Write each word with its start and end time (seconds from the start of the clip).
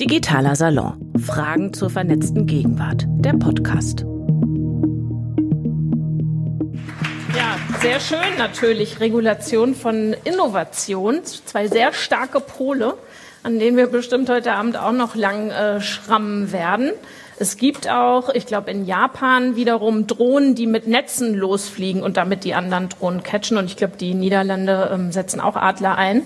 Digitaler 0.00 0.56
Salon. 0.56 1.12
Fragen 1.24 1.72
zur 1.72 1.88
vernetzten 1.88 2.48
Gegenwart. 2.48 3.04
Der 3.08 3.34
Podcast. 3.34 4.04
Ja, 7.36 7.56
sehr 7.80 8.00
schön 8.00 8.36
natürlich. 8.36 8.98
Regulation 8.98 9.76
von 9.76 10.16
Innovation. 10.24 11.20
Zwei 11.22 11.68
sehr 11.68 11.92
starke 11.92 12.40
Pole, 12.40 12.94
an 13.44 13.60
denen 13.60 13.76
wir 13.76 13.86
bestimmt 13.86 14.28
heute 14.28 14.54
Abend 14.54 14.76
auch 14.76 14.90
noch 14.90 15.14
lang 15.14 15.50
äh, 15.50 15.80
schrammen 15.80 16.50
werden. 16.50 16.90
Es 17.38 17.56
gibt 17.56 17.88
auch, 17.88 18.30
ich 18.30 18.46
glaube, 18.46 18.72
in 18.72 18.86
Japan 18.86 19.54
wiederum 19.54 20.08
Drohnen, 20.08 20.56
die 20.56 20.66
mit 20.66 20.88
Netzen 20.88 21.34
losfliegen 21.34 22.02
und 22.02 22.16
damit 22.16 22.42
die 22.42 22.54
anderen 22.54 22.88
Drohnen 22.88 23.22
catchen. 23.22 23.58
Und 23.58 23.66
ich 23.66 23.76
glaube, 23.76 23.96
die 23.96 24.14
Niederlande 24.14 24.90
ähm, 24.92 25.12
setzen 25.12 25.40
auch 25.40 25.54
Adler 25.54 25.96
ein. 25.96 26.22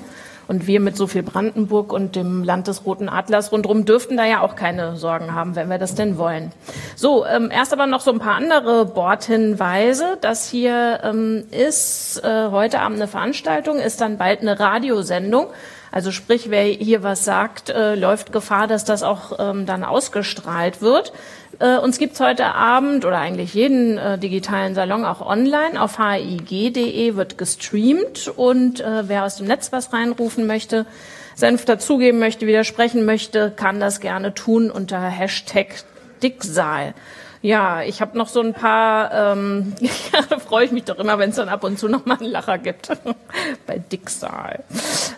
Und 0.48 0.66
wir 0.66 0.80
mit 0.80 0.96
so 0.96 1.06
viel 1.06 1.22
Brandenburg 1.22 1.92
und 1.92 2.16
dem 2.16 2.42
Land 2.42 2.68
des 2.68 2.86
Roten 2.86 3.10
Adlers 3.10 3.52
rundherum 3.52 3.84
dürften 3.84 4.16
da 4.16 4.24
ja 4.24 4.40
auch 4.40 4.56
keine 4.56 4.96
Sorgen 4.96 5.34
haben, 5.34 5.54
wenn 5.54 5.68
wir 5.68 5.76
das 5.76 5.94
denn 5.94 6.16
wollen. 6.16 6.52
So, 6.96 7.26
ähm, 7.26 7.50
erst 7.52 7.74
aber 7.74 7.86
noch 7.86 8.00
so 8.00 8.10
ein 8.10 8.18
paar 8.18 8.34
andere 8.34 8.86
Bordhinweise. 8.86 10.16
Das 10.22 10.48
hier 10.48 11.00
ähm, 11.04 11.44
ist 11.50 12.24
äh, 12.24 12.48
heute 12.50 12.80
Abend 12.80 12.96
eine 12.96 13.08
Veranstaltung, 13.08 13.78
ist 13.78 14.00
dann 14.00 14.16
bald 14.16 14.40
eine 14.40 14.58
Radiosendung. 14.58 15.48
Also 15.90 16.10
sprich, 16.12 16.50
wer 16.50 16.64
hier 16.64 17.02
was 17.02 17.24
sagt, 17.24 17.70
äh, 17.70 17.94
läuft 17.94 18.32
Gefahr, 18.32 18.66
dass 18.66 18.84
das 18.84 19.02
auch 19.02 19.38
ähm, 19.38 19.66
dann 19.66 19.84
ausgestrahlt 19.84 20.82
wird. 20.82 21.12
Äh, 21.60 21.78
uns 21.78 21.98
gibt's 21.98 22.20
heute 22.20 22.54
Abend 22.54 23.04
oder 23.04 23.18
eigentlich 23.18 23.54
jeden 23.54 23.98
äh, 23.98 24.18
digitalen 24.18 24.74
Salon 24.74 25.04
auch 25.04 25.20
online. 25.20 25.80
Auf 25.80 25.98
hig.de 25.98 27.16
wird 27.16 27.38
gestreamt 27.38 28.28
und 28.28 28.80
äh, 28.80 29.08
wer 29.08 29.24
aus 29.24 29.36
dem 29.36 29.46
Netz 29.46 29.72
was 29.72 29.92
reinrufen 29.92 30.46
möchte, 30.46 30.86
Senf 31.34 31.64
dazugeben 31.64 32.18
möchte, 32.18 32.46
widersprechen 32.46 33.04
möchte, 33.04 33.50
kann 33.50 33.80
das 33.80 34.00
gerne 34.00 34.34
tun 34.34 34.70
unter 34.70 35.00
Hashtag 35.00 35.84
Dicksaal. 36.22 36.94
Ja, 37.40 37.82
ich 37.82 38.00
habe 38.00 38.18
noch 38.18 38.28
so 38.28 38.40
ein 38.40 38.52
paar, 38.52 39.32
ähm, 39.32 39.74
ja, 39.80 40.20
da 40.28 40.38
freue 40.38 40.64
ich 40.64 40.72
mich 40.72 40.84
doch 40.84 40.98
immer, 40.98 41.18
wenn 41.18 41.30
es 41.30 41.36
dann 41.36 41.48
ab 41.48 41.62
und 41.62 41.78
zu 41.78 41.88
noch 41.88 42.04
mal 42.04 42.18
einen 42.18 42.30
Lacher 42.30 42.58
gibt 42.58 42.90
bei 43.66 43.78
Dicksal. 43.78 44.64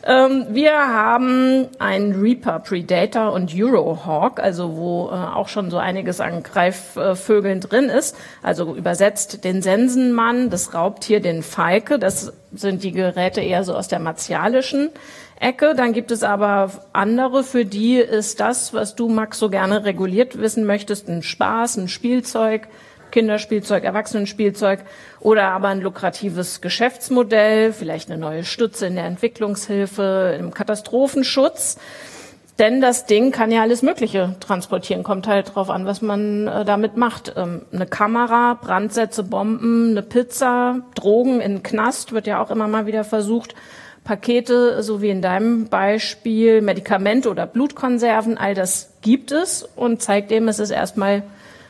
Ähm, 0.05 0.47
wir 0.51 0.73
haben 0.73 1.69
einen 1.79 2.21
Reaper, 2.21 2.59
Predator 2.59 3.33
und 3.33 3.53
Eurohawk, 3.55 4.39
also 4.39 4.77
wo 4.77 5.09
äh, 5.09 5.13
auch 5.13 5.49
schon 5.49 5.71
so 5.71 5.79
einiges 5.79 6.21
an 6.21 6.43
Greifvögeln 6.43 7.61
drin 7.61 7.89
ist. 7.89 8.17
Also 8.43 8.75
übersetzt 8.75 9.45
den 9.45 9.63
Sensenmann, 9.63 10.51
das 10.51 10.75
Raubtier, 10.75 11.21
den 11.21 11.43
Falke. 11.43 11.99
Das 11.99 12.33
sind 12.53 12.83
die 12.83 12.93
Geräte 12.93 13.41
eher 13.41 13.65
so 13.65 13.75
aus 13.75 13.89
der 13.89 14.01
martialischen 14.01 14.91
Ecke. 15.41 15.75
Dann 15.75 15.93
gibt 15.93 16.11
es 16.11 16.23
aber 16.23 16.71
andere, 16.93 17.43
für 17.43 17.65
die 17.65 17.97
ist 17.97 18.41
das, 18.41 18.73
was 18.73 18.95
du, 18.95 19.09
Max, 19.09 19.39
so 19.39 19.49
gerne 19.49 19.85
reguliert 19.85 20.39
wissen 20.39 20.65
möchtest, 20.65 21.09
ein 21.09 21.23
Spaß, 21.23 21.79
ein 21.79 21.89
Spielzeug, 21.89 22.69
Kinderspielzeug, 23.11 23.83
Erwachsenenspielzeug 23.83 24.81
oder 25.19 25.49
aber 25.49 25.69
ein 25.69 25.81
lukratives 25.81 26.61
Geschäftsmodell, 26.61 27.73
vielleicht 27.73 28.11
eine 28.11 28.21
neue 28.21 28.45
Stütze 28.45 28.87
in 28.87 28.95
der 28.95 29.07
Entwicklungshilfe, 29.07 30.37
im 30.39 30.55
Katastrophenschutz. 30.55 31.79
Denn 32.59 32.83
das 32.83 33.07
Ding 33.07 33.33
kann 33.33 33.51
ja 33.51 33.63
alles 33.63 33.81
Mögliche 33.81 34.37
transportieren. 34.39 35.03
Kommt 35.03 35.27
halt 35.27 35.55
drauf 35.55 35.71
an, 35.71 35.87
was 35.87 36.03
man 36.03 36.47
äh, 36.47 36.67
damit 36.67 36.95
macht. 36.95 37.33
Ähm, 37.35 37.63
eine 37.73 37.87
Kamera, 37.87 38.59
Brandsätze, 38.61 39.23
Bomben, 39.23 39.93
eine 39.93 40.03
Pizza, 40.03 40.81
Drogen 40.95 41.41
in 41.41 41.63
Knast 41.63 42.13
wird 42.13 42.27
ja 42.27 42.43
auch 42.43 42.51
immer 42.51 42.69
mal 42.69 42.85
wieder 42.85 43.03
versucht. 43.03 43.55
Pakete, 44.11 44.83
so 44.83 45.03
wie 45.03 45.11
in 45.11 45.23
deinem 45.23 45.69
Beispiel, 45.69 46.63
Medikamente 46.63 47.31
oder 47.31 47.47
Blutkonserven, 47.47 48.39
all 48.39 48.55
das 48.55 48.91
gibt 49.03 49.31
es 49.31 49.63
und 49.77 50.03
zeigt 50.03 50.33
eben, 50.33 50.49
es 50.49 50.59
ist 50.59 50.73
erstmal 50.73 51.23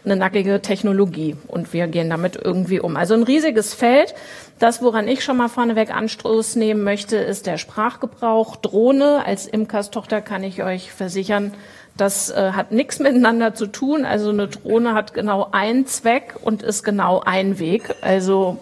eine 0.06 0.16
nackige 0.16 0.62
Technologie 0.62 1.36
und 1.48 1.74
wir 1.74 1.86
gehen 1.86 2.08
damit 2.08 2.40
irgendwie 2.42 2.80
um. 2.80 2.96
Also 2.96 3.12
ein 3.12 3.24
riesiges 3.24 3.74
Feld. 3.74 4.14
Das, 4.58 4.80
woran 4.80 5.06
ich 5.06 5.22
schon 5.22 5.36
mal 5.36 5.48
vorneweg 5.48 5.94
Anstoß 5.94 6.56
nehmen 6.56 6.82
möchte, 6.82 7.18
ist 7.18 7.44
der 7.44 7.58
Sprachgebrauch. 7.58 8.56
Drohne 8.56 9.22
als 9.26 9.46
Imkerstochter 9.46 10.22
kann 10.22 10.42
ich 10.42 10.62
euch 10.62 10.92
versichern, 10.92 11.52
das 11.98 12.30
äh, 12.30 12.52
hat 12.52 12.72
nichts 12.72 13.00
miteinander 13.00 13.52
zu 13.52 13.66
tun. 13.66 14.06
Also 14.06 14.30
eine 14.30 14.48
Drohne 14.48 14.94
hat 14.94 15.12
genau 15.12 15.48
einen 15.52 15.86
Zweck 15.86 16.36
und 16.40 16.62
ist 16.62 16.84
genau 16.84 17.20
ein 17.22 17.58
Weg. 17.58 17.94
Also 18.00 18.56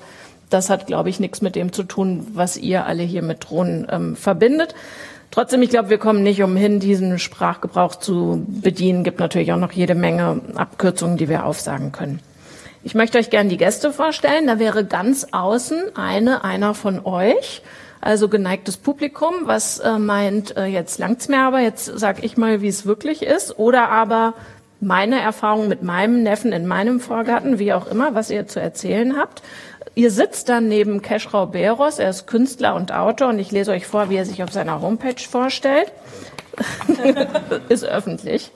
das 0.51 0.71
hat, 0.71 0.87
glaube 0.87 1.09
ich, 1.09 1.21
nichts 1.21 1.43
mit 1.43 1.57
dem 1.57 1.73
zu 1.73 1.83
tun, 1.83 2.27
was 2.33 2.57
ihr 2.57 2.87
alle 2.87 3.03
hier 3.03 3.23
mit 3.23 3.49
Drohnen 3.49 3.87
ähm, 3.91 4.17
verbindet. 4.17 4.75
Trotzdem, 5.31 5.61
ich 5.63 5.71
glaube, 5.71 5.91
wir 5.91 5.99
kommen 5.99 6.23
nicht 6.23 6.43
umhin, 6.43 6.81
diesen 6.81 7.19
Sprachgebrauch 7.19 7.97
zu 7.97 8.45
bedienen. 8.47 9.05
Gibt 9.05 9.21
natürlich 9.21 9.53
auch 9.53 9.59
noch 9.59 9.73
jede 9.73 9.95
Menge 9.95 10.41
Abkürzungen, 10.55 11.19
die 11.19 11.29
wir 11.29 11.45
aufsagen 11.45 11.93
können. 11.93 12.21
Ich 12.83 12.95
möchte 12.95 13.19
euch 13.19 13.29
gerne 13.29 13.51
die 13.51 13.59
Gäste 13.59 13.93
vorstellen. 13.93 14.47
Da 14.47 14.59
wäre 14.59 14.85
ganz 14.85 15.29
außen 15.33 15.97
eine, 15.97 16.45
einer 16.45 16.75
von 16.75 17.05
euch, 17.05 17.63
also 18.01 18.29
geneigtes 18.29 18.77
Publikum, 18.79 19.35
was 19.45 19.81
äh, 19.81 19.99
meint, 19.99 20.57
äh, 20.57 20.67
jetzt 20.67 20.99
langt's 20.99 21.29
mir 21.29 21.41
aber, 21.41 21.61
jetzt 21.61 21.87
sag 21.87 22.25
ich 22.25 22.37
mal, 22.37 22.63
wie 22.63 22.69
es 22.69 22.87
wirklich 22.87 23.23
ist. 23.23 23.59
Oder 23.59 23.91
aber 23.91 24.35
meine 24.81 25.21
Erfahrung 25.21 25.69
mit 25.69 25.83
meinem 25.83 26.23
Neffen 26.23 26.53
in 26.53 26.67
meinem 26.67 27.01
Vorgarten, 27.01 27.59
wie 27.59 27.73
auch 27.73 27.89
immer, 27.89 28.15
was 28.15 28.31
ihr 28.31 28.47
zu 28.47 28.61
erzählen 28.61 29.17
habt. 29.19 29.43
Ihr 29.99 30.13
sitzt 30.13 30.49
dann 30.49 30.69
neben 30.69 31.03
Keschrau 31.03 31.47
Beros, 31.47 31.99
er 31.99 32.11
ist 32.11 32.29
Künstler 32.29 32.77
und 32.77 32.93
Autor 32.93 33.31
und 33.31 33.41
ich 33.41 33.51
lese 33.51 33.73
euch 33.73 33.85
vor, 33.85 34.11
wie 34.11 34.15
er 34.15 34.25
sich 34.25 34.45
auf 34.45 34.53
seiner 34.53 34.81
Homepage 34.81 35.21
vorstellt. 35.21 35.91
ist 37.69 37.85
öffentlich. 37.85 38.53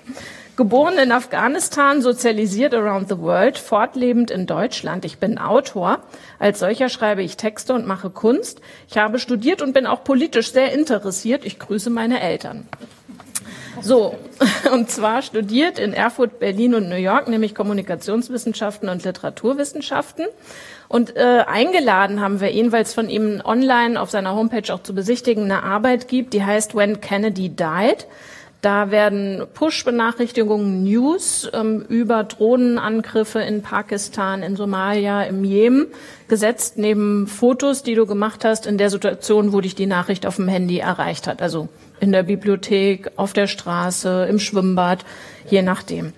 Geboren 0.55 0.99
in 0.99 1.11
Afghanistan, 1.11 2.01
sozialisiert 2.01 2.75
around 2.75 3.09
the 3.09 3.19
world, 3.19 3.59
fortlebend 3.59 4.31
in 4.31 4.47
Deutschland. 4.47 5.05
Ich 5.05 5.19
bin 5.19 5.37
Autor. 5.37 5.99
Als 6.39 6.61
solcher 6.61 6.89
schreibe 6.89 7.25
ich 7.25 7.37
Texte 7.37 7.75
und 7.75 7.89
mache 7.89 8.11
Kunst. 8.11 8.61
Ich 8.89 8.97
habe 8.97 9.19
studiert 9.19 9.63
und 9.63 9.73
bin 9.73 9.89
auch 9.89 10.05
politisch 10.05 10.53
sehr 10.53 10.73
interessiert. 10.73 11.45
Ich 11.45 11.59
grüße 11.59 11.91
meine 11.91 12.21
Eltern. 12.21 12.69
So, 13.81 14.17
und 14.73 14.91
zwar 14.91 15.23
studiert 15.23 15.79
in 15.79 15.93
Erfurt, 15.93 16.39
Berlin 16.39 16.75
und 16.75 16.89
New 16.89 16.95
York, 16.95 17.27
nämlich 17.27 17.55
Kommunikationswissenschaften 17.55 18.89
und 18.89 19.05
Literaturwissenschaften. 19.05 20.27
Und 20.93 21.17
äh, 21.17 21.45
eingeladen 21.47 22.21
haben 22.21 22.43
wir 22.43 22.51
ihn, 22.51 22.71
weil 22.71 22.83
es 22.83 22.93
von 22.93 23.09
ihm 23.09 23.41
online 23.43 23.99
auf 23.99 24.11
seiner 24.11 24.35
Homepage 24.35 24.71
auch 24.75 24.83
zu 24.83 24.95
besichtigen 24.95 25.45
eine 25.45 25.63
Arbeit 25.63 26.07
gibt, 26.07 26.35
die 26.35 26.45
heißt 26.45 26.75
When 26.75 27.01
Kennedy 27.01 27.49
Died. 27.49 28.07
Da 28.61 28.91
werden 28.91 29.43
Push-Benachrichtigungen, 29.55 30.85
News 30.85 31.51
ähm, 31.55 31.87
über 31.89 32.25
Drohnenangriffe 32.25 33.41
in 33.41 33.63
Pakistan, 33.63 34.43
in 34.43 34.55
Somalia, 34.55 35.23
im 35.23 35.45
Jemen 35.45 35.87
gesetzt, 36.29 36.77
neben 36.77 37.27
Fotos, 37.27 37.83
die 37.83 37.95
du 37.95 38.05
gemacht 38.05 38.45
hast 38.45 38.67
in 38.67 38.77
der 38.77 38.91
Situation, 38.91 39.55
wo 39.55 39.63
dich 39.63 39.75
die 39.75 39.87
Nachricht 39.87 40.27
auf 40.27 40.37
dem 40.37 40.47
Handy 40.47 40.81
erreicht 40.81 41.27
hat. 41.27 41.41
Also 41.41 41.69
in 42.01 42.13
der 42.13 42.25
Bibliothek, 42.25 43.13
auf 43.17 43.33
der 43.33 43.47
Straße, 43.47 44.27
im 44.29 44.39
Schwimmbad, 44.39 45.07
je 45.49 45.63
nachdem. 45.63 46.13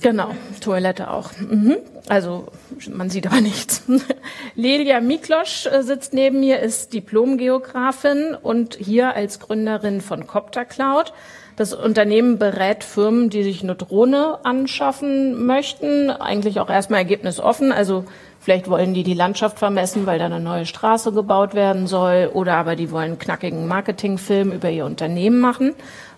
Genau, 0.00 0.30
Toilette 0.60 1.10
auch. 1.10 1.30
Mhm. 1.38 1.76
Also 2.08 2.46
man 2.90 3.10
sieht 3.10 3.26
aber 3.26 3.40
nichts. 3.40 3.82
Lelia 4.54 5.00
Miklosch 5.00 5.66
äh, 5.66 5.82
sitzt 5.82 6.14
neben 6.14 6.40
mir, 6.40 6.60
ist 6.60 6.92
Diplomgeografin 6.92 8.34
und 8.40 8.76
hier 8.76 9.14
als 9.14 9.40
Gründerin 9.40 10.00
von 10.00 10.26
Copter 10.26 10.64
Cloud. 10.64 11.12
Das 11.56 11.72
Unternehmen 11.72 12.38
berät 12.38 12.82
Firmen, 12.82 13.30
die 13.30 13.44
sich 13.44 13.62
eine 13.62 13.76
Drohne 13.76 14.40
anschaffen 14.42 15.46
möchten, 15.46 16.10
eigentlich 16.10 16.58
auch 16.58 16.68
erstmal 16.68 17.00
ergebnisoffen. 17.00 17.70
Also 17.70 18.04
vielleicht 18.40 18.68
wollen 18.68 18.92
die 18.92 19.04
die 19.04 19.14
Landschaft 19.14 19.60
vermessen, 19.60 20.04
weil 20.04 20.18
da 20.18 20.26
eine 20.26 20.40
neue 20.40 20.66
Straße 20.66 21.12
gebaut 21.12 21.54
werden 21.54 21.86
soll, 21.86 22.30
oder 22.34 22.56
aber 22.56 22.74
die 22.74 22.90
wollen 22.90 23.20
knackigen 23.20 23.68
Marketingfilm 23.68 24.50
über 24.50 24.68
ihr 24.68 24.84
Unternehmen 24.84 25.38
machen. 25.38 25.74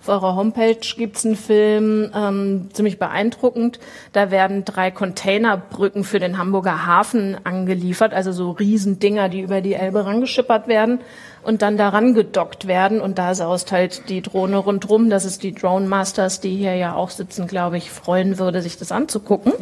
Auf 0.06 0.23
eurer 0.23 0.37
Homepage 0.37 0.79
gibt's 0.97 1.26
einen 1.26 1.35
Film, 1.35 2.12
ähm, 2.14 2.69
ziemlich 2.73 3.00
beeindruckend. 3.00 3.81
Da 4.12 4.31
werden 4.31 4.64
drei 4.64 4.93
Containerbrücken 4.93 6.05
für 6.05 6.20
den 6.20 6.38
Hamburger 6.38 6.87
Hafen 6.87 7.37
angeliefert, 7.43 8.14
also 8.14 8.31
so 8.31 8.53
Riesendinger, 8.53 9.29
die 9.29 9.41
über 9.41 9.61
die 9.62 9.75
Elbe 9.75 10.06
rangeschippert 10.06 10.69
werden 10.69 11.00
und 11.43 11.61
dann 11.61 11.76
daran 11.76 12.14
gedockt 12.14 12.69
werden. 12.69 13.00
Und 13.00 13.19
da 13.19 13.35
saust 13.35 13.73
halt 13.73 14.08
die 14.08 14.23
Drohne 14.23 14.58
rundrum. 14.58 15.11
Das 15.11 15.25
ist 15.25 15.43
die 15.43 15.53
Drone 15.53 15.88
Masters, 15.88 16.38
die 16.38 16.55
hier 16.55 16.76
ja 16.76 16.94
auch 16.94 17.11
sitzen, 17.11 17.49
glaube 17.49 17.76
ich, 17.76 17.91
freuen 17.91 18.38
würde, 18.38 18.62
sich 18.62 18.79
das 18.79 18.93
anzugucken. 18.93 19.55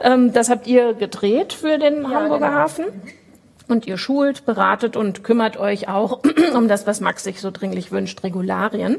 Ähm, 0.00 0.32
das 0.32 0.50
habt 0.50 0.66
ihr 0.66 0.94
gedreht 0.94 1.52
für 1.52 1.78
den 1.78 2.02
ja, 2.02 2.10
Hamburger 2.10 2.48
genau. 2.48 2.58
Hafen. 2.58 2.84
Und 3.68 3.86
ihr 3.86 3.98
schult, 3.98 4.46
beratet 4.46 4.96
und 4.96 5.22
kümmert 5.22 5.56
euch 5.56 5.86
auch 5.86 6.22
um 6.56 6.66
das, 6.66 6.88
was 6.88 7.00
Max 7.00 7.22
sich 7.22 7.40
so 7.40 7.52
dringlich 7.52 7.92
wünscht, 7.92 8.24
Regularien. 8.24 8.96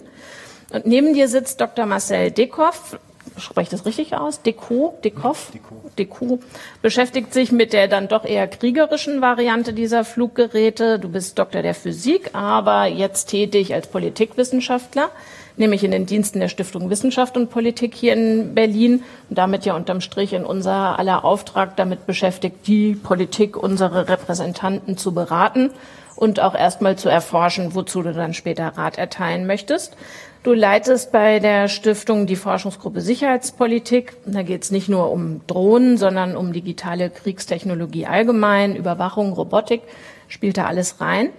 Und 0.72 0.86
neben 0.86 1.14
dir 1.14 1.28
sitzt 1.28 1.62
Dr. 1.62 1.86
Marcel 1.86 2.32
Dickhoff, 2.32 2.98
spreche 3.38 3.72
das 3.72 3.86
richtig 3.86 4.16
aus? 4.16 4.42
Deco, 4.42 4.98
Dekov, 5.04 5.52
Deco, 5.98 6.40
beschäftigt 6.82 7.34
sich 7.34 7.52
mit 7.52 7.74
der 7.74 7.88
dann 7.88 8.08
doch 8.08 8.26
eher 8.26 8.48
kriegerischen 8.48 9.22
Variante 9.22 9.74
dieser 9.74 10.04
Fluggeräte. 10.04 11.00
Du 11.00 11.10
bist 11.10 11.38
Doktor 11.38 11.62
der 11.62 11.74
Physik, 11.74 12.32
aber 12.34 12.86
jetzt 12.86 13.28
tätig 13.28 13.74
als 13.74 13.88
Politikwissenschaftler, 13.88 15.10
nämlich 15.56 15.84
in 15.84 15.92
den 15.92 16.06
Diensten 16.06 16.40
der 16.40 16.50
Stiftung 16.50 16.90
Wissenschaft 16.90 17.38
und 17.38 17.50
Politik 17.50 17.96
hier 17.96 18.14
in 18.14 18.56
Berlin 18.56 19.04
und 19.30 19.38
damit 19.38 19.66
ja 19.66 19.76
unterm 19.76 20.02
Strich 20.02 20.34
in 20.34 20.46
unser 20.46 20.98
aller 21.00 21.24
Auftrag 21.24 21.76
damit 21.76 22.06
beschäftigt, 22.06 22.68
die 22.68 22.96
Politik, 22.96 23.58
unsere 23.58 24.08
Repräsentanten 24.08 24.98
zu 24.98 25.14
beraten 25.14 25.72
und 26.16 26.40
auch 26.40 26.56
erstmal 26.56 26.98
zu 26.98 27.10
erforschen, 27.10 27.76
wozu 27.76 28.02
du 28.02 28.12
dann 28.12 28.34
später 28.34 28.70
Rat 28.76 28.98
erteilen 28.98 29.46
möchtest. 29.46 29.96
Du 30.44 30.54
leitest 30.54 31.12
bei 31.12 31.40
der 31.40 31.68
Stiftung 31.68 32.26
die 32.26 32.36
Forschungsgruppe 32.36 33.02
Sicherheitspolitik. 33.02 34.14
Da 34.26 34.44
geht 34.44 34.64
es 34.64 34.72
nicht 34.72 34.88
nur 34.88 35.12
um 35.12 35.42
Drohnen, 35.48 35.98
sondern 35.98 36.38
um 36.38 36.54
digitale 36.54 37.10
Kriegstechnologie 37.10 38.06
allgemein, 38.06 38.76
Überwachung, 38.76 39.34
Robotik, 39.34 39.82
spielt 40.28 40.58
da 40.58 40.66
alles 40.66 41.02
rein. 41.02 41.32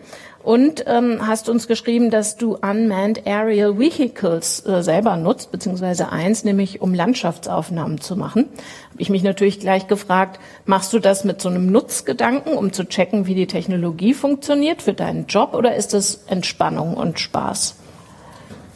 Und 0.42 0.84
ähm, 0.86 1.26
hast 1.26 1.48
uns 1.48 1.68
geschrieben, 1.68 2.10
dass 2.10 2.36
du 2.36 2.56
Unmanned 2.56 3.26
Aerial 3.26 3.78
Vehicles 3.78 4.64
äh, 4.66 4.82
selber 4.82 5.16
nutzt, 5.16 5.52
beziehungsweise 5.52 6.10
eins, 6.10 6.44
nämlich 6.44 6.80
um 6.80 6.94
Landschaftsaufnahmen 6.94 8.00
zu 8.00 8.16
machen. 8.16 8.48
Habe 8.90 9.02
ich 9.02 9.10
mich 9.10 9.22
natürlich 9.22 9.58
gleich 9.58 9.88
gefragt, 9.88 10.38
machst 10.64 10.92
du 10.92 11.00
das 11.00 11.24
mit 11.24 11.40
so 11.40 11.48
einem 11.48 11.70
Nutzgedanken, 11.70 12.52
um 12.52 12.72
zu 12.72 12.84
checken, 12.84 13.26
wie 13.26 13.34
die 13.34 13.46
Technologie 13.46 14.14
funktioniert 14.14 14.80
für 14.80 14.94
deinen 14.94 15.26
Job, 15.26 15.54
oder 15.54 15.74
ist 15.74 15.92
es 15.92 16.24
Entspannung 16.28 16.94
und 16.94 17.20
Spaß? 17.20 17.74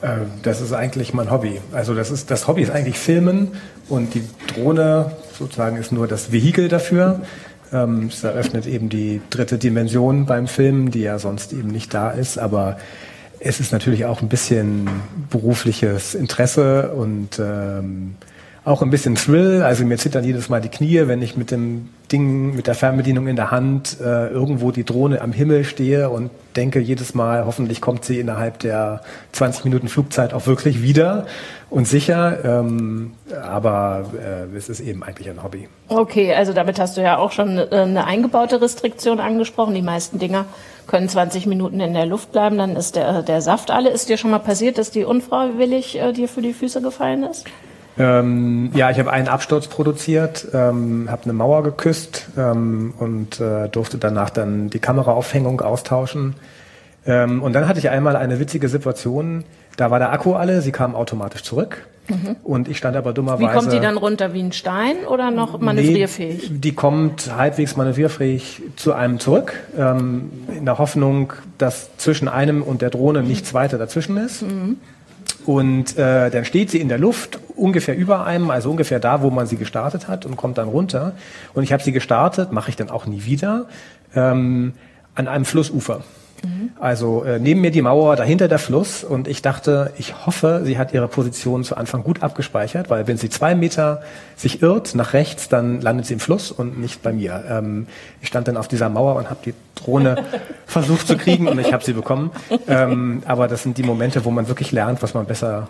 Äh, 0.02 0.26
das 0.42 0.60
ist 0.60 0.72
eigentlich 0.72 1.14
mein 1.14 1.30
Hobby. 1.30 1.60
Also 1.72 1.94
das 1.94 2.10
ist 2.10 2.30
das 2.30 2.46
Hobby 2.48 2.62
ist 2.62 2.70
eigentlich 2.70 2.98
Filmen 2.98 3.52
und 3.88 4.14
die 4.14 4.24
Drohne 4.48 5.12
sozusagen 5.38 5.76
ist 5.76 5.92
nur 5.92 6.06
das 6.06 6.32
Vehikel 6.32 6.68
dafür. 6.68 7.22
Ähm, 7.72 8.08
es 8.08 8.22
eröffnet 8.22 8.66
eben 8.66 8.88
die 8.88 9.22
dritte 9.30 9.56
Dimension 9.56 10.26
beim 10.26 10.46
Film, 10.46 10.90
die 10.90 11.02
ja 11.02 11.18
sonst 11.18 11.52
eben 11.52 11.68
nicht 11.68 11.94
da 11.94 12.10
ist. 12.10 12.38
Aber 12.38 12.76
es 13.38 13.60
ist 13.60 13.72
natürlich 13.72 14.04
auch 14.04 14.20
ein 14.20 14.28
bisschen 14.28 14.88
berufliches 15.30 16.14
Interesse 16.14 16.92
und 16.92 17.38
ähm, 17.38 18.16
auch 18.64 18.82
ein 18.82 18.90
bisschen 18.90 19.14
Thrill. 19.14 19.62
Also 19.62 19.84
mir 19.84 19.98
zittern 19.98 20.24
jedes 20.24 20.48
Mal 20.48 20.60
die 20.60 20.68
Knie, 20.68 21.06
wenn 21.06 21.22
ich 21.22 21.36
mit 21.36 21.50
dem 21.50 21.88
Ding, 22.10 22.54
mit 22.54 22.66
der 22.66 22.74
Fernbedienung 22.74 23.26
in 23.26 23.36
der 23.36 23.50
Hand 23.50 23.96
äh, 24.00 24.28
irgendwo 24.28 24.70
die 24.70 24.84
Drohne 24.84 25.20
am 25.20 25.32
Himmel 25.32 25.64
stehe 25.64 26.10
und 26.10 26.30
denke 26.52 26.80
jedes 26.80 27.14
Mal, 27.14 27.44
hoffentlich 27.44 27.80
kommt 27.80 28.04
sie 28.04 28.20
innerhalb 28.20 28.58
der 28.60 29.02
20 29.32 29.64
Minuten 29.64 29.88
Flugzeit 29.88 30.34
auch 30.34 30.46
wirklich 30.46 30.82
wieder 30.82 31.26
und 31.70 31.88
sicher. 31.88 32.44
Ähm, 32.44 33.12
aber 33.42 34.10
äh, 34.14 34.56
es 34.56 34.68
ist 34.68 34.80
eben 34.80 35.02
eigentlich 35.02 35.28
ein 35.28 35.42
Hobby. 35.42 35.68
Okay, 35.88 36.34
also 36.34 36.52
damit 36.52 36.78
hast 36.78 36.96
du 36.96 37.02
ja 37.02 37.18
auch 37.18 37.32
schon 37.32 37.58
äh, 37.58 37.66
eine 37.70 38.04
eingebaute 38.04 38.60
Restriktion 38.60 39.20
angesprochen. 39.20 39.74
Die 39.74 39.82
meisten 39.82 40.18
Dinger 40.18 40.46
können 40.86 41.08
20 41.08 41.46
Minuten 41.46 41.80
in 41.80 41.94
der 41.94 42.06
Luft 42.06 42.32
bleiben, 42.32 42.58
dann 42.58 42.76
ist 42.76 42.96
der, 42.96 43.22
der 43.22 43.40
Saft 43.40 43.70
alle. 43.70 43.90
Ist 43.90 44.08
dir 44.08 44.16
schon 44.16 44.30
mal 44.30 44.38
passiert, 44.38 44.78
dass 44.78 44.90
die 44.90 45.04
unfreiwillig 45.04 45.98
äh, 45.98 46.12
dir 46.12 46.28
für 46.28 46.42
die 46.42 46.52
Füße 46.52 46.82
gefallen 46.82 47.24
ist? 47.24 47.46
Ähm, 47.98 48.70
ja, 48.74 48.90
ich 48.90 48.98
habe 48.98 49.12
einen 49.12 49.28
Absturz 49.28 49.66
produziert, 49.66 50.48
ähm, 50.52 51.08
habe 51.10 51.24
eine 51.24 51.32
Mauer 51.32 51.62
geküsst 51.62 52.26
ähm, 52.38 52.94
und 52.98 53.40
äh, 53.40 53.68
durfte 53.68 53.98
danach 53.98 54.30
dann 54.30 54.70
die 54.70 54.78
Kameraaufhängung 54.78 55.60
austauschen. 55.60 56.34
Ähm, 57.04 57.42
und 57.42 57.52
dann 57.52 57.68
hatte 57.68 57.78
ich 57.78 57.90
einmal 57.90 58.16
eine 58.16 58.38
witzige 58.38 58.68
Situation. 58.68 59.44
Da 59.76 59.90
war 59.90 59.98
der 59.98 60.12
Akku 60.12 60.34
alle, 60.34 60.62
sie 60.62 60.72
kam 60.72 60.94
automatisch 60.94 61.42
zurück. 61.42 61.86
Mhm. 62.08 62.36
Und 62.42 62.68
ich 62.68 62.78
stand 62.78 62.96
aber 62.96 63.12
dummerweise. 63.12 63.42
Wie 63.42 63.56
kommt 63.56 63.72
die 63.72 63.80
dann 63.80 63.96
runter 63.96 64.34
wie 64.34 64.42
ein 64.42 64.52
Stein 64.52 64.96
oder 65.08 65.30
noch 65.30 65.60
manövrierfähig? 65.60 66.50
Nee, 66.50 66.58
die 66.58 66.72
kommt 66.74 67.34
halbwegs 67.36 67.76
manövrierfähig 67.76 68.62
zu 68.76 68.92
einem 68.92 69.20
zurück, 69.20 69.54
ähm, 69.78 70.30
in 70.48 70.64
der 70.64 70.78
Hoffnung, 70.78 71.32
dass 71.58 71.96
zwischen 71.98 72.28
einem 72.28 72.62
und 72.62 72.82
der 72.82 72.90
Drohne 72.90 73.22
nichts 73.22 73.54
weiter 73.54 73.78
dazwischen 73.78 74.16
ist. 74.16 74.42
Mhm. 74.42 74.78
Und 75.46 75.96
äh, 75.98 76.30
dann 76.30 76.44
steht 76.44 76.70
sie 76.70 76.80
in 76.80 76.88
der 76.88 76.98
Luft, 76.98 77.38
ungefähr 77.56 77.96
über 77.96 78.24
einem, 78.24 78.50
also 78.50 78.70
ungefähr 78.70 79.00
da, 79.00 79.22
wo 79.22 79.30
man 79.30 79.46
sie 79.46 79.56
gestartet 79.56 80.08
hat 80.08 80.24
und 80.24 80.36
kommt 80.36 80.58
dann 80.58 80.68
runter. 80.68 81.12
Und 81.54 81.62
ich 81.64 81.72
habe 81.72 81.82
sie 81.82 81.92
gestartet, 81.92 82.52
mache 82.52 82.70
ich 82.70 82.76
dann 82.76 82.90
auch 82.90 83.06
nie 83.06 83.24
wieder, 83.24 83.66
ähm, 84.14 84.74
an 85.14 85.28
einem 85.28 85.44
Flussufer. 85.44 86.02
Also 86.78 87.22
äh, 87.22 87.38
neben 87.38 87.60
mir 87.60 87.70
die 87.70 87.82
Mauer, 87.82 88.16
dahinter 88.16 88.48
der 88.48 88.58
Fluss 88.58 89.04
und 89.04 89.28
ich 89.28 89.42
dachte, 89.42 89.92
ich 89.98 90.26
hoffe, 90.26 90.62
sie 90.64 90.78
hat 90.78 90.92
ihre 90.92 91.06
Position 91.06 91.62
zu 91.62 91.76
Anfang 91.76 92.02
gut 92.02 92.22
abgespeichert, 92.22 92.90
weil 92.90 93.06
wenn 93.06 93.16
sie 93.16 93.30
zwei 93.30 93.54
Meter 93.54 94.02
sich 94.36 94.62
irrt 94.62 94.94
nach 94.94 95.12
rechts, 95.12 95.48
dann 95.48 95.80
landet 95.80 96.06
sie 96.06 96.14
im 96.14 96.20
Fluss 96.20 96.50
und 96.50 96.80
nicht 96.80 97.02
bei 97.02 97.12
mir. 97.12 97.44
Ähm, 97.48 97.86
ich 98.20 98.28
stand 98.28 98.48
dann 98.48 98.56
auf 98.56 98.66
dieser 98.66 98.88
Mauer 98.88 99.16
und 99.16 99.30
habe 99.30 99.40
die 99.44 99.54
Drohne 99.76 100.24
versucht 100.66 101.06
zu 101.06 101.16
kriegen 101.16 101.46
und 101.46 101.58
ich 101.60 101.72
habe 101.72 101.84
sie 101.84 101.92
bekommen. 101.92 102.32
Ähm, 102.66 103.22
aber 103.26 103.46
das 103.46 103.62
sind 103.62 103.78
die 103.78 103.84
Momente, 103.84 104.24
wo 104.24 104.30
man 104.30 104.48
wirklich 104.48 104.72
lernt, 104.72 105.02
was 105.02 105.14
man 105.14 105.26
besser 105.26 105.68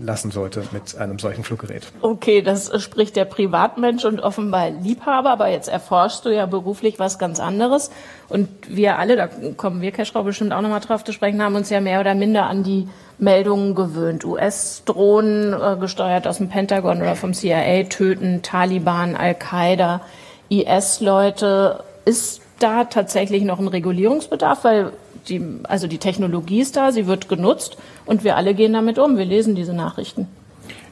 lassen 0.00 0.30
sollte 0.30 0.64
mit 0.72 0.96
einem 0.96 1.18
solchen 1.18 1.44
Fluggerät. 1.44 1.84
Okay, 2.00 2.42
das 2.42 2.82
spricht 2.82 3.16
der 3.16 3.24
Privatmensch 3.24 4.04
und 4.04 4.20
offenbar 4.20 4.70
Liebhaber, 4.70 5.30
aber 5.30 5.48
jetzt 5.48 5.68
erforschst 5.68 6.24
du 6.24 6.30
ja 6.30 6.46
beruflich 6.46 6.98
was 6.98 7.18
ganz 7.18 7.40
anderes. 7.40 7.90
Und 8.28 8.48
wir 8.68 8.98
alle, 8.98 9.16
da 9.16 9.28
kommen 9.56 9.80
wir, 9.80 9.92
Keschrau, 9.92 10.22
bestimmt 10.22 10.52
auch 10.52 10.60
nochmal 10.60 10.80
drauf 10.80 11.04
zu 11.04 11.12
sprechen, 11.12 11.42
haben 11.42 11.54
uns 11.54 11.70
ja 11.70 11.80
mehr 11.80 12.00
oder 12.00 12.14
minder 12.14 12.46
an 12.46 12.62
die 12.62 12.88
Meldungen 13.18 13.74
gewöhnt. 13.74 14.24
US-Drohnen, 14.24 15.52
äh, 15.52 15.76
gesteuert 15.78 16.26
aus 16.26 16.38
dem 16.38 16.48
Pentagon 16.48 16.98
oder 17.00 17.16
vom 17.16 17.32
CIA, 17.32 17.84
töten 17.84 18.42
Taliban, 18.42 19.16
Al-Qaida, 19.16 20.00
IS-Leute. 20.48 21.84
Ist 22.04 22.42
da 22.58 22.84
tatsächlich 22.84 23.44
noch 23.44 23.58
ein 23.58 23.68
Regulierungsbedarf? 23.68 24.64
Weil 24.64 24.92
die, 25.28 25.42
also 25.64 25.86
die 25.86 25.98
Technologie 25.98 26.60
ist 26.60 26.76
da, 26.76 26.92
sie 26.92 27.06
wird 27.06 27.28
genutzt 27.28 27.76
und 28.06 28.24
wir 28.24 28.36
alle 28.36 28.54
gehen 28.54 28.72
damit 28.72 28.98
um. 28.98 29.16
Wir 29.16 29.24
lesen 29.24 29.54
diese 29.54 29.74
Nachrichten. 29.74 30.28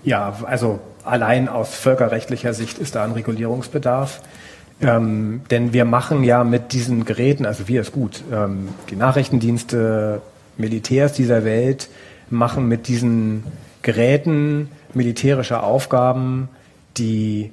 Ja, 0.05 0.37
also 0.44 0.81
allein 1.05 1.49
aus 1.49 1.75
völkerrechtlicher 1.75 2.55
Sicht 2.55 2.79
ist 2.79 2.94
da 2.94 3.05
ein 3.05 3.12
Regulierungsbedarf. 3.12 4.20
Ähm, 4.81 5.43
denn 5.50 5.73
wir 5.73 5.84
machen 5.84 6.25
ja 6.25 6.43
mit 6.43 6.73
diesen 6.73 7.05
Geräten, 7.05 7.46
also 7.46 7.69
wir 7.69 7.81
ist 7.82 7.93
gut, 7.93 8.23
ähm, 8.32 8.70
die 8.90 8.96
Nachrichtendienste, 8.96 10.20
Militärs 10.56 11.12
dieser 11.12 11.44
Welt 11.44 11.88
machen 12.28 12.69
mit 12.69 12.88
diesen 12.88 13.44
Geräten 13.82 14.70
militärische 14.94 15.62
Aufgaben, 15.62 16.49
die, 16.96 17.52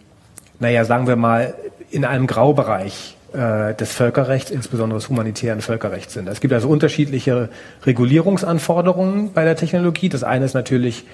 naja, 0.60 0.84
sagen 0.86 1.08
wir 1.08 1.16
mal, 1.16 1.54
in 1.92 2.04
einem 2.04 2.28
Graubereich 2.28 3.16
äh, 3.34 3.74
des 3.76 3.92
Völkerrechts, 3.92 4.52
insbesondere 4.52 5.00
des 5.00 5.10
humanitären 5.10 5.62
Völkerrechts 5.62 6.14
sind. 6.14 6.28
Es 6.28 6.40
gibt 6.40 6.54
also 6.54 6.68
unterschiedliche 6.70 7.50
Regulierungsanforderungen 7.86 9.34
bei 9.34 9.44
der 9.44 9.56
Technologie. 9.56 10.10
Das 10.10 10.24
eine 10.24 10.46
ist 10.46 10.54
natürlich, 10.54 11.06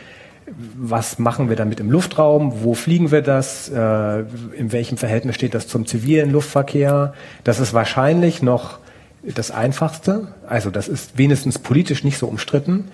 was 0.76 1.20
machen 1.20 1.50
wir 1.50 1.56
damit 1.56 1.80
im 1.80 1.92
Luftraum? 1.92 2.64
Wo 2.64 2.74
fliegen 2.74 3.12
wir 3.12 3.22
das? 3.22 3.70
Äh, 3.70 4.20
in 4.56 4.72
welchem 4.72 4.98
Verhältnis 4.98 5.36
steht 5.36 5.54
das 5.54 5.68
zum 5.68 5.86
zivilen 5.86 6.32
Luftverkehr? 6.32 7.14
Das 7.44 7.60
ist 7.60 7.74
wahrscheinlich 7.74 8.42
noch 8.42 8.80
das 9.24 9.52
Einfachste. 9.52 10.28
Also 10.48 10.70
das 10.70 10.88
ist 10.88 11.18
wenigstens 11.18 11.60
politisch 11.60 12.04
nicht 12.04 12.18
so 12.18 12.28
umstritten. 12.28 12.90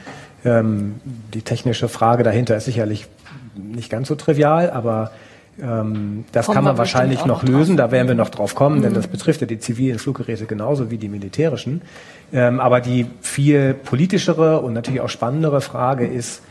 Ähm, 0.45 0.95
die 1.33 1.41
technische 1.41 1.89
Frage 1.89 2.23
dahinter 2.23 2.55
ist 2.55 2.65
sicherlich 2.65 3.07
nicht 3.55 3.89
ganz 3.89 4.07
so 4.07 4.15
trivial, 4.15 4.69
aber 4.69 5.11
ähm, 5.61 6.25
das 6.31 6.45
kommen 6.45 6.55
kann 6.55 6.63
man 6.63 6.77
wahrscheinlich 6.77 7.25
noch, 7.25 7.43
lösen, 7.43 7.77
drauf. 7.77 7.89
da 7.89 7.91
werden 7.91 8.07
wir 8.07 8.15
noch 8.15 8.29
drauf 8.29 8.55
kommen, 8.55 8.79
mhm. 8.79 8.83
denn 8.83 8.93
das 8.93 9.07
betrifft 9.07 9.41
ja 9.41 9.47
die 9.47 9.59
zivilen 9.59 9.99
Fluggeräte 9.99 10.45
genauso 10.45 10.89
wie 10.89 10.97
die 10.97 11.09
militärischen. 11.09 11.81
Ähm, 12.33 12.59
aber 12.59 12.81
die 12.81 13.05
viel 13.21 13.73
politischere 13.73 14.61
und 14.61 14.73
natürlich 14.73 15.01
auch 15.01 15.09
spannendere 15.09 15.61
Frage 15.61 16.07
ist, 16.07 16.41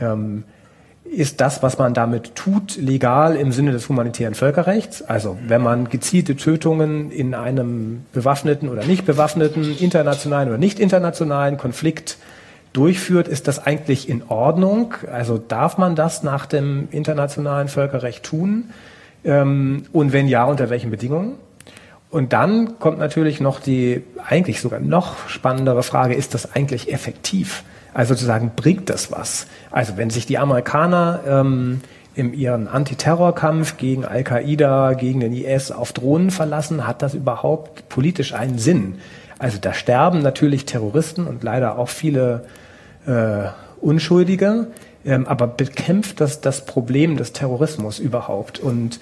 ähm, 0.00 0.44
ist 1.04 1.40
das, 1.40 1.62
was 1.62 1.78
man 1.78 1.92
damit 1.92 2.36
tut, 2.36 2.76
legal 2.76 3.34
im 3.34 3.50
Sinne 3.50 3.72
des 3.72 3.88
humanitären 3.88 4.34
Völkerrechts? 4.34 5.02
Also 5.02 5.36
wenn 5.48 5.60
man 5.60 5.88
gezielte 5.88 6.36
Tötungen 6.36 7.10
in 7.10 7.34
einem 7.34 8.04
bewaffneten 8.12 8.68
oder 8.68 8.84
nicht 8.84 9.06
bewaffneten, 9.06 9.76
internationalen 9.78 10.48
oder 10.48 10.58
nicht 10.58 10.78
internationalen 10.78 11.56
Konflikt 11.56 12.16
durchführt, 12.72 13.28
ist 13.28 13.48
das 13.48 13.64
eigentlich 13.64 14.08
in 14.08 14.22
Ordnung? 14.28 14.94
Also 15.10 15.38
darf 15.38 15.78
man 15.78 15.96
das 15.96 16.22
nach 16.22 16.46
dem 16.46 16.88
internationalen 16.90 17.68
Völkerrecht 17.68 18.24
tun? 18.24 18.70
Ähm, 19.24 19.84
und 19.92 20.12
wenn 20.12 20.28
ja, 20.28 20.44
unter 20.44 20.70
welchen 20.70 20.90
Bedingungen? 20.90 21.34
Und 22.10 22.32
dann 22.32 22.78
kommt 22.78 22.98
natürlich 22.98 23.40
noch 23.40 23.60
die 23.60 24.02
eigentlich 24.26 24.60
sogar 24.60 24.80
noch 24.80 25.28
spannendere 25.28 25.82
Frage, 25.82 26.14
ist 26.14 26.34
das 26.34 26.54
eigentlich 26.54 26.92
effektiv? 26.92 27.62
Also 27.94 28.14
zu 28.14 28.24
sagen, 28.24 28.52
bringt 28.54 28.90
das 28.90 29.12
was? 29.12 29.46
Also 29.70 29.96
wenn 29.96 30.10
sich 30.10 30.26
die 30.26 30.38
Amerikaner 30.38 31.20
ähm, 31.26 31.80
in 32.14 32.34
ihren 32.34 32.66
Antiterrorkampf 32.68 33.76
gegen 33.76 34.04
Al-Qaida, 34.04 34.94
gegen 34.94 35.20
den 35.20 35.32
IS 35.32 35.70
auf 35.70 35.92
Drohnen 35.92 36.30
verlassen, 36.30 36.86
hat 36.86 37.02
das 37.02 37.14
überhaupt 37.14 37.88
politisch 37.88 38.34
einen 38.34 38.58
Sinn? 38.58 38.96
Also 39.38 39.58
da 39.60 39.72
sterben 39.72 40.20
natürlich 40.20 40.66
Terroristen 40.66 41.26
und 41.26 41.42
leider 41.42 41.78
auch 41.78 41.88
viele 41.88 42.44
äh, 43.10 43.48
Unschuldige. 43.80 44.68
ähm, 45.04 45.26
aber 45.26 45.46
bekämpft 45.46 46.20
das 46.20 46.40
das 46.40 46.66
Problem 46.66 47.16
des 47.16 47.32
Terrorismus 47.32 47.98
überhaupt? 47.98 48.58
Und 48.58 49.00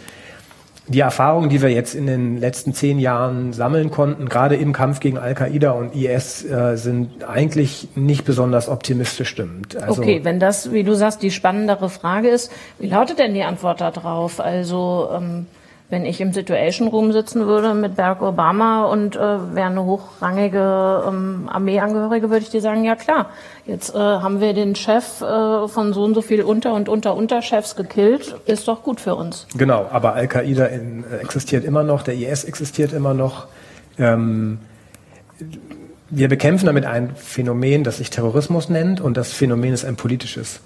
die 0.88 1.00
Erfahrungen, 1.00 1.50
die 1.50 1.60
wir 1.60 1.68
jetzt 1.68 1.94
in 1.94 2.06
den 2.06 2.38
letzten 2.38 2.72
zehn 2.72 2.98
Jahren 2.98 3.52
sammeln 3.52 3.90
konnten, 3.90 4.28
gerade 4.28 4.56
im 4.56 4.72
Kampf 4.72 5.00
gegen 5.00 5.18
Al-Qaida 5.18 5.72
und 5.72 5.94
IS, 5.94 6.44
äh, 6.44 6.76
sind 6.76 7.24
eigentlich 7.28 7.88
nicht 7.94 8.24
besonders 8.24 8.68
optimistisch 8.68 9.28
stimmend. 9.28 9.76
Also 9.76 10.00
okay, 10.00 10.20
wenn 10.22 10.40
das, 10.40 10.72
wie 10.72 10.84
du 10.84 10.94
sagst, 10.94 11.22
die 11.22 11.30
spannendere 11.30 11.90
Frage 11.90 12.28
ist, 12.28 12.50
wie 12.78 12.88
lautet 12.88 13.18
denn 13.18 13.34
die 13.34 13.42
Antwort 13.42 13.80
darauf? 13.80 14.40
Also 14.40 15.10
ähm, 15.14 15.46
wenn 15.90 16.04
ich 16.04 16.20
im 16.20 16.32
Situation 16.32 16.88
Room 16.88 17.12
sitzen 17.12 17.46
würde 17.46 17.72
mit 17.72 17.96
Barack 17.96 18.20
Obama 18.20 18.84
und 18.84 19.16
äh, 19.16 19.20
wäre 19.54 19.68
eine 19.68 19.84
hochrangige 19.84 21.04
ähm, 21.08 21.48
Armeeangehörige, 21.50 22.28
würde 22.28 22.42
ich 22.42 22.50
dir 22.50 22.60
sagen, 22.60 22.84
ja 22.84 22.94
klar, 22.94 23.30
jetzt 23.64 23.94
äh, 23.94 23.98
haben 23.98 24.40
wir 24.40 24.52
den 24.52 24.74
Chef 24.74 25.22
äh, 25.22 25.66
von 25.68 25.94
so 25.94 26.04
und 26.04 26.14
so 26.14 26.20
viel 26.20 26.42
Unter- 26.42 26.74
und 26.74 26.90
Unter-Unterchefs 26.90 27.74
gekillt, 27.74 28.36
ist 28.44 28.68
doch 28.68 28.82
gut 28.82 29.00
für 29.00 29.14
uns. 29.14 29.46
Genau, 29.56 29.86
aber 29.90 30.12
Al-Qaida 30.14 30.66
äh, 30.66 30.80
existiert 31.22 31.64
immer 31.64 31.82
noch, 31.82 32.02
der 32.02 32.14
IS 32.14 32.44
existiert 32.44 32.92
immer 32.92 33.14
noch. 33.14 33.46
Ähm, 33.98 34.58
wir 36.10 36.28
bekämpfen 36.28 36.66
damit 36.66 36.84
ein 36.84 37.16
Phänomen, 37.16 37.82
das 37.84 37.98
sich 37.98 38.10
Terrorismus 38.10 38.68
nennt 38.68 39.00
und 39.00 39.16
das 39.16 39.32
Phänomen 39.32 39.72
ist 39.72 39.84
ein 39.84 39.96
politisches 39.96 40.60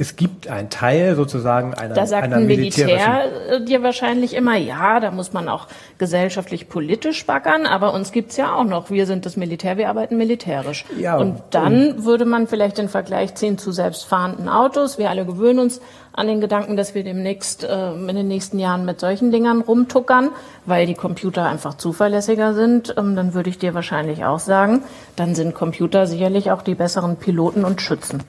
es 0.00 0.14
gibt 0.14 0.46
einen 0.46 0.70
Teil 0.70 1.16
sozusagen 1.16 1.74
einer 1.74 1.92
Da 1.92 2.06
sagt 2.06 2.22
einer 2.22 2.36
ein 2.36 2.46
Militär 2.46 3.24
äh, 3.50 3.60
dir 3.60 3.82
wahrscheinlich 3.82 4.34
immer, 4.34 4.54
ja, 4.54 5.00
da 5.00 5.10
muss 5.10 5.32
man 5.32 5.48
auch 5.48 5.66
gesellschaftlich 5.98 6.68
politisch 6.68 7.26
baggern, 7.26 7.66
aber 7.66 7.92
uns 7.92 8.12
gibt's 8.12 8.36
ja 8.36 8.54
auch 8.54 8.62
noch. 8.62 8.90
Wir 8.90 9.06
sind 9.06 9.26
das 9.26 9.36
Militär, 9.36 9.76
wir 9.76 9.88
arbeiten 9.88 10.16
militärisch. 10.16 10.84
Ja, 10.96 11.16
und 11.16 11.42
dann 11.50 11.90
und 11.90 12.04
würde 12.04 12.26
man 12.26 12.46
vielleicht 12.46 12.78
den 12.78 12.88
Vergleich 12.88 13.34
ziehen 13.34 13.58
zu 13.58 13.72
selbstfahrenden 13.72 14.48
Autos. 14.48 14.98
Wir 14.98 15.10
alle 15.10 15.26
gewöhnen 15.26 15.58
uns 15.58 15.80
an 16.12 16.28
den 16.28 16.40
Gedanken, 16.40 16.76
dass 16.76 16.94
wir 16.94 17.02
demnächst 17.02 17.64
äh, 17.64 17.92
in 17.92 18.06
den 18.06 18.28
nächsten 18.28 18.60
Jahren 18.60 18.84
mit 18.84 19.00
solchen 19.00 19.32
Dingern 19.32 19.62
rumtuckern, 19.62 20.30
weil 20.64 20.86
die 20.86 20.94
Computer 20.94 21.44
einfach 21.44 21.74
zuverlässiger 21.76 22.54
sind. 22.54 22.94
Ähm, 22.96 23.16
dann 23.16 23.34
würde 23.34 23.50
ich 23.50 23.58
dir 23.58 23.74
wahrscheinlich 23.74 24.24
auch 24.24 24.38
sagen, 24.38 24.84
dann 25.16 25.34
sind 25.34 25.56
Computer 25.56 26.06
sicherlich 26.06 26.52
auch 26.52 26.62
die 26.62 26.76
besseren 26.76 27.16
Piloten 27.16 27.64
und 27.64 27.82
Schützen. 27.82 28.22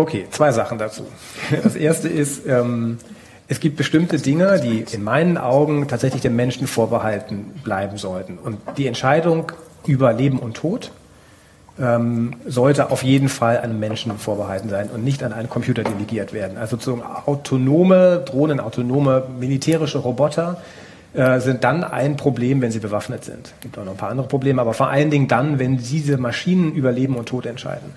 Okay, 0.00 0.24
zwei 0.30 0.50
Sachen 0.50 0.78
dazu. 0.78 1.04
Das 1.62 1.76
erste 1.76 2.08
ist, 2.08 2.46
ähm, 2.46 2.96
es 3.48 3.60
gibt 3.60 3.76
bestimmte 3.76 4.16
Dinge, 4.16 4.58
die 4.58 4.86
in 4.90 5.04
meinen 5.04 5.36
Augen 5.36 5.88
tatsächlich 5.88 6.22
dem 6.22 6.36
Menschen 6.36 6.66
vorbehalten 6.66 7.52
bleiben 7.62 7.98
sollten. 7.98 8.38
Und 8.38 8.56
die 8.78 8.86
Entscheidung 8.86 9.52
über 9.86 10.14
Leben 10.14 10.38
und 10.38 10.54
Tod 10.54 10.90
ähm, 11.78 12.36
sollte 12.46 12.90
auf 12.90 13.02
jeden 13.02 13.28
Fall 13.28 13.58
einem 13.58 13.78
Menschen 13.78 14.16
vorbehalten 14.16 14.70
sein 14.70 14.88
und 14.88 15.04
nicht 15.04 15.22
an 15.22 15.34
einen 15.34 15.50
Computer 15.50 15.84
delegiert 15.84 16.32
werden. 16.32 16.56
Also 16.56 16.78
so 16.80 17.02
autonome 17.26 18.22
Drohnen, 18.24 18.58
autonome 18.58 19.24
militärische 19.38 19.98
Roboter 19.98 20.62
äh, 21.12 21.40
sind 21.40 21.62
dann 21.62 21.84
ein 21.84 22.16
Problem, 22.16 22.62
wenn 22.62 22.70
sie 22.70 22.78
bewaffnet 22.78 23.24
sind. 23.24 23.48
Es 23.48 23.60
gibt 23.60 23.76
auch 23.76 23.84
noch 23.84 23.92
ein 23.92 23.98
paar 23.98 24.10
andere 24.10 24.28
Probleme, 24.28 24.62
aber 24.62 24.72
vor 24.72 24.88
allen 24.88 25.10
Dingen 25.10 25.28
dann, 25.28 25.58
wenn 25.58 25.76
diese 25.76 26.16
Maschinen 26.16 26.72
über 26.72 26.90
Leben 26.90 27.16
und 27.16 27.28
Tod 27.28 27.44
entscheiden. 27.44 27.92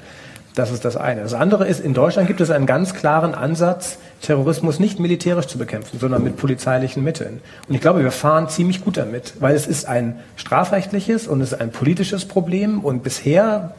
Das 0.55 0.71
ist 0.71 0.85
das 0.85 0.97
eine. 0.97 1.21
Das 1.21 1.33
andere 1.33 1.67
ist, 1.67 1.79
in 1.79 1.95
Deutschland 1.95 2.27
gibt 2.27 2.39
es 2.39 2.51
einen 2.51 2.67
ganz 2.67 2.93
klaren 2.93 3.33
Ansatz, 3.33 3.97
Terrorismus 4.21 4.79
nicht 4.79 4.99
militärisch 4.99 5.47
zu 5.47 5.57
bekämpfen, 5.57 5.99
sondern 5.99 6.23
mit 6.23 6.37
polizeilichen 6.37 7.03
Mitteln. 7.03 7.41
Und 7.67 7.73
ich 7.73 7.81
glaube, 7.81 8.03
wir 8.03 8.11
fahren 8.11 8.49
ziemlich 8.49 8.83
gut 8.83 8.97
damit, 8.97 9.33
weil 9.39 9.55
es 9.55 9.65
ist 9.65 9.85
ein 9.87 10.19
strafrechtliches 10.35 11.27
und 11.27 11.41
es 11.41 11.53
ist 11.53 11.59
ein 11.59 11.71
politisches 11.71 12.25
Problem. 12.25 12.81
Und 12.81 13.01
bisher 13.01 13.73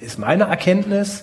ist 0.00 0.18
meine 0.18 0.44
Erkenntnis, 0.44 1.22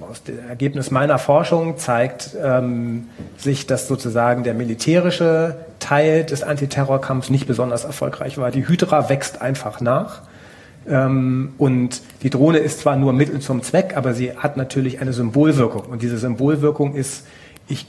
aus 0.00 0.22
dem 0.22 0.48
Ergebnis 0.48 0.92
meiner 0.92 1.18
Forschung 1.18 1.78
zeigt 1.78 2.36
ähm, 2.40 3.08
sich, 3.36 3.66
dass 3.66 3.88
sozusagen 3.88 4.44
der 4.44 4.54
militärische 4.54 5.56
Teil 5.80 6.24
des 6.24 6.44
Antiterrorkampfs 6.44 7.30
nicht 7.30 7.46
besonders 7.46 7.84
erfolgreich 7.84 8.38
war. 8.38 8.52
Die 8.52 8.68
Hydra 8.68 9.08
wächst 9.08 9.42
einfach 9.42 9.80
nach. 9.80 10.22
Ähm, 10.88 11.52
und 11.58 12.02
die 12.22 12.30
Drohne 12.30 12.58
ist 12.58 12.80
zwar 12.80 12.96
nur 12.96 13.12
Mittel 13.12 13.40
zum 13.40 13.62
Zweck, 13.62 13.96
aber 13.96 14.14
sie 14.14 14.36
hat 14.36 14.56
natürlich 14.56 15.00
eine 15.00 15.12
Symbolwirkung. 15.12 15.82
Und 15.82 16.02
diese 16.02 16.18
Symbolwirkung 16.18 16.94
ist, 16.94 17.26
ich 17.68 17.86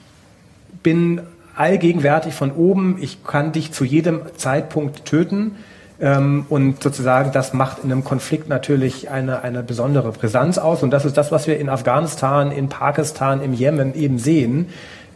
bin 0.83 1.21
allgegenwärtig 1.55 2.33
von 2.33 2.51
oben, 2.51 2.97
ich 2.99 3.23
kann 3.23 3.51
dich 3.51 3.71
zu 3.71 3.85
jedem 3.85 4.21
Zeitpunkt 4.37 5.05
töten. 5.05 5.55
Ähm, 5.99 6.45
und 6.49 6.83
sozusagen, 6.83 7.31
das 7.31 7.53
macht 7.53 7.83
in 7.83 7.91
einem 7.91 8.03
Konflikt 8.03 8.49
natürlich 8.49 9.09
eine, 9.09 9.43
eine 9.43 9.63
besondere 9.63 10.11
Brisanz 10.11 10.57
aus. 10.57 10.83
Und 10.83 10.91
das 10.91 11.05
ist 11.05 11.17
das, 11.17 11.31
was 11.31 11.47
wir 11.47 11.59
in 11.59 11.69
Afghanistan, 11.69 12.51
in 12.51 12.69
Pakistan, 12.69 13.41
im 13.41 13.53
Jemen 13.53 13.95
eben 13.95 14.19
sehen. 14.19 14.67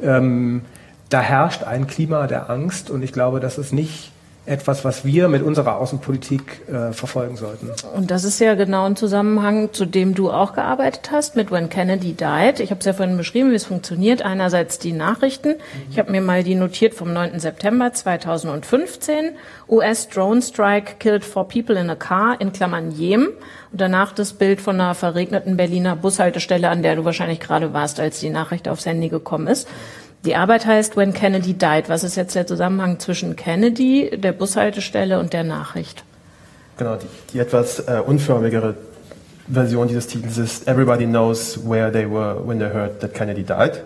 Ähm, 0.01 0.62
da 1.09 1.21
herrscht 1.21 1.63
ein 1.63 1.88
Klima 1.88 2.27
der 2.27 2.50
Angst 2.50 2.89
und 2.89 3.03
ich 3.03 3.12
glaube, 3.12 3.39
das 3.39 3.57
ist 3.57 3.74
nicht 3.74 4.12
etwas, 4.50 4.84
was 4.84 5.06
wir 5.06 5.27
mit 5.27 5.44
unserer 5.44 5.77
Außenpolitik 5.77 6.68
äh, 6.68 6.91
verfolgen 6.91 7.38
sollten. 7.38 7.70
Und 7.96 8.10
das 8.10 8.24
ist 8.24 8.39
ja 8.39 8.56
genau 8.56 8.86
ein 8.86 8.96
Zusammenhang, 8.96 9.74
zu 9.74 9.86
dem 9.86 10.15
du 10.15 10.32
auch 10.32 10.53
gearbeitet 10.53 11.12
hast, 11.12 11.36
mit 11.36 11.51
When 11.51 11.70
Kennedy 11.70 12.13
Died. 12.13 12.60
Ich 12.60 12.72
habe 12.72 12.79
es 12.79 12.86
ja 12.86 12.94
vorhin 12.94 13.15
beschrieben, 13.15 13.51
wie 13.51 13.56
es 13.56 13.65
funktioniert. 13.65 14.24
Einerseits 14.24 14.79
die 14.79 14.91
Nachrichten. 14.91 15.56
Ich 15.91 16.00
habe 16.00 16.12
mir 16.12 16.22
mal 16.22 16.44
die 16.44 16.56
notiert 16.56 16.96
vom 16.96 17.13
9. 17.13 17.39
September 17.39 17.94
2015. 17.94 19.32
US 19.70 20.10
Drone 20.10 20.41
Strike 20.41 20.96
killed 20.98 21.24
four 21.24 21.48
people 21.48 21.79
in 21.79 21.89
a 21.91 21.96
car, 21.96 22.41
in 22.41 22.51
Klammern 22.51 22.89
Jemen. 22.91 23.27
Und 23.72 23.82
danach 23.82 24.13
das 24.13 24.34
Bild 24.34 24.62
von 24.62 24.82
einer 24.82 24.96
verregneten 24.96 25.58
Berliner 25.58 25.96
Bushaltestelle, 25.96 26.70
an 26.70 26.82
der 26.82 26.96
du 26.96 27.06
wahrscheinlich 27.06 27.39
gerade 27.39 27.72
warst, 27.74 28.00
als 28.00 28.20
die 28.20 28.32
Nachricht 28.32 28.68
aufs 28.68 28.88
Handy 28.88 29.10
gekommen 29.10 29.46
ist. 29.46 29.68
Die 30.26 30.36
Arbeit 30.36 30.66
heißt 30.66 30.98
When 30.98 31.14
Kennedy 31.14 31.54
Died. 31.54 31.88
Was 31.88 32.04
ist 32.04 32.18
jetzt 32.18 32.36
der 32.36 32.46
Zusammenhang 32.46 33.00
zwischen 33.00 33.36
Kennedy, 33.36 34.12
der 34.18 34.34
Bushaltestelle 34.34 35.20
und 35.20 35.32
der 35.32 35.44
Nachricht? 35.46 36.04
Genau, 36.78 36.96
die, 36.96 37.08
die 37.34 37.40
etwas 37.40 37.80
äh, 37.80 38.02
unförmigere 38.06 38.76
Version 39.52 39.88
dieses 39.88 40.08
Titels 40.08 40.38
ist 40.38 40.68
Everybody 40.68 41.06
knows 41.06 41.60
where 41.68 41.92
they 41.92 42.10
were 42.10 42.42
when 42.46 42.60
they 42.60 42.70
heard 42.70 43.00
that 43.00 43.14
Kennedy 43.14 43.44
died. 43.44 43.84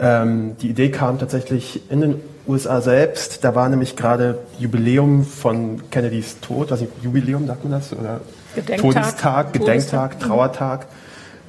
Ähm, 0.00 0.56
die 0.62 0.70
Idee 0.70 0.90
kam 0.90 1.18
tatsächlich 1.18 1.90
in 1.90 2.00
den 2.00 2.20
USA 2.46 2.80
selbst. 2.80 3.44
Da 3.44 3.54
war 3.54 3.68
nämlich 3.68 3.96
gerade 3.96 4.38
Jubiläum 4.58 5.24
von 5.24 5.90
Kennedys 5.90 6.40
Tod. 6.40 6.70
Was 6.70 6.80
nicht, 6.80 6.92
Jubiläum, 7.02 7.46
sagt 7.48 7.64
man 7.64 7.72
das? 7.72 7.92
Oder 7.92 8.20
Gedenktag, 8.54 8.92
Todestag, 8.92 9.52
Gedenktag, 9.52 10.20
Trauertag 10.20 10.86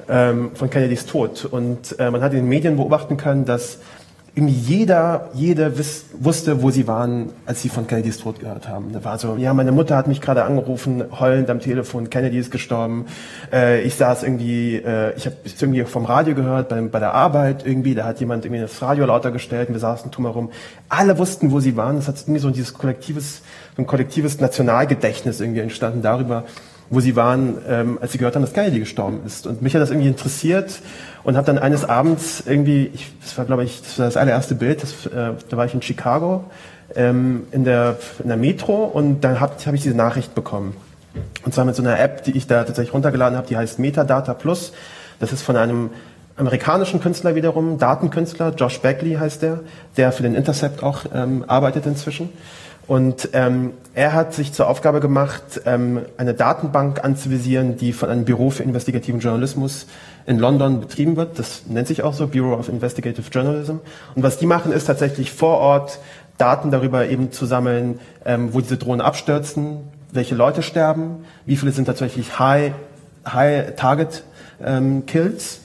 ähm, 0.08 0.50
von 0.54 0.68
Kennedys 0.68 1.06
Tod. 1.06 1.44
Und 1.44 1.98
äh, 1.98 2.10
man 2.10 2.22
hat 2.22 2.32
in 2.32 2.40
den 2.40 2.48
Medien 2.48 2.76
beobachten 2.76 3.16
können, 3.16 3.44
dass 3.44 3.78
irgendwie 4.40 4.54
jeder, 4.54 5.28
jede 5.34 5.76
wiss, 5.76 6.06
wusste, 6.18 6.62
wo 6.62 6.70
sie 6.70 6.86
waren, 6.86 7.28
als 7.44 7.60
sie 7.60 7.68
von 7.68 7.86
Kennedys 7.86 8.18
Tod 8.18 8.40
gehört 8.40 8.68
haben. 8.68 8.90
Da 8.94 9.04
war 9.04 9.18
so, 9.18 9.36
ja, 9.36 9.52
meine 9.52 9.70
Mutter 9.70 9.96
hat 9.96 10.08
mich 10.08 10.22
gerade 10.22 10.44
angerufen, 10.44 11.04
heulend 11.20 11.50
am 11.50 11.60
Telefon, 11.60 12.08
Kennedy 12.08 12.38
ist 12.38 12.50
gestorben. 12.50 13.04
Äh, 13.52 13.82
ich 13.82 13.96
saß 13.96 14.22
irgendwie, 14.22 14.76
äh, 14.76 15.14
ich 15.14 15.26
habe 15.26 15.36
es 15.44 15.60
irgendwie 15.60 15.84
vom 15.84 16.06
Radio 16.06 16.34
gehört, 16.34 16.70
bei, 16.70 16.80
bei 16.80 16.98
der 17.00 17.12
Arbeit 17.12 17.66
irgendwie, 17.66 17.94
da 17.94 18.06
hat 18.06 18.18
jemand 18.20 18.46
irgendwie 18.46 18.62
das 18.62 18.80
Radio 18.80 19.04
lauter 19.04 19.30
gestellt 19.30 19.68
und 19.68 19.74
wir 19.74 19.80
saßen 19.80 20.10
drumherum. 20.10 20.50
Alle 20.88 21.18
wussten, 21.18 21.52
wo 21.52 21.60
sie 21.60 21.76
waren. 21.76 21.96
Das 21.96 22.08
hat 22.08 22.16
irgendwie 22.22 22.40
so 22.40 22.48
dieses 22.48 22.72
kollektives, 22.72 23.42
so 23.76 23.82
ein 23.82 23.86
kollektives 23.86 24.40
Nationalgedächtnis 24.40 25.40
irgendwie 25.40 25.60
entstanden 25.60 26.00
darüber, 26.00 26.44
wo 26.88 27.00
sie 27.00 27.14
waren, 27.14 27.58
ähm, 27.68 27.98
als 28.00 28.12
sie 28.12 28.18
gehört 28.18 28.36
haben, 28.36 28.42
dass 28.42 28.54
Kennedy 28.54 28.80
gestorben 28.80 29.20
ist. 29.26 29.46
Und 29.46 29.60
mich 29.60 29.74
hat 29.74 29.82
das 29.82 29.90
irgendwie 29.90 30.08
interessiert 30.08 30.80
und 31.22 31.36
habe 31.36 31.46
dann 31.46 31.58
eines 31.58 31.84
Abends 31.84 32.42
irgendwie, 32.46 32.90
ich, 32.94 33.12
das 33.20 33.36
war 33.36 33.44
glaube 33.44 33.64
ich, 33.64 33.82
das 33.82 33.98
war 33.98 34.06
das 34.06 34.16
allererste 34.16 34.54
Bild, 34.54 34.82
das, 34.82 35.06
äh, 35.06 35.32
da 35.48 35.56
war 35.56 35.66
ich 35.66 35.74
in 35.74 35.82
Chicago 35.82 36.44
ähm, 36.94 37.46
in, 37.52 37.64
der, 37.64 37.98
in 38.20 38.28
der 38.28 38.36
Metro 38.36 38.84
und 38.84 39.20
dann 39.22 39.40
habe 39.40 39.54
hab 39.64 39.74
ich 39.74 39.82
diese 39.82 39.96
Nachricht 39.96 40.34
bekommen. 40.34 40.76
Und 41.44 41.54
zwar 41.54 41.64
mit 41.64 41.74
so 41.74 41.82
einer 41.82 41.98
App, 41.98 42.24
die 42.24 42.36
ich 42.36 42.46
da 42.46 42.64
tatsächlich 42.64 42.94
runtergeladen 42.94 43.36
habe, 43.36 43.46
die 43.46 43.56
heißt 43.56 43.78
Metadata 43.78 44.34
Plus. 44.34 44.72
Das 45.18 45.32
ist 45.32 45.42
von 45.42 45.56
einem 45.56 45.90
amerikanischen 46.36 47.00
Künstler 47.00 47.34
wiederum, 47.34 47.78
Datenkünstler, 47.78 48.54
Josh 48.56 48.80
Beckley 48.80 49.14
heißt 49.14 49.42
der, 49.42 49.60
der 49.96 50.12
für 50.12 50.22
den 50.22 50.34
Intercept 50.34 50.82
auch 50.82 51.02
ähm, 51.14 51.44
arbeitet 51.46 51.86
inzwischen. 51.86 52.30
Und 52.90 53.28
ähm, 53.34 53.74
er 53.94 54.14
hat 54.14 54.34
sich 54.34 54.52
zur 54.52 54.66
Aufgabe 54.66 54.98
gemacht, 54.98 55.60
ähm, 55.64 56.00
eine 56.16 56.34
Datenbank 56.34 57.04
anzuvisieren, 57.04 57.76
die 57.76 57.92
von 57.92 58.08
einem 58.08 58.24
Büro 58.24 58.50
für 58.50 58.64
investigativen 58.64 59.20
Journalismus 59.20 59.86
in 60.26 60.40
London 60.40 60.80
betrieben 60.80 61.14
wird. 61.14 61.38
Das 61.38 61.62
nennt 61.68 61.86
sich 61.86 62.02
auch 62.02 62.14
so, 62.14 62.26
Bureau 62.26 62.54
of 62.54 62.68
Investigative 62.68 63.30
Journalism. 63.30 63.76
Und 64.16 64.24
was 64.24 64.38
die 64.38 64.46
machen, 64.46 64.72
ist 64.72 64.86
tatsächlich 64.86 65.30
vor 65.30 65.58
Ort 65.58 66.00
Daten 66.36 66.72
darüber 66.72 67.06
eben 67.06 67.30
zu 67.30 67.46
sammeln, 67.46 68.00
ähm, 68.24 68.52
wo 68.52 68.60
diese 68.60 68.76
Drohnen 68.76 69.02
abstürzen, 69.02 69.76
welche 70.10 70.34
Leute 70.34 70.64
sterben, 70.64 71.24
wie 71.46 71.54
viele 71.54 71.70
sind 71.70 71.84
tatsächlich 71.84 72.40
High, 72.40 72.72
High 73.24 73.76
Target 73.76 74.24
ähm, 74.64 75.06
Kills, 75.06 75.60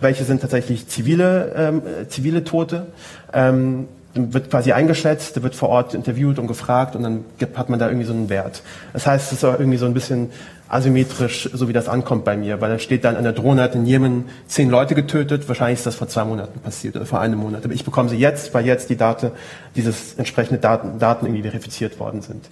welche 0.00 0.24
sind 0.24 0.40
tatsächlich 0.40 0.88
zivile, 0.88 1.52
ähm, 1.54 1.82
zivile 2.08 2.42
Tote. 2.42 2.86
Ähm, 3.34 3.86
dann 4.14 4.34
wird 4.34 4.50
quasi 4.50 4.72
eingeschätzt, 4.72 5.36
der 5.36 5.42
wird 5.42 5.54
vor 5.54 5.68
Ort 5.68 5.94
interviewt 5.94 6.38
und 6.38 6.46
gefragt 6.46 6.96
und 6.96 7.02
dann 7.02 7.24
hat 7.54 7.68
man 7.68 7.78
da 7.78 7.88
irgendwie 7.88 8.06
so 8.06 8.12
einen 8.12 8.28
Wert. 8.28 8.62
Das 8.92 9.06
heißt, 9.06 9.32
es 9.32 9.42
ist 9.42 9.44
irgendwie 9.44 9.78
so 9.78 9.86
ein 9.86 9.94
bisschen 9.94 10.30
asymmetrisch, 10.68 11.50
so 11.52 11.68
wie 11.68 11.72
das 11.72 11.88
ankommt 11.88 12.24
bei 12.24 12.36
mir, 12.36 12.60
weil 12.60 12.70
da 12.70 12.78
steht 12.78 13.04
dann, 13.04 13.16
eine 13.16 13.32
Drohne 13.32 13.62
hat 13.62 13.74
in 13.74 13.86
Jemen 13.86 14.26
zehn 14.46 14.70
Leute 14.70 14.94
getötet, 14.94 15.48
wahrscheinlich 15.48 15.80
ist 15.80 15.86
das 15.86 15.96
vor 15.96 16.08
zwei 16.08 16.24
Monaten 16.24 16.60
passiert 16.60 16.96
oder 16.96 17.06
vor 17.06 17.20
einem 17.20 17.38
Monat. 17.38 17.64
Aber 17.64 17.74
ich 17.74 17.84
bekomme 17.84 18.08
sie 18.08 18.16
jetzt, 18.16 18.54
weil 18.54 18.64
jetzt 18.64 18.88
die 18.88 18.96
Daten, 18.96 19.32
dieses 19.74 20.14
entsprechende 20.14 20.60
Daten, 20.60 20.98
Daten 20.98 21.26
irgendwie 21.26 21.42
verifiziert 21.42 21.98
worden 21.98 22.22
sind. 22.22 22.48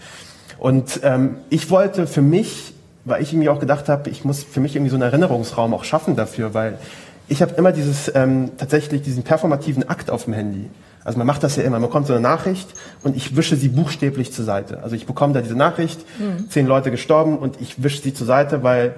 Und 0.59 1.01
ähm, 1.05 1.37
ich 1.49 1.71
wollte 1.71 2.09
für 2.09 2.23
mich, 2.23 2.75
weil 3.05 3.23
ich 3.23 3.33
irgendwie 3.33 3.49
auch 3.49 3.61
gedacht 3.61 3.89
habe, 3.89 4.11
ich 4.11 4.25
muss 4.25 4.43
für 4.43 4.61
mich 4.61 4.75
irgendwie 4.75 4.91
so 4.91 4.97
einen 4.97 5.03
Erinnerungsraum 5.03 5.73
auch 5.73 5.85
schaffen 5.85 6.17
dafür, 6.17 6.55
weil 6.55 6.79
ich 7.29 7.41
habe 7.41 7.55
immer 7.55 7.71
dieses 7.71 8.11
ähm, 8.15 8.51
tatsächlich 8.59 9.03
diesen 9.03 9.23
performativen 9.23 9.89
Akt 9.89 10.11
auf 10.11 10.25
dem 10.25 10.33
Handy. 10.33 10.69
Also 11.09 11.17
man 11.17 11.27
macht 11.27 11.43
das 11.43 11.57
ja 11.57 11.63
immer. 11.63 11.81
Man 11.81 11.89
bekommt 11.89 12.07
so 12.07 12.13
eine 12.13 12.21
Nachricht 12.21 12.69
und 13.03 13.17
ich 13.17 13.35
wische 13.35 13.57
sie 13.57 13.71
buchstäblich 13.71 14.31
zur 14.31 14.45
Seite. 14.45 14.83
Also 14.83 14.95
ich 14.95 15.07
bekomme 15.07 15.33
da 15.33 15.41
diese 15.41 15.57
Nachricht, 15.57 16.01
mhm. 16.19 16.51
zehn 16.51 16.67
Leute 16.67 16.91
gestorben 16.91 17.39
und 17.39 17.59
ich 17.63 17.83
wische 17.83 18.03
sie 18.03 18.13
zur 18.13 18.27
Seite, 18.27 18.63
weil 18.63 18.95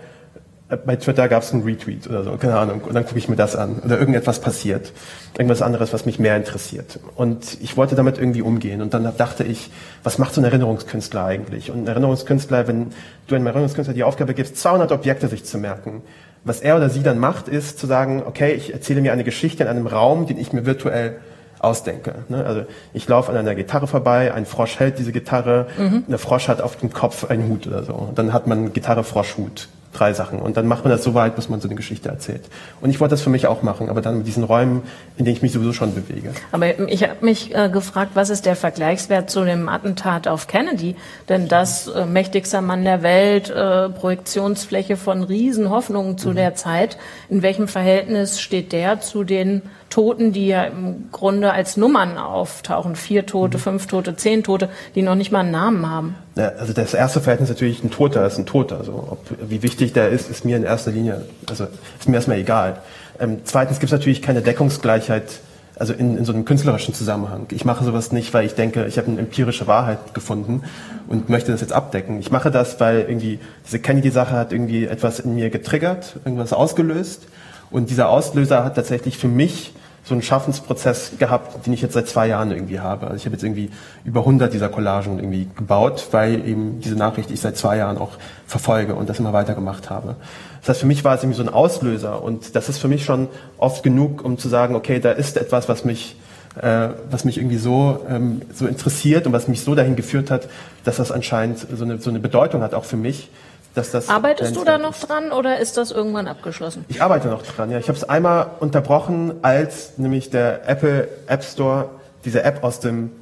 äh, 0.71 0.77
bei 0.77 0.97
Twitter 0.97 1.29
gab 1.29 1.45
es 1.45 1.53
einen 1.53 1.63
Retweet 1.63 2.09
oder 2.09 2.25
so, 2.25 2.33
keine 2.33 2.59
Ahnung. 2.59 2.81
Und 2.81 2.95
dann 2.95 3.07
gucke 3.07 3.17
ich 3.21 3.29
mir 3.29 3.37
das 3.37 3.55
an. 3.55 3.79
Oder 3.85 4.01
irgendetwas 4.01 4.41
passiert. 4.41 4.93
Irgendwas 5.39 5.63
anderes, 5.63 5.93
was 5.93 6.05
mich 6.05 6.19
mehr 6.19 6.37
interessiert. 6.37 6.99
Und 7.15 7.59
ich 7.61 7.77
wollte 7.77 7.95
damit 7.95 8.19
irgendwie 8.19 8.43
umgehen. 8.43 8.83
Und 8.83 8.93
dann 8.93 9.09
dachte 9.17 9.45
ich, 9.45 9.71
was 10.03 10.19
macht 10.19 10.35
so 10.35 10.41
ein 10.41 10.45
Erinnerungskünstler 10.45 11.25
eigentlich? 11.25 11.71
Und 11.71 11.85
ein 11.85 11.87
Erinnerungskünstler, 11.87 12.67
wenn 12.67 12.89
du 13.29 13.37
einem 13.37 13.47
Erinnerungskünstler 13.47 13.95
die 13.95 14.03
Aufgabe 14.03 14.35
gibst, 14.35 14.57
200 14.57 14.91
Objekte 14.91 15.29
sich 15.29 15.45
zu 15.45 15.59
merken, 15.59 16.03
was 16.43 16.61
er 16.61 16.75
oder 16.75 16.91
sie 16.91 17.05
dann 17.05 17.21
macht, 17.21 17.47
ist 17.47 17.79
zu 17.79 17.87
sagen, 17.87 18.25
okay, 18.27 18.53
ich 18.55 18.73
erzähle 18.73 19.01
mir 19.01 19.13
eine 19.13 19.23
Geschichte 19.23 19.63
in 19.63 19.69
einem 19.69 19.87
Raum, 19.87 20.27
den 20.27 20.39
ich 20.39 20.53
mir 20.53 20.67
virtuell 20.67 21.21
ausdenke. 21.61 22.15
Ne? 22.29 22.45
Also 22.45 22.63
ich 22.93 23.07
laufe 23.09 23.31
an 23.31 23.37
einer 23.37 23.55
Gitarre 23.55 23.87
vorbei, 23.87 24.35
ein 24.35 24.47
Frosch 24.47 24.79
hält 24.79 24.99
diese 24.99 25.13
Gitarre, 25.13 25.67
mhm. 25.79 26.05
der 26.09 26.19
Frosch 26.19 26.49
hat 26.49 26.61
auf 26.61 26.77
dem 26.77 26.93
Kopf 26.93 27.31
einen 27.31 27.49
Hut 27.49 27.67
oder 27.67 27.85
so. 27.85 27.93
Und 27.93 28.19
dann 28.19 28.33
hat 28.33 28.47
man 28.47 28.73
Gitarre, 28.73 29.05
Frosch, 29.05 29.37
Hut 29.37 29.69
drei 29.93 30.13
Sachen. 30.13 30.39
Und 30.39 30.57
dann 30.57 30.67
macht 30.67 30.85
man 30.85 30.93
das 30.93 31.03
so 31.03 31.15
weit, 31.15 31.37
bis 31.37 31.49
man 31.49 31.61
so 31.61 31.69
eine 31.69 31.75
Geschichte 31.75 32.09
erzählt. 32.09 32.43
Und 32.81 32.91
ich 32.91 33.01
wollte 33.01 33.15
das 33.15 33.23
für 33.23 33.31
mich 33.31 33.47
auch 33.47 33.63
machen, 33.63 33.89
aber 33.89 34.01
dann 34.01 34.19
mit 34.19 34.27
diesen 34.27 34.45
Räumen, 34.45 34.83
in 35.17 35.25
denen 35.25 35.37
ich 35.37 35.43
mich 35.43 35.53
sowieso 35.53 35.73
schon 35.73 35.95
bewege. 35.95 36.33
Aber 36.53 36.79
ich 36.89 37.03
habe 37.03 37.25
mich 37.25 37.55
äh, 37.55 37.69
gefragt, 37.69 38.13
was 38.15 38.31
ist 38.31 38.47
der 38.47 38.57
Vergleichswert 38.57 39.31
zu 39.31 39.45
dem 39.45 39.69
Attentat 39.69 40.29
auf 40.29 40.47
Kennedy? 40.47 40.97
Denn 41.29 41.49
das 41.49 41.89
äh, 41.89 42.07
mächtigster 42.07 42.61
Mann 42.61 42.85
der 42.85 43.03
Welt, 43.03 43.51
äh, 43.51 43.89
Projektionsfläche 43.89 44.97
von 44.97 45.25
Riesenhoffnungen 45.25 46.19
zu 46.19 46.31
mhm. 46.31 46.37
der 46.37 46.55
Zeit. 46.55 46.97
In 47.29 47.43
welchem 47.43 47.67
Verhältnis 47.67 48.41
steht 48.41 48.73
der 48.73 49.01
zu 49.01 49.25
den 49.25 49.63
Toten, 49.91 50.33
die 50.33 50.47
ja 50.47 50.65
im 50.65 51.09
Grunde 51.11 51.53
als 51.53 51.77
Nummern 51.77 52.17
auftauchen. 52.17 52.95
Vier 52.95 53.27
Tote, 53.27 53.59
mhm. 53.59 53.63
fünf 53.63 53.87
Tote, 53.89 54.17
zehn 54.17 54.45
Tote, 54.45 54.69
die 54.95 55.03
noch 55.03 55.17
nicht 55.17 55.33
mal 55.33 55.41
einen 55.41 55.51
Namen 55.51 55.91
haben. 55.91 56.15
Ja, 56.37 56.51
also 56.59 56.73
das 56.73 56.95
erste 56.95 57.21
Verhältnis 57.21 57.51
ist 57.51 57.57
natürlich 57.57 57.83
ein 57.85 57.91
Toter 57.91 58.25
ist 58.25 58.39
ein 58.39 58.47
Toter. 58.47 58.79
Also 58.79 58.93
ob, 59.11 59.27
wie 59.49 59.63
wichtig 59.63 59.93
der 59.93 60.09
ist, 60.09 60.31
ist 60.31 60.45
mir 60.45 60.57
in 60.57 60.63
erster 60.63 60.93
Linie, 60.93 61.23
also 61.49 61.67
ist 61.99 62.09
mir 62.09 62.15
erstmal 62.15 62.39
egal. 62.39 62.79
Ähm, 63.19 63.39
zweitens 63.45 63.81
gibt 63.81 63.93
es 63.93 63.99
natürlich 63.99 64.23
keine 64.23 64.43
Deckungsgleichheit, 64.43 65.41
also 65.77 65.93
in, 65.93 66.17
in 66.17 66.25
so 66.25 66.33
einem 66.33 66.45
künstlerischen 66.45 66.95
Zusammenhang. 66.95 67.47
Ich 67.51 67.65
mache 67.65 67.85
sowas 67.85 68.13
nicht, 68.13 68.33
weil 68.33 68.47
ich 68.47 68.55
denke, 68.55 68.87
ich 68.87 68.97
habe 68.97 69.09
eine 69.09 69.19
empirische 69.19 69.67
Wahrheit 69.67 70.15
gefunden 70.15 70.63
und 71.09 71.29
möchte 71.29 71.51
das 71.51 71.61
jetzt 71.61 71.73
abdecken. 71.73 72.21
Ich 72.21 72.31
mache 72.31 72.53
das, 72.53 72.79
weil 72.79 73.01
irgendwie 73.01 73.41
diese 73.67 73.81
Kennedy-Sache 73.81 74.33
hat 74.37 74.53
irgendwie 74.53 74.87
etwas 74.87 75.19
in 75.19 75.35
mir 75.35 75.51
getriggert, 75.51 76.17
irgendwas 76.25 76.53
ausgelöst. 76.53 77.27
Und 77.71 77.91
dieser 77.91 78.09
Auslöser 78.09 78.65
hat 78.65 78.77
tatsächlich 78.77 79.19
für 79.19 79.29
mich 79.29 79.73
so 80.11 80.15
einen 80.15 80.23
Schaffensprozess 80.23 81.13
gehabt, 81.21 81.65
den 81.65 81.73
ich 81.73 81.83
jetzt 81.83 81.95
seit 81.95 82.09
zwei 82.09 82.27
Jahren 82.27 82.51
irgendwie 82.51 82.81
habe. 82.81 83.07
Also 83.07 83.17
ich 83.17 83.27
habe 83.27 83.35
jetzt 83.37 83.45
irgendwie 83.45 83.71
über 84.05 84.21
100 84.21 84.53
dieser 84.53 84.69
Collagen 84.69 85.21
irgendwie 85.21 85.49
gebaut, 85.57 86.09
weil 86.11 86.47
eben 86.49 86.81
diese 86.81 86.97
Nachricht 86.97 87.31
ich 87.31 87.41
seit 87.41 87.57
zwei 87.57 87.77
Jahren 87.77 87.97
auch 87.97 88.11
verfolge 88.45 88.97
und 88.97 89.09
das 89.09 89.21
immer 89.21 89.33
weiter 89.33 89.55
gemacht 89.55 89.89
habe. 89.89 90.17
Das 90.61 90.71
heißt, 90.71 90.81
für 90.81 90.87
mich 90.87 91.05
war 91.05 91.15
es 91.15 91.23
irgendwie 91.23 91.37
so 91.37 91.45
ein 91.45 91.49
Auslöser 91.49 92.25
und 92.25 92.57
das 92.57 92.69
ist 92.69 92.79
für 92.79 92.89
mich 92.89 93.05
schon 93.05 93.29
oft 93.57 93.85
genug, 93.85 94.25
um 94.25 94.37
zu 94.37 94.49
sagen, 94.49 94.75
okay, 94.75 94.99
da 94.99 95.13
ist 95.13 95.37
etwas, 95.37 95.69
was 95.69 95.85
mich 95.85 96.17
äh, 96.61 96.89
was 97.09 97.25
mich 97.25 97.39
irgendwie 97.39 97.59
so, 97.59 98.05
ähm, 98.09 98.43
so 98.53 98.67
interessiert 98.67 99.29
und 99.29 99.33
was 99.33 99.47
mich 99.47 99.61
so 99.61 99.77
dahin 99.77 99.95
geführt 99.95 100.33
hat, 100.33 100.49
dass 100.83 100.97
das 100.97 101.13
anscheinend 101.13 101.61
so 101.61 101.85
eine, 101.85 101.99
so 101.99 102.11
eine 102.11 102.19
Bedeutung 102.19 102.63
hat, 102.63 102.75
auch 102.75 102.85
für 102.85 102.97
mich, 102.97 103.31
dass 103.75 103.91
das 103.93 104.09
Arbeitest 104.09 104.57
du 104.57 104.65
da 104.65 104.79
noch 104.79 104.99
dran 104.99 105.33
oder 105.33 105.59
ist 105.59 105.77
das 105.77 105.91
irgendwann 105.91 106.27
abgeschlossen? 106.27 106.85
Ich 106.89 107.03
arbeite 107.03 107.29
noch 107.29 107.43
dran, 107.43 107.71
ja. 107.71 107.79
Ich 107.79 107.89
habe 107.89 107.97
es 107.97 108.05
einmal 108.05 108.51
unterbrochen, 108.59 109.35
als 109.43 109.99
nämlich 109.99 110.31
der 110.31 110.69
Apple 110.69 111.09
App 111.27 111.45
Store 111.45 111.91
diese 112.25 112.43
App 112.43 112.65
aus 112.65 112.81
dem 112.81 113.13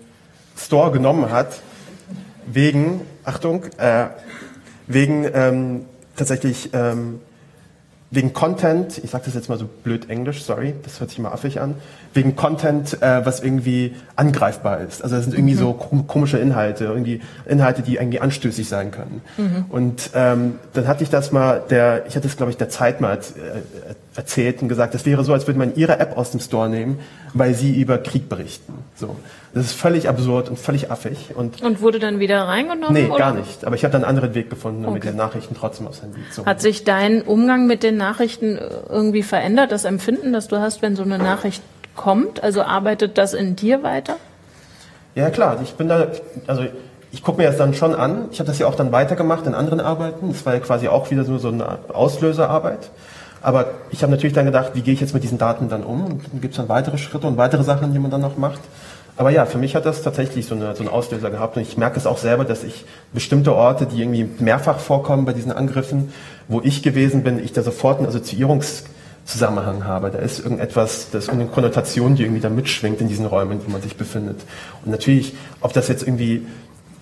Store 0.57 0.91
genommen 0.91 1.31
hat, 1.31 1.61
wegen, 2.47 3.03
Achtung, 3.25 3.65
äh, 3.77 4.07
wegen 4.87 5.29
ähm, 5.33 5.85
tatsächlich 6.17 6.71
ähm, 6.73 7.21
wegen 8.11 8.33
Content, 8.33 8.99
ich 8.99 9.11
sage 9.11 9.25
das 9.27 9.35
jetzt 9.35 9.49
mal 9.49 9.59
so 9.59 9.67
blöd 9.67 10.09
Englisch, 10.09 10.43
sorry, 10.43 10.75
das 10.83 10.99
hört 10.99 11.11
sich 11.11 11.19
mal 11.19 11.31
affig 11.31 11.61
an, 11.61 11.75
wegen 12.15 12.37
Content, 12.37 13.03
äh, 13.03 13.25
was 13.25 13.41
irgendwie 13.41 13.95
angreifbar 14.17 14.81
ist. 14.81 15.03
Also 15.03 15.17
das 15.17 15.25
sind 15.25 15.35
irgendwie 15.35 15.55
mhm. 15.55 15.59
so 15.59 15.73
komische 15.73 16.39
Inhalte, 16.39 16.85
irgendwie 16.85 17.21
Inhalte, 17.47 17.83
die 17.83 17.97
irgendwie 17.97 18.21
anstößig 18.21 18.69
sein 18.69 18.91
können. 18.91 19.23
Mhm. 19.37 19.65
Und 19.69 20.11
ähm, 20.15 20.55
dann 20.73 20.89
hatte 20.89 21.03
ich 21.05 21.11
das 21.11 21.33
mal, 21.33 21.63
der, 21.71 22.07
ich 22.07 22.17
hatte 22.17 22.27
es 22.27 22.37
glaube 22.37 22.51
ich 22.51 22.57
der 22.57 22.69
Zeit 22.69 23.01
mal 23.01 23.15
äh, 23.17 23.19
erzählt 24.17 24.63
und 24.63 24.69
gesagt, 24.69 24.95
das 24.95 25.07
wäre 25.07 25.23
so, 25.23 25.33
als 25.33 25.47
würde 25.47 25.59
man 25.59 25.77
ihre 25.77 25.99
App 26.01 26.17
aus 26.17 26.33
dem 26.33 26.41
Store 26.41 26.69
nehmen, 26.69 26.99
weil 27.35 27.55
sie 27.55 27.81
über 27.81 27.99
Krieg 27.99 28.29
berichten. 28.29 28.75
So, 28.97 29.15
das 29.55 29.67
ist 29.67 29.73
völlig 29.73 30.09
absurd 30.09 30.49
und 30.49 30.59
völlig 30.59 30.91
affig. 30.91 31.37
Und, 31.37 31.63
und 31.63 31.81
wurde 31.81 32.01
dann 32.01 32.19
wieder 32.19 32.43
reingenommen? 32.43 32.95
Nee, 32.95 33.09
oder? 33.09 33.19
gar 33.19 33.35
nicht. 33.35 33.65
Aber 33.65 33.77
ich 33.77 33.85
habe 33.85 33.93
dann 33.93 34.03
einen 34.03 34.11
anderen 34.11 34.35
Weg 34.35 34.51
gefunden, 34.51 34.81
um 34.81 34.87
okay. 34.87 34.95
mit 34.95 35.05
den 35.05 35.17
Nachrichten 35.17 35.55
trotzdem 35.55 35.87
aufs 35.87 36.03
Handy 36.03 36.19
zu 36.33 36.45
Hat 36.45 36.61
sich 36.61 36.83
dein 36.83 37.23
Umgang 37.23 37.67
mit 37.67 37.85
den 37.85 37.97
Nachrichten 37.97 38.59
irgendwie 38.89 39.23
verändert, 39.23 39.71
das 39.71 39.85
Empfinden, 39.85 40.33
das 40.33 40.49
du 40.49 40.59
hast, 40.59 40.83
wenn 40.83 40.97
so 40.97 41.03
eine 41.03 41.19
Nachricht 41.19 41.63
kommt? 41.99 42.43
Also 42.43 42.63
arbeitet 42.63 43.19
das 43.19 43.35
in 43.35 43.55
dir 43.55 43.83
weiter? 43.83 44.17
Ja, 45.15 45.29
klar. 45.29 45.59
Ich 45.63 45.75
bin 45.75 45.89
da, 45.89 46.07
also 46.47 46.65
ich 47.13 47.23
gucke 47.23 47.39
mir 47.39 47.49
das 47.49 47.59
dann 47.59 47.75
schon 47.75 47.95
an. 47.95 48.29
Ich 48.33 48.39
habe 48.41 48.47
das 48.47 48.59
ja 48.59 48.67
auch 48.67 48.75
dann 48.75 48.93
weitergemacht 48.93 49.47
in 49.47 49.55
anderen 49.55 49.81
Arbeiten. 49.81 50.33
Das 50.33 50.47
war 50.47 50.55
ja 50.55 50.61
quasi 50.61 50.89
auch 50.89 51.11
wieder 51.11 51.25
so, 51.25 51.37
so 51.37 51.49
eine 51.49 51.79
Auslöserarbeit. 51.93 52.91
Aber 53.43 53.67
ich 53.91 54.03
habe 54.03 54.11
natürlich 54.11 54.35
dann 54.35 54.47
gedacht, 54.47 54.71
wie 54.75 54.81
gehe 54.81 54.95
ich 54.95 55.01
jetzt 55.01 55.15
mit 55.15 55.23
diesen 55.23 55.39
Daten 55.39 55.69
dann 55.69 55.85
um? 55.85 56.05
Und 56.05 56.33
dann 56.33 56.41
gibt 56.41 56.55
es 56.55 56.57
dann 56.57 56.69
weitere 56.69 56.99
Schritte 56.99 57.27
und 57.27 57.37
weitere 57.37 57.63
Sachen, 57.63 57.93
die 57.93 57.99
man 57.99 58.11
dann 58.11 58.21
noch 58.21 58.37
macht. 58.37 58.61
Aber 59.17 59.31
ja, 59.31 59.47
für 59.47 59.59
mich 59.59 59.75
hat 59.75 59.85
das 59.85 60.03
tatsächlich 60.03 60.47
so, 60.47 60.55
eine, 60.55 60.77
so 60.77 60.83
einen 60.83 60.89
Auslöser 60.89 61.31
gehabt. 61.31 61.57
Und 61.57 61.63
ich 61.63 61.77
merke 61.77 61.99
es 61.99 62.07
auch 62.07 62.19
selber, 62.19 62.45
dass 62.45 62.63
ich 62.63 62.85
bestimmte 63.13 63.55
Orte, 63.55 63.87
die 63.87 64.01
irgendwie 64.01 64.29
mehrfach 64.39 64.79
vorkommen 64.79 65.25
bei 65.25 65.33
diesen 65.33 65.51
Angriffen, 65.51 66.13
wo 66.47 66.61
ich 66.61 66.83
gewesen 66.85 67.25
bin, 67.25 67.43
ich 67.43 67.53
da 67.53 67.63
sofort 67.63 67.99
einen 67.99 68.09
Assoziierungszusammenhang 69.29 69.85
habe. 69.85 70.11
Da 70.11 70.19
ist 70.19 70.41
irgendetwas, 70.41 71.11
da 71.11 71.19
ist 71.19 71.29
irgendeine 71.29 71.53
Konnotation, 71.53 72.17
die 72.17 72.23
irgendwie 72.23 72.41
da 72.41 72.49
mitschwingt 72.49 73.01
in 73.01 73.09
diesen 73.09 73.27
Räumen, 73.27 73.61
wo 73.65 73.71
man 73.71 73.83
sich 73.83 73.97
befindet. 73.97 74.41
Und 74.85 74.91
natürlich, 74.91 75.35
ob 75.61 75.73
das 75.73 75.89
jetzt 75.89 76.03
irgendwie 76.03 76.47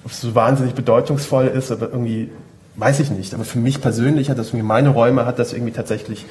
ob 0.04 0.12
es 0.12 0.20
so 0.20 0.36
wahnsinnig 0.36 0.74
bedeutungsvoll 0.74 1.46
ist, 1.48 1.72
aber 1.72 1.88
irgendwie 1.88 2.30
weiß 2.76 3.00
ich 3.00 3.10
nicht, 3.10 3.34
aber 3.34 3.44
für 3.44 3.58
mich 3.58 3.80
persönlich 3.80 4.30
hat 4.30 4.38
das 4.38 4.48
irgendwie, 4.48 4.66
meine 4.66 4.90
Räume 4.90 5.26
hat 5.26 5.40
das 5.40 5.52
irgendwie 5.52 5.72
tatsächlich 5.72 6.26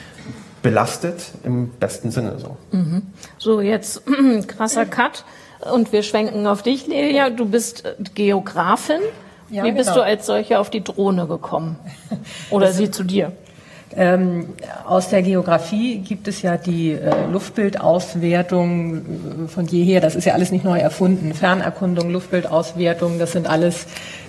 belastet 0.61 1.31
im 1.43 1.71
besten 1.71 2.09
Sinne 2.09 2.39
so. 2.39 2.55
Mhm. 2.71 3.01
So, 3.37 3.59
jetzt 3.59 4.03
krasser 4.47 4.85
Cut 4.85 5.25
und 5.73 5.91
wir 5.91 6.03
schwenken 6.03 6.47
auf 6.47 6.63
dich, 6.63 6.87
Lelia. 6.87 7.29
Du 7.29 7.45
bist 7.45 7.83
Geografin. 8.13 9.01
Ja, 9.49 9.65
Wie 9.65 9.73
bist 9.73 9.89
genau. 9.89 10.01
du 10.01 10.05
als 10.05 10.25
solche 10.25 10.57
auf 10.57 10.69
die 10.69 10.83
Drohne 10.83 11.27
gekommen? 11.27 11.77
Oder 12.49 12.71
sie 12.71 12.89
zu 12.91 13.03
dir? 13.03 13.33
Ähm, 13.97 14.49
aus 14.85 15.09
der 15.09 15.21
Geografie 15.21 15.99
gibt 15.99 16.27
es 16.27 16.41
ja 16.41 16.57
die 16.57 16.91
äh, 16.91 17.27
Luftbildauswertung 17.31 18.97
äh, 18.97 19.47
von 19.47 19.65
jeher. 19.67 20.01
Das 20.01 20.15
ist 20.15 20.25
ja 20.25 20.33
alles 20.33 20.51
nicht 20.51 20.65
neu 20.65 20.79
erfunden. 20.79 21.33
Fernerkundung, 21.33 22.09
Luftbildauswertung, 22.09 23.19
das 23.19 23.31
sind 23.31 23.47
alles 23.47 23.87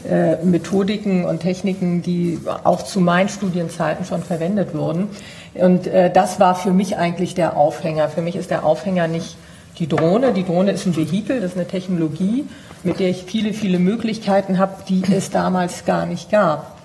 äh, 0.09 0.37
Methodiken 0.45 1.25
und 1.25 1.41
Techniken, 1.41 2.01
die 2.01 2.39
auch 2.63 2.83
zu 2.83 3.01
meinen 3.01 3.29
Studienzeiten 3.29 4.05
schon 4.05 4.23
verwendet 4.23 4.73
wurden. 4.73 5.09
Und 5.55 5.89
äh, 5.89 6.13
das 6.13 6.39
war 6.39 6.55
für 6.55 6.73
mich 6.73 6.97
eigentlich 6.97 7.35
der 7.35 7.57
Aufhänger. 7.57 8.09
Für 8.09 8.23
mich 8.23 8.37
ist 8.37 8.51
der 8.51 8.65
Aufhänger 8.65 9.09
nicht 9.09 9.37
die 9.79 9.89
Drohne. 9.89 10.33
Die 10.33 10.45
Drohne 10.45 10.71
ist 10.73 10.87
ein 10.87 10.97
Vehikel, 10.97 11.41
das 11.41 11.53
ist 11.53 11.57
eine 11.57 11.67
Technologie, 11.67 12.45
mit 12.85 13.01
der 13.01 13.11
ich 13.11 13.25
viele, 13.25 13.53
viele 13.53 13.81
Möglichkeiten 13.81 14.59
habe, 14.59 14.75
die 14.89 15.03
es 15.13 15.31
damals 15.31 15.85
gar 15.85 16.07
nicht 16.07 16.31
gab. 16.31 16.76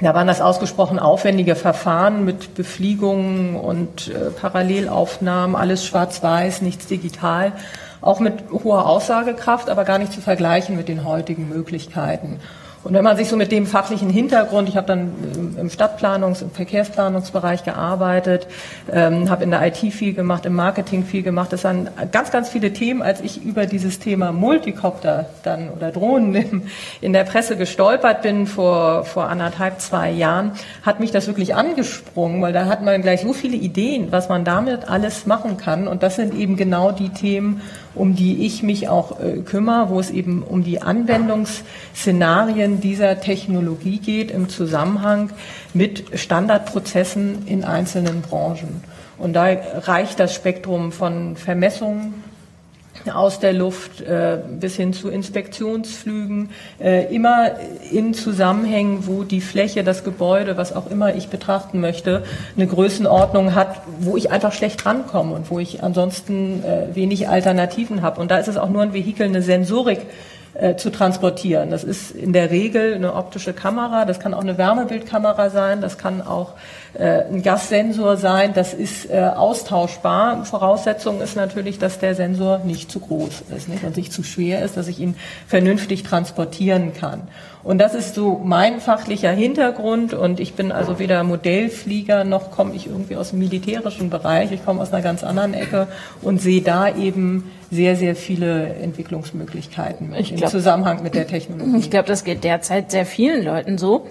Da 0.00 0.14
waren 0.14 0.28
das 0.28 0.40
ausgesprochen 0.40 1.00
aufwendige 1.00 1.56
Verfahren 1.56 2.24
mit 2.24 2.54
Befliegungen 2.54 3.56
und 3.56 4.08
äh, 4.08 4.30
Parallelaufnahmen, 4.30 5.56
alles 5.56 5.84
schwarz-weiß, 5.84 6.62
nichts 6.62 6.86
digital, 6.86 7.52
auch 8.00 8.20
mit 8.20 8.34
hoher 8.52 8.86
Aussagekraft, 8.86 9.68
aber 9.68 9.84
gar 9.84 9.98
nicht 9.98 10.12
zu 10.12 10.20
vergleichen 10.20 10.76
mit 10.76 10.88
den 10.88 11.04
heutigen 11.04 11.48
Möglichkeiten. 11.48 12.38
Und 12.84 12.94
wenn 12.94 13.02
man 13.02 13.16
sich 13.16 13.28
so 13.28 13.36
mit 13.36 13.50
dem 13.50 13.66
fachlichen 13.66 14.08
Hintergrund, 14.08 14.68
ich 14.68 14.76
habe 14.76 14.86
dann 14.86 15.12
im 15.58 15.68
Stadtplanungs-, 15.68 16.42
im 16.42 16.50
Verkehrsplanungsbereich 16.50 17.64
gearbeitet, 17.64 18.46
ähm, 18.92 19.28
habe 19.28 19.44
in 19.44 19.50
der 19.50 19.66
IT 19.66 19.78
viel 19.92 20.14
gemacht, 20.14 20.46
im 20.46 20.54
Marketing 20.54 21.04
viel 21.04 21.22
gemacht. 21.22 21.52
Das 21.52 21.64
waren 21.64 21.88
ganz, 22.12 22.30
ganz 22.30 22.48
viele 22.48 22.72
Themen. 22.72 23.02
Als 23.02 23.20
ich 23.20 23.44
über 23.44 23.66
dieses 23.66 23.98
Thema 23.98 24.32
Multicopter 24.32 25.26
dann 25.42 25.70
oder 25.70 25.90
Drohnen 25.90 26.34
in, 26.34 26.62
in 27.00 27.12
der 27.12 27.24
Presse 27.24 27.56
gestolpert 27.56 28.22
bin 28.22 28.46
vor, 28.46 29.04
vor 29.04 29.28
anderthalb, 29.28 29.80
zwei 29.80 30.10
Jahren, 30.10 30.52
hat 30.82 31.00
mich 31.00 31.10
das 31.10 31.26
wirklich 31.26 31.54
angesprungen, 31.54 32.40
weil 32.42 32.52
da 32.52 32.66
hat 32.66 32.82
man 32.82 33.02
gleich 33.02 33.22
so 33.22 33.32
viele 33.32 33.56
Ideen, 33.56 34.12
was 34.12 34.28
man 34.28 34.44
damit 34.44 34.88
alles 34.88 35.26
machen 35.26 35.56
kann. 35.56 35.88
Und 35.88 36.02
das 36.04 36.16
sind 36.16 36.32
eben 36.34 36.56
genau 36.56 36.92
die 36.92 37.08
Themen, 37.08 37.60
um 37.98 38.14
die 38.14 38.46
ich 38.46 38.62
mich 38.62 38.88
auch 38.88 39.20
äh, 39.20 39.40
kümmere, 39.40 39.90
wo 39.90 40.00
es 40.00 40.10
eben 40.10 40.42
um 40.42 40.64
die 40.64 40.80
Anwendungsszenarien 40.80 42.80
dieser 42.80 43.20
Technologie 43.20 43.98
geht 43.98 44.30
im 44.30 44.48
Zusammenhang 44.48 45.30
mit 45.74 46.18
Standardprozessen 46.18 47.46
in 47.46 47.64
einzelnen 47.64 48.22
Branchen. 48.22 48.82
Und 49.18 49.32
da 49.32 49.46
reicht 49.46 50.20
das 50.20 50.34
Spektrum 50.34 50.92
von 50.92 51.36
Vermessungen 51.36 52.22
aus 53.10 53.40
der 53.40 53.52
Luft 53.52 54.00
äh, 54.00 54.38
bis 54.58 54.76
hin 54.76 54.92
zu 54.92 55.08
Inspektionsflügen, 55.08 56.50
äh, 56.80 57.14
immer 57.14 57.52
in 57.90 58.14
Zusammenhängen, 58.14 59.06
wo 59.06 59.24
die 59.24 59.40
Fläche, 59.40 59.84
das 59.84 60.04
Gebäude, 60.04 60.56
was 60.56 60.74
auch 60.74 60.90
immer 60.90 61.14
ich 61.14 61.28
betrachten 61.28 61.80
möchte, 61.80 62.24
eine 62.56 62.66
Größenordnung 62.66 63.54
hat, 63.54 63.80
wo 64.00 64.16
ich 64.16 64.30
einfach 64.30 64.52
schlecht 64.52 64.84
rankomme 64.86 65.34
und 65.34 65.50
wo 65.50 65.58
ich 65.58 65.82
ansonsten 65.82 66.62
äh, 66.64 66.94
wenig 66.94 67.28
Alternativen 67.28 68.02
habe. 68.02 68.20
Und 68.20 68.30
da 68.30 68.38
ist 68.38 68.48
es 68.48 68.56
auch 68.56 68.70
nur 68.70 68.82
ein 68.82 68.92
Vehikel, 68.92 69.26
eine 69.26 69.42
Sensorik, 69.42 70.00
äh, 70.54 70.76
zu 70.76 70.90
transportieren. 70.90 71.70
Das 71.70 71.84
ist 71.84 72.10
in 72.10 72.32
der 72.32 72.50
Regel 72.50 72.94
eine 72.94 73.14
optische 73.14 73.52
Kamera, 73.52 74.04
das 74.04 74.18
kann 74.18 74.34
auch 74.34 74.40
eine 74.40 74.58
Wärmebildkamera 74.58 75.50
sein, 75.50 75.80
das 75.80 75.98
kann 75.98 76.20
auch 76.20 76.54
ein 77.28 77.42
Gassensor 77.42 78.16
sein, 78.16 78.52
das 78.54 78.74
ist 78.74 79.10
äh, 79.10 79.18
austauschbar. 79.18 80.44
Voraussetzung 80.44 81.20
ist 81.20 81.36
natürlich, 81.36 81.78
dass 81.78 81.98
der 81.98 82.14
Sensor 82.14 82.60
nicht 82.60 82.90
zu 82.90 83.00
groß 83.00 83.42
ist 83.56 83.68
nicht? 83.68 83.84
und 83.84 83.96
nicht 83.96 84.12
zu 84.12 84.22
schwer 84.22 84.64
ist, 84.64 84.76
dass 84.76 84.88
ich 84.88 85.00
ihn 85.00 85.16
vernünftig 85.46 86.02
transportieren 86.02 86.92
kann. 86.94 87.28
Und 87.64 87.78
das 87.78 87.94
ist 87.94 88.14
so 88.14 88.40
mein 88.42 88.80
fachlicher 88.80 89.30
Hintergrund 89.30 90.14
und 90.14 90.40
ich 90.40 90.54
bin 90.54 90.72
also 90.72 90.98
weder 90.98 91.22
Modellflieger 91.24 92.24
noch 92.24 92.50
komme 92.50 92.74
ich 92.74 92.86
irgendwie 92.86 93.16
aus 93.16 93.30
dem 93.30 93.40
militärischen 93.40 94.10
Bereich. 94.10 94.52
Ich 94.52 94.64
komme 94.64 94.80
aus 94.80 94.92
einer 94.92 95.02
ganz 95.02 95.24
anderen 95.24 95.54
Ecke 95.54 95.88
und 96.22 96.40
sehe 96.40 96.62
da 96.62 96.94
eben 96.94 97.50
sehr, 97.70 97.96
sehr 97.96 98.16
viele 98.16 98.74
Entwicklungsmöglichkeiten 98.76 100.14
ich 100.14 100.32
im 100.32 100.46
Zusammenhang 100.46 101.02
mit 101.02 101.14
der 101.14 101.26
Technologie. 101.26 101.76
Ich 101.78 101.90
glaube, 101.90 102.08
das 102.08 102.24
geht 102.24 102.44
derzeit 102.44 102.90
sehr 102.90 103.04
vielen 103.04 103.44
Leuten 103.44 103.76
so. 103.76 104.06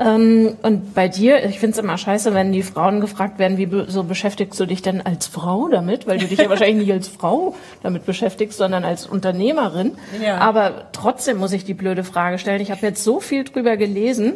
Ähm, 0.00 0.56
und 0.62 0.94
bei 0.94 1.08
dir, 1.08 1.44
ich 1.44 1.60
finde 1.60 1.72
es 1.72 1.78
immer 1.78 1.98
scheiße, 1.98 2.32
wenn 2.32 2.52
die 2.52 2.62
Frauen 2.62 3.02
gefragt 3.02 3.38
werden, 3.38 3.58
wie 3.58 3.68
so 3.88 4.02
beschäftigst 4.04 4.58
du 4.58 4.64
dich 4.64 4.80
denn 4.80 5.02
als 5.02 5.26
Frau 5.26 5.68
damit? 5.68 6.06
Weil 6.06 6.18
du 6.18 6.26
dich 6.26 6.38
ja 6.38 6.48
wahrscheinlich 6.48 6.86
nicht 6.86 6.92
als 6.92 7.08
Frau 7.08 7.54
damit 7.82 8.06
beschäftigst, 8.06 8.56
sondern 8.56 8.84
als 8.84 9.06
Unternehmerin. 9.06 9.92
Ja. 10.24 10.38
Aber 10.38 10.88
trotzdem 10.92 11.36
muss 11.36 11.52
ich 11.52 11.66
die 11.66 11.74
blöde 11.74 12.02
Frage 12.02 12.38
stellen. 12.38 12.62
Ich 12.62 12.70
habe 12.70 12.86
jetzt 12.86 13.04
so 13.04 13.20
viel 13.20 13.44
drüber 13.44 13.76
gelesen 13.76 14.34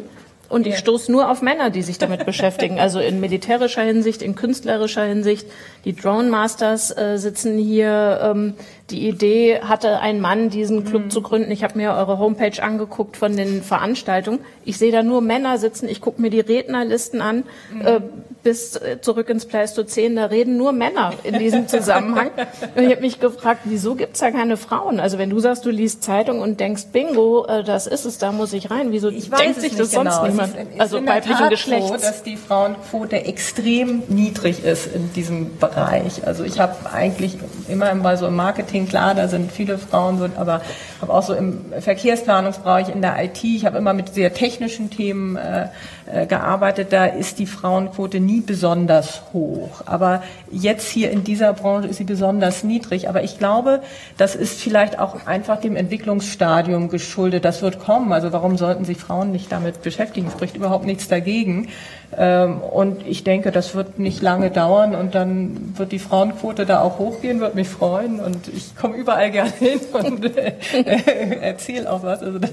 und 0.49 0.67
ich 0.67 0.77
stoße 0.77 1.11
nur 1.11 1.31
auf 1.31 1.41
Männer, 1.41 1.71
die 1.71 1.81
sich 1.81 1.97
damit 1.97 2.25
beschäftigen. 2.25 2.79
Also 2.79 2.99
in 2.99 3.19
militärischer 3.19 3.81
Hinsicht, 3.81 4.21
in 4.21 4.35
künstlerischer 4.35 5.03
Hinsicht. 5.03 5.47
Die 5.85 5.95
Drone 5.95 6.29
Masters 6.29 6.95
äh, 6.95 7.17
sitzen 7.17 7.57
hier. 7.57 8.19
Ähm, 8.21 8.53
die 8.91 9.07
Idee 9.07 9.61
hatte 9.61 9.99
ein 9.99 10.21
Mann, 10.21 10.49
diesen 10.49 10.85
Club 10.85 11.05
mhm. 11.05 11.09
zu 11.09 11.21
gründen. 11.21 11.49
Ich 11.51 11.63
habe 11.63 11.77
mir 11.77 11.93
eure 11.93 12.19
Homepage 12.19 12.61
angeguckt 12.61 13.17
von 13.17 13.35
den 13.35 13.63
Veranstaltungen. 13.63 14.39
Ich 14.63 14.77
sehe 14.77 14.91
da 14.91 15.01
nur 15.01 15.21
Männer 15.21 15.57
sitzen. 15.57 15.89
Ich 15.89 16.01
gucke 16.01 16.21
mir 16.21 16.29
die 16.29 16.39
Rednerlisten 16.39 17.21
an. 17.21 17.43
Mhm. 17.73 17.81
Äh, 17.81 18.01
bis 18.45 18.75
äh, 18.75 19.01
zurück 19.01 19.27
ins 19.29 19.47
Pleistozän, 19.47 20.15
da 20.15 20.25
reden 20.25 20.55
nur 20.55 20.71
Männer 20.71 21.13
in 21.23 21.39
diesem 21.39 21.67
Zusammenhang. 21.67 22.29
und 22.75 22.83
ich 22.83 22.91
habe 22.91 23.01
mich 23.01 23.19
gefragt, 23.19 23.61
wieso 23.63 23.95
gibt's 23.95 24.19
da 24.19 24.29
keine 24.29 24.55
Frauen? 24.55 24.99
Also 24.99 25.17
wenn 25.17 25.31
du 25.31 25.39
sagst, 25.39 25.65
du 25.65 25.71
liest 25.71 26.03
Zeitung 26.03 26.41
und 26.41 26.59
denkst, 26.59 26.83
bingo, 26.93 27.45
äh, 27.47 27.63
das 27.63 27.87
ist 27.87 28.05
es, 28.05 28.19
da 28.19 28.31
muss 28.31 28.53
ich 28.53 28.69
rein. 28.69 28.91
Wieso 28.91 29.09
ich 29.09 29.31
denkt 29.31 29.59
sich 29.59 29.75
das 29.75 29.89
genau. 29.89 30.11
sonst 30.11 30.29
niemand? 30.29 30.55
Ist, 30.55 30.79
also 30.79 31.03
weiblichen 31.05 31.49
Geschlechts. 31.49 31.87
So, 31.87 31.93
dass 31.95 32.21
die 32.21 32.37
Frauenquote 32.37 33.25
extrem 33.25 34.03
niedrig 34.09 34.63
ist 34.63 34.93
in 34.93 35.11
diesem 35.13 35.57
Bereich. 35.57 36.27
Also 36.27 36.43
ich 36.43 36.59
habe 36.59 36.75
eigentlich 36.93 37.37
immer 37.67 37.95
mal 37.95 38.15
so 38.15 38.27
im 38.27 38.35
Marketing, 38.35 38.74
klar, 38.83 39.15
da 39.15 39.27
sind 39.27 39.51
viele 39.51 39.77
Frauen, 39.77 40.17
so, 40.17 40.27
aber 40.35 40.61
habe 41.01 41.13
auch 41.13 41.23
so 41.23 41.33
im 41.33 41.61
Verkehrsplanungsbereich, 41.79 42.89
in 42.89 43.01
der 43.01 43.23
IT, 43.23 43.43
ich 43.43 43.65
habe 43.65 43.77
immer 43.77 43.93
mit 43.93 44.13
sehr 44.13 44.33
technischen 44.33 44.89
Themen 44.89 45.37
äh, 45.37 45.67
äh, 46.11 46.27
gearbeitet, 46.27 46.93
da 46.93 47.05
ist 47.05 47.39
die 47.39 47.47
Frauenquote 47.47 48.19
nie 48.19 48.41
besonders 48.41 49.23
hoch. 49.33 49.81
Aber 49.87 50.21
jetzt 50.51 50.87
hier 50.87 51.09
in 51.09 51.23
dieser 51.23 51.53
Branche 51.53 51.87
ist 51.87 51.97
sie 51.97 52.03
besonders 52.03 52.63
niedrig. 52.63 53.09
Aber 53.09 53.23
ich 53.23 53.39
glaube, 53.39 53.81
das 54.17 54.35
ist 54.35 54.61
vielleicht 54.61 54.99
auch 54.99 55.25
einfach 55.25 55.59
dem 55.59 55.75
Entwicklungsstadium 55.75 56.89
geschuldet. 56.89 57.43
Das 57.43 57.63
wird 57.63 57.79
kommen. 57.79 58.13
Also 58.13 58.31
warum 58.31 58.55
sollten 58.55 58.85
sich 58.85 58.97
Frauen 58.97 59.31
nicht 59.31 59.51
damit 59.51 59.81
beschäftigen? 59.81 60.29
Spricht 60.29 60.55
überhaupt 60.55 60.85
nichts 60.85 61.07
dagegen. 61.07 61.69
Ähm, 62.17 62.59
und 62.59 63.05
ich 63.07 63.23
denke, 63.23 63.51
das 63.51 63.75
wird 63.75 63.99
nicht 63.99 64.21
lange 64.21 64.51
dauern 64.51 64.95
und 64.95 65.15
dann 65.15 65.73
wird 65.77 65.91
die 65.91 65.99
Frauenquote 65.99 66.65
da 66.65 66.81
auch 66.81 66.99
hochgehen, 66.99 67.39
wird 67.39 67.55
mich 67.55 67.67
freuen 67.67 68.19
und 68.19 68.47
ich 68.47 68.75
komme 68.75 68.95
überall 68.95 69.31
gerne 69.31 69.51
hin 69.51 69.79
und 69.91 70.37
äh, 70.37 70.53
erzähle 71.41 71.91
auch 71.91 72.03
was. 72.03 72.21
Also 72.21 72.39
das 72.39 72.51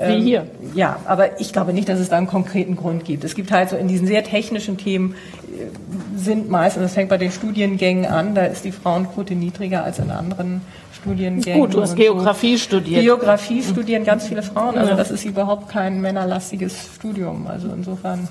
wie 0.00 0.12
ähm, 0.12 0.22
hier. 0.22 0.46
Ja, 0.74 0.98
aber 1.04 1.40
ich 1.40 1.52
glaube 1.52 1.72
nicht, 1.72 1.88
dass 1.88 1.98
es 1.98 2.08
da 2.08 2.16
einen 2.16 2.26
konkreten 2.26 2.76
Grund 2.76 3.04
gibt. 3.04 3.24
Es 3.24 3.34
gibt 3.34 3.50
halt 3.50 3.70
so 3.70 3.76
in 3.76 3.88
diesen 3.88 4.06
sehr 4.06 4.24
technischen 4.24 4.76
Themen 4.76 5.14
äh, 5.14 6.18
sind 6.18 6.50
meistens, 6.50 6.82
das 6.82 6.94
fängt 6.94 7.08
bei 7.08 7.18
den 7.18 7.30
Studiengängen 7.30 8.06
an, 8.06 8.34
da 8.34 8.44
ist 8.44 8.64
die 8.64 8.72
Frauenquote 8.72 9.34
niedriger 9.34 9.84
als 9.84 9.98
in 9.98 10.10
anderen 10.10 10.60
Studiengängen. 11.00 11.60
Gut, 11.60 11.74
du 11.74 11.82
hast 11.82 11.96
Geografie 11.96 12.56
so. 12.56 12.64
studiert. 12.64 13.02
Geografie 13.02 13.62
studieren 13.62 14.04
ganz 14.04 14.26
viele 14.26 14.42
Frauen, 14.42 14.76
also 14.76 14.94
das 14.94 15.10
ist 15.10 15.24
überhaupt 15.24 15.68
kein 15.68 16.00
männerlastiges 16.00 16.74
Studium. 16.96 17.46
Also 17.46 17.68
insofern. 17.68 18.28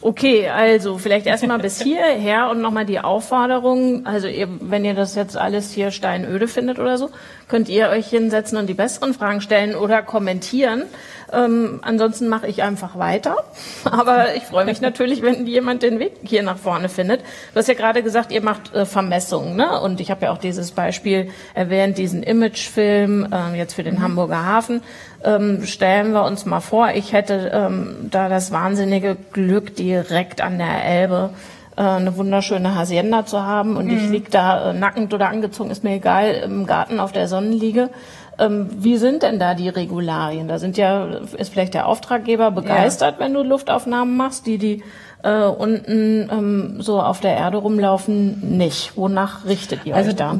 Okay, 0.00 0.48
also 0.48 0.96
vielleicht 0.96 1.26
erstmal 1.26 1.58
bis 1.58 1.80
hierher 1.80 2.50
und 2.50 2.60
nochmal 2.60 2.86
die 2.86 3.00
Aufforderung. 3.00 4.06
Also 4.06 4.28
ihr, 4.28 4.48
wenn 4.60 4.84
ihr 4.84 4.94
das 4.94 5.14
jetzt 5.16 5.36
alles 5.36 5.72
hier 5.72 5.90
steinöde 5.90 6.46
findet 6.46 6.78
oder 6.78 6.98
so, 6.98 7.10
könnt 7.48 7.68
ihr 7.68 7.88
euch 7.88 8.08
hinsetzen 8.08 8.58
und 8.58 8.68
die 8.68 8.74
besseren 8.74 9.12
Fragen 9.12 9.40
stellen 9.40 9.74
oder 9.74 10.02
kommentieren. 10.02 10.84
Ähm, 11.32 11.80
ansonsten 11.82 12.28
mache 12.28 12.46
ich 12.46 12.62
einfach 12.62 12.98
weiter. 12.98 13.36
Aber 13.84 14.34
ich 14.34 14.44
freue 14.44 14.64
mich 14.64 14.80
natürlich, 14.80 15.22
wenn 15.22 15.46
jemand 15.46 15.82
den 15.82 15.98
Weg 15.98 16.12
hier 16.22 16.42
nach 16.42 16.58
vorne 16.58 16.88
findet. 16.88 17.20
Du 17.52 17.58
hast 17.58 17.68
ja 17.68 17.74
gerade 17.74 18.02
gesagt, 18.02 18.32
ihr 18.32 18.42
macht 18.42 18.74
äh, 18.74 18.86
Vermessungen, 18.86 19.56
ne? 19.56 19.80
Und 19.80 20.00
ich 20.00 20.10
habe 20.10 20.26
ja 20.26 20.32
auch 20.32 20.38
dieses 20.38 20.70
Beispiel 20.70 21.30
erwähnt, 21.54 21.98
diesen 21.98 22.22
Imagefilm 22.22 23.28
äh, 23.32 23.58
jetzt 23.58 23.74
für 23.74 23.82
den 23.82 23.96
mhm. 23.96 24.02
Hamburger 24.02 24.44
Hafen. 24.44 24.82
Ähm, 25.24 25.64
stellen 25.64 26.12
wir 26.12 26.24
uns 26.24 26.46
mal 26.46 26.60
vor, 26.60 26.90
ich 26.94 27.12
hätte 27.12 27.50
ähm, 27.52 28.08
da 28.10 28.28
das 28.28 28.52
wahnsinnige 28.52 29.16
Glück, 29.32 29.74
direkt 29.74 30.40
an 30.40 30.58
der 30.58 30.84
Elbe 30.84 31.30
äh, 31.76 31.82
eine 31.82 32.16
wunderschöne 32.16 32.76
Hacienda 32.76 33.26
zu 33.26 33.42
haben 33.42 33.76
und 33.76 33.86
mhm. 33.86 33.96
ich 33.96 34.08
lieg 34.10 34.30
da 34.30 34.70
äh, 34.70 34.74
nackend 34.74 35.12
oder 35.12 35.28
angezogen, 35.28 35.70
ist 35.70 35.82
mir 35.82 35.94
egal, 35.94 36.30
im 36.44 36.66
Garten 36.66 37.00
auf 37.00 37.10
der 37.10 37.26
Sonnenliege. 37.26 37.90
Ähm, 38.38 38.68
wie 38.78 38.96
sind 38.96 39.24
denn 39.24 39.40
da 39.40 39.54
die 39.54 39.68
Regularien? 39.68 40.46
Da 40.46 40.60
sind 40.60 40.76
ja, 40.76 41.04
ist 41.36 41.52
vielleicht 41.52 41.74
der 41.74 41.88
Auftraggeber 41.88 42.52
begeistert, 42.52 43.16
ja. 43.18 43.24
wenn 43.24 43.34
du 43.34 43.42
Luftaufnahmen 43.42 44.16
machst, 44.16 44.46
die, 44.46 44.58
die 44.58 44.84
äh, 45.22 45.42
unten 45.42 46.28
ähm, 46.30 46.76
so 46.80 47.00
auf 47.00 47.20
der 47.20 47.36
Erde 47.36 47.58
rumlaufen, 47.58 48.56
nicht. 48.56 48.96
Wonach 48.96 49.44
richtet 49.44 49.84
ihr 49.84 49.96
also 49.96 50.10
euch 50.10 50.16
da? 50.16 50.38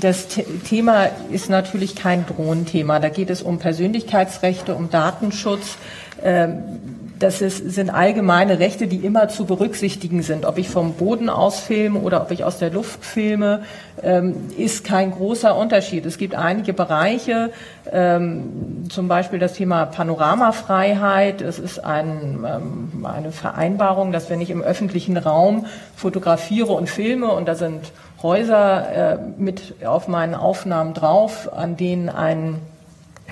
Das 0.00 0.28
Thema 0.28 1.06
ist 1.30 1.48
natürlich 1.48 1.96
kein 1.96 2.26
Drohnenthema. 2.26 3.00
Da 3.00 3.08
geht 3.08 3.30
es 3.30 3.42
um 3.42 3.58
Persönlichkeitsrechte, 3.58 4.74
um 4.74 4.90
Datenschutz. 4.90 5.78
Ähm, 6.22 6.62
das 7.18 7.40
ist, 7.40 7.70
sind 7.70 7.90
allgemeine 7.90 8.60
Rechte, 8.60 8.86
die 8.86 8.98
immer 8.98 9.28
zu 9.28 9.44
berücksichtigen 9.44 10.22
sind. 10.22 10.44
Ob 10.44 10.58
ich 10.58 10.68
vom 10.68 10.94
Boden 10.94 11.28
aus 11.28 11.58
filme 11.58 11.98
oder 11.98 12.22
ob 12.22 12.30
ich 12.30 12.44
aus 12.44 12.58
der 12.58 12.70
Luft 12.70 13.04
filme, 13.04 13.62
ähm, 14.02 14.34
ist 14.56 14.84
kein 14.84 15.10
großer 15.10 15.56
Unterschied. 15.56 16.06
Es 16.06 16.18
gibt 16.18 16.34
einige 16.34 16.72
Bereiche, 16.72 17.50
ähm, 17.90 18.86
zum 18.88 19.08
Beispiel 19.08 19.38
das 19.38 19.54
Thema 19.54 19.86
Panoramafreiheit. 19.86 21.40
Es 21.40 21.58
ist 21.58 21.84
ein, 21.84 22.44
eine 23.02 23.32
Vereinbarung, 23.32 24.12
dass 24.12 24.30
wenn 24.30 24.40
ich 24.40 24.50
im 24.50 24.62
öffentlichen 24.62 25.16
Raum 25.16 25.66
fotografiere 25.96 26.72
und 26.72 26.88
filme 26.88 27.28
und 27.28 27.48
da 27.48 27.56
sind 27.56 27.90
Häuser 28.22 29.12
äh, 29.14 29.18
mit 29.36 29.84
auf 29.84 30.08
meinen 30.08 30.34
Aufnahmen 30.34 30.94
drauf, 30.94 31.52
an 31.52 31.76
denen 31.76 32.08
ein 32.08 32.60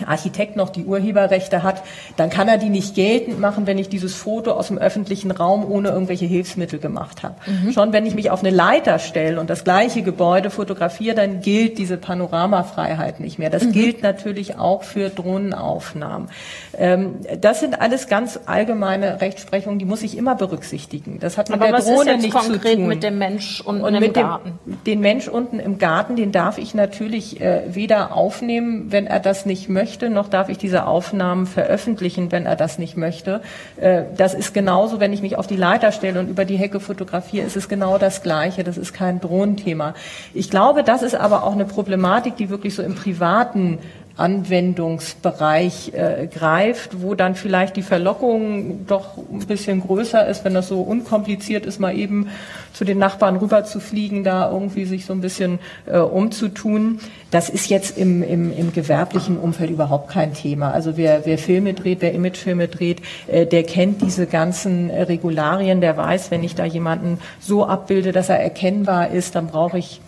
Architekt 0.06 0.56
noch 0.56 0.70
die 0.70 0.84
Urheberrechte 0.84 1.62
hat, 1.62 1.82
dann 2.16 2.30
kann 2.30 2.48
er 2.48 2.58
die 2.58 2.68
nicht 2.68 2.94
geltend 2.94 3.40
machen, 3.40 3.66
wenn 3.66 3.78
ich 3.78 3.88
dieses 3.88 4.14
Foto 4.14 4.52
aus 4.52 4.68
dem 4.68 4.78
öffentlichen 4.78 5.30
Raum 5.30 5.64
ohne 5.68 5.88
irgendwelche 5.88 6.26
Hilfsmittel 6.26 6.78
gemacht 6.78 7.22
habe. 7.22 7.36
Mhm. 7.46 7.72
Schon 7.72 7.92
wenn 7.92 8.06
ich 8.06 8.14
mich 8.14 8.30
auf 8.30 8.40
eine 8.40 8.50
Leiter 8.50 8.98
stelle 8.98 9.40
und 9.40 9.50
das 9.50 9.64
gleiche 9.64 10.02
Gebäude 10.02 10.50
fotografiere, 10.50 11.14
dann 11.14 11.40
gilt 11.40 11.78
diese 11.78 11.96
Panoramafreiheit 11.96 13.20
nicht 13.20 13.38
mehr. 13.38 13.50
Das 13.50 13.64
mhm. 13.64 13.72
gilt 13.72 14.02
natürlich 14.02 14.58
auch 14.58 14.82
für 14.82 15.08
Drohnenaufnahmen. 15.08 16.28
Ähm, 16.76 17.16
das 17.40 17.60
sind 17.60 17.80
alles 17.80 18.08
ganz 18.08 18.40
allgemeine 18.46 19.20
Rechtsprechungen, 19.20 19.78
die 19.78 19.84
muss 19.84 20.02
ich 20.02 20.16
immer 20.16 20.34
berücksichtigen. 20.34 21.18
Das 21.20 21.38
hat 21.38 21.48
mit 21.48 21.60
Aber 21.60 21.70
der 21.70 21.80
Drohne 21.80 22.18
nichts 22.18 22.46
zu 22.46 22.58
tun. 22.58 22.86
mit 22.86 23.02
dem 23.02 23.18
Mensch 23.18 23.60
unten 23.60 23.84
und 23.84 23.94
im 23.94 24.12
Garten? 24.12 24.58
Dem, 24.66 24.84
den 24.84 25.00
Mensch 25.00 25.28
unten 25.28 25.58
im 25.58 25.78
Garten, 25.78 26.16
den 26.16 26.32
darf 26.32 26.58
ich 26.58 26.74
natürlich 26.74 27.40
äh, 27.40 27.62
weder 27.68 28.14
aufnehmen, 28.14 28.86
wenn 28.90 29.06
er 29.06 29.20
das 29.20 29.46
nicht 29.46 29.68
möchte, 29.68 29.85
möchte, 29.86 30.10
noch 30.10 30.28
darf 30.28 30.48
ich 30.48 30.58
diese 30.58 30.86
Aufnahmen 30.86 31.46
veröffentlichen, 31.46 32.32
wenn 32.32 32.44
er 32.44 32.56
das 32.56 32.76
nicht 32.76 32.96
möchte. 32.96 33.40
Äh, 33.76 34.02
das 34.16 34.34
ist 34.34 34.52
genauso, 34.52 34.98
wenn 34.98 35.12
ich 35.12 35.22
mich 35.22 35.36
auf 35.36 35.46
die 35.46 35.54
Leiter 35.54 35.92
stelle 35.92 36.18
und 36.18 36.28
über 36.28 36.44
die 36.44 36.56
Hecke 36.56 36.80
fotografiere, 36.80 37.46
ist 37.46 37.56
es 37.56 37.68
genau 37.68 37.96
das 37.96 38.24
Gleiche. 38.24 38.64
Das 38.64 38.78
ist 38.78 38.92
kein 38.92 39.20
Drohnenthema. 39.20 39.94
Ich 40.34 40.50
glaube, 40.50 40.82
das 40.82 41.02
ist 41.02 41.14
aber 41.14 41.44
auch 41.44 41.52
eine 41.52 41.66
Problematik, 41.66 42.36
die 42.36 42.50
wirklich 42.50 42.74
so 42.74 42.82
im 42.82 42.96
privaten 42.96 43.78
Anwendungsbereich 44.16 45.92
äh, 45.94 46.26
greift, 46.26 47.02
wo 47.02 47.14
dann 47.14 47.34
vielleicht 47.34 47.76
die 47.76 47.82
Verlockung 47.82 48.86
doch 48.86 49.18
ein 49.18 49.46
bisschen 49.46 49.80
größer 49.80 50.26
ist, 50.26 50.44
wenn 50.44 50.54
das 50.54 50.68
so 50.68 50.80
unkompliziert 50.80 51.66
ist, 51.66 51.78
mal 51.78 51.96
eben 51.96 52.28
zu 52.72 52.84
den 52.84 52.98
Nachbarn 52.98 53.36
rüber 53.36 53.64
zu 53.64 53.78
fliegen, 53.78 54.24
da 54.24 54.50
irgendwie 54.50 54.86
sich 54.86 55.04
so 55.04 55.12
ein 55.12 55.20
bisschen 55.20 55.58
äh, 55.84 55.98
umzutun. 55.98 57.00
Das 57.30 57.50
ist 57.50 57.68
jetzt 57.68 57.98
im, 57.98 58.22
im, 58.22 58.56
im 58.56 58.72
gewerblichen 58.72 59.38
Umfeld 59.38 59.70
überhaupt 59.70 60.10
kein 60.10 60.32
Thema. 60.32 60.70
Also 60.70 60.96
wer, 60.96 61.26
wer 61.26 61.36
Filme 61.36 61.74
dreht, 61.74 62.00
wer 62.00 62.14
Imagefilme 62.14 62.68
dreht, 62.68 63.02
äh, 63.26 63.44
der 63.44 63.64
kennt 63.64 64.00
diese 64.00 64.26
ganzen 64.26 64.90
Regularien, 64.90 65.82
der 65.82 65.96
weiß, 65.96 66.30
wenn 66.30 66.42
ich 66.42 66.54
da 66.54 66.64
jemanden 66.64 67.18
so 67.38 67.66
abbilde, 67.66 68.12
dass 68.12 68.30
er 68.30 68.40
erkennbar 68.40 69.10
ist, 69.10 69.34
dann 69.34 69.48
brauche 69.48 69.78
ich 69.78 70.00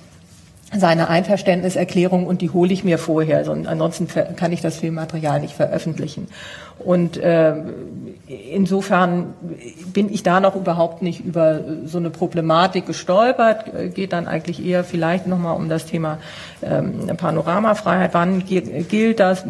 seine 0.76 1.08
Einverständniserklärung 1.08 2.26
und 2.26 2.42
die 2.42 2.50
hole 2.50 2.72
ich 2.72 2.84
mir 2.84 2.98
vorher. 2.98 3.38
Also 3.38 3.52
ansonsten 3.52 4.08
kann 4.36 4.52
ich 4.52 4.60
das 4.60 4.78
Filmmaterial 4.78 5.40
nicht 5.40 5.54
veröffentlichen. 5.54 6.28
Und 6.78 7.16
äh, 7.16 7.54
insofern 8.28 9.34
bin 9.92 10.12
ich 10.12 10.22
da 10.22 10.40
noch 10.40 10.54
überhaupt 10.54 11.02
nicht 11.02 11.24
über 11.24 11.60
so 11.86 11.98
eine 11.98 12.10
Problematik 12.10 12.86
gestolpert. 12.86 13.94
Geht 13.94 14.12
dann 14.12 14.28
eigentlich 14.28 14.64
eher 14.64 14.84
vielleicht 14.84 15.26
nochmal 15.26 15.56
um 15.56 15.68
das 15.68 15.86
Thema 15.86 16.18
ähm, 16.62 17.06
Panoramafreiheit. 17.16 18.12
Wann 18.12 18.44
gilt 18.44 19.20
das? 19.20 19.44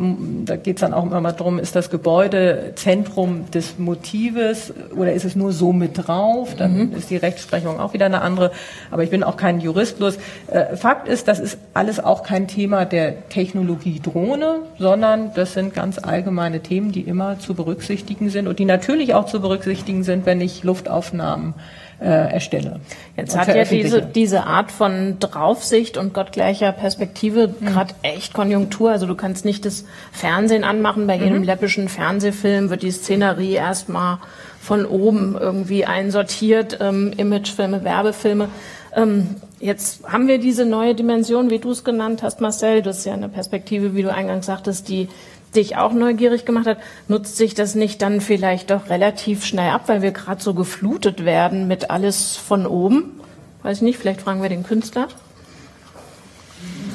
Da 0.45 0.57
geht 0.57 0.77
es 0.77 0.81
dann 0.81 0.95
auch 0.95 1.05
immer 1.05 1.21
mal 1.21 1.33
darum, 1.33 1.59
ist 1.59 1.75
das 1.75 1.91
Gebäude 1.91 2.73
Zentrum 2.77 3.51
des 3.51 3.79
Motives 3.79 4.73
oder 4.97 5.13
ist 5.13 5.25
es 5.25 5.35
nur 5.35 5.53
so 5.53 5.73
mit 5.73 6.07
drauf? 6.07 6.55
Dann 6.57 6.91
mhm. 6.91 6.93
ist 6.93 7.11
die 7.11 7.17
Rechtsprechung 7.17 7.81
auch 7.81 7.95
wieder 7.95 8.07
eine 8.07 8.23
andere. 8.23 8.53
Aber 8.91 9.03
ich 9.03 9.11
bin 9.11 9.25
auch 9.25 9.37
kein 9.37 9.61
Jurist. 9.61 9.99
Bloß 9.99 10.19
äh, 10.53 10.77
Fakt 10.77 11.09
ist, 11.09 11.27
das 11.27 11.41
ist 11.41 11.59
alles 11.75 11.99
auch 11.99 12.23
kein 12.23 12.47
Thema 12.47 12.85
der 12.85 13.29
Technologie 13.29 14.01
Drohne, 14.01 14.61
sondern 14.79 15.33
das 15.35 15.55
sind 15.55 15.75
ganz 15.75 15.99
allgemeine 15.99 16.61
Themen, 16.61 16.93
die 16.93 17.01
immer 17.01 17.18
zu 17.39 17.55
berücksichtigen 17.55 18.31
sind 18.31 18.47
und 18.47 18.59
die 18.59 18.65
natürlich 18.65 19.15
auch 19.15 19.27
zu 19.27 19.41
berücksichtigen 19.41 20.05
sind, 20.05 20.27
wenn 20.27 20.41
ich 20.41 20.65
Luftaufnahmen 20.65 21.55
äh, 22.01 22.33
erstelle. 22.33 22.81
Jetzt 23.17 23.37
hat 23.37 23.49
ja 23.49 23.65
diese, 23.65 24.03
diese 24.03 24.45
Art 24.45 24.71
von 24.71 25.19
Draufsicht 25.19 25.97
und 25.97 26.15
gottgleicher 26.15 26.73
Perspektive 26.73 27.49
mhm. 27.49 27.67
gerade 27.67 27.95
echt 28.03 28.35
Konjunktur. 28.35 28.91
Also 28.91 29.07
du 29.07 29.15
kannst 29.15 29.45
nicht 29.45 29.65
das 29.65 29.85
Fernsehen 30.13 30.65
anmachen. 30.65 31.07
Bei 31.07 31.17
jedem 31.17 31.39
mhm. 31.39 31.45
läppischen 31.45 31.89
Fernsehfilm 31.89 32.71
wird 32.71 32.83
die 32.83 32.93
Szenerie 32.93 33.55
erstmal 33.55 34.19
von 34.61 34.87
oben 34.87 35.37
irgendwie 35.39 35.87
einsortiert. 35.87 36.79
Ähm, 36.81 37.13
Imagefilme, 37.17 37.83
Werbefilme. 37.85 38.49
Ähm, 38.95 39.37
jetzt 39.61 40.05
haben 40.05 40.29
wir 40.29 40.39
diese 40.39 40.65
neue 40.65 40.95
Dimension, 40.95 41.51
wie 41.51 41.59
du 41.59 41.71
es 41.71 41.85
genannt 41.85 42.23
hast, 42.23 42.41
Marcel. 42.41 42.83
Das 42.83 42.99
ist 42.99 43.07
ja 43.07 43.15
eine 43.15 43.29
Perspektive, 43.29 43.95
wie 43.95 44.03
du 44.03 44.13
eingangs 44.13 44.47
sagtest, 44.47 44.89
die 44.89 45.09
dich 45.55 45.77
auch 45.77 45.93
neugierig 45.93 46.45
gemacht 46.45 46.67
hat, 46.67 46.79
nutzt 47.09 47.37
sich 47.37 47.55
das 47.55 47.75
nicht 47.75 48.03
dann 48.03 48.21
vielleicht 48.21 48.71
doch 48.71 48.91
relativ 48.91 49.45
schnell 49.45 49.71
ab, 49.71 49.85
weil 49.87 50.03
wir 50.03 50.13
gerade 50.13 50.43
so 50.43 50.55
geflutet 50.55 51.25
werden 51.25 51.69
mit 51.69 51.91
alles 51.91 52.37
von 52.37 52.67
oben? 52.67 53.21
Weiß 53.63 53.79
ich 53.79 53.83
nicht, 53.83 53.99
vielleicht 53.99 54.21
fragen 54.23 54.43
wir 54.43 54.49
den 54.49 54.63
Künstler. 54.63 55.09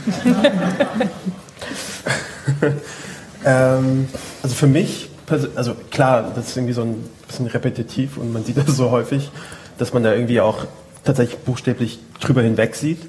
ähm, 3.46 4.08
also 4.42 4.56
für 4.56 4.68
mich, 4.68 5.10
also 5.56 5.76
klar, 5.92 6.32
das 6.36 6.50
ist 6.50 6.58
irgendwie 6.58 6.74
so 6.74 6.82
ein 6.82 7.04
bisschen 7.28 7.48
repetitiv 7.48 8.18
und 8.18 8.34
man 8.34 8.44
sieht 8.44 8.58
das 8.58 8.76
so 8.76 8.92
häufig, 8.92 9.32
dass 9.78 9.94
man 9.94 10.04
da 10.04 10.14
irgendwie 10.14 10.42
auch 10.42 10.66
tatsächlich 11.04 11.40
buchstäblich 11.40 12.00
drüber 12.20 12.42
hinweg 12.42 12.76
sieht. 12.76 13.00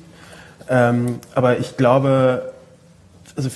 Ähm, 0.69 1.19
aber 1.35 1.59
ich 1.59 1.77
glaube, 1.77 2.54
also 3.37 3.51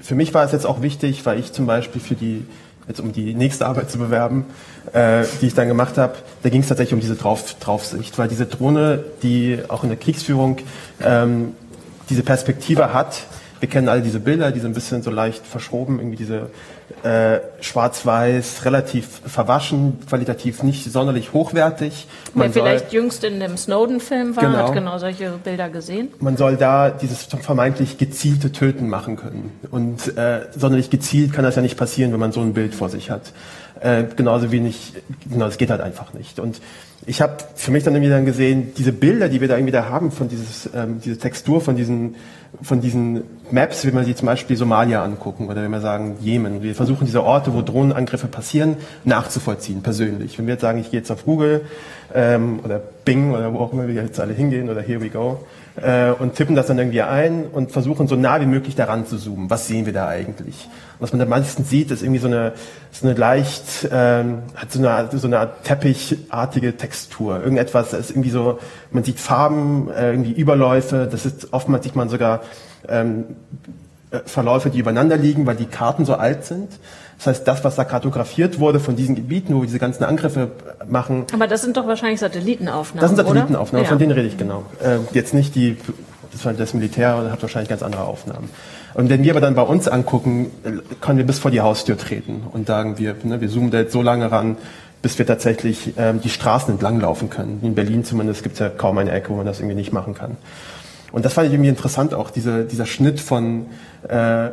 für 0.00 0.14
mich 0.14 0.32
war 0.34 0.44
es 0.44 0.52
jetzt 0.52 0.66
auch 0.66 0.82
wichtig, 0.82 1.26
weil 1.26 1.38
ich 1.38 1.52
zum 1.52 1.66
Beispiel 1.66 2.00
für 2.00 2.14
die, 2.14 2.44
jetzt 2.86 3.00
um 3.00 3.12
die 3.12 3.34
nächste 3.34 3.66
Arbeit 3.66 3.90
zu 3.90 3.98
bewerben, 3.98 4.46
äh, 4.92 5.24
die 5.40 5.46
ich 5.46 5.54
dann 5.54 5.68
gemacht 5.68 5.98
habe, 5.98 6.14
da 6.42 6.48
ging 6.48 6.62
es 6.62 6.68
tatsächlich 6.68 6.94
um 6.94 7.00
diese 7.00 7.16
Drauf, 7.16 7.54
Draufsicht, 7.60 8.18
weil 8.18 8.28
diese 8.28 8.46
Drohne, 8.46 9.04
die 9.22 9.58
auch 9.68 9.82
in 9.82 9.90
der 9.90 9.98
Kriegsführung 9.98 10.58
ähm, 11.02 11.52
diese 12.08 12.22
Perspektive 12.22 12.94
hat, 12.94 13.26
wir 13.60 13.68
kennen 13.68 13.88
alle 13.88 14.02
diese 14.02 14.20
Bilder, 14.20 14.52
die 14.52 14.60
sind 14.60 14.70
ein 14.70 14.74
bisschen 14.74 15.02
so 15.02 15.10
leicht 15.10 15.46
verschoben, 15.46 15.98
irgendwie 15.98 16.16
diese 16.16 16.50
äh, 17.02 17.40
schwarz-weiß, 17.60 18.64
relativ 18.64 19.20
verwaschen, 19.26 19.98
qualitativ 20.08 20.62
nicht 20.62 20.90
sonderlich 20.90 21.32
hochwertig. 21.32 22.06
Man 22.34 22.46
Wer 22.46 22.62
vielleicht 22.62 22.92
jüngst 22.92 23.24
in 23.24 23.40
dem 23.40 23.56
Snowden-Film 23.56 24.36
war, 24.36 24.44
genau, 24.44 24.58
hat 24.58 24.74
genau 24.74 24.98
solche 24.98 25.32
Bilder 25.42 25.68
gesehen. 25.68 26.08
Man 26.20 26.36
soll 26.36 26.56
da 26.56 26.90
dieses 26.90 27.24
vermeintlich 27.24 27.98
gezielte 27.98 28.52
Töten 28.52 28.88
machen 28.88 29.16
können. 29.16 29.52
Und 29.70 30.16
äh, 30.16 30.46
sonderlich 30.56 30.90
gezielt 30.90 31.32
kann 31.32 31.44
das 31.44 31.56
ja 31.56 31.62
nicht 31.62 31.76
passieren, 31.76 32.12
wenn 32.12 32.20
man 32.20 32.32
so 32.32 32.40
ein 32.40 32.54
Bild 32.54 32.74
vor 32.74 32.88
sich 32.88 33.10
hat. 33.10 33.32
Äh, 33.80 34.04
genauso 34.16 34.50
wenig, 34.50 34.92
genau, 35.30 35.44
das 35.44 35.58
geht 35.58 35.70
halt 35.70 35.80
einfach 35.80 36.12
nicht. 36.12 36.40
Und 36.40 36.60
ich 37.06 37.20
habe 37.20 37.36
für 37.54 37.70
mich 37.70 37.84
dann 37.84 37.94
irgendwie 37.94 38.10
dann 38.10 38.26
gesehen, 38.26 38.72
diese 38.76 38.92
Bilder, 38.92 39.28
die 39.28 39.40
wir 39.40 39.48
da 39.48 39.56
irgendwie 39.56 39.72
da 39.72 39.88
haben, 39.88 40.10
von 40.10 40.28
dieses, 40.28 40.68
ähm, 40.74 41.00
diese 41.04 41.18
Textur, 41.18 41.60
von 41.60 41.76
diesen, 41.76 42.16
von 42.62 42.80
diesen 42.80 43.22
Maps, 43.50 43.84
wenn 43.84 43.94
wir 43.94 44.04
sie 44.04 44.14
zum 44.14 44.26
Beispiel 44.26 44.56
Somalia 44.56 45.04
angucken 45.04 45.48
oder 45.48 45.62
wenn 45.62 45.70
wir 45.70 45.80
sagen 45.80 46.16
Jemen. 46.20 46.62
Wir 46.62 46.74
versuchen 46.74 47.06
diese 47.06 47.22
Orte, 47.22 47.54
wo 47.54 47.62
Drohnenangriffe 47.62 48.26
passieren, 48.26 48.76
nachzuvollziehen, 49.04 49.82
persönlich. 49.82 50.38
Wenn 50.38 50.46
wir 50.46 50.54
jetzt 50.54 50.62
sagen, 50.62 50.78
ich 50.78 50.90
gehe 50.90 51.00
jetzt 51.00 51.10
auf 51.10 51.24
Google 51.24 51.62
ähm, 52.14 52.60
oder 52.64 52.80
Bing 53.04 53.32
oder 53.32 53.52
wo 53.52 53.58
auch 53.58 53.72
immer 53.72 53.86
wir 53.86 53.94
jetzt 53.94 54.18
alle 54.20 54.32
hingehen 54.32 54.70
oder 54.70 54.80
Here 54.80 55.00
we 55.00 55.10
go 55.10 55.40
äh, 55.82 56.10
und 56.10 56.34
tippen 56.34 56.56
das 56.56 56.66
dann 56.66 56.78
irgendwie 56.78 57.02
ein 57.02 57.46
und 57.46 57.72
versuchen 57.72 58.08
so 58.08 58.16
nah 58.16 58.40
wie 58.40 58.46
möglich 58.46 58.74
daran 58.74 59.06
zu 59.06 59.16
zoomen. 59.16 59.50
Was 59.50 59.66
sehen 59.66 59.86
wir 59.86 59.92
da 59.92 60.08
eigentlich? 60.08 60.68
was 61.00 61.12
man 61.12 61.20
am 61.20 61.28
meisten 61.28 61.64
sieht, 61.64 61.90
ist 61.90 62.02
irgendwie 62.02 62.20
so 62.20 62.26
eine, 62.26 62.52
so 62.90 63.06
eine 63.06 63.16
leicht, 63.16 63.88
ähm, 63.90 64.42
hat 64.54 64.72
so 64.72 64.84
eine, 64.84 65.08
so 65.12 65.26
eine 65.26 65.38
Art 65.38 65.64
teppichartige 65.64 66.76
Textur. 66.76 67.40
Irgendetwas, 67.40 67.92
ist 67.92 68.10
irgendwie 68.10 68.30
so, 68.30 68.58
man 68.90 69.04
sieht 69.04 69.20
Farben, 69.20 69.90
äh, 69.90 70.10
irgendwie 70.10 70.32
Überläufe, 70.32 71.08
das 71.10 71.24
ist, 71.24 71.52
oftmals 71.52 71.84
sieht 71.84 71.94
man 71.94 72.08
sogar 72.08 72.40
ähm, 72.88 73.24
äh, 74.10 74.20
Verläufe, 74.24 74.70
die 74.70 74.80
übereinander 74.80 75.16
liegen, 75.16 75.46
weil 75.46 75.56
die 75.56 75.66
Karten 75.66 76.04
so 76.04 76.14
alt 76.14 76.44
sind. 76.44 76.70
Das 77.18 77.26
heißt, 77.26 77.48
das, 77.48 77.64
was 77.64 77.74
da 77.74 77.84
kartografiert 77.84 78.60
wurde 78.60 78.78
von 78.78 78.94
diesen 78.94 79.16
Gebieten, 79.16 79.54
wo 79.54 79.62
diese 79.62 79.80
ganzen 79.80 80.04
Angriffe 80.04 80.52
machen. 80.88 81.26
Aber 81.32 81.48
das 81.48 81.62
sind 81.62 81.76
doch 81.76 81.86
wahrscheinlich 81.86 82.20
Satellitenaufnahmen. 82.20 83.00
Das 83.00 83.10
sind 83.10 83.16
Satellitenaufnahmen, 83.16 83.84
ja. 83.84 83.88
von 83.88 83.98
denen 83.98 84.12
rede 84.12 84.28
ich 84.28 84.38
genau. 84.38 84.64
Äh, 84.80 84.98
jetzt 85.12 85.34
nicht 85.34 85.56
die, 85.56 85.76
das, 86.30 86.56
das 86.56 86.74
Militär 86.74 87.16
hat 87.30 87.42
wahrscheinlich 87.42 87.68
ganz 87.68 87.82
andere 87.82 88.04
Aufnahmen. 88.04 88.48
Und 88.94 89.10
wenn 89.10 89.24
wir 89.24 89.32
aber 89.32 89.40
dann 89.40 89.56
bei 89.56 89.62
uns 89.62 89.88
angucken, 89.88 90.50
können 91.00 91.18
wir 91.18 91.26
bis 91.26 91.40
vor 91.40 91.50
die 91.50 91.60
Haustür 91.60 91.98
treten 91.98 92.44
und 92.52 92.68
sagen, 92.68 92.98
wir, 92.98 93.16
ne, 93.24 93.40
wir 93.40 93.48
zoomen 93.48 93.72
da 93.72 93.78
jetzt 93.78 93.92
so 93.92 94.00
lange 94.00 94.30
ran, 94.30 94.56
bis 95.02 95.18
wir 95.18 95.26
tatsächlich 95.26 95.94
ähm, 95.96 96.20
die 96.20 96.30
Straßen 96.30 96.72
entlang 96.72 97.00
laufen 97.00 97.30
können. 97.30 97.60
In 97.62 97.74
Berlin 97.74 98.04
zumindest 98.04 98.44
gibt 98.44 98.54
es 98.54 98.58
ja 98.60 98.68
kaum 98.68 98.96
eine 98.98 99.10
Ecke, 99.10 99.30
wo 99.30 99.36
man 99.36 99.46
das 99.46 99.58
irgendwie 99.58 99.76
nicht 99.76 99.92
machen 99.92 100.14
kann. 100.14 100.36
Und 101.10 101.24
das 101.24 101.32
fand 101.32 101.48
ich 101.48 101.52
irgendwie 101.52 101.70
interessant 101.70 102.14
auch, 102.14 102.30
diese, 102.30 102.64
dieser 102.64 102.86
Schnitt 102.86 103.18
von, 103.18 103.66
äh, 104.08 104.50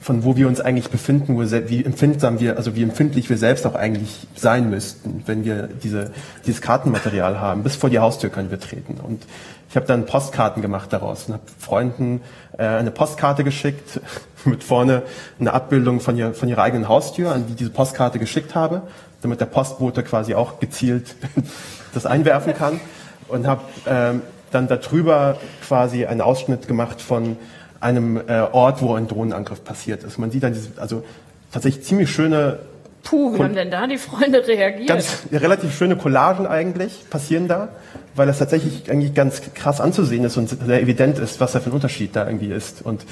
von 0.00 0.24
wo 0.24 0.36
wir 0.36 0.46
uns 0.46 0.60
eigentlich 0.60 0.90
befinden, 0.90 1.38
wie 1.38 1.84
empfindsam 1.84 2.38
wir, 2.40 2.56
also 2.56 2.76
wie 2.76 2.82
empfindlich 2.82 3.28
wir 3.28 3.36
selbst 3.36 3.66
auch 3.66 3.74
eigentlich 3.74 4.26
sein 4.36 4.70
müssten, 4.70 5.24
wenn 5.26 5.44
wir 5.44 5.68
diese, 5.82 6.12
dieses 6.46 6.60
Kartenmaterial 6.60 7.40
haben. 7.40 7.62
Bis 7.64 7.76
vor 7.76 7.90
die 7.90 7.98
Haustür 7.98 8.30
können 8.30 8.50
wir 8.50 8.60
treten. 8.60 8.98
Und 9.02 9.24
ich 9.68 9.76
habe 9.76 9.86
dann 9.86 10.06
Postkarten 10.06 10.62
gemacht 10.62 10.92
daraus 10.92 11.26
und 11.26 11.34
habe 11.34 11.42
Freunden 11.58 12.22
äh, 12.56 12.64
eine 12.64 12.90
Postkarte 12.90 13.44
geschickt 13.44 14.00
mit 14.44 14.62
vorne 14.62 15.02
eine 15.40 15.52
Abbildung 15.52 16.00
von, 16.00 16.16
ihr, 16.16 16.32
von 16.32 16.48
ihrer 16.48 16.62
eigenen 16.62 16.88
Haustür, 16.88 17.32
an 17.32 17.46
die 17.48 17.54
diese 17.54 17.70
Postkarte 17.70 18.18
geschickt 18.18 18.54
habe, 18.54 18.82
damit 19.20 19.40
der 19.40 19.46
Postbote 19.46 20.04
quasi 20.04 20.34
auch 20.34 20.60
gezielt 20.60 21.16
das 21.92 22.06
einwerfen 22.06 22.54
kann 22.54 22.80
und 23.26 23.46
habe 23.46 23.62
ähm, 23.86 24.22
dann 24.52 24.68
darüber 24.68 25.36
quasi 25.66 26.06
einen 26.06 26.20
Ausschnitt 26.20 26.68
gemacht 26.68 27.02
von 27.02 27.36
einem 27.80 28.16
äh, 28.16 28.40
Ort, 28.52 28.82
wo 28.82 28.94
ein 28.94 29.08
Drohnenangriff 29.08 29.64
passiert 29.64 30.04
ist. 30.04 30.18
Man 30.18 30.30
sieht 30.30 30.42
dann 30.42 30.52
diese, 30.52 30.70
also 30.76 31.04
tatsächlich 31.52 31.84
ziemlich 31.84 32.10
schöne 32.10 32.58
Puh, 33.04 33.34
wie 33.34 33.42
haben 33.42 33.54
denn 33.54 33.70
da 33.70 33.86
die 33.86 33.96
Freunde 33.96 34.46
reagiert? 34.46 34.88
Ganz 34.88 35.22
relativ 35.32 35.74
schöne 35.74 35.96
Collagen 35.96 36.46
eigentlich 36.46 37.08
passieren 37.08 37.48
da, 37.48 37.68
weil 38.14 38.26
das 38.26 38.38
tatsächlich 38.38 38.90
eigentlich 38.90 39.14
ganz 39.14 39.40
krass 39.54 39.80
anzusehen 39.80 40.24
ist 40.24 40.36
und 40.36 40.48
sehr 40.48 40.82
evident 40.82 41.18
ist, 41.18 41.40
was 41.40 41.52
da 41.52 41.60
für 41.60 41.70
ein 41.70 41.72
Unterschied 41.72 42.14
da 42.14 42.26
irgendwie 42.26 42.52
ist. 42.52 42.82
Und, 42.82 43.06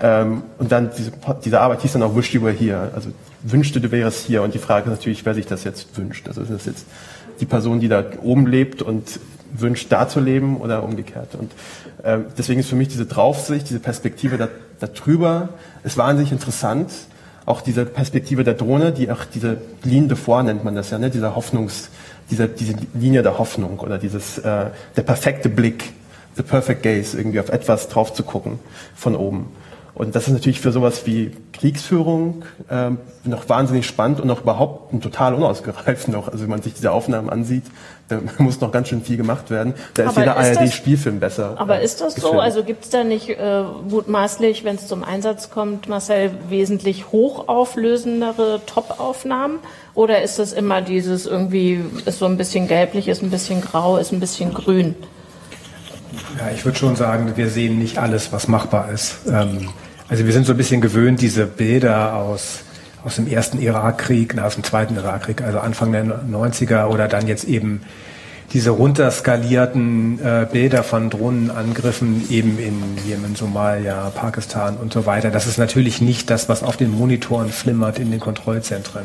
ähm, 0.00 0.42
und 0.58 0.72
dann 0.72 0.90
diese, 0.96 1.12
diese 1.44 1.60
Arbeit 1.60 1.82
hieß 1.82 1.92
dann 1.92 2.02
auch 2.02 2.16
Wish 2.16 2.34
You 2.34 2.42
Were 2.42 2.52
Here. 2.52 2.90
Also 2.94 3.10
wünschte, 3.42 3.80
du 3.80 3.92
wärst 3.92 4.26
hier. 4.26 4.42
Und 4.42 4.54
die 4.54 4.58
Frage 4.58 4.90
ist 4.90 4.98
natürlich, 4.98 5.24
wer 5.24 5.34
sich 5.34 5.46
das 5.46 5.64
jetzt 5.64 5.96
wünscht. 5.96 6.26
Also 6.26 6.42
ist 6.42 6.50
das 6.50 6.64
jetzt 6.64 6.86
die 7.38 7.46
Person, 7.46 7.78
die 7.78 7.88
da 7.88 8.04
oben 8.22 8.46
lebt 8.46 8.82
und 8.82 9.20
wünscht, 9.52 9.90
da 9.90 10.08
zu 10.08 10.20
leben 10.20 10.58
oder 10.58 10.82
umgekehrt. 10.82 11.34
Und 11.34 11.52
äh, 12.02 12.18
deswegen 12.36 12.60
ist 12.60 12.68
für 12.68 12.76
mich 12.76 12.88
diese 12.88 13.06
Draufsicht, 13.06 13.68
diese 13.68 13.80
Perspektive 13.80 14.38
da, 14.38 14.48
da 14.80 14.86
drüber, 14.86 15.50
ist 15.84 15.96
wahnsinnig 15.96 16.32
interessant 16.32 16.90
auch 17.46 17.60
diese 17.60 17.86
Perspektive 17.86 18.42
der 18.42 18.54
Drohne, 18.54 18.92
die 18.92 19.10
auch 19.10 19.24
diese 19.24 19.58
Linie 19.84 20.16
Four 20.16 20.42
nennt 20.42 20.64
man 20.64 20.74
das 20.74 20.90
ja, 20.90 20.98
ne? 20.98 21.10
dieser 21.10 21.36
Hoffnungs, 21.36 21.90
diese, 22.28 22.48
diese 22.48 22.74
Linie 22.92 23.22
der 23.22 23.38
Hoffnung 23.38 23.78
oder 23.78 23.98
dieses, 23.98 24.38
äh, 24.38 24.66
der 24.96 25.02
perfekte 25.02 25.48
Blick, 25.48 25.92
the 26.34 26.42
perfect 26.42 26.82
gaze, 26.82 27.16
irgendwie 27.16 27.38
auf 27.40 27.48
etwas 27.48 27.88
drauf 27.88 28.12
zu 28.12 28.24
gucken 28.24 28.58
von 28.96 29.14
oben. 29.14 29.52
Und 29.94 30.14
das 30.14 30.26
ist 30.26 30.34
natürlich 30.34 30.60
für 30.60 30.72
sowas 30.72 31.06
wie 31.06 31.30
Kriegsführung 31.52 32.44
ähm, 32.68 32.98
noch 33.24 33.48
wahnsinnig 33.48 33.86
spannend 33.86 34.20
und 34.20 34.26
noch 34.26 34.42
überhaupt 34.42 35.00
total 35.02 35.32
unausgereift 35.32 36.08
noch. 36.12 36.28
Also 36.28 36.42
wenn 36.42 36.50
man 36.50 36.62
sich 36.62 36.74
diese 36.74 36.90
Aufnahmen 36.90 37.30
ansieht, 37.30 37.64
da 38.08 38.20
muss 38.38 38.60
noch 38.60 38.72
ganz 38.72 38.88
schön 38.88 39.02
viel 39.02 39.16
gemacht 39.16 39.50
werden. 39.50 39.74
Da 39.94 40.10
ist 40.10 40.16
jeder 40.16 40.36
ARD-Spielfilm 40.36 41.20
besser. 41.20 41.54
Aber 41.58 41.80
äh, 41.80 41.84
ist 41.84 42.00
das 42.00 42.14
gefilmt. 42.14 42.34
so? 42.34 42.40
Also 42.40 42.62
gibt 42.62 42.84
es 42.84 42.90
da 42.90 43.04
nicht 43.04 43.28
äh, 43.28 43.62
mutmaßlich, 43.88 44.64
wenn 44.64 44.76
es 44.76 44.86
zum 44.86 45.04
Einsatz 45.04 45.50
kommt, 45.50 45.88
Marcel, 45.88 46.30
wesentlich 46.48 47.12
hochauflösendere 47.12 48.60
Top-Aufnahmen? 48.66 49.58
Oder 49.94 50.22
ist 50.22 50.38
das 50.38 50.52
immer 50.52 50.82
dieses 50.82 51.26
irgendwie, 51.26 51.80
ist 52.04 52.18
so 52.18 52.26
ein 52.26 52.36
bisschen 52.36 52.68
gelblich, 52.68 53.08
ist 53.08 53.22
ein 53.22 53.30
bisschen 53.30 53.60
grau, 53.60 53.96
ist 53.96 54.12
ein 54.12 54.20
bisschen 54.20 54.52
grün? 54.52 54.94
Ja, 56.38 56.50
ich 56.54 56.64
würde 56.64 56.78
schon 56.78 56.96
sagen, 56.96 57.32
wir 57.36 57.48
sehen 57.48 57.78
nicht 57.78 57.98
alles, 57.98 58.32
was 58.32 58.46
machbar 58.46 58.90
ist. 58.90 59.20
Ähm, 59.26 59.70
also 60.08 60.24
wir 60.24 60.32
sind 60.32 60.46
so 60.46 60.52
ein 60.52 60.56
bisschen 60.56 60.80
gewöhnt, 60.80 61.20
diese 61.20 61.46
Bilder 61.46 62.14
aus, 62.14 62.60
aus 63.06 63.16
dem 63.16 63.28
ersten 63.28 63.62
Irakkrieg, 63.62 64.36
aus 64.38 64.54
dem 64.54 64.64
zweiten 64.64 64.96
Irakkrieg, 64.96 65.40
also 65.40 65.60
Anfang 65.60 65.92
der 65.92 66.04
90er 66.04 66.86
oder 66.86 67.06
dann 67.06 67.28
jetzt 67.28 67.44
eben 67.44 67.82
diese 68.52 68.70
runterskalierten 68.70 70.18
äh, 70.24 70.46
Bilder 70.50 70.82
von 70.82 71.08
Drohnenangriffen 71.08 72.28
eben 72.30 72.58
in 72.58 72.82
Jemen, 73.06 73.36
Somalia, 73.36 74.10
Pakistan 74.10 74.76
und 74.76 74.92
so 74.92 75.06
weiter. 75.06 75.30
Das 75.30 75.46
ist 75.46 75.56
natürlich 75.56 76.00
nicht 76.00 76.30
das, 76.30 76.48
was 76.48 76.64
auf 76.64 76.76
den 76.76 76.90
Monitoren 76.90 77.50
flimmert 77.50 78.00
in 78.00 78.10
den 78.10 78.18
Kontrollzentren. 78.18 79.04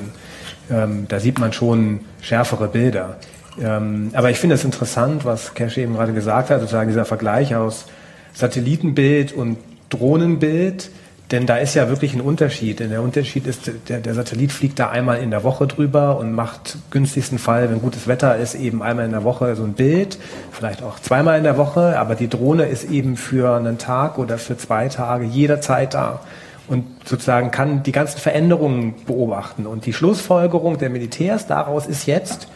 Ähm, 0.72 1.06
da 1.08 1.20
sieht 1.20 1.38
man 1.38 1.54
schon 1.54 2.00
schärfere 2.22 2.68
Bilder. 2.68 3.18
Ähm, 3.62 4.10
aber 4.14 4.32
ich 4.32 4.38
finde 4.38 4.56
es 4.56 4.64
interessant, 4.64 5.26
was 5.26 5.54
Cash 5.54 5.78
eben 5.78 5.94
gerade 5.94 6.14
gesagt 6.14 6.50
hat, 6.50 6.60
sozusagen 6.60 6.90
dieser 6.90 7.06
Vergleich 7.06 7.56
aus 7.56 7.86
Satellitenbild 8.34 9.32
und 9.32 9.58
Drohnenbild, 9.90 10.90
denn 11.32 11.46
da 11.46 11.58
ist 11.58 11.76
ja 11.76 11.88
wirklich 11.88 12.14
ein 12.14 12.22
Unterschied. 12.22 12.80
Denn 12.80 12.90
der 12.90 13.02
Unterschied 13.02 13.48
ist, 13.48 13.72
der, 13.88 14.00
der 14.00 14.14
Satellit 14.14 14.52
fliegt 14.52 14.80
da 14.80 14.90
einmal 14.90 15.20
in 15.20 15.32
der 15.32 15.44
Woche 15.44 15.66
drüber 15.66 16.18
und 16.18 16.34
macht 16.34 16.78
günstigsten 16.92 17.40
Fall, 17.40 17.70
wenn 17.72 17.82
gutes 17.82 18.08
Wetter 18.08 18.36
ist, 18.38 18.56
eben 18.56 18.84
einmal 18.84 19.06
in 19.06 19.12
der 19.12 19.24
Woche 19.24 19.56
so 19.56 19.64
ein 19.64 19.74
Bild, 19.74 20.18
vielleicht 20.52 20.84
auch 20.84 21.00
zweimal 21.00 21.38
in 21.38 21.44
der 21.44 21.58
Woche, 21.58 21.98
aber 21.98 22.16
die 22.16 22.28
Drohne 22.28 22.66
ist 22.66 22.90
eben 22.90 23.16
für 23.16 23.56
einen 23.56 23.78
Tag 23.78 24.18
oder 24.18 24.38
für 24.38 24.58
zwei 24.58 24.90
Tage 24.90 25.26
jederzeit 25.26 25.94
da 25.94 26.20
und 26.68 26.86
sozusagen 27.06 27.52
kann 27.52 27.84
die 27.84 27.92
ganzen 27.92 28.20
Veränderungen 28.20 28.94
beobachten. 29.06 29.66
Und 29.66 29.86
die 29.86 29.94
Schlussfolgerung 29.94 30.78
der 30.78 30.90
Militärs 30.90 31.48
daraus 31.48 31.88
ist 31.88 32.06
jetzt, 32.06 32.48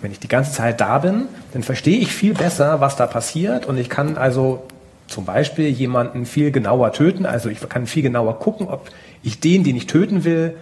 wenn 0.00 0.12
ich 0.12 0.20
die 0.20 0.28
ganze 0.28 0.52
Zeit 0.52 0.80
da 0.80 0.98
bin, 0.98 1.26
dann 1.52 1.62
verstehe 1.62 1.98
ich 1.98 2.12
viel 2.12 2.34
besser, 2.34 2.80
was 2.80 2.96
da 2.96 3.06
passiert 3.06 3.66
und 3.66 3.78
ich 3.78 3.88
kann 3.88 4.18
also 4.18 4.64
zum 5.06 5.24
Beispiel 5.24 5.68
jemanden 5.68 6.26
viel 6.26 6.50
genauer 6.50 6.92
töten. 6.92 7.26
Also 7.26 7.48
ich 7.48 7.66
kann 7.68 7.86
viel 7.86 8.02
genauer 8.02 8.38
gucken, 8.38 8.68
ob 8.68 8.90
ich 9.22 9.40
den, 9.40 9.64
den 9.64 9.76
ich 9.76 9.86
töten 9.86 10.24
will, 10.24 10.54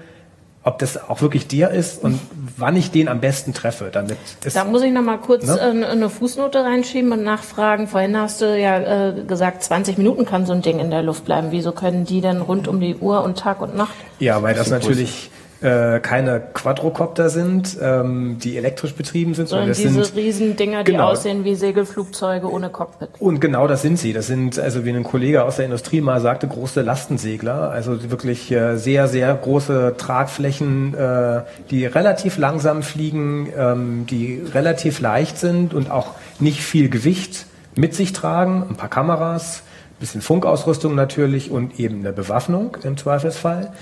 ob 0.64 0.78
das 0.78 1.08
auch 1.08 1.20
wirklich 1.22 1.48
der 1.48 1.70
ist 1.70 2.02
und 2.02 2.20
wann 2.56 2.76
ich 2.76 2.92
den 2.92 3.08
am 3.08 3.20
besten 3.20 3.52
treffe. 3.52 3.90
Damit 3.92 4.16
da 4.54 4.64
muss 4.64 4.82
ich 4.82 4.92
noch 4.92 5.02
mal 5.02 5.18
kurz 5.18 5.46
ne? 5.46 5.58
Äh, 5.58 5.86
eine 5.86 6.08
Fußnote 6.08 6.62
reinschieben 6.62 7.10
und 7.10 7.24
nachfragen. 7.24 7.88
Vorhin 7.88 8.16
hast 8.16 8.40
du 8.40 8.58
ja 8.58 9.08
äh, 9.08 9.24
gesagt, 9.24 9.64
20 9.64 9.98
Minuten 9.98 10.24
kann 10.24 10.46
so 10.46 10.52
ein 10.52 10.62
Ding 10.62 10.78
in 10.78 10.90
der 10.90 11.02
Luft 11.02 11.24
bleiben. 11.24 11.48
Wieso 11.50 11.72
können 11.72 12.04
die 12.04 12.20
denn 12.20 12.40
rund 12.40 12.68
um 12.68 12.78
die 12.80 12.94
Uhr 12.96 13.24
und 13.24 13.38
Tag 13.38 13.60
und 13.60 13.76
Nacht? 13.76 13.94
Ja, 14.20 14.42
weil 14.42 14.54
das, 14.54 14.68
das 14.68 14.82
natürlich 14.82 15.30
äh, 15.62 16.00
keine 16.00 16.42
Quadrocopter 16.52 17.30
sind, 17.30 17.76
ähm, 17.80 18.38
die 18.42 18.56
elektrisch 18.56 18.94
betrieben 18.94 19.34
sind. 19.34 19.48
Sondern 19.48 19.68
diese 19.68 19.88
sind, 19.88 20.16
Riesendinger, 20.16 20.84
die 20.84 20.92
genau. 20.92 21.08
aussehen 21.08 21.44
wie 21.44 21.54
Segelflugzeuge 21.54 22.50
ohne 22.50 22.70
Cockpit. 22.70 23.10
Und 23.18 23.40
genau 23.40 23.66
das 23.66 23.82
sind 23.82 23.98
sie. 23.98 24.12
Das 24.12 24.26
sind, 24.26 24.58
also 24.58 24.84
wie 24.84 24.90
ein 24.90 25.04
Kollege 25.04 25.44
aus 25.44 25.56
der 25.56 25.66
Industrie 25.66 26.00
mal 26.00 26.20
sagte, 26.20 26.48
große 26.48 26.82
Lastensegler. 26.82 27.70
Also 27.70 28.10
wirklich 28.10 28.50
äh, 28.50 28.76
sehr, 28.76 29.08
sehr 29.08 29.34
große 29.34 29.94
Tragflächen, 29.96 30.94
äh, 30.94 31.42
die 31.70 31.86
relativ 31.86 32.38
langsam 32.38 32.82
fliegen, 32.82 33.48
ähm, 33.56 34.06
die 34.08 34.42
relativ 34.54 35.00
leicht 35.00 35.38
sind 35.38 35.74
und 35.74 35.90
auch 35.90 36.08
nicht 36.40 36.62
viel 36.62 36.88
Gewicht 36.88 37.46
mit 37.74 37.94
sich 37.94 38.12
tragen. 38.12 38.66
Ein 38.68 38.76
paar 38.76 38.90
Kameras, 38.90 39.62
bisschen 40.00 40.20
Funkausrüstung 40.20 40.94
natürlich 40.94 41.50
und 41.50 41.78
eben 41.78 42.00
eine 42.00 42.12
Bewaffnung 42.12 42.76
im 42.82 42.96
Zweifelsfall. 42.96 43.72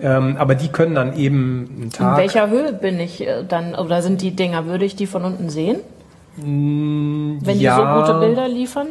Ähm, 0.00 0.36
aber 0.38 0.54
die 0.54 0.68
können 0.68 0.94
dann 0.94 1.16
eben 1.16 1.68
einen 1.76 1.90
Tag. 1.90 2.12
In 2.12 2.22
welcher 2.22 2.50
Höhe 2.50 2.72
bin 2.72 3.00
ich 3.00 3.26
äh, 3.26 3.44
dann, 3.46 3.74
oder 3.74 4.02
sind 4.02 4.22
die 4.22 4.30
Dinger, 4.30 4.66
würde 4.66 4.84
ich 4.84 4.96
die 4.96 5.06
von 5.06 5.24
unten 5.24 5.50
sehen? 5.50 5.78
Mm, 6.36 7.38
Wenn 7.40 7.58
ja, 7.58 7.76
die 7.76 8.06
so 8.06 8.12
gute 8.12 8.20
Bilder 8.20 8.48
liefern? 8.48 8.88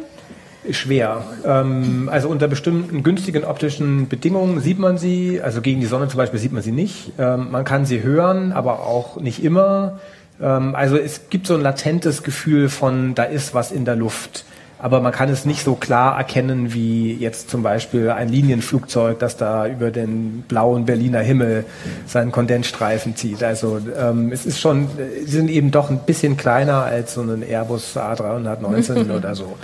Schwer. 0.70 1.24
Ähm, 1.44 2.08
also 2.12 2.28
unter 2.28 2.48
bestimmten 2.48 3.02
günstigen 3.02 3.44
optischen 3.44 4.08
Bedingungen 4.08 4.60
sieht 4.60 4.78
man 4.78 4.98
sie, 4.98 5.40
also 5.40 5.62
gegen 5.62 5.80
die 5.80 5.86
Sonne 5.86 6.08
zum 6.08 6.18
Beispiel 6.18 6.38
sieht 6.38 6.52
man 6.52 6.62
sie 6.62 6.72
nicht. 6.72 7.12
Ähm, 7.18 7.50
man 7.50 7.64
kann 7.64 7.86
sie 7.86 8.02
hören, 8.02 8.52
aber 8.52 8.80
auch 8.80 9.18
nicht 9.18 9.42
immer. 9.42 9.98
Ähm, 10.40 10.74
also 10.74 10.96
es 10.96 11.30
gibt 11.30 11.46
so 11.46 11.54
ein 11.54 11.62
latentes 11.62 12.22
Gefühl 12.22 12.68
von, 12.68 13.14
da 13.14 13.22
ist 13.24 13.54
was 13.54 13.72
in 13.72 13.84
der 13.84 13.96
Luft 13.96 14.44
aber 14.78 15.00
man 15.00 15.12
kann 15.12 15.28
es 15.28 15.44
nicht 15.44 15.64
so 15.64 15.74
klar 15.74 16.16
erkennen 16.16 16.72
wie 16.72 17.14
jetzt 17.14 17.50
zum 17.50 17.62
Beispiel 17.62 18.10
ein 18.10 18.28
Linienflugzeug, 18.28 19.18
das 19.18 19.36
da 19.36 19.66
über 19.66 19.90
den 19.90 20.44
blauen 20.46 20.84
Berliner 20.86 21.20
Himmel 21.20 21.64
seinen 22.06 22.30
Kondensstreifen 22.32 23.16
zieht. 23.16 23.42
Also 23.42 23.80
ähm, 23.98 24.30
es 24.32 24.46
ist 24.46 24.60
schon, 24.60 24.88
sie 25.24 25.30
sind 25.30 25.50
eben 25.50 25.70
doch 25.70 25.90
ein 25.90 26.00
bisschen 26.00 26.36
kleiner 26.36 26.84
als 26.84 27.14
so 27.14 27.22
ein 27.22 27.42
Airbus 27.42 27.96
A319 27.96 29.10
oder 29.16 29.34
so. 29.34 29.56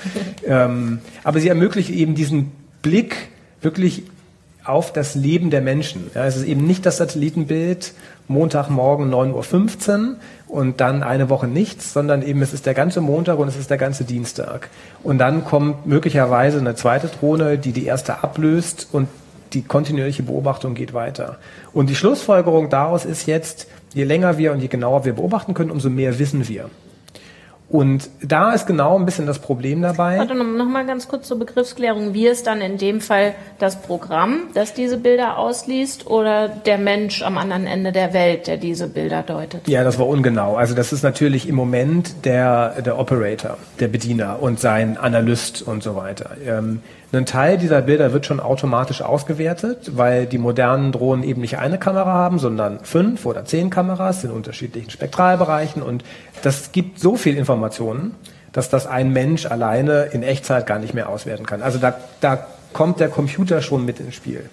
Ähm, 0.44 0.98
aber 1.22 1.40
sie 1.40 1.48
ermöglichen 1.48 1.94
eben 1.94 2.14
diesen 2.14 2.52
Blick 2.82 3.16
wirklich 3.62 4.02
auf 4.64 4.92
das 4.92 5.14
Leben 5.14 5.50
der 5.50 5.60
Menschen. 5.60 6.10
Ja, 6.14 6.24
es 6.24 6.36
ist 6.36 6.44
eben 6.44 6.66
nicht 6.66 6.86
das 6.86 6.96
Satellitenbild 6.96 7.92
Montagmorgen 8.28 9.12
9.15 9.12 9.90
Uhr 9.98 10.16
und 10.48 10.80
dann 10.80 11.02
eine 11.02 11.28
Woche 11.28 11.46
nichts, 11.46 11.92
sondern 11.92 12.22
eben 12.22 12.40
es 12.40 12.54
ist 12.54 12.64
der 12.64 12.74
ganze 12.74 13.00
Montag 13.00 13.38
und 13.38 13.48
es 13.48 13.56
ist 13.56 13.70
der 13.70 13.76
ganze 13.76 14.04
Dienstag. 14.04 14.70
Und 15.02 15.18
dann 15.18 15.44
kommt 15.44 15.86
möglicherweise 15.86 16.58
eine 16.58 16.74
zweite 16.74 17.08
Drohne, 17.08 17.58
die 17.58 17.72
die 17.72 17.84
erste 17.84 18.22
ablöst 18.24 18.88
und 18.92 19.08
die 19.52 19.62
kontinuierliche 19.62 20.22
Beobachtung 20.22 20.74
geht 20.74 20.94
weiter. 20.94 21.36
Und 21.72 21.90
die 21.90 21.94
Schlussfolgerung 21.94 22.70
daraus 22.70 23.04
ist 23.04 23.26
jetzt, 23.26 23.68
je 23.92 24.04
länger 24.04 24.38
wir 24.38 24.52
und 24.52 24.60
je 24.60 24.68
genauer 24.68 25.04
wir 25.04 25.12
beobachten 25.12 25.54
können, 25.54 25.70
umso 25.70 25.90
mehr 25.90 26.18
wissen 26.18 26.48
wir. 26.48 26.70
Und 27.74 28.08
da 28.22 28.52
ist 28.52 28.66
genau 28.66 28.96
ein 28.96 29.04
bisschen 29.04 29.26
das 29.26 29.40
Problem 29.40 29.82
dabei. 29.82 30.16
Warte 30.18 30.36
noch 30.36 30.64
mal 30.64 30.86
ganz 30.86 31.08
kurz 31.08 31.26
zur 31.26 31.40
Begriffsklärung. 31.40 32.14
Wie 32.14 32.28
ist 32.28 32.46
dann 32.46 32.60
in 32.60 32.78
dem 32.78 33.00
Fall 33.00 33.34
das 33.58 33.82
Programm, 33.82 34.42
das 34.54 34.74
diese 34.74 34.96
Bilder 34.96 35.38
ausliest, 35.38 36.06
oder 36.06 36.46
der 36.46 36.78
Mensch 36.78 37.22
am 37.22 37.36
anderen 37.36 37.66
Ende 37.66 37.90
der 37.90 38.14
Welt, 38.14 38.46
der 38.46 38.58
diese 38.58 38.86
Bilder 38.86 39.24
deutet? 39.24 39.66
Ja, 39.66 39.82
das 39.82 39.98
war 39.98 40.06
ungenau. 40.06 40.54
Also 40.54 40.76
das 40.76 40.92
ist 40.92 41.02
natürlich 41.02 41.48
im 41.48 41.56
Moment 41.56 42.24
der, 42.24 42.80
der 42.80 42.96
Operator, 42.96 43.58
der 43.80 43.88
Bediener 43.88 44.40
und 44.40 44.60
sein 44.60 44.96
Analyst 44.96 45.60
und 45.62 45.82
so 45.82 45.96
weiter. 45.96 46.30
Ähm, 46.46 46.80
ein 47.18 47.26
Teil 47.26 47.58
dieser 47.58 47.82
Bilder 47.82 48.12
wird 48.12 48.26
schon 48.26 48.40
automatisch 48.40 49.02
ausgewertet, 49.02 49.96
weil 49.96 50.26
die 50.26 50.38
modernen 50.38 50.92
Drohnen 50.92 51.24
eben 51.24 51.40
nicht 51.40 51.58
eine 51.58 51.78
Kamera 51.78 52.12
haben, 52.12 52.38
sondern 52.38 52.80
fünf 52.82 53.26
oder 53.26 53.44
zehn 53.44 53.70
Kameras 53.70 54.24
in 54.24 54.30
unterschiedlichen 54.30 54.90
Spektralbereichen. 54.90 55.82
Und 55.82 56.04
das 56.42 56.72
gibt 56.72 57.00
so 57.00 57.16
viel 57.16 57.36
Informationen, 57.36 58.14
dass 58.52 58.70
das 58.70 58.86
ein 58.86 59.12
Mensch 59.12 59.46
alleine 59.46 60.04
in 60.12 60.22
Echtzeit 60.22 60.66
gar 60.66 60.78
nicht 60.78 60.94
mehr 60.94 61.08
auswerten 61.08 61.46
kann. 61.46 61.62
Also 61.62 61.78
da, 61.78 61.94
da 62.20 62.46
kommt 62.72 63.00
der 63.00 63.08
Computer 63.08 63.62
schon 63.62 63.84
mit 63.84 64.00
ins 64.00 64.14
Spiel. 64.14 64.48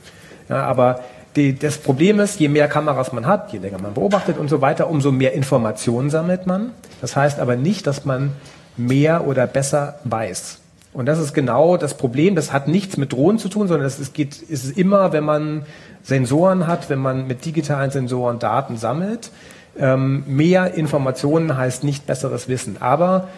Ja, 0.49 0.63
aber 0.63 1.01
die, 1.35 1.57
das 1.57 1.77
Problem 1.77 2.19
ist, 2.19 2.39
je 2.39 2.49
mehr 2.49 2.67
Kameras 2.67 3.13
man 3.13 3.25
hat, 3.25 3.53
je 3.53 3.59
länger 3.59 3.81
man 3.81 3.93
beobachtet 3.93 4.37
und 4.37 4.49
so 4.49 4.61
weiter, 4.61 4.89
umso 4.89 5.11
mehr 5.11 5.33
Informationen 5.33 6.09
sammelt 6.09 6.47
man. 6.47 6.71
Das 6.99 7.15
heißt 7.15 7.39
aber 7.39 7.55
nicht, 7.55 7.87
dass 7.87 8.05
man 8.05 8.31
mehr 8.77 9.27
oder 9.27 9.47
besser 9.47 9.99
weiß. 10.03 10.60
Und 10.93 11.05
das 11.05 11.19
ist 11.19 11.33
genau 11.33 11.77
das 11.77 11.95
Problem. 11.95 12.35
Das 12.35 12.51
hat 12.51 12.67
nichts 12.67 12.97
mit 12.97 13.13
Drohnen 13.13 13.39
zu 13.39 13.49
tun, 13.49 13.67
sondern 13.67 13.87
es 13.87 14.13
geht, 14.13 14.35
es 14.49 14.65
ist 14.65 14.77
immer, 14.77 15.13
wenn 15.13 15.23
man 15.23 15.63
Sensoren 16.03 16.67
hat, 16.67 16.89
wenn 16.89 16.99
man 16.99 17.27
mit 17.27 17.45
digitalen 17.45 17.91
Sensoren 17.91 18.39
Daten 18.39 18.77
sammelt. 18.77 19.31
Ähm, 19.77 20.23
mehr 20.27 20.73
Informationen 20.73 21.55
heißt 21.55 21.83
nicht 21.83 22.05
besseres 22.07 22.49
Wissen. 22.49 22.77
Aber 22.81 23.29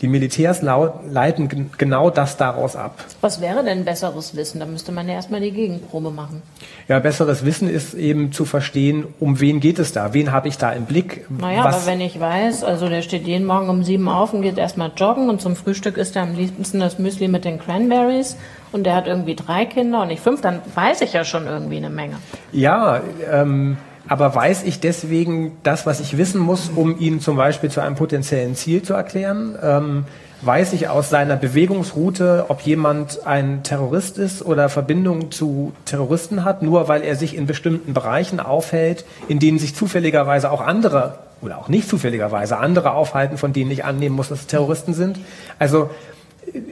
die 0.00 0.08
Militärs 0.08 0.62
leiten 0.62 1.70
genau 1.78 2.10
das 2.10 2.36
daraus 2.36 2.76
ab. 2.76 3.04
Was 3.20 3.40
wäre 3.40 3.64
denn 3.64 3.84
besseres 3.84 4.36
Wissen? 4.36 4.60
Da 4.60 4.66
müsste 4.66 4.92
man 4.92 5.08
ja 5.08 5.14
erstmal 5.14 5.40
die 5.40 5.52
Gegenprobe 5.52 6.10
machen. 6.10 6.42
Ja, 6.88 6.98
besseres 6.98 7.44
Wissen 7.44 7.68
ist 7.68 7.94
eben 7.94 8.32
zu 8.32 8.44
verstehen, 8.44 9.06
um 9.20 9.40
wen 9.40 9.60
geht 9.60 9.78
es 9.78 9.92
da? 9.92 10.12
Wen 10.12 10.32
habe 10.32 10.48
ich 10.48 10.58
da 10.58 10.72
im 10.72 10.84
Blick? 10.84 11.26
Naja, 11.30 11.64
Was 11.64 11.76
aber 11.76 11.86
wenn 11.86 12.00
ich 12.00 12.20
weiß, 12.20 12.64
also 12.64 12.88
der 12.88 13.02
steht 13.02 13.26
jeden 13.26 13.46
Morgen 13.46 13.68
um 13.68 13.84
sieben 13.84 14.08
auf 14.08 14.32
und 14.32 14.42
geht 14.42 14.58
erstmal 14.58 14.92
joggen 14.96 15.28
und 15.28 15.40
zum 15.40 15.56
Frühstück 15.56 15.96
isst 15.96 16.16
er 16.16 16.22
am 16.22 16.34
liebsten 16.34 16.80
das 16.80 16.98
Müsli 16.98 17.28
mit 17.28 17.44
den 17.44 17.58
Cranberries 17.58 18.36
und 18.72 18.84
der 18.84 18.94
hat 18.94 19.06
irgendwie 19.06 19.34
drei 19.34 19.64
Kinder 19.64 20.02
und 20.02 20.08
nicht 20.08 20.22
fünf, 20.22 20.40
dann 20.40 20.60
weiß 20.74 21.00
ich 21.00 21.12
ja 21.12 21.24
schon 21.24 21.46
irgendwie 21.46 21.78
eine 21.78 21.90
Menge. 21.90 22.16
Ja, 22.52 23.00
ähm, 23.30 23.78
aber 24.08 24.34
weiß 24.34 24.62
ich 24.64 24.80
deswegen 24.80 25.56
das, 25.62 25.86
was 25.86 26.00
ich 26.00 26.16
wissen 26.16 26.40
muss, 26.40 26.70
um 26.74 26.98
ihn 26.98 27.20
zum 27.20 27.36
Beispiel 27.36 27.70
zu 27.70 27.80
einem 27.80 27.96
potenziellen 27.96 28.54
Ziel 28.54 28.82
zu 28.82 28.94
erklären? 28.94 29.56
Ähm, 29.62 30.04
weiß 30.42 30.74
ich 30.74 30.88
aus 30.88 31.08
seiner 31.10 31.36
Bewegungsroute, 31.36 32.46
ob 32.48 32.60
jemand 32.60 33.26
ein 33.26 33.62
Terrorist 33.62 34.18
ist 34.18 34.44
oder 34.44 34.68
Verbindung 34.68 35.30
zu 35.30 35.72
Terroristen 35.86 36.44
hat, 36.44 36.62
nur 36.62 36.88
weil 36.88 37.02
er 37.02 37.16
sich 37.16 37.34
in 37.36 37.46
bestimmten 37.46 37.94
Bereichen 37.94 38.38
aufhält, 38.38 39.04
in 39.28 39.38
denen 39.38 39.58
sich 39.58 39.74
zufälligerweise 39.74 40.50
auch 40.50 40.60
andere 40.60 41.18
oder 41.42 41.58
auch 41.58 41.68
nicht 41.68 41.88
zufälligerweise 41.88 42.58
andere 42.58 42.92
aufhalten, 42.92 43.38
von 43.38 43.52
denen 43.52 43.70
ich 43.70 43.84
annehmen 43.84 44.16
muss, 44.16 44.28
dass 44.28 44.40
es 44.40 44.46
Terroristen 44.46 44.94
sind. 44.94 45.18
Also 45.58 45.90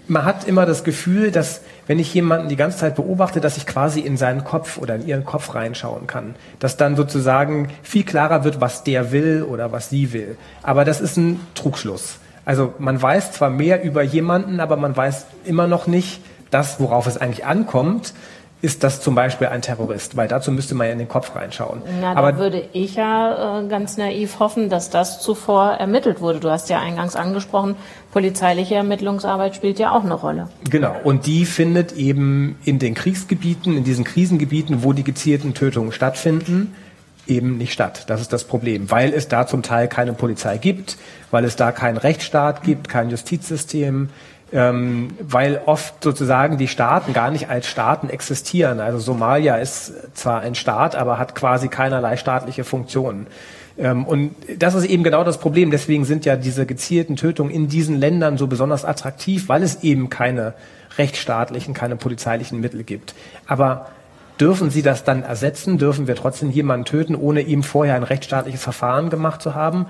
man 0.09 0.24
hat 0.24 0.45
immer 0.45 0.66
das 0.66 0.85
Gefühl, 0.85 1.30
dass 1.30 1.61
wenn 1.87 1.99
ich 1.99 2.12
jemanden 2.14 2.49
die 2.49 2.57
ganze 2.57 2.78
Zeit 2.78 2.97
beobachte, 2.97 3.41
dass 3.41 3.57
ich 3.57 3.66
quasi 3.66 4.01
in 4.01 4.16
seinen 4.16 4.45
Kopf 4.45 4.78
oder 4.78 4.97
in 4.97 5.07
ihren 5.07 5.24
Kopf 5.24 5.55
reinschauen 5.55 6.07
kann. 6.07 6.35
Dass 6.59 6.76
dann 6.76 6.97
sozusagen 6.97 7.68
viel 7.82 8.05
klarer 8.05 8.45
wird, 8.45 8.61
was 8.61 8.85
der 8.85 9.12
will 9.12 9.43
oder 9.43 9.72
was 9.72 9.91
sie 9.91 10.12
will. 10.12 10.37
Aber 10.62 10.85
das 10.85 11.01
ist 11.01 11.16
ein 11.16 11.41
Trugschluss. 11.55 12.18
Also 12.45 12.74
man 12.78 13.01
weiß 13.01 13.32
zwar 13.32 13.51
mehr 13.51 13.82
über 13.82 14.03
jemanden, 14.03 14.61
aber 14.61 14.76
man 14.76 14.97
weiß 14.97 15.26
immer 15.45 15.66
noch 15.66 15.87
nicht 15.87 16.20
das, 16.51 16.78
worauf 16.78 17.07
es 17.07 17.16
eigentlich 17.16 17.47
ankommt 17.47 18.14
ist 18.65 18.83
das 18.83 19.03
zum 19.03 19.15
Beispiel 19.15 19.49
ein 19.49 19.61
Terrorist? 19.61 20.17
Weil 20.17 20.27
dazu 20.27 20.51
müsste 20.51 20.75
man 20.75 20.87
ja 20.87 20.95
in 20.95 20.99
den 20.99 21.09
Kopf 21.09 21.37
reinschauen. 21.37 21.83
Na, 22.01 22.15
da 22.15 22.39
würde 22.39 22.67
ich 22.73 22.95
ja 22.95 23.61
äh, 23.61 23.69
ganz 23.69 23.99
naiv 23.99 24.39
hoffen, 24.41 24.71
dass 24.71 24.89
das 24.89 25.21
zuvor 25.21 25.73
ermittelt 25.73 26.23
wurde. 26.23 26.41
Du 26.41 26.51
hast 26.51 26.71
ja 26.71 26.81
eingangs 26.81 27.15
angesprochen, 27.15 27.77
polizeiliche 28.11 28.77
Ermittlungsarbeit 28.77 29.55
spielt 29.55 29.79
ja 29.79 29.93
auch 29.93 30.03
eine 30.03 30.15
Rolle. 30.15 30.49
Genau. 30.71 30.97
Und 31.05 31.27
die 31.27 31.45
findet 31.45 31.93
eben 31.93 32.57
in 32.65 32.79
den 32.79 32.95
Kriegsgebieten, 32.95 33.77
in 33.77 33.85
diesen 33.85 34.05
Krisengebieten, 34.05 34.83
wo 34.83 34.95
die 34.95 35.05
gezielten 35.05 35.53
Tötungen 35.53 35.93
stattfinden, 35.93 36.75
eben 37.27 37.59
nicht 37.59 37.73
statt. 37.73 38.05
Das 38.07 38.23
ist 38.23 38.33
das 38.33 38.45
Problem, 38.45 38.91
weil 38.91 39.12
es 39.12 39.29
da 39.29 39.47
zum 39.47 39.62
Teil 39.62 39.89
keine 39.89 40.15
Polizei 40.15 40.57
gibt, 40.57 40.97
weil 41.31 41.45
es 41.45 41.57
da 41.57 41.71
keinen 41.71 41.99
Rechtsstaat 41.99 42.62
gibt, 42.62 42.89
kein 42.89 43.11
Justizsystem, 43.11 44.09
ähm, 44.55 45.09
weil 45.21 45.61
oft 45.67 46.03
sozusagen 46.03 46.59
die 46.59 46.69
Staaten 46.69 47.13
gar 47.13 47.33
nicht 47.33 47.51
als 47.51 47.67
Staaten 47.67 48.09
existieren. 48.09 48.79
Also 48.79 48.99
Somalia 49.01 49.57
ist 49.57 49.93
zwar 50.17 50.43
ein 50.43 50.55
Staat, 50.55 50.95
aber 50.95 51.19
hat 51.19 51.35
quasi 51.35 51.67
keinerlei 51.67 52.17
staatliche 52.17 52.63
Funktionen. 52.63 53.27
Ähm, 53.77 54.05
und 54.05 54.37
das 54.57 54.77
ist 54.77 54.85
eben 54.85 55.03
genau 55.03 55.25
das 55.25 55.39
Problem. 55.39 55.73
Deswegen 55.73 56.05
sind 56.05 56.25
ja 56.25 56.37
diese 56.37 56.67
gezielten 56.67 57.17
Tötungen 57.17 57.53
in 57.53 57.67
diesen 57.67 57.99
Ländern 57.99 58.39
so 58.39 58.47
besonders 58.47 58.85
attraktiv, 58.85 59.49
weil 59.49 59.65
es 59.65 59.83
eben 59.83 60.09
keine 60.09 60.55
rechtsstaatlichen, 60.99 61.75
keine 61.75 61.97
polizeilichen 61.97 62.61
Mittel 62.61 62.85
gibt. 62.85 63.17
Aber 63.49 63.89
dürfen 64.39 64.71
Sie 64.71 64.83
das 64.83 65.03
dann 65.03 65.25
ersetzen? 65.25 65.79
Dürfen 65.79 66.07
wir 66.07 66.15
trotzdem 66.15 66.53
jemanden 66.53 66.85
töten, 66.85 67.17
ohne 67.17 67.41
ihm 67.41 67.65
vorher 67.65 67.97
ein 67.97 68.05
rechtsstaatliches 68.05 68.63
Verfahren 68.63 69.11
gemacht 69.11 69.43
zu 69.43 69.57
haben? 69.57 69.87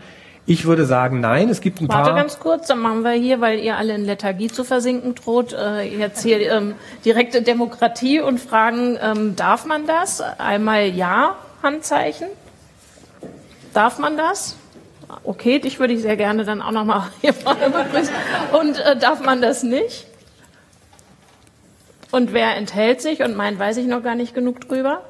Ich 0.47 0.67
würde 0.67 0.85
sagen, 0.85 1.21
nein, 1.21 1.49
es 1.49 1.63
gibt 1.63 1.81
ein 1.81 1.89
Warte 1.89 2.03
paar. 2.03 2.13
Warte 2.13 2.21
ganz 2.21 2.39
kurz, 2.39 2.67
dann 2.67 2.81
machen 2.81 3.03
wir 3.03 3.13
hier, 3.13 3.41
weil 3.41 3.61
ihr 3.61 3.79
alle 3.79 3.95
in 3.95 4.05
Lethargie 4.05 4.49
zu 4.49 4.65
versinken 4.65 5.15
droht, 5.15 5.55
äh, 5.55 5.83
jetzt 5.83 6.23
hier 6.23 6.53
ähm, 6.53 6.75
direkte 7.05 7.41
Demokratie 7.41 8.21
und 8.21 8.39
fragen, 8.39 8.99
ähm, 9.01 9.37
darf 9.37 9.65
man 9.65 9.87
das? 9.87 10.21
Einmal 10.21 10.89
ja, 10.89 11.37
Handzeichen. 11.63 12.29
Darf 13.73 13.99
man 13.99 14.19
das? 14.19 14.57
Okay, 15.23 15.61
dich 15.61 15.81
würde 15.81 15.95
ich 15.95 16.03
sehr 16.03 16.17
gerne 16.17 16.45
dann 16.45 16.61
auch 16.61 16.73
nochmal 16.73 17.05
hier 17.23 17.33
vorne 17.33 17.71
begrüßen. 17.71 18.15
Und 18.53 18.79
äh, 18.81 18.99
darf 18.99 19.25
man 19.25 19.41
das 19.41 19.63
nicht? 19.63 20.07
Und 22.11 22.35
wer 22.35 22.55
enthält 22.57 23.01
sich 23.01 23.23
und 23.23 23.35
meint, 23.35 23.59
weiß 23.59 23.79
ich 23.79 23.87
noch 23.87 24.03
gar 24.03 24.15
nicht 24.15 24.35
genug 24.35 24.69
drüber? 24.69 25.01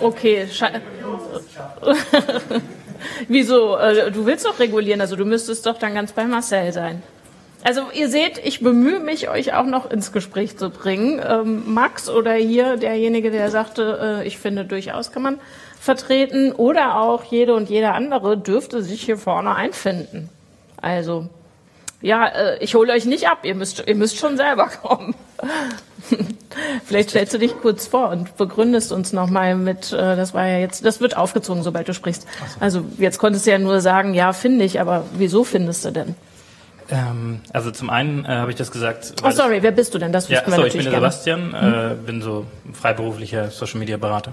Okay, 0.00 0.48
Wieso? 3.28 3.76
Äh, 3.76 4.10
du 4.10 4.26
willst 4.26 4.46
doch 4.46 4.58
regulieren, 4.58 5.00
also 5.00 5.16
du 5.16 5.24
müsstest 5.24 5.66
doch 5.66 5.78
dann 5.78 5.94
ganz 5.94 6.12
bei 6.12 6.24
Marcel 6.24 6.72
sein. 6.72 7.02
Also 7.64 7.82
ihr 7.92 8.08
seht, 8.08 8.38
ich 8.44 8.60
bemühe 8.60 9.00
mich, 9.00 9.28
euch 9.28 9.54
auch 9.54 9.66
noch 9.66 9.90
ins 9.90 10.12
Gespräch 10.12 10.56
zu 10.56 10.70
bringen. 10.70 11.20
Ähm, 11.26 11.74
Max 11.74 12.08
oder 12.08 12.34
hier 12.34 12.76
derjenige, 12.76 13.30
der 13.30 13.50
sagte, 13.50 14.20
äh, 14.22 14.26
ich 14.26 14.38
finde 14.38 14.64
durchaus 14.64 15.10
kann 15.10 15.22
man 15.22 15.40
vertreten 15.80 16.52
oder 16.52 17.00
auch 17.00 17.24
jede 17.24 17.54
und 17.54 17.68
jeder 17.68 17.94
andere 17.94 18.36
dürfte 18.36 18.82
sich 18.82 19.02
hier 19.02 19.18
vorne 19.18 19.54
einfinden. 19.54 20.28
Also 20.80 21.28
ja, 22.02 22.26
äh, 22.26 22.58
ich 22.62 22.74
hole 22.74 22.92
euch 22.92 23.04
nicht 23.04 23.28
ab, 23.28 23.40
ihr 23.44 23.54
müsst, 23.54 23.84
ihr 23.86 23.94
müsst 23.94 24.18
schon 24.18 24.36
selber 24.36 24.68
kommen. 24.82 25.14
Vielleicht 26.84 27.10
stellst 27.10 27.34
du 27.34 27.38
dich 27.38 27.58
kurz 27.60 27.86
vor 27.86 28.10
und 28.10 28.36
begründest 28.36 28.92
uns 28.92 29.12
nochmal 29.12 29.56
mit, 29.56 29.92
äh, 29.92 30.16
das 30.16 30.34
war 30.34 30.46
ja 30.46 30.58
jetzt, 30.58 30.84
das 30.84 31.00
wird 31.00 31.16
aufgezogen, 31.16 31.62
sobald 31.62 31.88
du 31.88 31.94
sprichst. 31.94 32.26
Also 32.60 32.84
jetzt 32.98 33.18
konntest 33.18 33.46
du 33.46 33.50
ja 33.50 33.58
nur 33.58 33.80
sagen, 33.80 34.14
ja, 34.14 34.32
finde 34.32 34.64
ich, 34.64 34.80
aber 34.80 35.04
wieso 35.14 35.44
findest 35.44 35.84
du 35.84 35.90
denn? 35.90 36.14
Ähm, 36.88 37.40
also 37.52 37.70
zum 37.70 37.90
einen 37.90 38.24
äh, 38.24 38.28
habe 38.28 38.50
ich 38.50 38.56
das 38.56 38.70
gesagt. 38.70 39.14
Oh, 39.24 39.30
sorry, 39.30 39.62
wer 39.62 39.72
bist 39.72 39.94
du 39.94 39.98
denn? 39.98 40.12
Das 40.12 40.28
ja, 40.28 40.42
sorry, 40.46 40.68
ich 40.68 40.74
bin 40.74 40.84
der 40.84 40.92
Sebastian, 40.92 41.52
äh, 41.52 41.94
bin 41.94 42.22
so 42.22 42.46
freiberuflicher 42.72 43.50
Social 43.50 43.80
Media 43.80 43.96
Berater. 43.96 44.32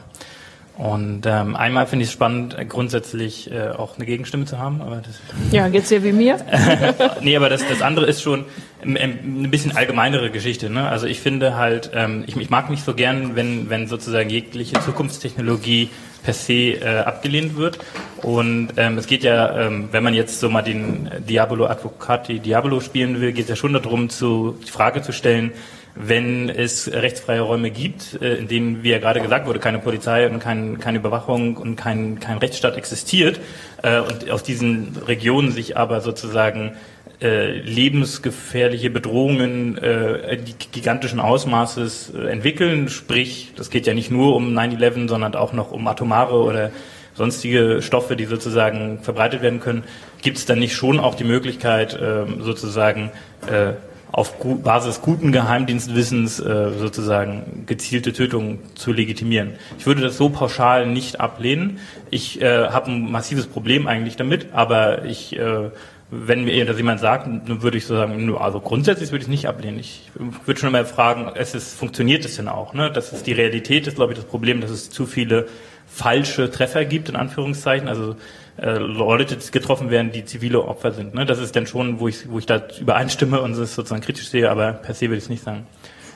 Und 0.76 1.28
ähm, 1.28 1.56
einmal 1.56 1.86
finde 1.86 2.04
ich 2.04 2.10
es 2.10 2.14
spannend, 2.14 2.58
grundsätzlich 2.68 3.52
äh, 3.52 3.70
auch 3.70 3.96
eine 3.96 4.08
Gegenstimme 4.08 4.46
zu 4.46 4.58
haben. 4.58 4.82
Aber 4.82 4.98
das 4.98 5.20
ja, 5.52 5.68
geht's 5.70 5.90
dir 5.90 6.04
wie 6.04 6.12
mir? 6.12 6.40
nee, 7.22 7.36
aber 7.36 7.50
das, 7.50 7.68
das 7.68 7.84
andere 7.84 8.08
ist 8.08 8.24
schon 8.24 8.46
ähm, 8.84 8.98
ähm, 9.00 9.20
eine 9.38 9.50
bisschen 9.50 9.78
allgemeinere 9.78 10.32
Geschichte. 10.32 10.72
Ne? 10.72 10.90
Also 10.90 11.06
ich 11.06 11.20
finde 11.20 11.56
halt, 11.56 11.92
ähm, 11.94 12.24
ich, 12.26 12.36
ich 12.36 12.50
mag 12.50 12.72
nicht 12.72 12.84
so 12.84 12.96
gern, 12.96 13.36
wenn, 13.36 13.70
wenn 13.70 13.88
sozusagen 13.88 14.32
jegliche 14.32 14.80
Zukunftstechnologie 14.80 15.90
per 16.24 16.34
se 16.34 16.54
äh, 16.54 17.04
abgelehnt 17.06 17.56
wird. 17.56 17.78
Und 18.24 18.70
ähm, 18.78 18.98
es 18.98 19.06
geht 19.06 19.24
ja, 19.24 19.68
ähm, 19.68 19.90
wenn 19.92 20.04
man 20.04 20.16
jetzt 20.16 20.40
so 20.40 20.50
mal 20.50 20.64
den 20.64 21.08
Diabolo 21.28 21.68
Advocati 21.68 22.40
Diabolo 22.40 22.80
spielen 22.80 23.22
will, 23.22 23.32
geht 23.32 23.44
es 23.44 23.50
ja 23.50 23.56
schon 23.56 23.74
darum, 23.74 24.10
zu, 24.10 24.58
die 24.66 24.72
Frage 24.72 25.04
zu 25.04 25.12
stellen, 25.12 25.52
wenn 25.96 26.50
es 26.50 26.92
rechtsfreie 26.92 27.42
Räume 27.42 27.70
gibt, 27.70 28.22
äh, 28.22 28.36
in 28.36 28.48
denen, 28.48 28.84
wie 28.84 28.90
ja 28.90 29.00
gerade 29.00 29.22
gesagt 29.22 29.48
wurde, 29.48 29.60
keine 29.60 29.80
Polizei 29.80 30.28
und 30.28 30.40
kein, 30.40 30.80
keine 30.80 30.98
Überwachung 30.98 31.58
und 31.58 31.76
kein, 31.76 32.20
kein 32.20 32.38
Rechtsstaat 32.38 32.78
existiert 32.78 33.40
äh, 33.84 34.00
und 34.00 34.30
aus 34.30 34.44
diesen 34.44 34.98
Regionen 35.08 35.52
sich 35.52 35.78
aber 35.78 36.02
sozusagen 36.02 36.74
äh, 37.22 37.60
lebensgefährliche 37.60 38.90
Bedrohungen 38.90 39.78
äh, 39.78 40.38
gigantischen 40.72 41.20
Ausmaßes 41.20 42.14
äh, 42.16 42.28
entwickeln. 42.28 42.90
Sprich, 42.90 43.54
das 43.56 43.70
geht 43.70 43.88
ja 43.88 43.94
nicht 43.94 44.12
nur 44.12 44.36
um 44.36 44.58
9-11, 44.58 45.08
sondern 45.08 45.36
auch 45.36 45.54
noch 45.54 45.72
um 45.72 45.88
atomare 45.88 46.36
oder 46.36 46.72
sonstige 47.14 47.82
Stoffe, 47.82 48.16
die 48.16 48.26
sozusagen 48.26 49.00
verbreitet 49.04 49.42
werden 49.42 49.60
können. 49.60 49.84
Gibt 50.22 50.38
es 50.38 50.46
dann 50.46 50.60
nicht 50.60 50.76
schon 50.76 51.00
auch 51.00 51.16
die 51.16 51.24
Möglichkeit, 51.24 51.94
äh, 51.94 52.26
sozusagen 52.40 53.12
äh, 53.48 53.74
auf 54.14 54.36
Basis 54.62 55.02
guten 55.02 55.32
Geheimdienstwissens 55.32 56.40
äh, 56.40 56.72
sozusagen 56.78 57.64
gezielte 57.66 58.14
Tötungen 58.14 58.60
zu 58.76 58.94
legitimieren. 58.94 59.56
Ich 59.80 59.88
würde 59.88 60.02
das 60.02 60.18
so 60.18 60.30
pauschal 60.30 60.86
nicht 60.86 61.20
ablehnen. 61.20 61.80
Ich 62.12 62.40
äh, 62.40 62.68
habe 62.68 62.92
ein 62.92 63.12
massives 63.12 63.48
Problem 63.48 63.88
eigentlich 63.88 64.16
damit, 64.16 64.54
aber 64.54 65.04
ich, 65.06 65.36
äh, 65.36 65.72
wenn 66.12 66.46
mir 66.46 66.64
das 66.66 66.78
jemand 66.78 67.00
sagt, 67.00 67.26
dann 67.26 67.64
würde 67.64 67.76
ich 67.80 67.88
so 67.88 67.96
sagen, 67.96 68.36
also 68.38 68.60
grundsätzlich 68.60 69.10
würde 69.10 69.24
ich 69.24 69.28
es 69.28 69.30
nicht 69.30 69.48
ablehnen. 69.48 69.80
Ich 69.80 70.12
würde 70.46 70.60
schon 70.60 70.72
mal 70.72 70.86
fragen, 70.86 71.32
es 71.34 71.56
ist, 71.56 71.74
funktioniert 71.76 72.24
es 72.24 72.36
denn 72.36 72.48
auch? 72.48 72.76
Ne? 72.76 72.92
Das 72.92 73.14
ist 73.14 73.26
die 73.26 73.34
Realität, 73.34 73.88
ist 73.88 73.96
glaube 73.96 74.14
ich 74.14 74.20
das 74.20 74.28
Problem, 74.28 74.62
dass 74.62 74.70
es 74.70 74.92
zu 74.92 75.08
viele 75.08 75.48
falsche 75.88 76.52
Treffer 76.52 76.86
gibt, 76.86 77.10
in 77.10 77.16
Anführungszeichen. 77.16 77.88
Also 77.88 78.16
äh, 78.58 78.78
Leute 78.78 79.38
getroffen 79.52 79.90
werden, 79.90 80.12
die 80.12 80.26
zivile 80.26 80.64
Opfer 80.64 80.92
sind. 80.92 81.16
Ne? 81.16 81.26
Das 81.26 81.40
ist 81.40 81.56
dann 81.56 81.66
schon, 81.66 82.00
wo 82.00 82.08
ich, 82.08 82.30
wo 82.30 82.40
ich 82.40 82.46
da 82.46 82.62
übereinstimme 82.80 83.42
und 83.42 83.54
es 83.54 83.76
sozusagen 83.76 84.02
kritisch 84.02 84.30
sehe, 84.30 84.50
aber 84.50 84.74
per 84.74 84.94
se 84.94 85.08
würde 85.08 85.18
ich 85.18 85.24
es 85.24 85.30
nicht 85.30 85.44
sagen. 85.44 85.66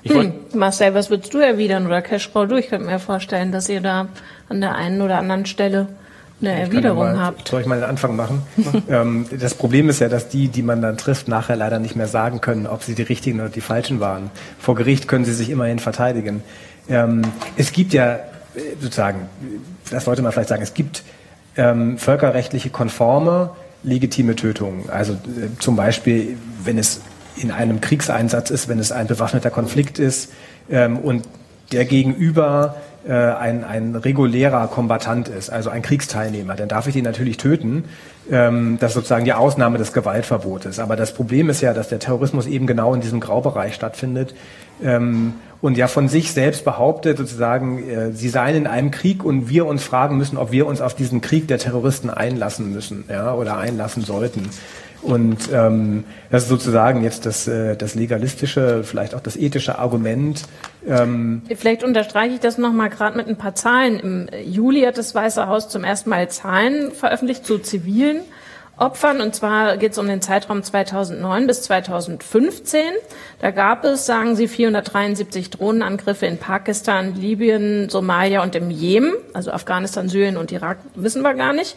Ich 0.04 0.14
hm. 0.14 0.34
Marcel, 0.54 0.94
was 0.94 1.10
würdest 1.10 1.34
du 1.34 1.40
erwidern 1.40 1.86
oder 1.86 2.02
Cashflow? 2.02 2.46
Du, 2.46 2.56
ich 2.56 2.70
könnte 2.70 2.86
mir 2.86 3.00
vorstellen, 3.00 3.52
dass 3.52 3.68
ihr 3.68 3.82
da 3.82 4.08
an 4.50 4.62
der 4.62 4.76
einen 4.76 5.02
oder 5.02 5.18
anderen 5.18 5.46
Stelle 5.46 5.88
eine 6.40 6.60
Erwiderung 6.60 7.00
mal, 7.00 7.20
habt. 7.20 7.48
Soll 7.48 7.62
ich 7.62 7.68
mal 7.68 7.80
den 7.80 7.90
Anfang 7.90 8.16
machen? 8.16 8.44
ähm, 8.90 9.26
das 9.32 9.56
Problem 9.56 9.90
ist 9.90 10.00
ja, 10.00 10.08
dass 10.08 10.30
die, 10.30 10.50
die 10.50 10.62
man 10.62 10.82
dann 10.82 10.98
trifft, 10.98 11.28
nachher 11.28 11.56
leider 11.56 11.80
nicht 11.80 11.96
mehr 11.96 12.08
sagen 12.08 12.42
können, 12.42 12.68
ob 12.68 12.84
sie 12.84 12.94
die 12.94 13.02
richtigen 13.02 13.40
oder 13.40 13.50
die 13.50 13.62
falschen 13.62 14.00
waren. 14.00 14.30
Vor 14.60 14.76
Gericht 14.76 15.08
können 15.08 15.26
sie 15.26 15.34
sich 15.34 15.50
immerhin 15.50 15.80
verteidigen. 15.80 16.44
Ähm, 16.88 17.24
es 17.56 17.72
gibt 17.72 17.94
ja 17.94 18.14
äh, 18.14 18.20
sozusagen, 18.80 19.28
das 19.90 20.06
sollte 20.06 20.22
man 20.22 20.32
vielleicht 20.32 20.50
sagen, 20.50 20.62
es 20.62 20.76
gibt 20.76 21.04
ähm, 21.58 21.97
völkerrechtliche 21.97 22.70
konforme 22.70 23.51
legitime 23.84 24.36
Tötungen. 24.36 24.89
Also 24.89 25.14
äh, 25.14 25.58
zum 25.60 25.76
Beispiel, 25.76 26.38
wenn 26.64 26.78
es 26.78 27.01
in 27.36 27.51
einem 27.51 27.82
Kriegseinsatz 27.82 28.49
ist, 28.49 28.68
wenn 28.68 28.80
es 28.80 28.91
ein 28.91 29.08
bewaffneter 29.08 29.49
Konflikt 29.49 29.99
ist 29.99 30.32
ähm, 30.70 30.97
und 30.97 31.24
der 31.72 31.86
Gegenüber 31.86 32.78
äh, 33.08 33.14
ein, 33.14 33.64
ein 33.64 33.95
regulärer 33.95 34.68
Kombatant 34.68 35.28
ist, 35.28 35.49
also 35.49 35.70
ein 35.70 35.82
Kriegsteilnehmer, 35.82 36.55
dann 36.55 36.68
darf 36.68 36.88
ich 36.88 36.95
ihn 36.95 37.03
natürlich 37.03 37.38
töten. 37.38 37.86
Ähm, 38.30 38.78
das 38.80 38.91
ist 38.91 38.95
sozusagen 38.95 39.26
die 39.26 39.34
Ausnahme 39.34 39.78
des 39.78 39.93
Gewaltverbotes. 39.93 40.80
Aber 40.80 40.95
das 40.95 41.14
Problem 41.14 41.49
ist 41.49 41.62
ja, 41.62 41.74
dass 41.74 41.89
der 41.89 41.99
Terrorismus 41.99 42.47
eben 42.47 42.68
genau 42.68 42.93
in 42.93 43.01
diesem 43.01 43.20
Graubereich 43.20 43.76
stattfindet 43.76 44.34
ähm, 44.84 45.34
und 45.62 45.78
ja 45.78 45.88
von 45.88 46.08
sich 46.08 46.32
selbst 46.32 46.66
behauptet, 46.66 47.18
sozusagen, 47.18 47.89
äh, 47.89 48.12
sie 48.12 48.30
seien 48.30 48.55
in 48.55 48.68
einem 48.68 48.91
Krieg 48.91 49.24
und 49.24 49.49
wir 49.49 49.66
uns 49.66 49.84
fragen 49.84 50.18
müssen, 50.18 50.38
ob 50.38 50.51
wir 50.51 50.68
uns 50.68 50.82
auf 50.82 50.93
diesen 50.93 51.22
Krieg 51.22 51.47
der 51.47 51.58
Terroristen 51.58 52.10
einlassen 52.10 52.72
müssen 52.72 53.05
ja, 53.10 53.34
oder 53.34 53.58
einlassen 53.58 54.03
sollten. 54.03 54.49
Und 55.01 55.49
ähm, 55.53 56.03
das 56.32 56.43
ist 56.43 56.49
sozusagen 56.49 57.03
jetzt 57.03 57.26
das, 57.26 57.47
äh, 57.47 57.76
das 57.76 57.95
legalistische, 57.95 58.84
vielleicht 58.84 59.14
auch 59.16 59.20
das 59.20 59.38
ethische 59.38 59.78
Argument. 59.78 60.41
Ähm 60.88 61.43
vielleicht 61.55 61.84
unterstreiche 61.84 62.34
ich 62.34 62.39
das 62.39 62.58
nochmal 62.58 62.89
gerade 62.89 63.16
mit 63.16 63.28
ein 63.28 63.38
paar 63.38 63.55
Zahlen. 63.55 63.99
Im 63.99 64.28
Juli 64.43 64.82
hat 64.82 64.97
das 64.97 65.14
Weiße 65.14 65.47
Haus 65.47 65.70
zum 65.70 65.84
ersten 65.84 66.10
Mal 66.10 66.30
Zahlen 66.30 66.91
veröffentlicht 66.91 67.45
zu 67.45 67.60
zivilen 67.60 68.22
Opfern. 68.78 69.22
Und 69.22 69.34
zwar 69.36 69.78
geht 69.78 69.94
es 69.94 69.98
um 69.98 70.08
den 70.08 70.22
Zeitraum 70.22 70.62
2009 70.64 71.48
bis 71.48 71.64
2015. 71.64 72.82
Da 73.40 73.52
gab 73.52 73.84
es, 73.84 74.06
sagen 74.06 74.36
Sie, 74.36 74.48
473 74.48 75.50
Drohnenangriffe 75.50 76.26
in 76.28 76.38
Pakistan, 76.38 77.16
Libyen, 77.16 77.90
Somalia 77.90 78.44
und 78.44 78.56
im 78.56 78.70
Jemen. 78.70 79.14
Also 79.34 79.52
Afghanistan, 79.52 80.10
Syrien 80.10 80.38
und 80.38 80.52
Irak 80.52 80.78
wissen 80.96 81.24
wir 81.24 81.34
gar 81.34 81.54
nicht. 81.54 81.76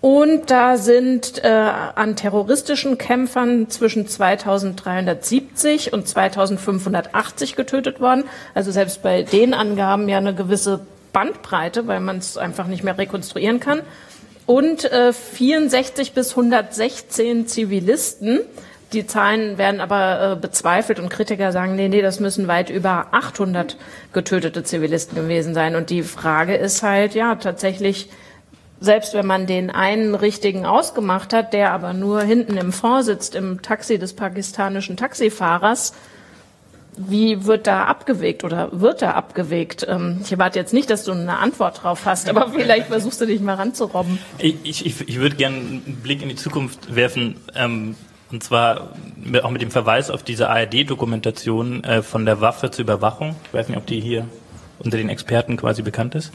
Und 0.00 0.50
da 0.50 0.78
sind 0.78 1.44
äh, 1.44 1.48
an 1.48 2.16
terroristischen 2.16 2.96
Kämpfern 2.96 3.68
zwischen 3.68 4.08
2370 4.08 5.92
und 5.92 6.08
2580 6.08 7.54
getötet 7.54 8.00
worden. 8.00 8.24
Also 8.54 8.72
selbst 8.72 9.02
bei 9.02 9.24
den 9.24 9.52
Angaben 9.52 10.08
ja 10.08 10.16
eine 10.16 10.34
gewisse 10.34 10.80
Bandbreite, 11.12 11.86
weil 11.86 12.00
man 12.00 12.16
es 12.16 12.38
einfach 12.38 12.66
nicht 12.66 12.82
mehr 12.82 12.96
rekonstruieren 12.96 13.60
kann. 13.60 13.82
Und 14.50 14.90
äh, 14.90 15.12
64 15.12 16.12
bis 16.12 16.30
116 16.30 17.46
Zivilisten. 17.46 18.40
Die 18.92 19.06
Zahlen 19.06 19.58
werden 19.58 19.80
aber 19.80 20.32
äh, 20.32 20.34
bezweifelt 20.34 20.98
und 20.98 21.08
Kritiker 21.08 21.52
sagen, 21.52 21.76
nee, 21.76 21.86
nee, 21.86 22.02
das 22.02 22.18
müssen 22.18 22.48
weit 22.48 22.68
über 22.68 23.06
800 23.12 23.76
getötete 24.12 24.64
Zivilisten 24.64 25.14
gewesen 25.14 25.54
sein. 25.54 25.76
Und 25.76 25.88
die 25.88 26.02
Frage 26.02 26.56
ist 26.56 26.82
halt, 26.82 27.14
ja, 27.14 27.36
tatsächlich, 27.36 28.10
selbst 28.80 29.14
wenn 29.14 29.24
man 29.24 29.46
den 29.46 29.70
einen 29.70 30.16
richtigen 30.16 30.66
ausgemacht 30.66 31.32
hat, 31.32 31.52
der 31.52 31.70
aber 31.70 31.92
nur 31.92 32.22
hinten 32.22 32.56
im 32.56 32.72
Fond 32.72 33.04
sitzt, 33.04 33.36
im 33.36 33.62
Taxi 33.62 34.00
des 34.00 34.14
pakistanischen 34.14 34.96
Taxifahrers, 34.96 35.92
wie 36.96 37.44
wird 37.44 37.66
da 37.66 37.84
abgewegt 37.84 38.44
oder 38.44 38.68
wird 38.72 39.02
da 39.02 39.12
abgewegt? 39.12 39.86
Ähm, 39.88 40.20
ich 40.22 40.32
erwarte 40.32 40.58
jetzt 40.58 40.72
nicht, 40.72 40.90
dass 40.90 41.04
du 41.04 41.12
eine 41.12 41.38
Antwort 41.38 41.82
drauf 41.82 42.02
hast, 42.04 42.28
aber 42.28 42.48
vielleicht 42.52 42.88
versuchst 42.88 43.20
du 43.20 43.26
dich 43.26 43.40
mal 43.40 43.54
ranzurobben. 43.54 44.18
Ich, 44.38 44.84
ich, 44.86 45.08
ich 45.08 45.20
würde 45.20 45.36
gerne 45.36 45.56
einen 45.56 46.00
Blick 46.02 46.22
in 46.22 46.28
die 46.28 46.36
Zukunft 46.36 46.94
werfen. 46.94 47.36
Ähm, 47.54 47.96
und 48.30 48.44
zwar 48.44 48.92
auch 49.42 49.50
mit 49.50 49.60
dem 49.60 49.72
Verweis 49.72 50.08
auf 50.08 50.22
diese 50.22 50.48
ARD-Dokumentation 50.50 51.82
äh, 51.82 52.02
von 52.02 52.24
der 52.26 52.40
Waffe 52.40 52.70
zur 52.70 52.84
Überwachung. 52.84 53.34
Ich 53.46 53.54
weiß 53.54 53.68
nicht, 53.68 53.78
ob 53.78 53.86
die 53.86 54.00
hier 54.00 54.26
unter 54.78 54.96
den 54.96 55.08
Experten 55.08 55.56
quasi 55.56 55.82
bekannt 55.82 56.14
ist. 56.14 56.32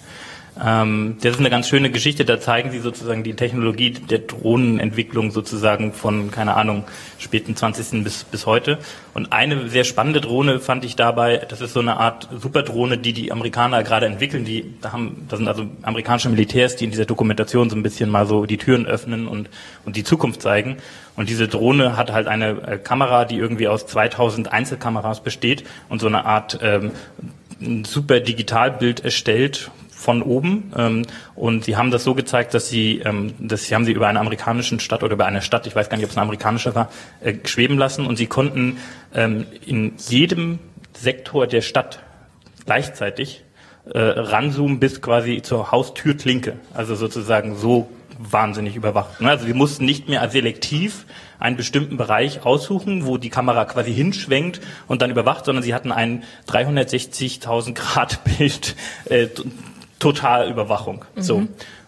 Ähm, 0.64 1.18
das 1.22 1.34
ist 1.34 1.40
eine 1.40 1.50
ganz 1.50 1.68
schöne 1.68 1.92
Geschichte, 1.92 2.24
da 2.24 2.40
zeigen 2.40 2.72
sie 2.72 2.80
sozusagen 2.80 3.24
die 3.24 3.34
Technologie 3.34 3.92
der 3.92 4.20
Drohnenentwicklung 4.20 5.32
sozusagen 5.32 5.92
von, 5.92 6.32
keine 6.32 6.56
Ahnung, 6.56 6.86
späten 7.20 7.56
20. 7.56 8.04
bis, 8.04 8.24
bis 8.24 8.46
heute. 8.46 8.78
Und 9.14 9.34
eine 9.34 9.68
sehr 9.68 9.84
spannende 9.84 10.22
Drohne 10.22 10.60
fand 10.60 10.86
ich 10.86 10.96
dabei, 10.96 11.38
das 11.38 11.60
ist 11.60 11.74
so 11.74 11.82
eine 11.82 11.98
Art 11.98 12.30
Superdrohne, 12.40 12.98
die 12.98 13.12
die 13.12 13.32
Amerikaner 13.34 13.84
gerade 13.84 14.06
entwickeln. 14.06 14.46
Die, 14.46 14.74
da, 14.82 14.94
haben, 14.94 15.26
da 15.28 15.36
sind 15.36 15.48
also 15.48 15.66
amerikanische 15.82 16.30
Militärs, 16.30 16.78
die 16.78 16.86
in 16.86 16.92
dieser 16.92 17.06
Dokumentation 17.06 17.70
so 17.70 17.76
ein 17.76 17.84
bisschen 17.84 18.10
mal 18.10 18.26
so 18.26 18.46
die 18.46 18.58
Türen 18.58 18.86
öffnen 18.86 19.28
und, 19.28 19.50
und 19.86 19.98
die 19.98 20.06
Zukunft 20.06 20.42
zeigen. 20.42 20.78
Und 21.18 21.30
diese 21.30 21.50
Drohne 21.50 21.98
hat 21.98 22.14
halt 22.14 22.28
eine 22.28 22.62
äh, 22.66 22.78
Kamera, 22.78 23.26
die 23.26 23.38
irgendwie 23.38 23.68
aus 23.68 23.88
2000 23.88 24.54
Einzelkameras 24.54 25.22
besteht 25.22 25.66
und 25.90 26.00
so 26.00 26.08
eine 26.08 26.26
Art 26.26 26.60
ähm, 26.62 26.92
ein 27.62 27.86
super 27.86 28.20
Digitalbild 28.20 29.04
erstellt, 29.04 29.72
von 30.06 30.22
oben. 30.22 30.72
Ähm, 30.78 31.02
und 31.36 31.66
sie 31.66 31.76
haben 31.76 31.92
das 31.92 32.04
so 32.04 32.14
gezeigt, 32.14 32.54
dass 32.54 32.70
sie, 32.70 33.02
ähm, 33.04 33.34
dass 33.40 33.64
sie 33.64 33.76
haben 33.76 33.86
sie 33.86 33.92
über 33.92 34.08
eine 34.08 34.20
amerikanische 34.20 34.80
Stadt 34.80 35.04
oder 35.04 35.14
über 35.14 35.26
eine 35.26 35.42
Stadt, 35.42 35.68
ich 35.68 35.76
weiß 35.76 35.90
gar 35.90 35.98
nicht, 35.98 36.06
ob 36.06 36.12
es 36.12 36.18
eine 36.18 36.24
amerikanische 36.24 36.76
war, 36.76 36.90
äh, 37.22 37.34
schweben 37.44 37.78
lassen 37.78 38.06
und 38.06 38.16
sie 38.16 38.28
konnten 38.28 38.78
ähm, 39.14 39.46
in 39.66 39.94
jedem 40.08 40.60
Sektor 40.96 41.48
der 41.48 41.62
Stadt 41.62 42.00
gleichzeitig 42.66 43.44
äh, 43.94 44.00
ranzoomen 44.00 44.80
bis 44.80 45.02
quasi 45.02 45.42
zur 45.42 45.72
Haustürklinke. 45.72 46.58
Also 46.74 46.96
sozusagen 46.96 47.56
so 47.56 47.90
wahnsinnig 48.18 48.76
überwacht. 48.76 49.22
Ne? 49.22 49.30
Also 49.30 49.48
wir 49.48 49.56
mussten 49.56 49.86
nicht 49.86 50.08
mehr 50.08 50.28
selektiv 50.30 51.06
einen 51.40 51.58
bestimmten 51.58 51.98
Bereich 51.98 52.46
aussuchen, 52.46 53.06
wo 53.06 53.18
die 53.18 53.30
Kamera 53.30 53.66
quasi 53.66 53.94
hinschwenkt 53.94 54.62
und 54.88 55.02
dann 55.02 55.12
überwacht, 55.12 55.46
sondern 55.46 55.64
sie 55.64 55.74
hatten 55.74 55.92
ein 55.92 56.24
360.000 56.48 57.74
Grad 57.74 58.24
Bild 58.24 58.76
äh, 59.06 59.28
Totalüberwachung. 60.00 61.06
Mhm. 61.16 61.22
So. 61.22 61.48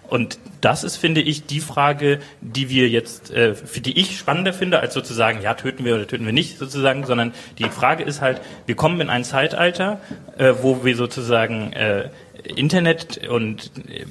Und 0.09 0.39
das 0.61 0.83
ist, 0.83 0.95
finde 0.95 1.21
ich, 1.21 1.45
die 1.45 1.59
Frage, 1.59 2.19
die 2.39 2.69
wir 2.69 2.89
jetzt, 2.89 3.29
äh, 3.31 3.55
für 3.55 3.81
die 3.81 3.99
ich 3.99 4.17
spannender 4.17 4.53
finde, 4.53 4.79
als 4.79 4.93
sozusagen, 4.93 5.41
ja, 5.41 5.53
töten 5.53 5.83
wir 5.83 5.95
oder 5.95 6.07
töten 6.07 6.25
wir 6.25 6.33
nicht, 6.33 6.57
sozusagen, 6.57 7.05
sondern 7.05 7.33
die 7.57 7.65
Frage 7.65 8.03
ist 8.03 8.21
halt, 8.21 8.41
wir 8.65 8.75
kommen 8.75 9.01
in 9.01 9.09
ein 9.09 9.25
Zeitalter, 9.25 9.99
äh, 10.37 10.53
wo 10.61 10.85
wir 10.85 10.95
sozusagen 10.95 11.73
äh, 11.73 12.09
Internet 12.55 13.27
und 13.27 13.71
äh, 13.89 14.05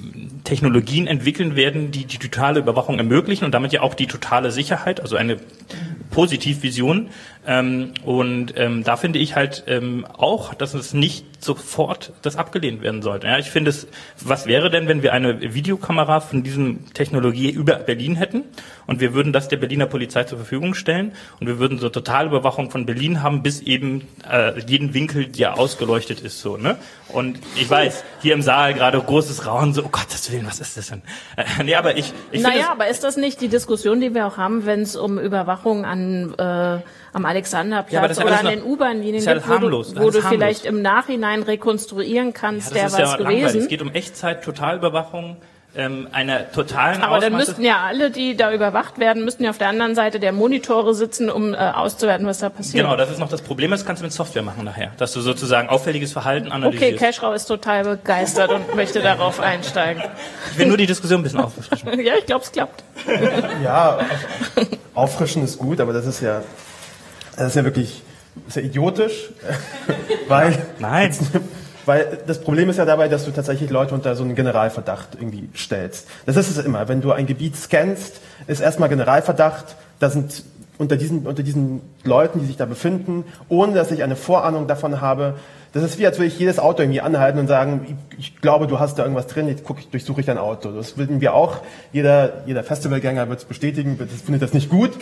Technologien 0.44 1.06
entwickeln 1.06 1.56
werden, 1.56 1.90
die 1.90 2.04
die 2.04 2.18
totale 2.18 2.60
Überwachung 2.60 2.98
ermöglichen 2.98 3.44
und 3.44 3.52
damit 3.52 3.72
ja 3.72 3.80
auch 3.80 3.94
die 3.94 4.06
totale 4.06 4.50
Sicherheit, 4.50 5.00
also 5.00 5.16
eine 5.16 5.38
Positivvision. 6.16 7.10
Ähm, 7.46 7.92
und 8.04 8.54
ähm, 8.56 8.84
da 8.84 8.96
finde 8.96 9.18
ich 9.18 9.36
halt 9.36 9.64
ähm, 9.66 10.06
auch, 10.16 10.54
dass 10.54 10.72
es 10.72 10.94
nicht 10.94 11.44
sofort 11.44 12.12
das 12.22 12.36
abgelehnt 12.36 12.82
werden 12.82 13.02
sollte. 13.02 13.26
Ja, 13.26 13.38
ich 13.38 13.50
finde 13.50 13.70
es, 13.70 13.86
was 14.24 14.46
wäre 14.46 14.70
denn, 14.70 14.88
wenn 14.88 15.02
wir 15.02 15.12
eine 15.12 15.54
Videokamera 15.54 16.20
von 16.20 16.42
diesem 16.42 16.92
Technologie 16.94 17.50
über 17.50 17.74
Berlin 17.74 18.16
hätten 18.16 18.44
und 18.86 19.00
wir 19.00 19.12
würden 19.12 19.32
das 19.34 19.48
der 19.48 19.58
Berliner 19.58 19.86
Polizei 19.86 20.24
zur 20.24 20.38
Verfügung 20.38 20.74
stellen 20.74 21.12
und 21.38 21.46
wir 21.46 21.58
würden 21.58 21.78
so 21.78 21.90
Totalüberwachung 21.90 22.70
von 22.70 22.86
Berlin 22.86 23.22
haben, 23.22 23.42
bis 23.42 23.60
eben 23.60 24.08
äh, 24.28 24.58
jeden 24.66 24.94
Winkel, 24.94 25.26
der 25.26 25.58
ausgeleuchtet 25.58 26.20
ist, 26.20 26.40
so, 26.40 26.56
ne? 26.56 26.78
Und 27.08 27.38
ich 27.54 27.70
weiß, 27.70 28.02
hier 28.22 28.34
im 28.34 28.42
Saal 28.42 28.74
gerade 28.74 28.98
großes 28.98 29.46
Raunen, 29.46 29.72
so, 29.74 29.84
oh 29.84 29.88
Gottes 29.88 30.32
Willen, 30.32 30.46
was 30.46 30.58
ist 30.58 30.76
das 30.76 30.88
denn? 30.88 31.02
Äh, 31.36 31.44
nee, 31.62 31.74
aber 31.76 31.96
ich, 31.96 32.12
ich 32.32 32.42
Naja, 32.42 32.70
aber 32.72 32.88
ist 32.88 33.04
das 33.04 33.16
nicht 33.16 33.40
die 33.40 33.48
Diskussion, 33.48 34.00
die 34.00 34.14
wir 34.14 34.26
auch 34.26 34.38
haben, 34.38 34.66
wenn 34.66 34.82
es 34.82 34.96
um 34.96 35.18
Überwachung 35.18 35.84
an 35.84 36.05
äh, 36.38 36.42
am 37.12 37.24
Alexanderplatz 37.24 38.18
ja, 38.18 38.24
oder 38.24 38.40
an 38.40 38.46
den 38.46 38.62
U-Bahn-Linien 38.62 39.24
ja 39.24 39.34
gibt, 39.34 39.48
wo 39.48 39.58
du, 39.58 39.70
wo 39.70 40.10
du 40.10 40.22
vielleicht 40.22 40.64
im 40.64 40.82
Nachhinein 40.82 41.42
rekonstruieren 41.42 42.32
kannst, 42.32 42.74
ja, 42.74 42.88
der 42.88 42.92
war 42.92 43.12
es 43.12 43.18
gewesen. 43.18 43.60
Es 43.60 43.68
geht 43.68 43.82
um 43.82 43.92
Echtzeit, 43.92 44.44
Totalüberwachung 44.44 45.36
ähm, 45.76 46.08
einer 46.12 46.50
totalen 46.50 47.02
Aber 47.02 47.16
Ausmaße 47.16 47.30
dann 47.30 47.38
müssten 47.38 47.64
ja 47.64 47.82
alle, 47.84 48.10
die 48.10 48.36
da 48.36 48.52
überwacht 48.52 48.98
werden, 48.98 49.24
müssten 49.24 49.44
ja 49.44 49.50
auf 49.50 49.58
der 49.58 49.68
anderen 49.68 49.94
Seite 49.94 50.18
der 50.18 50.32
Monitore 50.32 50.94
sitzen, 50.94 51.30
um 51.30 51.54
äh, 51.54 51.56
auszuwerten, 51.56 52.26
was 52.26 52.38
da 52.38 52.48
passiert. 52.48 52.84
Genau, 52.84 52.96
das 52.96 53.10
ist 53.10 53.18
noch 53.18 53.28
das 53.28 53.42
Problem. 53.42 53.70
Das 53.70 53.84
kannst 53.84 54.02
du 54.02 54.04
mit 54.04 54.12
Software 54.12 54.42
machen 54.42 54.64
nachher, 54.64 54.92
dass 54.96 55.12
du 55.12 55.20
sozusagen 55.20 55.68
auffälliges 55.68 56.12
Verhalten 56.12 56.50
analysierst. 56.50 56.94
Okay, 56.94 56.96
Cashrau 56.96 57.32
ist 57.32 57.46
total 57.46 57.84
begeistert 57.84 58.50
und 58.50 58.74
möchte 58.74 59.00
darauf 59.00 59.40
einsteigen. 59.40 60.02
Ich 60.52 60.58
will 60.58 60.66
nur 60.66 60.78
die 60.78 60.86
Diskussion 60.86 61.20
ein 61.20 61.22
bisschen 61.22 61.40
auffrischen. 61.40 62.00
ja, 62.04 62.14
ich 62.18 62.26
glaube, 62.26 62.44
es 62.44 62.52
klappt. 62.52 62.82
ja, 63.62 63.98
auffrischen 64.94 65.44
ist 65.44 65.58
gut, 65.58 65.80
aber 65.80 65.92
das 65.92 66.06
ist 66.06 66.20
ja, 66.20 66.42
das 67.36 67.48
ist 67.48 67.56
ja 67.56 67.64
wirklich, 67.64 68.02
ist 68.48 68.56
ja 68.56 68.62
idiotisch, 68.62 69.30
weil 70.28 70.66
Nein. 70.78 71.14
Weil 71.86 72.18
das 72.26 72.40
Problem 72.40 72.68
ist 72.68 72.76
ja 72.76 72.84
dabei, 72.84 73.08
dass 73.08 73.24
du 73.24 73.30
tatsächlich 73.30 73.70
Leute 73.70 73.94
unter 73.94 74.14
so 74.16 74.24
einen 74.24 74.34
Generalverdacht 74.34 75.10
irgendwie 75.14 75.48
stellst. 75.56 76.08
Das 76.26 76.36
ist 76.36 76.50
es 76.50 76.64
immer. 76.64 76.88
Wenn 76.88 77.00
du 77.00 77.12
ein 77.12 77.26
Gebiet 77.26 77.56
scannst, 77.56 78.20
ist 78.48 78.60
erstmal 78.60 78.88
Generalverdacht, 78.88 79.76
da 80.00 80.10
sind 80.10 80.42
unter 80.78 80.96
diesen, 80.96 81.26
unter 81.26 81.42
diesen 81.42 81.80
Leuten, 82.04 82.40
die 82.40 82.46
sich 82.46 82.56
da 82.56 82.66
befinden, 82.66 83.24
ohne 83.48 83.72
dass 83.74 83.90
ich 83.90 84.02
eine 84.02 84.16
Vorahnung 84.16 84.66
davon 84.66 85.00
habe. 85.00 85.34
Das 85.72 85.82
ist 85.82 85.98
wie, 85.98 86.06
als 86.06 86.18
würde 86.18 86.28
ich 86.28 86.38
jedes 86.38 86.58
Auto 86.58 86.82
irgendwie 86.82 87.00
anhalten 87.00 87.38
und 87.38 87.48
sagen, 87.48 87.98
ich, 88.18 88.40
glaube, 88.40 88.66
du 88.66 88.78
hast 88.78 88.98
da 88.98 89.02
irgendwas 89.02 89.26
drin, 89.26 89.48
jetzt 89.48 89.64
guck, 89.64 89.78
ich, 89.78 89.88
durchsuche 89.88 90.20
ich 90.20 90.26
dein 90.26 90.38
Auto. 90.38 90.72
Das 90.72 90.98
würden 90.98 91.20
wir 91.20 91.34
auch, 91.34 91.58
jeder, 91.92 92.44
jeder 92.46 92.64
Festivalgänger 92.64 93.28
wird 93.28 93.40
es 93.40 93.44
bestätigen, 93.44 93.98
das 93.98 94.22
findet 94.22 94.42
das 94.42 94.52
nicht 94.52 94.70
gut, 94.70 94.92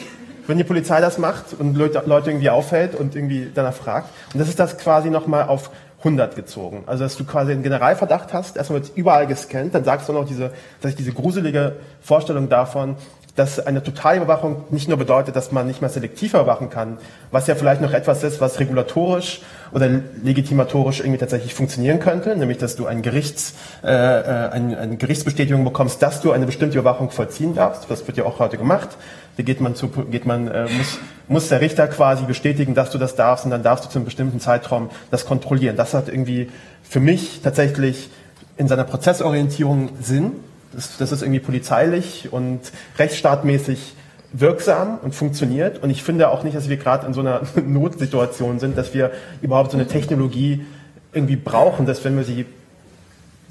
wenn 0.47 0.59
die 0.59 0.65
Polizei 0.65 1.01
das 1.01 1.19
macht 1.19 1.55
und 1.59 1.77
Leute, 1.77 2.03
Leute 2.07 2.31
irgendwie 2.31 2.51
auffällt 2.51 2.95
und 2.95 3.15
irgendwie 3.17 3.51
danach 3.55 3.73
fragt. 3.73 4.11
Und 4.33 4.41
das 4.41 4.49
ist 4.49 4.59
das 4.59 4.77
quasi 4.79 5.11
nochmal 5.11 5.45
auf 5.45 5.71
100 6.05 6.37
gezogen. 6.37 6.85
Also 6.87 7.05
dass 7.05 7.17
du 7.17 7.25
quasi 7.25 7.53
einen 7.53 7.63
Generalverdacht 7.63 8.33
hast, 8.33 8.57
erstmal 8.57 8.83
wird 8.83 8.97
überall 8.97 9.27
gescannt, 9.27 9.75
dann 9.75 9.85
sagst 9.85 10.09
du 10.09 10.13
noch 10.13 10.27
diese, 10.27 10.51
dass 10.81 10.91
ich 10.91 10.97
diese 10.97 11.13
gruselige 11.13 11.77
Vorstellung 12.03 12.49
davon, 12.49 12.97
dass 13.37 13.59
eine 13.59 13.83
Totalüberwachung 13.83 14.65
nicht 14.71 14.89
nur 14.89 14.97
bedeutet, 14.97 15.35
dass 15.35 15.51
man 15.51 15.67
nicht 15.67 15.81
mehr 15.81 15.91
selektiv 15.91 16.35
überwachen 16.35 16.71
kann, 16.71 16.99
was 17.33 17.49
ja 17.49 17.57
vielleicht 17.57 17.81
noch 17.81 17.93
etwas 17.93 18.23
ist, 18.23 18.41
was 18.41 18.61
regulatorisch 18.61 19.43
oder 19.73 19.89
legitimatorisch 20.23 21.01
irgendwie 21.01 21.19
tatsächlich 21.19 21.53
funktionieren 21.53 21.99
könnte, 21.99 22.37
nämlich 22.37 22.59
dass 22.59 22.77
du 22.77 22.87
ein 22.87 23.03
Gerichts, 23.03 23.55
äh, 23.83 23.89
äh 23.89 24.51
eine, 24.51 24.79
eine 24.79 24.97
Gerichtsbestätigung 24.97 25.65
bekommst, 25.65 26.01
dass 26.01 26.21
du 26.21 26.31
eine 26.31 26.47
bestimmte 26.47 26.79
Überwachung 26.79 27.11
vollziehen 27.11 27.57
darfst. 27.57 27.91
Das 27.91 28.07
wird 28.07 28.17
ja 28.17 28.25
auch 28.25 28.39
heute 28.39 28.57
gemacht. 28.57 28.91
Da 29.37 29.43
geht 29.43 29.61
man 29.61 29.75
zu, 29.75 29.89
geht 29.89 30.27
man, 30.27 30.49
äh, 30.49 30.69
muss, 30.77 30.99
muss 31.29 31.49
der 31.49 31.61
Richter 31.61 31.87
quasi 31.89 32.25
bestätigen, 32.25 32.75
dass 32.75 32.91
du 32.91 32.99
das 32.99 33.17
darfst 33.17 33.45
und 33.45 33.51
dann 33.51 33.63
darfst 33.63 33.85
du 33.85 33.89
zu 33.89 33.99
einem 33.99 34.05
bestimmten 34.05 34.41
Zeitraum 34.41 34.91
das 35.11 35.27
kontrollieren. 35.27 35.77
Das 35.77 35.95
hat 35.95 36.09
irgendwie 36.09 36.51
für 36.83 37.01
mich 37.01 37.41
tatsächlich 37.43 38.11
in 38.57 38.69
seiner 38.69 38.85
Prozessorientierung 38.85 39.91
Sinn 40.01 40.33
das, 40.75 40.97
das 40.99 41.13
ist 41.13 41.23
irgendwie 41.23 41.41
polizeilich 41.41 42.33
und 42.33 42.61
rechtsstaatmäßig 42.99 43.95
wirksam 44.33 44.99
und 45.03 45.15
funktioniert. 45.15 45.83
Und 45.83 45.91
ich 45.91 46.03
finde 46.03 46.29
auch 46.29 46.43
nicht, 46.43 46.57
dass 46.57 46.69
wir 46.69 46.77
gerade 46.77 47.07
in 47.07 47.15
so 47.15 47.21
einer 47.21 47.43
Notsituation 47.67 48.59
sind, 48.59 48.77
dass 48.77 48.95
wir 48.95 49.13
überhaupt 49.43 49.71
so 49.71 49.77
eine 49.77 49.87
Technologie 49.87 50.67
irgendwie 51.13 51.37
brauchen, 51.37 51.87
dass 51.87 52.05
wenn 52.05 52.17
wir 52.17 52.25
sie 52.25 52.47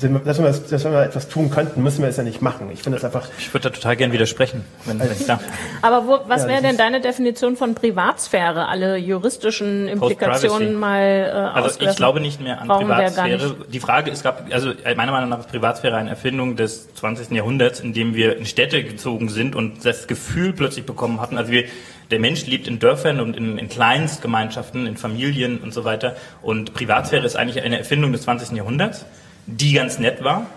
dass 0.10 0.40
wir, 0.40 0.52
dass 0.52 0.84
wir 0.86 1.04
etwas 1.04 1.28
tun 1.28 1.50
könnten, 1.50 1.84
müssen 1.84 2.02
wir 2.02 2.10
es 2.10 2.18
ja 2.18 2.24
nicht 2.24 2.42
machen. 2.42 2.70
Ich 2.72 2.84
finde 2.84 2.98
es 2.98 3.06
einfach. 3.06 3.28
Ich 3.38 3.54
würde 3.54 3.70
da 3.70 3.76
total 3.76 3.96
gern 3.96 4.12
widersprechen, 4.12 4.64
wenn, 4.86 5.00
wenn 5.00 5.12
ich 5.12 5.26
darf. 5.26 5.44
Aber 5.82 6.08
wo, 6.08 6.20
was 6.28 6.44
ja, 6.44 6.50
wäre 6.50 6.62
denn 6.62 6.78
deine 6.78 7.02
Definition 7.02 7.56
von 7.56 7.76
Privatsphäre? 7.76 8.68
Alle 8.68 8.98
juristischen 8.98 9.88
Implikationen 9.88 10.76
mal 10.76 11.02
äh, 11.02 11.60
Also 11.60 11.80
ich 11.80 11.96
glaube 11.96 12.20
nicht 12.20 12.42
mehr 12.42 12.62
an 12.62 12.68
Brauchen 12.68 12.88
Privatsphäre. 12.88 13.56
Die 13.72 13.80
Frage 13.80 14.12
ist, 14.12 14.24
gab, 14.24 14.46
also 14.52 14.72
äh, 14.72 14.96
meiner 14.96 15.12
Meinung 15.12 15.30
nach 15.30 15.40
ist 15.40 15.50
Privatsphäre 15.50 15.96
eine 15.96 16.10
Erfindung 16.10 16.56
des 16.56 16.94
20. 16.96 17.32
Jahrhunderts, 17.32 17.80
in 17.80 17.94
dem 17.94 18.16
wir 18.16 18.38
in 18.38 18.46
Städte 18.46 18.84
gezogen 18.84 19.30
sind 19.30 19.56
und 19.56 19.86
das 19.86 20.08
Gefühl 20.08 20.54
plötzlich 20.54 20.86
bekommen 20.86 21.22
hatten, 21.22 21.38
also 21.38 21.52
wir 21.52 21.66
der 22.12 22.20
Mensch 22.20 22.46
lebt 22.46 22.68
in 22.68 22.78
Dörfern 22.78 23.20
und 23.20 23.36
in, 23.36 23.58
in 23.58 23.70
Kleinstgemeinschaften, 23.70 24.86
in 24.86 24.98
Familien 24.98 25.58
und 25.60 25.74
so 25.74 25.84
weiter. 25.84 26.16
Und 26.44 26.74
Privatsphäre 26.74 27.26
ist 27.26 27.36
eigentlich 27.36 27.64
eine 27.64 27.80
Erfindung 27.80 28.12
des 28.12 28.22
20. 28.24 28.56
Jahrhunderts 28.56 29.06
die 29.46 29.74
ganz 29.74 30.00
nett 30.00 30.24
war, 30.24 30.48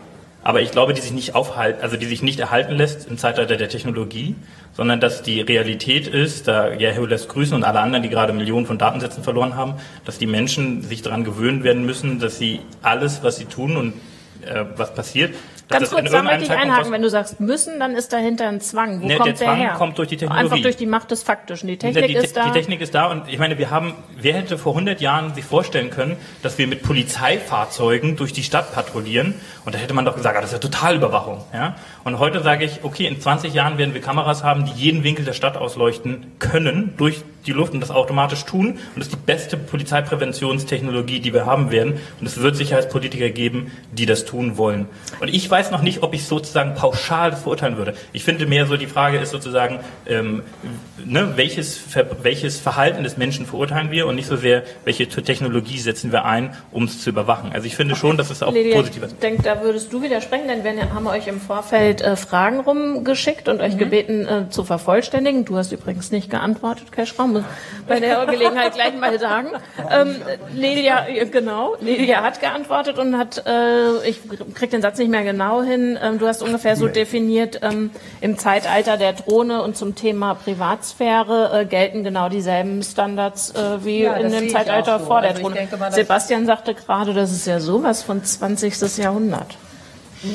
aber 0.47 0.63
ich 0.63 0.71
glaube, 0.71 0.95
die 0.95 1.01
sich 1.01 1.13
nicht 1.13 1.35
aufhalten, 1.35 1.83
also 1.83 1.97
die 1.97 2.07
sich 2.07 2.23
nicht 2.23 2.39
erhalten 2.39 2.75
lässt 2.75 3.09
im 3.09 3.19
Zeitalter 3.19 3.57
der 3.57 3.69
Technologie, 3.69 4.37
sondern 4.75 5.01
dass 5.01 5.23
die 5.23 5.41
Realität 5.41 6.07
ist, 6.07 6.47
da 6.47 6.71
Herr 6.71 7.07
lässt 7.09 7.29
grüßen 7.29 7.55
und 7.55 7.65
alle 7.65 7.81
anderen, 7.81 8.05
die 8.05 8.09
gerade 8.09 8.33
Millionen 8.33 8.65
von 8.65 8.79
Datensätzen 8.79 9.25
verloren 9.25 9.57
haben, 9.57 9.75
dass 10.05 10.19
die 10.19 10.27
Menschen 10.27 10.83
sich 10.83 11.03
daran 11.03 11.25
gewöhnen 11.25 11.65
werden 11.65 11.85
müssen, 11.85 12.21
dass 12.21 12.39
sie 12.39 12.61
alles, 12.83 13.25
was 13.25 13.39
sie 13.39 13.47
tun 13.47 13.77
und 13.77 13.95
äh, 14.47 14.65
was 14.77 14.95
passiert, 14.95 15.35
Ganz 15.69 15.91
kurz, 15.91 16.11
da 16.11 16.23
möchte 16.23 16.45
ich 16.45 16.51
einhaken, 16.51 16.93
wenn 16.93 17.03
du 17.03 17.11
sagst 17.11 17.41
müssen, 17.41 17.81
dann 17.81 17.95
ist 17.97 18.13
dahinter 18.13 18.47
ein 18.49 18.61
Zwang. 18.61 19.03
Wo 19.03 19.07
ne, 19.07 19.17
kommt 19.17 19.27
der 19.27 19.35
Zwang 19.35 19.59
der 19.59 19.69
her? 19.71 19.75
kommt 19.77 19.99
durch 19.99 20.09
die 20.09 20.17
Technologie. 20.17 20.45
Einfach 20.45 20.63
durch 20.63 20.77
die 20.77 20.87
Macht 20.87 21.11
des 21.11 21.23
Faktischen. 21.23 21.69
Die 21.69 21.77
Technik 21.77 22.07
die, 22.07 22.15
ist 22.15 22.37
da. 22.37 22.47
Die 22.47 22.53
Technik 22.53 22.81
ist 22.81 22.95
da 22.95 23.07
und 23.07 23.29
ich 23.29 23.39
meine, 23.39 23.59
wir 23.59 23.71
haben, 23.71 23.95
wer 24.17 24.35
hätte 24.35 24.59
vor 24.59 24.73
100 24.73 25.01
Jahren 25.01 25.35
sich 25.35 25.45
vorstellen 25.45 25.91
können, 25.91 26.17
dass 26.43 26.59
wir 26.59 26.69
mit 26.69 26.83
Polizeifahrzeugen 26.83 28.17
durch 28.17 28.33
die 28.33 28.45
Stadt 28.45 28.73
patrouillieren 28.73 29.35
und 29.65 29.75
da 29.75 29.79
hätte 29.79 29.95
man 29.95 30.05
doch 30.05 30.15
gesagt, 30.15 30.37
ah, 30.37 30.41
das 30.41 30.53
ist 30.53 30.55
ja 30.55 30.61
Totalüberwachung. 30.61 31.43
Ja? 31.53 31.75
Und 32.07 32.21
heute 32.21 32.41
sage 32.41 32.65
ich, 32.65 32.85
okay, 32.85 33.07
in 33.07 33.21
20 33.21 33.53
Jahren 33.53 33.79
werden 33.79 33.93
wir 33.93 34.01
Kameras 34.01 34.45
haben, 34.45 34.65
die 34.65 34.71
jeden 34.71 35.03
Winkel 35.03 35.25
der 35.25 35.33
Stadt 35.33 35.57
ausleuchten 35.57 36.35
können 36.39 36.95
durch 36.99 37.25
die 37.47 37.53
Luft 37.53 37.73
und 37.75 37.81
das 37.81 37.91
automatisch 37.91 38.45
tun. 38.45 38.75
Und 38.75 38.79
das 38.97 39.09
ist 39.09 39.13
die 39.13 39.25
beste 39.25 39.57
Polizeipräventionstechnologie, 39.57 41.19
die 41.19 41.33
wir 41.33 41.47
haben 41.47 41.73
werden. 41.73 41.95
Und 42.21 42.27
es 42.27 42.41
wird 42.41 42.55
Sicherheitspolitiker 42.55 43.31
geben, 43.31 43.73
die 43.91 44.07
das 44.07 44.25
tun 44.25 44.57
wollen. 44.57 44.87
Und 45.21 45.35
ich 45.35 45.51
weiß 45.51 45.73
noch 45.73 45.83
nicht, 45.83 46.05
ob 46.05 46.15
ich 46.15 46.27
sozusagen 46.27 46.75
pauschal 46.75 47.33
verurteilen 47.33 47.77
würde. 47.77 47.95
Ich 48.13 48.23
finde 48.23 48.47
mehr 48.47 48.67
so, 48.67 48.77
die 48.77 48.87
Frage 48.87 49.19
ist 49.19 49.31
sozusagen, 49.31 49.81
ähm, 50.07 50.43
ne, 51.05 51.33
welches, 51.35 51.81
welches 52.23 52.61
Verhalten 52.61 53.03
des 53.03 53.17
Menschen 53.17 53.47
verurteilen 53.47 53.91
wir 53.91 54.07
und 54.07 54.15
nicht 54.15 54.29
so 54.29 54.37
sehr, 54.37 54.63
welche 54.85 55.09
Technologie 55.09 55.79
setzen 55.79 56.13
wir 56.13 56.25
ein, 56.25 56.57
um 56.71 56.85
es 56.85 57.03
zu 57.03 57.11
überwachen. 57.11 57.53
Also 57.53 57.67
ich 57.67 57.75
finde 57.75 57.97
schon, 57.97 58.17
dass 58.17 58.31
es 58.31 58.45
auch 58.45 58.53
Lydia, 58.53 58.77
positiv 58.77 59.03
ist. 59.03 59.13
Ich 59.13 59.19
denke, 59.19 59.43
da 59.43 59.61
würdest 59.63 59.93
du 59.93 60.03
widersprechen, 60.03 60.47
denn 60.47 60.63
wir 60.63 60.95
haben 60.95 61.07
euch 61.09 61.27
im 61.27 61.41
Vorfeld 61.41 61.96
äh, 62.01 62.17
Fragen 62.17 62.61
rumgeschickt 62.61 63.49
und 63.49 63.61
euch 63.61 63.75
mhm. 63.75 63.79
gebeten 63.79 64.27
äh, 64.27 64.51
zu 64.51 64.65
vervollständigen. 64.65 65.45
Du 65.45 65.57
hast 65.57 65.73
übrigens 65.73 66.11
nicht 66.11 66.31
geantwortet, 66.31 66.93
Cashraum 66.93 67.33
muss 67.33 67.45
bei 67.89 68.01
der 68.01 68.27
Gelegenheit 68.27 68.75
gleich 68.75 68.99
mal 68.99 69.19
sagen. 69.19 69.49
Ähm, 69.91 70.17
Lilia, 70.55 71.07
genau, 71.31 71.77
Lilia 71.81 72.23
hat 72.23 72.41
geantwortet 72.41 72.99
und 72.99 73.17
hat, 73.17 73.45
äh, 73.47 74.07
ich 74.09 74.21
krieg 74.55 74.71
den 74.71 74.83
Satz 74.83 74.99
nicht 74.99 75.11
mehr 75.11 75.25
genau 75.25 75.63
hin, 75.63 75.99
ähm, 76.03 76.19
du 76.19 76.27
hast 76.27 76.43
ungefähr 76.43 76.77
so 76.77 76.89
definiert, 76.89 77.61
ähm, 77.63 77.91
im 78.21 78.39
Zeitalter 78.39 78.97
der 78.97 79.13
Drohne 79.13 79.63
und 79.63 79.77
zum 79.77 79.95
Thema 79.95 80.35
Privatsphäre 80.35 81.61
äh, 81.61 81.65
gelten 81.65 82.05
genau 82.05 82.29
dieselben 82.29 82.83
Standards 82.83 83.51
äh, 83.51 83.85
wie 83.85 84.03
ja, 84.03 84.15
in 84.15 84.31
dem 84.31 84.49
Zeitalter 84.51 84.99
so. 84.99 85.07
vor 85.07 85.21
der 85.21 85.31
also 85.31 85.43
Drohne. 85.43 85.55
Denke, 85.57 85.79
Sebastian 85.91 86.47
sagte 86.47 86.75
gerade, 86.75 87.15
das 87.15 87.33
ist 87.33 87.47
ja 87.47 87.61
sowas 87.61 88.03
von 88.03 88.23
20. 88.25 88.99
Jahrhundert. 88.99 89.57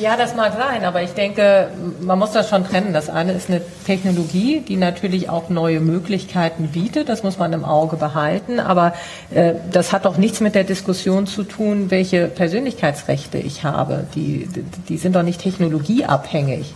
Ja, 0.00 0.16
das 0.16 0.34
mag 0.34 0.54
sein, 0.56 0.84
aber 0.84 1.02
ich 1.02 1.10
denke, 1.10 1.68
man 2.00 2.18
muss 2.18 2.32
das 2.32 2.48
schon 2.48 2.64
trennen. 2.64 2.92
Das 2.92 3.10
eine 3.10 3.32
ist 3.32 3.48
eine 3.48 3.60
Technologie, 3.84 4.60
die 4.60 4.76
natürlich 4.76 5.28
auch 5.28 5.48
neue 5.48 5.80
Möglichkeiten 5.80 6.68
bietet. 6.68 7.08
Das 7.08 7.22
muss 7.22 7.38
man 7.38 7.52
im 7.52 7.64
Auge 7.64 7.96
behalten. 7.96 8.60
Aber 8.60 8.94
äh, 9.30 9.54
das 9.70 9.92
hat 9.92 10.04
doch 10.04 10.16
nichts 10.16 10.40
mit 10.40 10.54
der 10.54 10.64
Diskussion 10.64 11.26
zu 11.26 11.42
tun, 11.42 11.90
welche 11.90 12.28
Persönlichkeitsrechte 12.28 13.38
ich 13.38 13.64
habe. 13.64 14.06
Die, 14.14 14.48
die 14.88 14.96
sind 14.96 15.16
doch 15.16 15.22
nicht 15.22 15.40
technologieabhängig. 15.40 16.74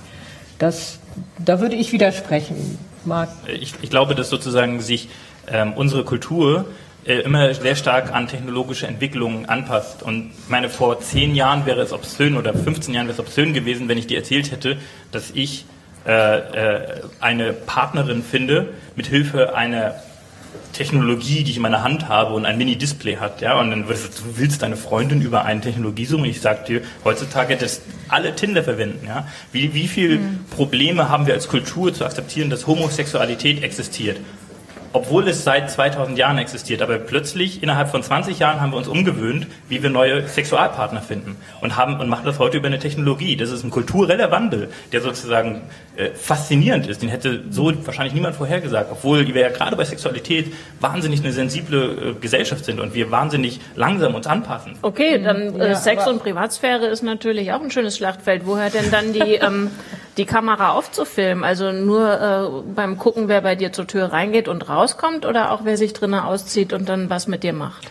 Das, 0.58 0.98
da 1.38 1.60
würde 1.60 1.76
ich 1.76 1.92
widersprechen. 1.92 2.78
Marc? 3.04 3.28
Ich, 3.46 3.74
ich 3.82 3.90
glaube, 3.90 4.14
dass 4.14 4.30
sozusagen 4.30 4.80
sich 4.80 5.08
ähm, 5.48 5.74
unsere 5.74 6.04
Kultur 6.04 6.66
äh, 7.06 7.20
immer 7.20 7.54
sehr 7.54 7.76
stark 7.76 8.12
an 8.12 8.28
technologische 8.28 8.86
Entwicklungen 8.86 9.46
anpasst. 9.46 10.02
Und 10.02 10.32
meine, 10.48 10.68
vor 10.68 11.00
zehn 11.00 11.34
Jahren 11.34 11.66
wäre 11.66 11.80
es 11.80 11.92
obszön 11.92 12.36
oder 12.36 12.52
15 12.52 12.94
Jahren 12.94 13.06
wäre 13.06 13.14
es 13.14 13.20
obszön 13.20 13.52
gewesen, 13.52 13.88
wenn 13.88 13.98
ich 13.98 14.06
dir 14.06 14.18
erzählt 14.18 14.50
hätte, 14.50 14.76
dass 15.12 15.30
ich 15.30 15.64
äh, 16.06 16.38
äh, 16.38 17.02
eine 17.20 17.52
Partnerin 17.52 18.22
finde, 18.22 18.68
mit 18.94 19.06
Hilfe 19.06 19.56
einer 19.56 19.96
Technologie, 20.72 21.42
die 21.42 21.50
ich 21.50 21.56
in 21.56 21.62
meiner 21.62 21.82
Hand 21.82 22.08
habe 22.08 22.34
und 22.34 22.44
ein 22.44 22.58
Mini-Display 22.58 23.16
hat, 23.16 23.40
ja, 23.40 23.58
und 23.58 23.70
dann 23.70 23.88
würdest 23.88 24.18
du, 24.18 24.24
du 24.24 24.38
willst 24.38 24.62
deine 24.62 24.76
Freundin 24.76 25.22
über 25.22 25.44
eine 25.44 25.60
Technologie 25.60 26.04
suchen. 26.04 26.26
Ich 26.26 26.40
sag 26.40 26.66
dir, 26.66 26.82
heutzutage, 27.04 27.56
dass 27.56 27.80
alle 28.08 28.34
Tinder 28.34 28.62
verwenden, 28.62 29.06
ja. 29.06 29.26
Wie, 29.52 29.74
wie 29.74 29.88
viele 29.88 30.18
mhm. 30.18 30.44
Probleme 30.50 31.08
haben 31.08 31.26
wir 31.26 31.34
als 31.34 31.48
Kultur 31.48 31.94
zu 31.94 32.04
akzeptieren, 32.04 32.50
dass 32.50 32.66
Homosexualität 32.66 33.62
existiert? 33.62 34.18
Obwohl 34.96 35.28
es 35.28 35.44
seit 35.44 35.70
2000 35.70 36.16
Jahren 36.16 36.38
existiert. 36.38 36.80
Aber 36.80 36.98
plötzlich, 36.98 37.62
innerhalb 37.62 37.90
von 37.90 38.02
20 38.02 38.38
Jahren, 38.38 38.62
haben 38.62 38.72
wir 38.72 38.78
uns 38.78 38.88
umgewöhnt, 38.88 39.46
wie 39.68 39.82
wir 39.82 39.90
neue 39.90 40.26
Sexualpartner 40.26 41.02
finden 41.02 41.36
und 41.60 41.76
haben 41.76 42.00
und 42.00 42.08
machen 42.08 42.24
das 42.24 42.38
heute 42.38 42.56
über 42.56 42.68
eine 42.68 42.78
Technologie. 42.78 43.36
Das 43.36 43.50
ist 43.50 43.62
ein 43.62 43.70
kultureller 43.70 44.30
Wandel, 44.30 44.70
der 44.92 45.02
sozusagen 45.02 45.60
äh, 45.96 46.10
faszinierend 46.14 46.86
ist. 46.86 47.02
Den 47.02 47.08
hätte 47.08 47.44
so 47.50 47.72
wahrscheinlich 47.86 48.14
niemand 48.14 48.36
vorhergesagt, 48.36 48.90
obwohl 48.92 49.26
wir 49.26 49.40
ja 49.40 49.48
gerade 49.48 49.76
bei 49.76 49.84
Sexualität 49.84 50.52
wahnsinnig 50.80 51.20
eine 51.20 51.32
sensible 51.32 52.12
äh, 52.16 52.20
Gesellschaft 52.20 52.64
sind 52.64 52.80
und 52.80 52.94
wir 52.94 53.10
wahnsinnig 53.10 53.60
langsam 53.74 54.14
uns 54.14 54.26
anpassen. 54.26 54.74
Okay, 54.82 55.22
dann 55.22 55.58
äh, 55.58 55.68
ja, 55.68 55.74
Sex 55.74 56.06
und 56.06 56.22
Privatsphäre 56.22 56.86
ist 56.86 57.02
natürlich 57.02 57.52
auch 57.52 57.62
ein 57.62 57.70
schönes 57.70 57.96
Schlachtfeld. 57.96 58.46
Wo 58.46 58.56
hört 58.56 58.74
denn 58.74 58.90
dann 58.90 59.12
die 59.12 59.20
ähm, 59.40 59.70
die 60.16 60.26
Kamera 60.26 60.72
aufzufilmen? 60.72 61.44
Also 61.44 61.72
nur 61.72 62.64
äh, 62.66 62.72
beim 62.74 62.98
Gucken, 62.98 63.28
wer 63.28 63.40
bei 63.40 63.54
dir 63.54 63.72
zur 63.72 63.86
Tür 63.86 64.12
reingeht 64.12 64.48
und 64.48 64.68
rauskommt 64.68 65.24
oder 65.24 65.50
auch 65.50 65.60
wer 65.64 65.76
sich 65.76 65.92
drinnen 65.92 66.20
auszieht 66.20 66.72
und 66.72 66.88
dann 66.88 67.10
was 67.10 67.26
mit 67.26 67.42
dir 67.42 67.52
macht? 67.52 67.90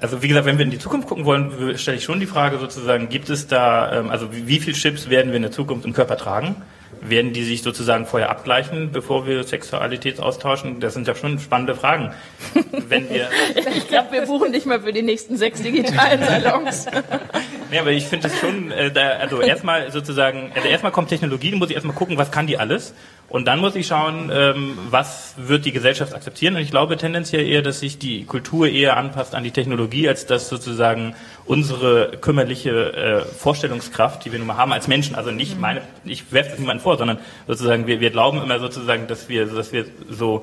Also 0.00 0.22
wie 0.22 0.28
gesagt, 0.28 0.44
wenn 0.44 0.58
wir 0.58 0.66
in 0.66 0.70
die 0.70 0.78
Zukunft 0.78 1.08
gucken 1.08 1.24
wollen, 1.24 1.78
stelle 1.78 1.96
ich 1.96 2.04
schon 2.04 2.20
die 2.20 2.26
Frage 2.26 2.58
sozusagen, 2.58 3.08
gibt 3.08 3.30
es 3.30 3.46
da, 3.46 4.00
ähm, 4.00 4.10
also 4.10 4.34
wie, 4.34 4.46
wie 4.46 4.60
viel 4.60 4.74
Chips 4.74 5.08
werden 5.08 5.30
wir 5.30 5.36
in 5.36 5.42
der 5.42 5.50
Zukunft 5.50 5.86
im 5.86 5.94
Körper 5.94 6.18
tragen? 6.18 6.56
Werden 7.00 7.32
die 7.32 7.44
sich 7.44 7.62
sozusagen 7.62 8.06
vorher 8.06 8.30
abgleichen, 8.30 8.90
bevor 8.92 9.26
wir 9.26 9.44
Sexualität 9.44 10.20
austauschen? 10.20 10.80
Das 10.80 10.94
sind 10.94 11.06
ja 11.06 11.14
schon 11.14 11.38
spannende 11.38 11.74
Fragen. 11.74 12.12
Wenn 12.88 13.08
wir 13.10 13.28
ich 13.76 13.88
glaube, 13.88 14.12
wir 14.12 14.22
buchen 14.22 14.50
nicht 14.50 14.66
mal 14.66 14.80
für 14.80 14.92
die 14.92 15.02
nächsten 15.02 15.36
sechs 15.36 15.62
digitalen 15.62 16.22
Salons. 16.22 16.86
nee, 17.70 17.78
aber 17.78 17.90
ich 17.90 18.06
finde 18.06 18.28
es 18.28 18.38
schon, 18.38 18.70
äh, 18.70 18.90
da, 18.90 19.10
also 19.18 19.40
erstmal 19.40 19.90
sozusagen, 19.92 20.52
also 20.54 20.68
erstmal 20.68 20.92
kommt 20.92 21.08
Technologie, 21.08 21.54
muss 21.54 21.70
ich 21.70 21.74
erstmal 21.74 21.96
gucken, 21.96 22.16
was 22.18 22.30
kann 22.30 22.46
die 22.46 22.58
alles? 22.58 22.94
Und 23.30 23.46
dann 23.46 23.60
muss 23.60 23.76
ich 23.76 23.86
schauen, 23.86 24.30
ähm, 24.32 24.78
was 24.88 25.34
wird 25.36 25.66
die 25.66 25.72
Gesellschaft 25.72 26.14
akzeptieren. 26.14 26.56
Und 26.56 26.62
ich 26.62 26.70
glaube 26.70 26.96
tendenziell 26.96 27.46
eher, 27.46 27.60
dass 27.60 27.80
sich 27.80 27.98
die 27.98 28.24
Kultur 28.24 28.68
eher 28.68 28.96
anpasst 28.96 29.34
an 29.34 29.44
die 29.44 29.50
Technologie, 29.50 30.08
als 30.08 30.24
dass 30.24 30.48
sozusagen 30.48 31.14
unsere 31.44 32.12
kümmerliche 32.20 32.94
äh, 32.94 33.20
Vorstellungskraft, 33.20 34.24
die 34.24 34.32
wir 34.32 34.38
nun 34.38 34.48
mal 34.48 34.56
haben 34.56 34.72
als 34.72 34.88
Menschen, 34.88 35.14
also 35.14 35.30
nicht 35.30 35.60
meine, 35.60 35.82
ich 36.04 36.32
werfe 36.32 36.50
das 36.50 36.58
niemandem 36.58 36.82
vor, 36.82 36.96
sondern 36.96 37.18
sozusagen 37.46 37.86
wir, 37.86 38.00
wir 38.00 38.10
glauben 38.10 38.42
immer 38.42 38.60
sozusagen, 38.60 39.06
dass 39.08 39.28
wir, 39.28 39.44
dass 39.44 39.72
wir 39.72 39.84
so, 40.08 40.42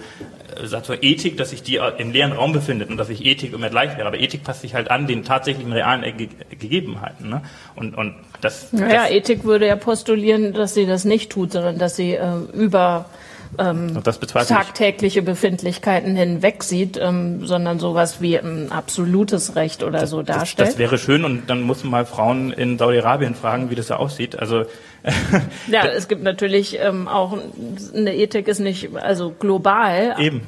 äh, 0.56 0.68
so 0.68 0.94
Ethik, 0.94 1.38
dass 1.38 1.50
sich 1.50 1.64
die 1.64 1.80
im 1.98 2.12
leeren 2.12 2.34
Raum 2.34 2.54
befindet 2.54 2.92
und 2.92 2.98
dass 2.98 3.08
sich 3.08 3.26
Ethik 3.26 3.54
immer 3.54 3.70
gleich 3.72 3.98
wäre. 3.98 4.08
Aber 4.08 4.20
Ethik 4.20 4.44
passt 4.44 4.62
sich 4.62 4.76
halt 4.76 4.92
an 4.92 5.08
den 5.08 5.24
tatsächlichen 5.24 5.74
realen 5.74 6.18
Ge 6.18 6.30
Gegebenheiten. 6.52 7.30
Ne? 7.30 7.42
Und, 7.76 7.96
und 7.96 8.16
das, 8.46 8.72
naja, 8.72 9.04
das, 9.04 9.12
Ethik 9.12 9.44
würde 9.44 9.68
ja 9.68 9.76
postulieren, 9.76 10.54
dass 10.54 10.74
sie 10.74 10.86
das 10.86 11.06
nicht 11.06 11.32
tut, 11.32 11.52
sondern 11.52 11.78
dass 11.78 11.96
sie 11.96 12.14
äh, 12.14 12.38
über 12.54 13.06
ähm, 13.58 14.02
tagtägliche 14.48 15.22
Befindlichkeiten 15.22 16.16
hinweg 16.16 16.64
sieht, 16.64 16.98
ähm, 16.98 17.46
sondern 17.46 17.80
sowas 17.80 18.22
wie 18.22 18.38
ein 18.38 18.72
absolutes 18.72 19.56
Recht 19.56 19.84
oder 19.84 20.00
das, 20.00 20.10
so 20.10 20.22
darstellt. 20.22 20.68
Das, 20.68 20.76
das, 20.76 20.80
wäre 20.80 20.98
schön 20.98 21.26
und 21.26 21.50
dann 21.50 21.62
muss 21.62 21.84
man 21.84 21.92
mal 21.92 22.06
Frauen 22.06 22.52
in 22.52 22.78
Saudi-Arabien 22.78 23.36
fragen, 23.36 23.70
wie 23.70 23.76
das 23.76 23.88
da 23.88 23.98
aussieht. 23.98 24.38
Also 24.38 24.66
ja, 25.68 25.86
es 25.96 26.08
gibt 26.08 26.24
natürlich 26.24 26.80
ähm, 26.80 27.08
auch 27.08 27.38
eine 27.96 28.16
Ethik 28.16 28.48
ist 28.48 28.60
nicht 28.60 28.96
also 28.96 29.32
global. 29.32 30.16
Eben. 30.20 30.42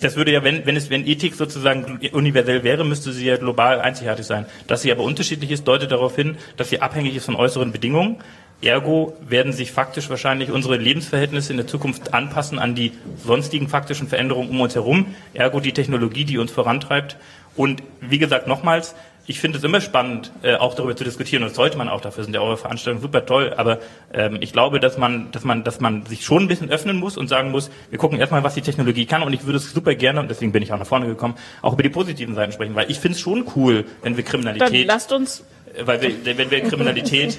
Das 0.00 0.16
würde 0.16 0.32
ja, 0.32 0.42
wenn, 0.42 0.66
wenn 0.66 0.76
es, 0.76 0.90
wenn 0.90 1.06
Ethik 1.06 1.36
sozusagen 1.36 2.00
universell 2.12 2.64
wäre, 2.64 2.84
müsste 2.84 3.12
sie 3.12 3.26
ja 3.26 3.36
global 3.36 3.80
einzigartig 3.80 4.26
sein. 4.26 4.46
Dass 4.66 4.82
sie 4.82 4.90
aber 4.90 5.04
unterschiedlich 5.04 5.52
ist, 5.52 5.68
deutet 5.68 5.92
darauf 5.92 6.16
hin, 6.16 6.36
dass 6.56 6.70
sie 6.70 6.82
abhängig 6.82 7.14
ist 7.14 7.26
von 7.26 7.36
äußeren 7.36 7.70
Bedingungen. 7.70 8.16
Ergo 8.62 9.16
werden 9.20 9.52
sich 9.52 9.70
faktisch 9.70 10.10
wahrscheinlich 10.10 10.50
unsere 10.50 10.76
Lebensverhältnisse 10.76 11.52
in 11.52 11.58
der 11.58 11.66
Zukunft 11.66 12.14
anpassen 12.14 12.58
an 12.58 12.74
die 12.74 12.92
sonstigen 13.22 13.68
faktischen 13.68 14.08
Veränderungen 14.08 14.50
um 14.50 14.60
uns 14.60 14.74
herum. 14.74 15.14
Ergo 15.34 15.60
die 15.60 15.72
Technologie, 15.72 16.24
die 16.24 16.38
uns 16.38 16.50
vorantreibt. 16.50 17.16
Und 17.54 17.82
wie 18.00 18.18
gesagt, 18.18 18.48
nochmals, 18.48 18.94
ich 19.26 19.40
finde 19.40 19.58
es 19.58 19.64
immer 19.64 19.80
spannend, 19.80 20.30
äh, 20.42 20.54
auch 20.54 20.74
darüber 20.74 20.96
zu 20.96 21.04
diskutieren 21.04 21.42
und 21.42 21.50
das 21.50 21.56
sollte 21.56 21.76
man 21.76 21.88
auch, 21.88 22.00
dafür 22.00 22.24
sind 22.24 22.34
ja 22.34 22.40
eure 22.40 22.56
Veranstaltungen 22.56 23.02
super 23.02 23.26
toll, 23.26 23.54
aber 23.56 23.78
ähm, 24.12 24.38
ich 24.40 24.52
glaube, 24.52 24.80
dass 24.80 24.98
man, 24.98 25.30
dass 25.32 25.44
man, 25.44 25.64
dass 25.64 25.80
man 25.80 26.06
sich 26.06 26.24
schon 26.24 26.44
ein 26.44 26.48
bisschen 26.48 26.70
öffnen 26.70 26.98
muss 26.98 27.16
und 27.16 27.28
sagen 27.28 27.50
muss, 27.50 27.70
wir 27.90 27.98
gucken 27.98 28.18
erstmal, 28.18 28.44
was 28.44 28.54
die 28.54 28.62
Technologie 28.62 29.06
kann 29.06 29.22
und 29.22 29.32
ich 29.32 29.44
würde 29.44 29.58
es 29.58 29.72
super 29.72 29.94
gerne, 29.94 30.20
und 30.20 30.30
deswegen 30.30 30.52
bin 30.52 30.62
ich 30.62 30.72
auch 30.72 30.78
nach 30.78 30.86
vorne 30.86 31.06
gekommen, 31.06 31.34
auch 31.62 31.72
über 31.72 31.82
die 31.82 31.90
positiven 31.90 32.34
Seiten 32.34 32.52
sprechen, 32.52 32.74
weil 32.74 32.90
ich 32.90 33.00
finde 33.00 33.16
es 33.16 33.20
schon 33.20 33.46
cool, 33.56 33.84
wenn 34.02 34.16
wir 34.16 34.24
Kriminalität... 34.24 34.80
Dann 34.80 34.86
lasst 34.86 35.12
uns 35.12 35.44
weil 35.84 36.00
wir, 36.00 36.38
wenn 36.38 36.50
wir 36.50 36.60
Kriminalität 36.62 37.38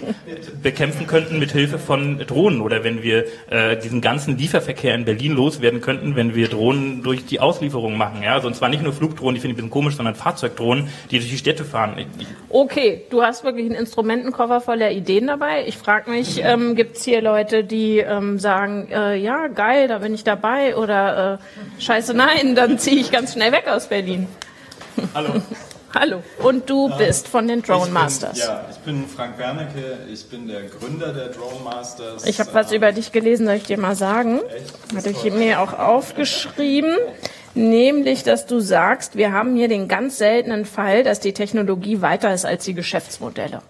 bekämpfen 0.61 1.07
könnten 1.07 1.39
mit 1.39 1.51
Hilfe 1.51 1.79
von 1.79 2.19
Drohnen 2.19 2.61
oder 2.61 2.83
wenn 2.83 3.03
wir 3.03 3.25
äh, 3.49 3.77
diesen 3.77 4.01
ganzen 4.01 4.37
Lieferverkehr 4.37 4.93
in 4.95 5.05
Berlin 5.05 5.33
loswerden 5.33 5.81
könnten, 5.81 6.15
wenn 6.15 6.35
wir 6.35 6.47
Drohnen 6.47 7.03
durch 7.03 7.25
die 7.25 7.39
Auslieferung 7.39 7.97
machen. 7.97 8.23
Ja, 8.23 8.33
also 8.33 8.47
und 8.47 8.55
zwar 8.55 8.69
nicht 8.69 8.83
nur 8.83 8.93
Flugdrohnen, 8.93 9.35
die 9.35 9.41
finde 9.41 9.53
ich 9.53 9.55
ein 9.55 9.67
bisschen 9.67 9.71
komisch, 9.71 9.95
sondern 9.95 10.15
Fahrzeugdrohnen, 10.15 10.87
die 11.11 11.19
durch 11.19 11.29
die 11.29 11.37
Städte 11.37 11.65
fahren. 11.65 12.05
Okay, 12.49 13.03
du 13.09 13.21
hast 13.21 13.43
wirklich 13.43 13.65
einen 13.65 13.75
Instrumentenkoffer 13.75 14.61
voller 14.61 14.91
Ideen 14.91 15.27
dabei. 15.27 15.65
Ich 15.67 15.77
frage 15.77 16.09
mich, 16.09 16.41
ähm, 16.43 16.75
gibt 16.75 16.97
es 16.97 17.03
hier 17.03 17.21
Leute, 17.21 17.63
die 17.63 17.99
ähm, 17.99 18.39
sagen, 18.39 18.87
äh, 18.91 19.15
ja, 19.15 19.47
geil, 19.47 19.87
da 19.87 19.99
bin 19.99 20.13
ich 20.13 20.23
dabei 20.23 20.75
oder 20.75 21.39
äh, 21.79 21.81
scheiße, 21.81 22.13
nein, 22.13 22.55
dann 22.55 22.79
ziehe 22.79 22.99
ich 22.99 23.11
ganz 23.11 23.33
schnell 23.33 23.51
weg 23.51 23.67
aus 23.67 23.87
Berlin. 23.87 24.27
Hallo. 25.13 25.41
Hallo. 25.93 26.21
Und 26.39 26.69
du 26.69 26.95
bist 26.97 27.27
von 27.27 27.47
den 27.47 27.61
Drone 27.61 27.91
Masters. 27.91 28.37
ja, 28.39 28.65
ich 28.69 28.77
bin 28.77 29.07
Frank 29.07 29.37
Wernicke, 29.37 29.99
ich 30.11 30.25
bin 30.29 30.47
der 30.47 30.63
Gründer 30.63 31.13
der 31.13 31.29
Drone 31.29 31.63
Masters. 31.63 32.25
Ich 32.25 32.39
habe 32.39 32.53
was 32.53 32.71
ähm, 32.71 32.77
über 32.77 32.91
dich 32.91 33.11
gelesen, 33.11 33.45
soll 33.45 33.55
ich 33.55 33.63
dir 33.63 33.79
mal 33.79 33.95
sagen? 33.95 34.41
Hatte 34.95 35.09
ich 35.09 35.33
mir 35.33 35.61
auch 35.61 35.73
aufgeschrieben. 35.73 36.95
Nämlich, 37.55 38.23
dass 38.23 38.45
du 38.45 38.59
sagst, 38.59 39.15
wir 39.15 39.31
haben 39.31 39.55
hier 39.55 39.67
den 39.67 39.87
ganz 39.87 40.19
seltenen 40.19 40.65
Fall, 40.65 41.03
dass 41.03 41.19
die 41.19 41.33
Technologie 41.33 42.01
weiter 42.01 42.31
ist 42.31 42.45
als 42.45 42.65
die 42.65 42.75
Geschäftsmodelle. 42.75 43.61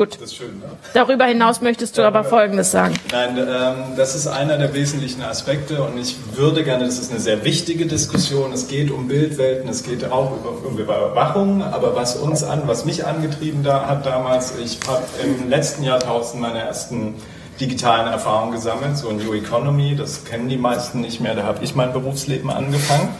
Gut. 0.00 0.14
Das 0.14 0.30
ist 0.30 0.36
schön, 0.36 0.58
ne? 0.60 0.64
Darüber 0.94 1.26
hinaus 1.26 1.60
möchtest 1.60 1.98
du 1.98 2.02
aber 2.02 2.24
Folgendes 2.24 2.70
sagen. 2.70 2.94
Nein, 3.12 3.36
ähm, 3.36 3.96
das 3.98 4.14
ist 4.14 4.28
einer 4.28 4.56
der 4.56 4.72
wesentlichen 4.72 5.20
Aspekte 5.20 5.82
und 5.82 5.98
ich 5.98 6.16
würde 6.36 6.64
gerne, 6.64 6.86
das 6.86 6.98
ist 6.98 7.10
eine 7.10 7.20
sehr 7.20 7.44
wichtige 7.44 7.84
Diskussion, 7.84 8.50
es 8.54 8.66
geht 8.66 8.90
um 8.90 9.08
Bildwelten, 9.08 9.68
es 9.68 9.82
geht 9.82 10.10
auch 10.10 10.38
über, 10.38 10.66
um 10.66 10.78
Überwachung, 10.78 11.62
aber 11.62 11.94
was 11.94 12.16
uns 12.16 12.42
an, 12.42 12.62
was 12.64 12.86
mich 12.86 13.04
angetrieben 13.04 13.62
da, 13.62 13.88
hat 13.88 14.06
damals, 14.06 14.54
ich 14.56 14.78
habe 14.88 15.04
im 15.22 15.50
letzten 15.50 15.82
Jahrtausend 15.82 16.40
meine 16.40 16.60
ersten 16.60 17.16
digitalen 17.60 18.10
Erfahrungen 18.10 18.52
gesammelt, 18.52 18.96
so 18.96 19.12
New 19.12 19.34
Economy, 19.34 19.96
das 19.96 20.24
kennen 20.24 20.48
die 20.48 20.56
meisten 20.56 21.02
nicht 21.02 21.20
mehr, 21.20 21.34
da 21.34 21.42
habe 21.42 21.62
ich 21.62 21.74
mein 21.74 21.92
Berufsleben 21.92 22.48
angefangen. 22.48 23.10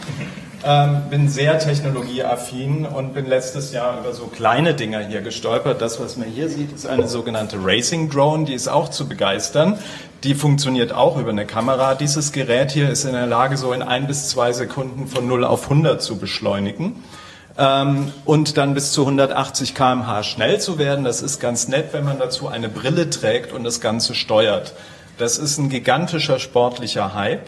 Ähm, 0.63 1.01
bin 1.09 1.27
sehr 1.27 1.57
technologieaffin 1.57 2.85
und 2.85 3.15
bin 3.15 3.25
letztes 3.25 3.71
Jahr 3.71 3.99
über 3.99 4.13
so 4.13 4.27
kleine 4.27 4.75
Dinger 4.75 4.99
hier 4.99 5.21
gestolpert. 5.21 5.81
Das, 5.81 5.99
was 5.99 6.17
man 6.17 6.27
hier 6.27 6.49
sieht, 6.49 6.71
ist 6.71 6.85
eine 6.85 7.07
sogenannte 7.07 7.57
Racing 7.59 8.11
Drone, 8.11 8.45
die 8.45 8.53
ist 8.53 8.67
auch 8.67 8.89
zu 8.89 9.09
begeistern. 9.09 9.79
Die 10.23 10.35
funktioniert 10.35 10.93
auch 10.93 11.17
über 11.17 11.31
eine 11.31 11.47
Kamera. 11.47 11.95
Dieses 11.95 12.31
Gerät 12.31 12.69
hier 12.69 12.91
ist 12.91 13.05
in 13.05 13.13
der 13.13 13.25
Lage, 13.25 13.57
so 13.57 13.73
in 13.73 13.81
ein 13.81 14.05
bis 14.05 14.29
zwei 14.29 14.53
Sekunden 14.53 15.07
von 15.07 15.25
0 15.25 15.45
auf 15.45 15.63
100 15.63 15.99
zu 15.99 16.19
beschleunigen 16.19 17.03
ähm, 17.57 18.11
und 18.25 18.57
dann 18.57 18.75
bis 18.75 18.91
zu 18.91 19.01
180 19.01 19.73
km/h 19.73 20.21
schnell 20.21 20.61
zu 20.61 20.77
werden. 20.77 21.03
Das 21.03 21.23
ist 21.23 21.39
ganz 21.39 21.69
nett, 21.69 21.89
wenn 21.91 22.03
man 22.03 22.19
dazu 22.19 22.47
eine 22.47 22.69
Brille 22.69 23.09
trägt 23.09 23.51
und 23.51 23.63
das 23.63 23.81
Ganze 23.81 24.13
steuert. 24.13 24.73
Das 25.17 25.39
ist 25.39 25.57
ein 25.57 25.69
gigantischer 25.69 26.37
sportlicher 26.37 27.15
Hype. 27.15 27.47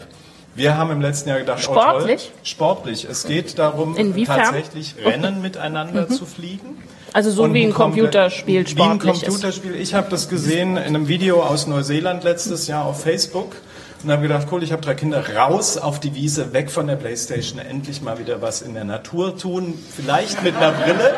Wir 0.56 0.78
haben 0.78 0.92
im 0.92 1.02
letzten 1.02 1.30
Jahr 1.30 1.40
gedacht, 1.40 1.64
sportlich? 1.64 2.30
Oh, 2.30 2.36
toll, 2.36 2.40
sportlich. 2.44 3.06
Es 3.06 3.26
geht 3.26 3.58
darum, 3.58 3.98
Inwiefern? 3.98 4.40
tatsächlich 4.40 4.96
Rennen 5.04 5.42
miteinander 5.42 6.08
mhm. 6.08 6.14
zu 6.14 6.26
fliegen. 6.26 6.84
Also 7.12 7.32
so 7.32 7.44
Und 7.44 7.54
wie 7.54 7.64
ein 7.64 7.74
Computerspiel 7.74 8.68
sportlich 8.68 9.04
Wie 9.04 9.10
ein 9.10 9.22
Computerspiel. 9.22 9.76
Ich 9.76 9.94
habe 9.94 10.10
das 10.10 10.30
gesehen 10.30 10.78
in 10.78 10.96
einem 10.96 11.08
Video 11.08 11.42
aus 11.44 11.68
Neuseeland 11.68 12.24
letztes 12.24 12.68
Jahr 12.68 12.86
auf 12.86 13.02
Facebook 13.02 13.56
und 14.04 14.12
habe 14.12 14.24
gedacht, 14.24 14.48
cool, 14.52 14.64
ich 14.64 14.72
habe 14.72 14.82
drei 14.82 14.96
Kinder, 14.96 15.24
raus 15.36 15.78
auf 15.78 16.00
die 16.00 16.14
Wiese, 16.14 16.54
weg 16.54 16.70
von 16.70 16.88
der 16.88 16.98
Playstation, 16.98 17.60
endlich 17.60 18.02
mal 18.02 18.20
wieder 18.20 18.42
was 18.42 18.62
in 18.62 18.74
der 18.74 18.84
Natur 18.84 19.38
tun, 19.38 19.80
vielleicht 19.96 20.44
mit 20.44 20.56
einer 20.56 20.72
Brille, 20.72 21.16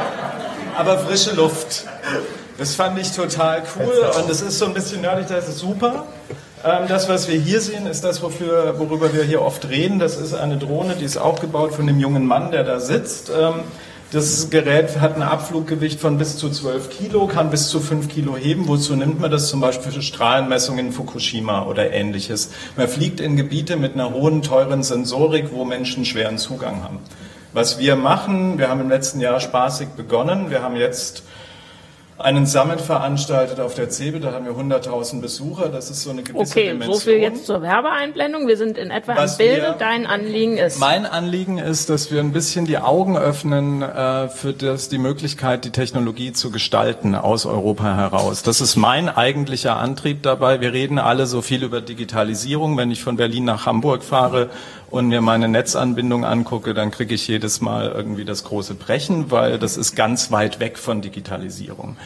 aber 0.77 0.99
frische 0.99 1.33
Luft. 1.33 1.85
Das 2.57 2.75
fand 2.75 2.99
ich 2.99 3.11
total 3.11 3.63
cool 3.77 4.11
und 4.21 4.29
es 4.29 4.41
ist 4.41 4.59
so 4.59 4.65
ein 4.65 4.73
bisschen 4.73 5.01
nerdig, 5.01 5.27
das 5.27 5.49
ist 5.49 5.59
super. 5.59 6.05
Ähm, 6.65 6.87
das, 6.87 7.07
was 7.07 7.27
wir 7.27 7.39
hier 7.39 7.61
sehen, 7.61 7.85
ist 7.85 8.03
das, 8.03 8.23
wofür, 8.23 8.79
worüber 8.79 9.13
wir 9.13 9.23
hier 9.23 9.43
oft 9.43 9.69
reden. 9.69 9.99
Das 9.99 10.17
ist 10.17 10.33
eine 10.33 10.57
Drohne, 10.57 10.95
die 10.95 11.05
ist 11.05 11.17
auch 11.17 11.39
gebaut 11.39 11.73
von 11.73 11.85
dem 11.85 11.99
jungen 11.99 12.25
Mann, 12.25 12.49
der 12.51 12.63
da 12.63 12.79
sitzt. 12.79 13.29
Ähm, 13.29 13.59
das 14.11 14.49
Gerät 14.49 14.99
hat 14.99 15.15
ein 15.15 15.21
Abfluggewicht 15.21 15.99
von 15.99 16.17
bis 16.17 16.37
zu 16.37 16.49
12 16.49 16.89
Kilo, 16.89 17.27
kann 17.27 17.51
bis 17.51 17.69
zu 17.69 17.79
5 17.79 18.07
Kilo 18.07 18.35
heben. 18.35 18.67
Wozu 18.67 18.95
nimmt 18.95 19.19
man 19.19 19.29
das? 19.29 19.49
Zum 19.49 19.61
Beispiel 19.61 19.91
für 19.91 20.01
Strahlenmessungen 20.01 20.87
in 20.87 20.91
Fukushima 20.91 21.65
oder 21.65 21.91
ähnliches. 21.91 22.49
Man 22.75 22.87
fliegt 22.87 23.19
in 23.19 23.35
Gebiete 23.35 23.77
mit 23.77 23.93
einer 23.93 24.11
hohen, 24.11 24.41
teuren 24.41 24.81
Sensorik, 24.81 25.51
wo 25.51 25.65
Menschen 25.65 26.03
schweren 26.03 26.39
Zugang 26.39 26.83
haben. 26.83 26.99
Was 27.53 27.77
wir 27.77 27.95
machen, 27.95 28.57
wir 28.57 28.69
haben 28.69 28.81
im 28.81 28.89
letzten 28.89 29.19
Jahr 29.19 29.39
spaßig 29.39 29.89
begonnen. 29.89 30.49
Wir 30.49 30.63
haben 30.63 30.75
jetzt 30.75 31.23
einen 32.17 32.45
Summit 32.45 32.79
veranstaltet 32.79 33.59
auf 33.59 33.75
der 33.75 33.89
CeBIT, 33.89 34.23
da 34.23 34.31
haben 34.31 34.45
wir 34.45 34.53
100.000 34.53 35.19
Besucher, 35.19 35.67
das 35.67 35.89
ist 35.89 36.01
so 36.01 36.11
eine 36.11 36.23
gewisse 36.23 36.51
okay, 36.51 36.69
Dimension. 36.69 36.89
Okay, 36.89 36.99
so 36.99 37.09
viel 37.09 37.17
jetzt 37.19 37.45
zur 37.45 37.61
Werbeeinblendung, 37.61 38.47
wir 38.47 38.55
sind 38.55 38.77
in 38.77 38.89
etwa 38.89 39.17
Was 39.17 39.37
im 39.37 39.45
Bilde, 39.45 39.75
dein 39.77 40.05
Anliegen 40.05 40.57
ist? 40.57 40.79
Mein 40.79 41.05
Anliegen 41.05 41.57
ist, 41.57 41.89
dass 41.89 42.11
wir 42.11 42.21
ein 42.21 42.31
bisschen 42.31 42.65
die 42.65 42.77
Augen 42.77 43.17
öffnen 43.17 43.81
äh, 43.81 44.29
für 44.29 44.53
das, 44.53 44.87
die 44.87 44.97
Möglichkeit, 44.97 45.65
die 45.65 45.71
Technologie 45.71 46.31
zu 46.31 46.51
gestalten 46.51 47.15
aus 47.15 47.45
Europa 47.45 47.95
heraus. 47.95 48.43
Das 48.43 48.61
ist 48.61 48.77
mein 48.77 49.09
eigentlicher 49.09 49.75
Antrieb 49.75 50.23
dabei. 50.23 50.61
Wir 50.61 50.71
reden 50.71 50.99
alle 50.99 51.25
so 51.25 51.41
viel 51.41 51.63
über 51.63 51.81
Digitalisierung. 51.81 52.77
Wenn 52.77 52.91
ich 52.91 53.03
von 53.03 53.17
Berlin 53.17 53.43
nach 53.43 53.65
Hamburg 53.65 54.03
fahre 54.03 54.49
und 54.89 55.07
mir 55.07 55.21
meine 55.21 55.47
Netzanbindung 55.47 56.25
angucke, 56.25 56.73
dann 56.73 56.91
kriege 56.91 57.15
ich 57.15 57.27
jedes 57.27 57.61
Mal 57.61 57.91
irgendwie 57.91 58.25
das 58.25 58.43
große 58.43 58.75
Brechen, 58.75 59.31
weil 59.31 59.59
das 59.59 59.77
ist 59.77 59.95
ganz 59.95 60.31
weit 60.31 60.59
weg 60.59 60.77
von 60.77 61.01
Digitalisierung. 61.01 61.97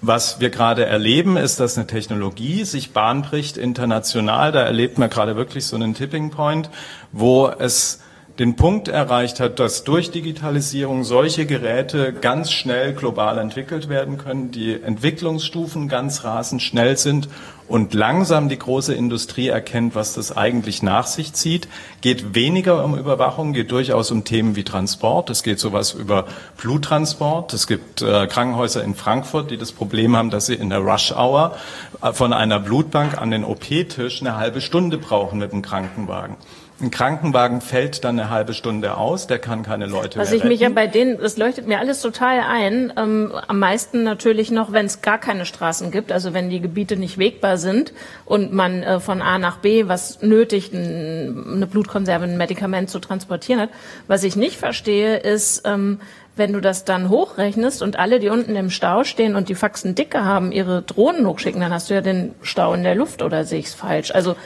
Was 0.00 0.38
wir 0.38 0.50
gerade 0.50 0.86
erleben, 0.86 1.36
ist, 1.36 1.58
dass 1.58 1.76
eine 1.76 1.88
Technologie 1.88 2.64
sich 2.64 2.92
bahnbricht 2.92 3.56
international. 3.56 4.52
Da 4.52 4.62
erlebt 4.62 4.98
man 4.98 5.10
gerade 5.10 5.34
wirklich 5.34 5.66
so 5.66 5.74
einen 5.74 5.94
Tipping 5.94 6.30
Point, 6.30 6.70
wo 7.10 7.48
es 7.48 8.00
den 8.38 8.54
Punkt 8.54 8.86
erreicht 8.86 9.40
hat, 9.40 9.58
dass 9.58 9.82
durch 9.82 10.12
Digitalisierung 10.12 11.02
solche 11.02 11.44
Geräte 11.46 12.12
ganz 12.12 12.52
schnell 12.52 12.92
global 12.92 13.38
entwickelt 13.38 13.88
werden 13.88 14.18
können, 14.18 14.52
die 14.52 14.80
Entwicklungsstufen 14.80 15.88
ganz 15.88 16.22
rasend 16.22 16.62
schnell 16.62 16.96
sind 16.96 17.28
und 17.68 17.94
langsam 17.94 18.48
die 18.48 18.58
große 18.58 18.94
Industrie 18.94 19.48
erkennt, 19.48 19.94
was 19.94 20.14
das 20.14 20.36
eigentlich 20.36 20.82
nach 20.82 21.06
sich 21.06 21.34
zieht, 21.34 21.68
geht 22.00 22.34
weniger 22.34 22.84
um 22.84 22.98
Überwachung, 22.98 23.52
geht 23.52 23.70
durchaus 23.70 24.10
um 24.10 24.24
Themen 24.24 24.56
wie 24.56 24.64
Transport. 24.64 25.30
Es 25.30 25.42
geht 25.42 25.60
sowas 25.60 25.92
über 25.92 26.26
Bluttransport. 26.56 27.52
Es 27.52 27.66
gibt 27.66 28.02
äh, 28.02 28.26
Krankenhäuser 28.26 28.82
in 28.82 28.94
Frankfurt, 28.94 29.50
die 29.50 29.58
das 29.58 29.72
Problem 29.72 30.16
haben, 30.16 30.30
dass 30.30 30.46
sie 30.46 30.54
in 30.54 30.70
der 30.70 30.80
Rush 30.80 31.12
Hour 31.12 31.56
äh, 32.02 32.12
von 32.12 32.32
einer 32.32 32.58
Blutbank 32.58 33.20
an 33.20 33.30
den 33.30 33.44
OP-Tisch 33.44 34.20
eine 34.22 34.36
halbe 34.36 34.60
Stunde 34.60 34.98
brauchen 34.98 35.38
mit 35.38 35.52
dem 35.52 35.62
Krankenwagen. 35.62 36.36
Ein 36.80 36.92
Krankenwagen 36.92 37.60
fällt 37.60 38.04
dann 38.04 38.20
eine 38.20 38.30
halbe 38.30 38.54
Stunde 38.54 38.96
aus, 38.96 39.26
der 39.26 39.40
kann 39.40 39.64
keine 39.64 39.86
Leute 39.86 40.20
Was 40.20 40.30
mehr 40.30 40.38
ich 40.38 40.44
mich 40.44 40.60
ja 40.60 40.68
bei 40.68 40.86
denen, 40.86 41.18
das 41.18 41.36
leuchtet 41.36 41.66
mir 41.66 41.80
alles 41.80 42.00
total 42.00 42.38
ein. 42.40 42.92
Ähm, 42.96 43.32
am 43.48 43.58
meisten 43.58 44.04
natürlich 44.04 44.52
noch, 44.52 44.70
wenn 44.70 44.86
es 44.86 45.02
gar 45.02 45.18
keine 45.18 45.44
Straßen 45.44 45.90
gibt, 45.90 46.12
also 46.12 46.34
wenn 46.34 46.50
die 46.50 46.60
Gebiete 46.60 46.96
nicht 46.96 47.18
wegbar 47.18 47.58
sind 47.58 47.92
und 48.24 48.52
man 48.52 48.84
äh, 48.84 49.00
von 49.00 49.22
A 49.22 49.38
nach 49.38 49.56
B 49.56 49.88
was 49.88 50.22
nötigt, 50.22 50.72
ein, 50.72 51.46
eine 51.54 51.66
Blutkonserve, 51.66 52.24
ein 52.24 52.36
Medikament 52.36 52.90
zu 52.90 53.00
transportieren 53.00 53.60
hat. 53.60 53.70
Was 54.06 54.22
ich 54.22 54.36
nicht 54.36 54.56
verstehe, 54.56 55.16
ist, 55.16 55.62
ähm, 55.64 55.98
wenn 56.38 56.52
du 56.52 56.60
das 56.60 56.84
dann 56.84 57.08
hochrechnest 57.08 57.82
und 57.82 57.98
alle, 57.98 58.20
die 58.20 58.28
unten 58.28 58.56
im 58.56 58.70
Stau 58.70 59.04
stehen 59.04 59.36
und 59.36 59.48
die 59.48 59.54
Faxen 59.54 59.94
dicke 59.94 60.24
haben, 60.24 60.52
ihre 60.52 60.82
Drohnen 60.82 61.26
hochschicken, 61.26 61.60
dann 61.60 61.72
hast 61.72 61.90
du 61.90 61.94
ja 61.94 62.00
den 62.00 62.34
Stau 62.42 62.72
in 62.74 62.84
der 62.84 62.94
Luft 62.94 63.22
oder 63.22 63.44
sehe 63.44 63.58
ich 63.58 63.66
es 63.66 63.74
falsch? 63.74 64.10
Also 64.12 64.36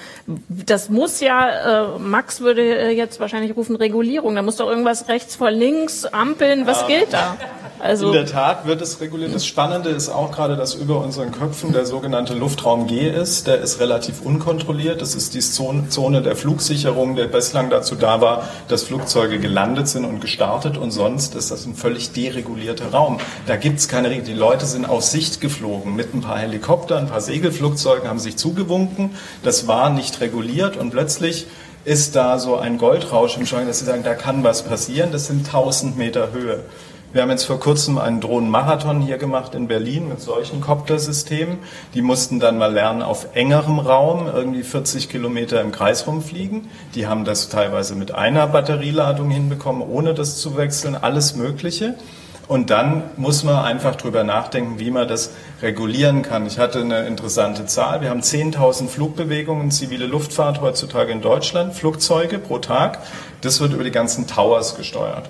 das 0.49 0.88
muss 0.88 1.20
ja, 1.20 1.95
äh, 1.95 1.99
Max 1.99 2.40
würde 2.40 2.62
äh, 2.62 2.90
jetzt 2.90 3.20
wahrscheinlich 3.20 3.57
rufen, 3.57 3.76
Regulierung. 3.76 4.34
Da 4.34 4.43
muss 4.43 4.57
doch 4.57 4.68
irgendwas 4.68 5.09
rechts 5.09 5.36
vor 5.36 5.51
links, 5.51 6.05
Ampeln, 6.05 6.66
was 6.66 6.86
gilt 6.86 7.12
da? 7.12 7.36
Also 7.83 8.07
In 8.07 8.12
der 8.12 8.26
Tat 8.26 8.64
wird 8.64 8.80
es 8.80 9.01
reguliert. 9.01 9.35
Das 9.35 9.45
Spannende 9.45 9.89
ist 9.91 10.09
auch 10.09 10.30
gerade, 10.30 10.55
dass 10.55 10.74
über 10.74 11.01
unseren 11.01 11.33
Köpfen 11.33 11.72
der 11.72 11.85
sogenannte 11.85 12.33
Luftraum 12.33 12.87
G 12.87 13.11
ist. 13.11 13.49
Der 13.49 13.59
ist 13.59 13.80
relativ 13.80 14.22
unkontrolliert. 14.22 15.01
Das 15.03 15.16
ist 15.16 15.35
die 15.35 15.41
Zone 15.41 16.22
der 16.22 16.37
Flugsicherung, 16.37 17.16
der 17.16 17.26
bislang 17.26 17.70
dazu 17.70 17.97
da 17.97 18.20
war, 18.20 18.49
dass 18.68 18.85
Flugzeuge 18.85 19.41
gelandet 19.41 19.89
sind 19.89 20.05
und 20.05 20.20
gestartet. 20.20 20.78
Und 20.78 20.93
sonst 20.93 21.35
ist 21.35 21.51
das 21.51 21.66
ein 21.66 21.74
völlig 21.74 22.12
deregulierter 22.12 22.93
Raum. 22.93 23.18
Da 23.49 23.57
gibt 23.57 23.80
es 23.80 23.89
keine 23.89 24.11
Regeln. 24.11 24.26
Die 24.26 24.33
Leute 24.33 24.64
sind 24.64 24.89
aus 24.89 25.11
Sicht 25.11 25.41
geflogen 25.41 25.97
mit 25.97 26.14
ein 26.14 26.20
paar 26.20 26.39
Helikoptern, 26.39 27.07
ein 27.07 27.11
paar 27.11 27.20
Segelflugzeugen, 27.20 28.09
haben 28.09 28.20
sich 28.20 28.37
zugewunken. 28.37 29.11
Das 29.43 29.66
war 29.66 29.91
nicht 29.91 30.20
reguliert 30.20 30.76
und 30.76 30.93
plötzlich 30.93 31.49
ist 31.85 32.14
da 32.14 32.39
so 32.39 32.57
ein 32.59 32.78
Goldrausch 32.78 33.37
im 33.37 33.45
Schein, 33.45 33.66
dass 33.66 33.80
sie 33.80 33.87
sagen, 33.87 34.05
da 34.05 34.14
kann 34.14 34.45
was 34.45 34.62
passieren. 34.62 35.11
Das 35.11 35.26
sind 35.26 35.47
1000 35.47 35.99
Meter 35.99 36.30
Höhe. 36.30 36.61
Wir 37.13 37.21
haben 37.21 37.29
jetzt 37.29 37.45
vor 37.45 37.61
kurzem 37.61 37.99
einen 37.99 38.23
Drohnenmarathon 38.23 39.03
hier 39.03 39.19
gemacht 39.19 39.55
in 39.55 39.69
Berlin 39.69 40.09
mit 40.09 40.23
solchen 40.23 40.63
Koptersystemen. 40.63 41.59
Die 41.93 42.01
mussten 42.01 42.41
dann 42.41 42.57
mal 42.57 42.73
lernen, 42.73 43.03
auf 43.03 43.37
engerem 43.37 43.81
Raum 43.81 44.31
irgendwie 44.35 44.63
40 44.63 45.11
Kilometer 45.11 45.61
im 45.61 45.73
Kreis 45.73 46.07
rumfliegen. 46.07 46.71
Die 46.95 47.07
haben 47.07 47.27
das 47.27 47.51
teilweise 47.51 47.97
mit 47.97 48.15
einer 48.15 48.47
Batterieladung 48.47 49.29
hinbekommen, 49.29 49.87
ohne 49.87 50.15
das 50.15 50.39
zu 50.39 50.57
wechseln, 50.57 50.97
alles 50.97 51.37
Mögliche. 51.37 51.97
Und 52.49 52.71
dann 52.71 53.03
muss 53.19 53.45
man 53.45 53.63
einfach 53.63 53.97
drüber 53.97 54.25
nachdenken, 54.25 54.79
wie 54.79 54.91
man 54.91 55.07
das 55.07 55.33
regulieren 55.61 56.23
kann. 56.23 56.47
Ich 56.47 56.59
hatte 56.59 56.81
eine 56.81 57.07
interessante 57.07 57.67
Zahl. 57.67 58.01
Wir 58.01 58.09
haben 58.09 58.21
10.000 58.21 58.89
Flugbewegungen, 58.89 59.71
zivile 59.71 60.07
Luftfahrt 60.07 60.63
heutzutage 60.63 61.13
in 61.13 61.21
Deutschland, 61.21 61.75
Flugzeuge 61.75 62.39
pro 62.39 62.57
Tag. 62.59 63.01
Das 63.43 63.61
wird 63.61 63.75
über 63.75 63.85
die 63.85 63.91
ganzen 63.91 64.27
Towers 64.27 64.79
gesteuert. 64.79 65.29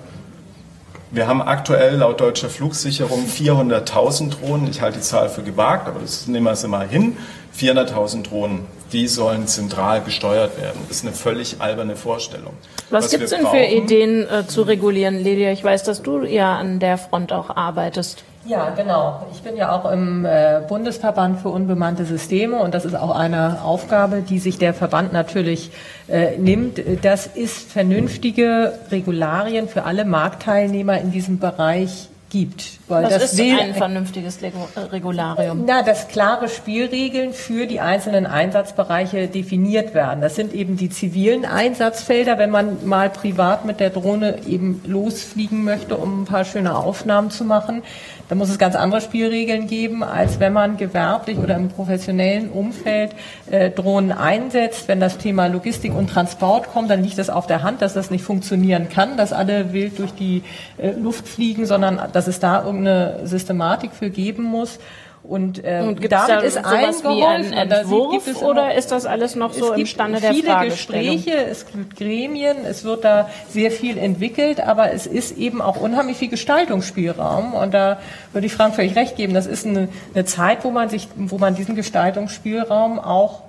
Wir 1.13 1.27
haben 1.27 1.43
aktuell 1.43 1.97
laut 1.97 2.21
deutscher 2.21 2.49
Flugsicherung 2.49 3.27
400.000 3.27 4.31
Drohnen. 4.31 4.67
Ich 4.67 4.81
halte 4.81 4.97
die 4.97 5.03
Zahl 5.03 5.29
für 5.29 5.43
gewagt, 5.43 5.87
aber 5.87 5.99
das 5.99 6.25
nehmen 6.25 6.47
wir 6.47 6.53
es 6.53 6.65
mal 6.65 6.87
hin. 6.87 7.17
400.000 7.55 8.23
Drohnen, 8.23 8.65
die 8.91 9.07
sollen 9.07 9.47
zentral 9.47 10.01
gesteuert 10.01 10.59
werden. 10.61 10.79
Das 10.87 10.97
ist 10.97 11.05
eine 11.05 11.13
völlig 11.15 11.55
alberne 11.59 11.95
Vorstellung. 11.95 12.53
was 12.89 13.09
gibt's 13.09 13.31
wir 13.31 13.37
denn 13.37 13.47
für 13.47 13.53
brauchen- 13.57 13.83
Ideen 13.83 14.27
äh, 14.29 14.45
zu 14.47 14.63
regulieren, 14.63 15.23
Lydia? 15.23 15.51
Ich 15.51 15.63
weiß, 15.63 15.83
dass 15.83 16.01
du 16.01 16.23
ja 16.23 16.55
an 16.57 16.79
der 16.79 16.97
Front 16.97 17.31
auch 17.33 17.49
arbeitest. 17.55 18.23
Ja, 18.45 18.71
genau. 18.71 19.25
Ich 19.31 19.41
bin 19.41 19.55
ja 19.55 19.71
auch 19.71 19.89
im 19.89 20.25
äh, 20.25 20.59
Bundesverband 20.67 21.39
für 21.39 21.47
unbemannte 21.47 22.03
Systeme 22.03 22.57
und 22.57 22.73
das 22.75 22.83
ist 22.83 22.93
auch 22.93 23.15
eine 23.15 23.61
Aufgabe, 23.63 24.21
die 24.21 24.37
sich 24.37 24.57
der 24.57 24.73
Verband 24.73 25.13
natürlich 25.13 25.71
äh, 26.09 26.37
nimmt. 26.37 26.81
Das 27.03 27.25
ist 27.25 27.71
vernünftige 27.71 28.73
Regularien 28.91 29.69
für 29.69 29.85
alle 29.85 30.03
Marktteilnehmer 30.03 30.99
in 30.99 31.11
diesem 31.11 31.39
Bereich 31.39 32.09
gibt. 32.33 32.79
Weil 32.87 33.03
Was 33.03 33.13
das 33.13 33.23
ist 33.33 33.37
will 33.37 33.59
ein 33.59 33.75
vernünftiges 33.75 34.41
äh, 34.41 34.49
Regularium? 34.79 35.63
na, 35.67 35.83
dass 35.83 36.07
klare 36.07 36.49
Spielregeln 36.49 37.31
für 37.31 37.67
die 37.67 37.79
einzelnen 37.79 38.25
Einsatzbereiche 38.25 39.27
definiert 39.27 39.93
werden. 39.93 40.19
Das 40.19 40.35
sind 40.35 40.51
eben 40.53 40.75
die 40.75 40.89
zivilen 40.89 41.45
Einsatzfelder, 41.45 42.39
wenn 42.39 42.49
man 42.49 42.85
mal 42.85 43.11
privat 43.11 43.65
mit 43.65 43.79
der 43.79 43.91
Drohne 43.91 44.39
eben 44.47 44.81
losfliegen 44.85 45.63
möchte, 45.63 45.95
um 45.95 46.23
ein 46.23 46.25
paar 46.25 46.43
schöne 46.43 46.75
Aufnahmen 46.75 47.29
zu 47.29 47.45
machen. 47.45 47.83
Da 48.29 48.35
muss 48.35 48.49
es 48.49 48.57
ganz 48.57 48.75
andere 48.75 49.01
Spielregeln 49.01 49.67
geben, 49.67 50.03
als 50.03 50.39
wenn 50.39 50.53
man 50.53 50.77
gewerblich 50.77 51.37
oder 51.37 51.55
im 51.55 51.67
professionellen 51.67 52.49
Umfeld 52.49 53.11
äh, 53.51 53.69
Drohnen 53.69 54.11
einsetzt. 54.11 54.87
Wenn 54.87 54.99
das 54.99 55.17
Thema 55.17 55.47
Logistik 55.47 55.93
und 55.93 56.09
Transport 56.09 56.71
kommt, 56.71 56.89
dann 56.89 57.03
liegt 57.03 57.17
das 57.17 57.29
auf 57.29 57.47
der 57.47 57.63
Hand, 57.63 57.81
dass 57.81 57.93
das 57.93 58.11
nicht 58.11 58.23
funktionieren 58.23 58.87
kann, 58.89 59.17
dass 59.17 59.33
alle 59.33 59.73
wild 59.73 59.99
durch 59.99 60.11
die 60.11 60.43
äh, 60.77 60.91
Luft 60.91 61.27
fliegen, 61.27 61.65
sondern 61.65 61.99
dass 62.13 62.27
es 62.27 62.39
da 62.39 62.63
irgendeine 62.63 63.19
Systematik 63.25 63.91
für 63.93 64.09
geben 64.09 64.43
muss. 64.43 64.79
Und, 65.23 65.63
äh, 65.63 65.81
Und 65.87 66.01
gibt 66.01 66.11
damit 66.11 66.29
da 66.29 66.39
ist 66.39 66.57
allen 66.57 67.01
geholfen. 67.01 67.69
Da 67.69 67.79
Entwurf 67.79 68.25
gibt 68.25 68.27
es 68.35 68.43
oder 68.43 68.75
ist 68.75 68.91
das 68.91 69.05
alles 69.05 69.35
noch 69.35 69.53
so 69.53 69.65
es 69.65 69.69
im 69.71 69.75
gibt 69.77 69.89
Stande 69.89 70.19
der 70.19 70.33
viele 70.33 70.49
Fragestellung? 70.49 71.15
Gespräche, 71.15 71.45
es 71.45 71.65
gibt 71.65 71.95
Gremien, 71.95 72.57
es 72.65 72.83
wird 72.83 73.05
da 73.05 73.29
sehr 73.47 73.71
viel 73.71 73.97
entwickelt, 73.97 74.59
aber 74.59 74.91
es 74.91 75.07
ist 75.07 75.37
eben 75.37 75.61
auch 75.61 75.79
unheimlich 75.79 76.17
viel 76.17 76.27
Gestaltungsspielraum 76.27 77.53
und 77.53 77.73
da 77.73 77.99
würde 78.33 78.47
ich 78.47 78.53
Frank 78.53 78.75
völlig 78.75 78.97
recht 78.97 79.15
geben. 79.15 79.33
Das 79.33 79.47
ist 79.47 79.65
eine, 79.65 79.87
eine 80.13 80.25
Zeit, 80.25 80.65
wo 80.65 80.71
man 80.71 80.89
sich, 80.89 81.07
wo 81.15 81.37
man 81.37 81.55
diesen 81.55 81.75
Gestaltungsspielraum 81.75 82.99
auch 82.99 83.42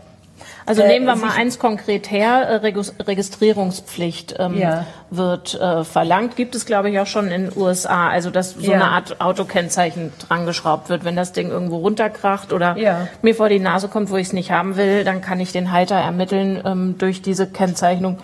Also 0.67 0.83
Äh, 0.83 0.89
nehmen 0.89 1.05
wir 1.07 1.15
mal 1.17 1.31
eins 1.37 1.59
konkret 1.59 2.11
her, 2.11 2.49
äh, 2.49 2.55
Regis- 2.67 2.95
Registrierungspflicht 3.07 4.37
ähm, 4.39 4.57
Ja. 4.59 4.87
wird 5.11 5.55
äh, 5.61 5.85
verlangt, 5.85 6.37
gibt 6.37 6.55
es 6.55 6.65
glaube 6.67 6.91
ich 6.91 6.99
auch 6.99 7.07
schon 7.07 7.29
in 7.31 7.51
den 7.51 7.53
USA, 7.57 8.09
also 8.09 8.31
dass 8.31 8.53
so 8.55 8.61
Ja. 8.71 8.75
eine 8.75 8.85
Art 8.91 9.21
Autokennzeichen 9.21 10.13
drangeschraubt 10.27 10.89
wird, 10.89 11.05
wenn 11.05 11.17
das 11.17 11.33
Ding 11.33 11.51
irgendwo 11.51 11.77
runterkracht 11.79 12.53
oder 12.53 12.77
Ja. 12.79 13.09
mir 13.23 13.35
vor 13.35 13.49
die 13.49 13.61
Nase 13.61 13.89
kommt, 13.89 14.11
wo 14.11 14.17
ich 14.17 14.29
es 14.29 14.33
nicht 14.33 14.51
haben 14.51 14.77
will, 14.77 15.05
dann 15.05 15.21
kann 15.21 15.39
ich 15.41 15.53
den 15.53 15.71
Halter 15.71 15.97
ermitteln 15.97 16.61
ähm, 16.65 16.95
durch 16.99 17.21
diese 17.23 17.47
Kennzeichnung. 17.47 18.19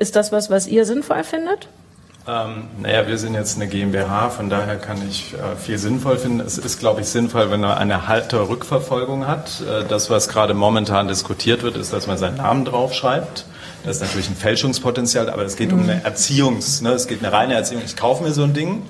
Ist 0.00 0.16
das 0.16 0.32
was, 0.32 0.50
was 0.50 0.66
ihr 0.66 0.84
sinnvoll 0.84 1.22
findet? 1.22 1.68
Ähm, 2.28 2.64
naja, 2.82 3.08
wir 3.08 3.16
sind 3.16 3.32
jetzt 3.32 3.56
eine 3.56 3.68
GmbH, 3.68 4.28
von 4.28 4.50
daher 4.50 4.76
kann 4.76 4.98
ich 5.08 5.32
äh, 5.32 5.56
viel 5.56 5.78
sinnvoll 5.78 6.18
finden. 6.18 6.40
Es 6.40 6.58
ist, 6.58 6.78
glaube 6.78 7.00
ich, 7.00 7.08
sinnvoll, 7.08 7.50
wenn 7.50 7.60
man 7.60 7.78
eine 7.78 8.06
Halterrückverfolgung 8.06 9.26
hat. 9.26 9.62
Äh, 9.62 9.84
das, 9.88 10.10
was 10.10 10.28
gerade 10.28 10.52
momentan 10.52 11.08
diskutiert 11.08 11.62
wird, 11.62 11.78
ist, 11.78 11.94
dass 11.94 12.06
man 12.06 12.18
seinen 12.18 12.36
Namen 12.36 12.66
draufschreibt. 12.66 13.46
Das 13.82 13.96
ist 13.96 14.02
natürlich 14.02 14.28
ein 14.28 14.36
Fälschungspotenzial, 14.36 15.30
aber 15.30 15.42
es 15.44 15.56
geht 15.56 15.72
um 15.72 15.82
eine 15.82 16.04
Erziehungs-, 16.04 16.82
ne? 16.82 16.90
es 16.90 17.06
geht 17.06 17.24
eine 17.24 17.32
reine 17.32 17.54
Erziehung. 17.54 17.80
Ich 17.82 17.96
kaufe 17.96 18.22
mir 18.22 18.32
so 18.32 18.42
ein 18.42 18.52
Ding 18.52 18.82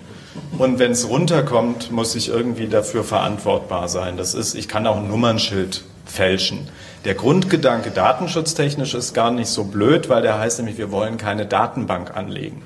und 0.59 0.81
wenn 0.81 0.91
es 0.91 1.09
runterkommt, 1.09 1.93
muss 1.93 2.17
ich 2.17 2.31
irgendwie 2.31 2.67
dafür 2.67 3.05
verantwortbar 3.05 3.89
sein. 3.89 4.17
Das 4.17 4.35
ist, 4.35 4.57
ich 4.57 4.67
kann 4.67 4.85
auch 4.89 4.97
ein 4.97 5.07
Nummernschild 5.07 5.85
fälschen. 6.07 6.69
Der 7.05 7.15
Grundgedanke 7.15 7.93
datenschutztechnisch 7.93 8.95
ist 8.95 9.15
gar 9.15 9.31
nicht 9.31 9.49
so 9.49 9.63
blöd, 9.63 10.09
weil 10.09 10.23
der 10.23 10.41
heißt 10.41 10.59
nämlich, 10.59 10.79
wir 10.79 10.91
wollen 10.91 11.19
keine 11.19 11.47
Datenbank 11.47 12.17
anlegen. 12.17 12.63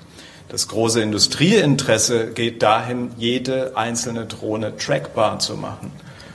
Das 0.52 0.68
große 0.68 1.00
Industrieinteresse 1.00 2.26
geht 2.26 2.62
dahin, 2.62 3.10
jede 3.16 3.74
einzelne 3.74 4.26
Drohne 4.26 4.76
trackbar 4.76 5.38
zu 5.38 5.56
machen. 5.56 5.90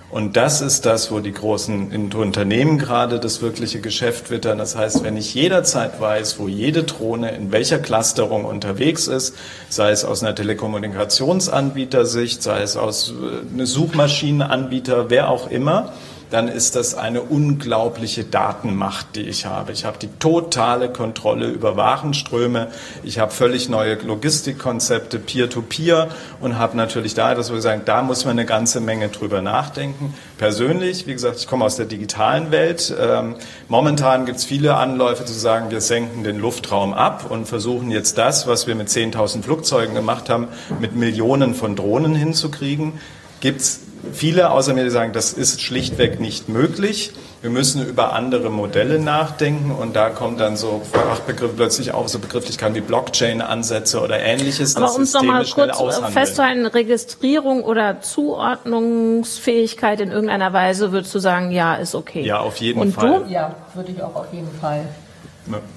Und 0.10 0.38
das 0.38 0.62
ist 0.62 0.88
das, 0.88 1.12
wo 1.12 1.20
die 1.20 1.34
großen 1.34 2.12
Unternehmen 2.16 2.80
gerade 2.80 3.20
das 3.20 3.44
wirkliche 3.44 3.80
Geschäft 3.80 4.32
wittern. 4.32 4.58
Das 4.58 4.76
heißt, 4.76 5.04
wenn 5.04 5.18
ich 5.18 5.36
jederzeit 5.36 6.02
weiß, 6.02 6.40
wo 6.40 6.48
jede 6.48 6.84
Drohne 6.84 7.36
in 7.36 7.52
welcher 7.52 7.78
Clusterung 7.78 8.46
unterwegs 8.46 9.06
ist, 9.06 9.36
sei 9.70 9.92
es 9.92 10.04
aus 10.04 10.24
einer 10.24 10.34
Telekommunikationsanbietersicht, 10.34 12.42
sei 12.42 12.64
es 12.64 12.76
aus 12.76 13.12
äh, 13.12 13.54
einer 13.54 13.68
Suchmaschinenanbieter, 13.68 15.12
wer 15.12 15.30
auch 15.30 15.52
immer, 15.52 15.94
dann 16.30 16.48
ist 16.48 16.76
das 16.76 16.96
eine 16.96 17.22
unglaubliche 17.22 18.24
Datenmacht, 18.24 19.16
die 19.16 19.22
ich 19.22 19.46
habe. 19.46 19.72
Ich 19.72 19.86
habe 19.86 19.98
die 19.98 20.10
totale 20.20 20.90
Kontrolle 20.90 21.48
über 21.48 21.78
Warenströme. 21.78 22.68
Ich 23.04 23.20
habe 23.20 23.32
völlig 23.32 23.70
neue 23.70 23.96
Logistikkonzepte, 23.96 25.20
Peer-to-Peer 25.20 26.10
und 26.42 26.58
habe 26.58 26.76
natürlich 26.76 27.14
da, 27.14 27.34
dass 27.34 27.52
wir 27.52 27.62
sagen, 27.62 27.84
da 27.86 28.02
muss 28.02 28.26
man 28.26 28.32
eine 28.32 28.46
ganze 28.46 28.82
Menge 28.82 29.10
drüber 29.10 29.42
nachdenken. 29.42 30.14
Persönlich, 30.38 31.08
wie 31.08 31.14
gesagt, 31.14 31.38
ich 31.38 31.48
komme 31.48 31.64
aus 31.64 31.78
der 31.78 31.86
digitalen 31.86 32.52
Welt. 32.52 32.94
Ähm, 33.00 33.36
momentan 33.70 34.26
gibt 34.26 34.40
es 34.40 34.46
viele 34.46 34.76
Anläufe 34.76 35.24
zu 35.26 35.34
sagen, 35.34 35.72
wir 35.72 35.82
senken 35.82 36.24
den 36.24 36.40
Luftraum 36.40 36.94
ab 36.94 37.30
und 37.30 37.48
versuchen 37.48 37.90
jetzt 37.90 38.18
das, 38.18 38.48
was 38.48 38.68
wir 38.68 38.76
mit 38.76 38.90
10.000 38.90 39.44
Flugzeugen 39.44 39.96
gemacht 39.96 40.30
haben, 40.30 40.50
mit 40.80 40.96
Millionen 40.96 41.56
von 41.56 41.76
Drohnen 41.76 42.16
hinzukriegen. 42.16 42.94
Gibt 43.40 43.62
es 43.62 43.87
viele 44.12 44.52
außer 44.52 44.74
mir, 44.74 44.84
die 44.84 44.90
sagen, 44.90 45.14
das 45.14 45.34
ist 45.34 45.62
schlichtweg 45.62 46.20
nicht 46.20 46.50
möglich. 46.50 47.14
Wir 47.42 47.52
müssen 47.52 47.86
über 47.86 48.14
andere 48.14 48.50
Modelle 48.50 49.00
nachdenken 49.00 49.72
und 49.72 49.96
da 49.96 50.10
kommt 50.10 50.40
dann 50.40 50.58
so 50.58 50.82
Fachbegriff 50.92 51.56
plötzlich 51.56 51.94
auch 51.94 52.08
so 52.08 52.18
Begrifflichkeiten 52.18 52.76
wie 52.76 52.82
Blockchain-Ansätze 52.82 54.02
oder 54.02 54.20
ähnliches. 54.20 54.76
Aber 54.76 54.96
um 54.96 55.04
es 55.04 55.14
nochmal 55.14 55.46
kurz 55.46 55.78
festzuhalten, 56.12 56.66
Registrierung 56.66 57.64
oder 57.64 58.02
Zuordnungsfähigkeit 58.02 60.02
in 60.02 60.12
irgendeiner 60.12 60.52
Weise, 60.52 60.92
würdest 60.92 61.14
du 61.14 61.20
sagen, 61.20 61.52
ja, 61.52 61.76
ist 61.76 61.94
okay. 61.94 62.24
Ja, 62.24 62.40
auf 62.40 62.58
jeden 62.58 62.82
und 62.82 62.94
Fall. 62.94 63.26
Du? 63.26 63.32
Ja, 63.32 63.56
würde 63.76 63.92
ich 63.92 64.02
auch 64.02 64.16
auf 64.16 64.34
jeden 64.34 64.52
Fall 64.60 64.88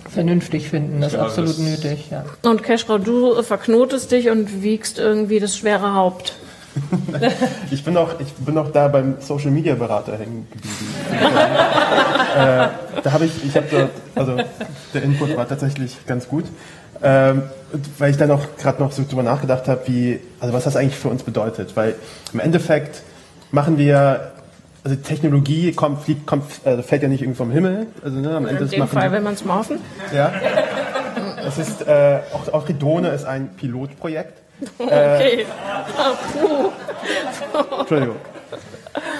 vernünftig 0.08 0.68
finden. 0.68 1.00
Das 1.00 1.12
ist 1.12 1.18
ja, 1.18 1.24
absolut 1.24 1.50
das 1.50 1.58
nötig. 1.58 2.10
Ja. 2.10 2.24
Und 2.42 2.62
Keschrau, 2.62 2.98
du 2.98 3.42
verknotest 3.42 4.10
dich 4.10 4.30
und 4.30 4.62
wiegst 4.62 4.98
irgendwie 4.98 5.40
das 5.40 5.56
schwere 5.56 5.94
Haupt. 5.94 6.34
Ich, 7.70 7.84
bin 7.84 7.94
noch, 7.94 8.20
ich 8.20 8.32
bin 8.34 8.54
noch 8.54 8.70
da 8.72 8.88
beim 8.88 9.16
Social 9.20 9.50
Media 9.50 9.74
Berater 9.74 10.18
hängen 10.18 10.46
geblieben. 10.50 10.76
äh, 12.36 12.68
da 13.02 13.12
habe 13.12 13.24
ich, 13.24 13.44
ich 13.44 13.56
habe 13.56 13.90
also 14.14 14.36
der 14.94 15.02
Input 15.02 15.36
war 15.36 15.48
tatsächlich 15.48 15.96
ganz 16.06 16.28
gut, 16.28 16.44
ähm, 17.02 17.42
weil 17.98 18.10
ich 18.10 18.16
dann 18.16 18.30
auch 18.30 18.44
gerade 18.58 18.82
noch 18.82 18.92
so 18.92 19.04
drüber 19.08 19.22
nachgedacht 19.22 19.68
habe, 19.68 19.80
wie, 19.86 20.20
also 20.38 20.54
was 20.54 20.64
das 20.64 20.76
eigentlich 20.76 20.96
für 20.96 21.08
uns 21.08 21.22
bedeutet, 21.22 21.76
weil 21.76 21.96
im 22.32 22.40
Endeffekt 22.40 23.02
machen 23.50 23.78
wir 23.78 24.32
also 24.82 24.96
Technologie 24.96 25.72
kommt, 25.72 26.02
fliegt, 26.02 26.26
kommt, 26.26 26.44
also 26.64 26.82
fällt 26.82 27.02
ja 27.02 27.08
nicht 27.08 27.22
irgendwie 27.22 27.36
vom 27.36 27.50
Himmel. 27.50 27.88
Also, 28.02 28.18
ne, 28.18 28.34
am 28.34 28.46
Ende 28.46 28.64
In 28.64 28.70
dem 28.70 28.88
Fall, 28.88 29.12
wenn 29.12 29.22
man 29.22 29.34
es 29.34 29.44
mal 29.44 29.56
hoffen. 29.58 29.78
Ja. 30.14 30.32
Das 31.44 31.58
ist, 31.58 31.86
äh, 31.86 32.20
auch, 32.32 32.52
auch 32.52 32.68
Redone 32.68 33.08
ist 33.08 33.24
ein 33.24 33.50
Pilotprojekt. 33.56 34.39
Okay. 34.78 35.42
Äh, 35.42 35.44
Entschuldigung. 37.78 38.16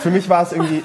Für 0.03 0.11
mich 0.11 0.29
war 0.29 0.43
es 0.43 0.53
irgendwie, 0.53 0.83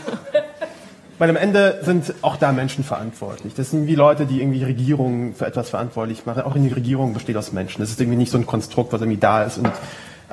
weil 1.17 1.29
am 1.29 1.35
Ende 1.35 1.79
sind 1.83 2.13
auch 2.21 2.37
da 2.37 2.51
Menschen 2.51 2.83
verantwortlich. 2.83 3.53
Das 3.55 3.71
sind 3.71 3.87
wie 3.87 3.95
Leute, 3.95 4.25
die 4.25 4.41
irgendwie 4.41 4.63
Regierungen 4.63 5.33
für 5.33 5.45
etwas 5.45 5.69
verantwortlich 5.69 6.25
machen. 6.25 6.43
Auch 6.43 6.55
in 6.55 6.63
die 6.63 6.73
Regierung 6.73 7.13
besteht 7.13 7.37
aus 7.37 7.51
Menschen. 7.51 7.81
Das 7.81 7.89
ist 7.89 7.99
irgendwie 7.99 8.17
nicht 8.17 8.31
so 8.31 8.37
ein 8.37 8.45
Konstrukt, 8.45 8.93
was 8.93 9.01
irgendwie 9.01 9.19
da 9.19 9.43
ist 9.43 9.57
und 9.57 9.71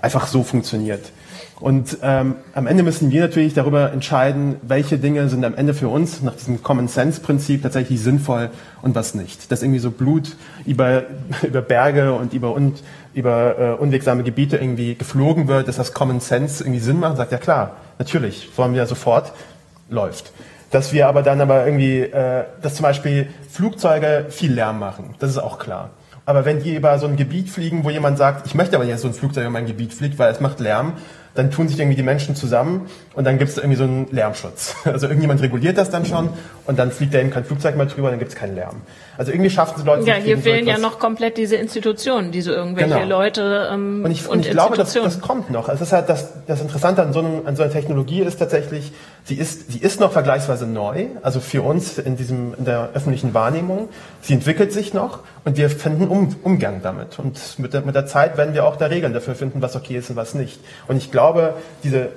einfach 0.01 0.27
so 0.27 0.43
funktioniert. 0.43 1.13
Und 1.63 1.99
ähm, 2.03 2.35
am 2.55 2.67
Ende 2.67 2.83
müssen 2.83 3.13
wir 3.13 3.21
natürlich 3.21 3.55
darüber 3.55 3.93
entscheiden, 3.93 4.57
welche 4.63 4.99
Dinge 4.99 5.29
sind 5.29 5.45
am 5.45 5.55
Ende 5.55 5.75
für 5.75 5.87
uns 5.87 6.21
nach 6.21 6.35
diesem 6.35 6.61
Common 6.61 6.89
Sense 6.89 7.21
Prinzip 7.21 7.63
tatsächlich 7.63 8.01
sinnvoll 8.01 8.51
und 8.83 8.97
was 8.97 9.15
nicht. 9.15 9.53
Dass 9.53 9.63
irgendwie 9.63 9.79
so 9.79 9.93
Blut 9.93 10.37
über, 10.67 11.05
über 11.43 11.63
Berge 11.63 12.15
und 12.15 12.35
über, 12.35 12.53
und, 12.53 12.83
über 13.15 13.59
äh, 13.59 13.73
unwegsame 13.73 14.23
Gebiete 14.23 14.57
irgendwie 14.57 14.95
geflogen 14.95 15.49
wird, 15.49 15.69
dass 15.69 15.77
das 15.77 15.93
Common 15.93 16.21
Sense 16.21 16.63
irgendwie 16.63 16.81
Sinn 16.81 17.01
macht, 17.01 17.17
sagt 17.17 17.33
ja 17.33 17.39
klar, 17.39 17.77
natürlich, 17.99 18.49
wollen 18.57 18.75
wir 18.75 18.87
sofort, 18.87 19.33
läuft. 19.89 20.33
Dass 20.71 20.93
wir 20.93 21.09
aber 21.09 21.23
dann 21.23 21.41
aber 21.41 21.67
irgendwie, 21.67 22.01
äh, 22.01 22.45
dass 22.63 22.77
zum 22.77 22.85
Beispiel 22.85 23.29
Flugzeuge 23.51 24.27
viel 24.31 24.53
Lärm 24.53 24.79
machen, 24.79 25.15
das 25.19 25.31
ist 25.31 25.39
auch 25.39 25.59
klar. 25.59 25.91
Aber 26.25 26.45
wenn 26.45 26.63
die 26.63 26.75
über 26.75 26.99
so 26.99 27.07
ein 27.07 27.17
Gebiet 27.17 27.51
fliegen, 27.51 27.85
wo 27.85 27.91
jemand 27.91 28.17
sagt, 28.17 28.47
ich 28.47 28.55
möchte 28.55 28.77
aber 28.77 28.85
jetzt 28.85 29.03
so 29.03 29.09
ein 29.09 29.15
Flugzeug 29.15 29.43
über 29.43 29.53
mein 29.53 29.67
Gebiet 29.67 29.93
fliegt, 29.93 30.19
weil 30.19 30.31
es 30.33 30.41
macht 30.41 30.61
Lärm, 30.61 30.95
dann 31.35 31.51
tun 31.51 31.69
sich 31.69 31.79
irgendwie 31.79 31.97
die 31.97 32.03
Menschen 32.03 32.37
zusammen 32.37 32.89
und 33.15 33.25
dann 33.25 33.39
gibt 33.39 33.51
es 33.51 33.57
irgendwie 33.57 33.77
so 33.77 33.85
einen 33.85 34.07
Lärmschutz. 34.11 34.77
Also 34.85 35.07
irgendjemand 35.07 35.41
reguliert 35.41 35.79
das 35.79 35.91
dann 35.91 36.05
schon 36.05 36.29
und 36.67 36.79
dann 36.79 36.91
fliegt 36.91 37.15
da 37.15 37.19
eben 37.19 37.31
kein 37.31 37.45
Flugzeug 37.45 37.77
mehr 37.77 37.87
drüber, 37.87 38.11
dann 38.11 38.19
gibt 38.19 38.33
es 38.33 38.37
keinen 38.37 38.55
Lärm. 38.55 38.83
Also 39.17 39.33
irgendwie 39.33 39.49
schaffen 39.49 39.75
es 39.79 39.85
Leute. 39.87 40.07
Ja, 40.07 40.15
hier 40.15 40.37
fehlen 40.37 40.65
so 40.65 40.71
ja 40.71 40.79
noch 40.79 40.99
komplett 40.99 41.39
diese 41.39 41.57
Institutionen, 41.57 42.31
diese 42.31 42.53
irgendwelche 42.53 42.95
genau. 42.95 43.09
Leute 43.09 43.71
ähm, 43.73 44.05
und 44.05 44.11
ich, 44.11 44.27
und, 44.27 44.39
und 44.39 44.47
ich 44.47 44.51
glaube, 44.51 44.77
das, 44.77 44.93
das 44.93 45.21
kommt 45.21 45.51
noch. 45.51 45.69
Also 45.69 45.83
es 45.83 45.89
ist 45.89 45.93
halt 45.93 46.09
das, 46.09 46.45
das 46.47 46.61
Interessante 46.61 47.03
an 47.03 47.13
so, 47.13 47.21
einem, 47.21 47.47
an 47.47 47.57
so 47.57 47.63
einer 47.63 47.73
Technologie 47.73 48.21
ist 48.21 48.39
tatsächlich, 48.39 48.93
sie 49.25 49.37
ist, 49.37 49.73
sie 49.73 49.79
ist 49.79 50.01
noch 50.01 50.13
vergleichsweise 50.13 50.67
neu, 50.67 51.07
also 51.23 51.41
für 51.41 51.63
uns 51.63 51.99
in 51.99 52.17
diesem 52.17 52.55
in 52.55 52.65
der 52.65 52.91
öffentlichen 52.95 53.35
Wahrnehmung. 53.35 53.89
Sie 54.21 54.35
entwickelt 54.35 54.73
sich 54.73 54.95
noch 54.95 55.21
und 55.45 55.57
wir 55.57 55.71
finden 55.71 56.09
um, 56.09 56.35
Umgang 56.43 56.83
damit. 56.83 57.19
Und 57.19 57.59
mit 57.59 57.75
der, 57.75 57.83
mit 57.83 57.95
der 57.95 58.07
Zeit 58.07 58.37
werden 58.37 58.55
wir 58.55 58.65
auch 58.65 58.77
da 58.77 58.87
Regeln 58.87 59.13
dafür 59.13 59.35
finden, 59.35 59.63
was 59.63 59.77
okay 59.77 59.97
ist 59.97 60.11
und 60.11 60.17
was 60.17 60.35
nicht. 60.35 60.61
Und 60.89 60.97
ich 60.97 61.11
glaube, 61.11 61.55
diese 61.85 62.11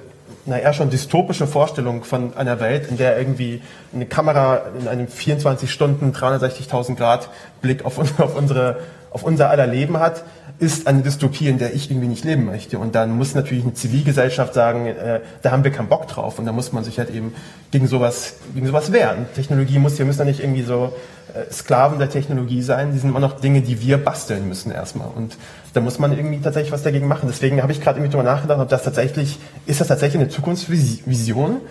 na 0.48 0.60
eher 0.60 0.74
schon 0.74 0.90
dystopische 0.90 1.48
Vorstellung 1.48 2.04
von 2.04 2.36
einer 2.36 2.60
Welt, 2.60 2.90
in 2.90 2.98
der 2.98 3.18
irgendwie 3.18 3.62
eine 3.94 4.06
Kamera 4.06 4.62
in 4.80 4.88
einem 4.88 5.08
24 5.08 5.72
Stunden 5.72 6.14
360.000 6.14 6.96
Grad 6.96 7.30
Blick 7.62 7.86
auf, 7.86 8.00
auf 8.20 8.36
unsere 8.36 8.78
auf 9.16 9.24
unser 9.24 9.50
aller 9.50 9.66
Leben 9.66 9.98
hat, 9.98 10.26
ist 10.60 10.88
eine 10.88 11.02
Dystopie, 11.02 11.48
in 11.48 11.58
der 11.58 11.74
ich 11.74 11.92
irgendwie 11.92 12.08
nicht 12.08 12.24
leben 12.24 12.46
möchte. 12.46 12.80
Und 12.80 12.96
dann 12.96 13.12
muss 13.12 13.36
natürlich 13.36 13.64
eine 13.64 13.74
Zivilgesellschaft 13.74 14.54
sagen, 14.54 14.88
äh, 14.88 15.20
da 15.42 15.52
haben 15.52 15.64
wir 15.64 15.72
keinen 15.72 15.90
Bock 15.90 16.08
drauf. 16.08 16.40
Und 16.40 16.46
da 16.46 16.52
muss 16.52 16.72
man 16.72 16.84
sich 16.84 16.98
halt 16.98 17.10
eben 17.10 17.34
gegen 17.72 17.88
sowas, 17.88 18.36
gegen 18.54 18.66
sowas 18.66 18.92
wehren. 18.92 19.26
Technologie 19.36 19.80
muss, 19.80 19.98
wir 19.98 20.06
müssen 20.06 20.20
da 20.20 20.26
nicht 20.26 20.40
irgendwie 20.40 20.64
so 20.64 20.94
äh, 21.34 21.52
Sklaven 21.52 22.00
der 22.00 22.10
Technologie 22.10 22.62
sein. 22.62 22.94
Die 22.94 23.00
sind 23.00 23.10
immer 23.10 23.20
noch 23.20 23.40
Dinge, 23.40 23.62
die 23.62 23.82
wir 23.82 23.98
basteln 23.98 24.48
müssen 24.48 24.72
erstmal. 24.72 25.10
Und 25.14 25.36
da 25.74 25.82
muss 25.82 26.00
man 26.00 26.18
irgendwie 26.18 26.40
tatsächlich 26.40 26.72
was 26.72 26.84
dagegen 26.84 27.08
machen. 27.08 27.28
Deswegen 27.28 27.62
habe 27.62 27.72
ich 27.72 27.82
gerade 27.82 28.00
irgendwie 28.00 28.12
drüber 28.12 28.24
nachgedacht, 28.24 28.60
ob 28.60 28.70
das 28.70 28.84
tatsächlich, 28.84 29.40
ist 29.66 29.82
das 29.82 29.90
tatsächlich 29.90 30.22
eine 30.22 30.30
Zukunftsvision? 30.30 31.62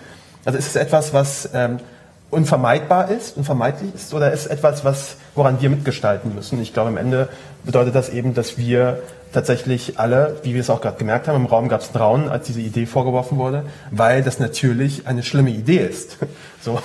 Also 0.44 0.58
ist 0.58 0.68
es 0.68 0.76
etwas, 0.76 1.14
was 1.14 1.48
ähm, 1.54 1.78
unvermeidbar 2.34 3.10
ist, 3.10 3.36
unvermeidlich 3.36 3.94
ist, 3.94 4.14
oder 4.14 4.32
ist 4.32 4.46
etwas, 4.46 4.84
was, 4.84 5.16
woran 5.34 5.60
wir 5.60 5.70
mitgestalten 5.70 6.34
müssen? 6.34 6.60
Ich 6.60 6.72
glaube, 6.72 6.88
am 6.88 6.96
Ende 6.96 7.28
bedeutet 7.64 7.94
das 7.94 8.08
eben, 8.10 8.34
dass 8.34 8.58
wir 8.58 9.02
tatsächlich 9.34 9.98
alle, 9.98 10.36
wie 10.42 10.54
wir 10.54 10.60
es 10.60 10.70
auch 10.70 10.80
gerade 10.80 10.96
gemerkt 10.96 11.28
haben, 11.28 11.36
im 11.36 11.46
Raum 11.46 11.68
gab 11.68 11.80
es 11.80 11.92
ein 11.92 11.98
Raunen, 11.98 12.28
als 12.28 12.46
diese 12.46 12.60
Idee 12.60 12.86
vorgeworfen 12.86 13.36
wurde, 13.36 13.64
weil 13.90 14.22
das 14.22 14.38
natürlich 14.38 15.06
eine 15.06 15.22
schlimme 15.22 15.50
Idee 15.50 15.78
ist. 15.78 16.18
So, 16.64 16.80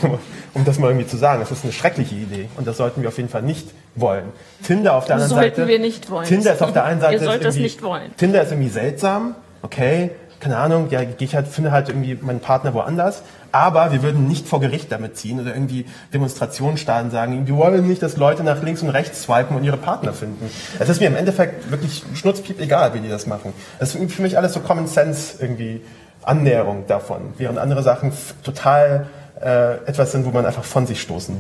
um 0.54 0.66
das 0.66 0.78
mal 0.78 0.90
irgendwie 0.90 1.08
zu 1.08 1.16
sagen, 1.16 1.42
es 1.42 1.52
ist 1.52 1.64
eine 1.64 1.72
schreckliche 1.72 2.14
Idee 2.14 2.50
und 2.58 2.68
das 2.68 2.76
sollten 2.76 3.02
wir 3.02 3.08
auf 3.08 3.16
jeden 3.16 3.30
Fall 3.30 3.44
nicht 3.44 3.70
wollen. 3.96 4.26
Tinder 4.62 4.96
auf 4.96 5.06
der 5.06 5.16
anderen 5.16 5.30
sollten 5.30 5.44
Seite. 5.46 5.56
Sollten 5.56 5.72
wir 5.72 5.80
nicht 5.80 6.12
wollen. 6.12 6.28
Tinder 6.28 6.54
ist 6.54 6.62
auf 6.62 6.74
der 6.74 6.84
einen 6.84 7.00
Seite. 7.00 7.14
Ihr 7.14 7.20
sollt 7.22 7.46
das 7.46 7.56
nicht 7.56 7.82
wollen. 7.82 8.14
Tinder 8.18 8.42
ist 8.42 8.52
irgendwie 8.52 8.68
seltsam, 8.68 9.36
okay, 9.62 10.12
keine 10.42 10.58
Ahnung, 10.58 10.88
ja, 10.90 11.00
ich 11.18 11.36
halt, 11.36 11.48
finde 11.48 11.72
halt 11.72 11.88
irgendwie 11.88 12.18
meinen 12.22 12.40
Partner 12.42 12.74
woanders, 12.74 13.24
aber 13.52 13.92
wir 13.92 14.04
würden 14.04 14.28
nicht 14.28 14.48
vor 14.48 14.60
Gericht 14.60 14.92
damit 14.92 15.18
ziehen 15.18 15.40
oder 15.40 15.54
irgendwie 15.54 15.86
Demonstrationen 16.14 16.78
starten, 16.78 17.12
sagen, 17.12 17.48
wir 17.48 17.56
wollen 17.56 17.88
nicht, 17.88 18.02
dass 18.02 18.18
Leute 18.18 18.44
nach 18.44 18.62
links 18.64 18.82
und 18.82 18.90
rechts 18.90 19.24
swipen 19.24 19.56
und 19.56 19.64
ihre 19.64 19.78
Partner 19.78 20.14
finden. 20.14 20.50
Es 20.80 20.90
ist 20.90 21.00
mir 21.00 21.08
im 21.08 21.16
Endeffekt 21.16 21.72
wirklich 21.72 22.04
schnurzpiep 22.16 22.60
egal, 22.60 22.94
wie 22.94 23.00
die 23.00 23.10
das 23.10 23.28
machen. 23.28 23.54
Das 23.80 23.96
ist 23.96 24.12
für 24.14 24.22
mich 24.22 24.38
alles 24.38 24.54
so 24.54 24.60
Common 24.60 24.88
Sense 24.88 25.42
irgendwie 25.42 25.82
Annäherung 26.24 26.86
davon, 26.88 27.34
während 27.38 27.60
andere 27.60 27.84
Sachen 27.84 28.12
total 28.44 29.08
äh, 29.42 29.76
etwas 29.86 30.12
sind, 30.12 30.26
wo 30.26 30.32
man 30.32 30.46
einfach 30.46 30.64
von 30.64 30.86
sich 30.86 31.02
stoßen 31.02 31.36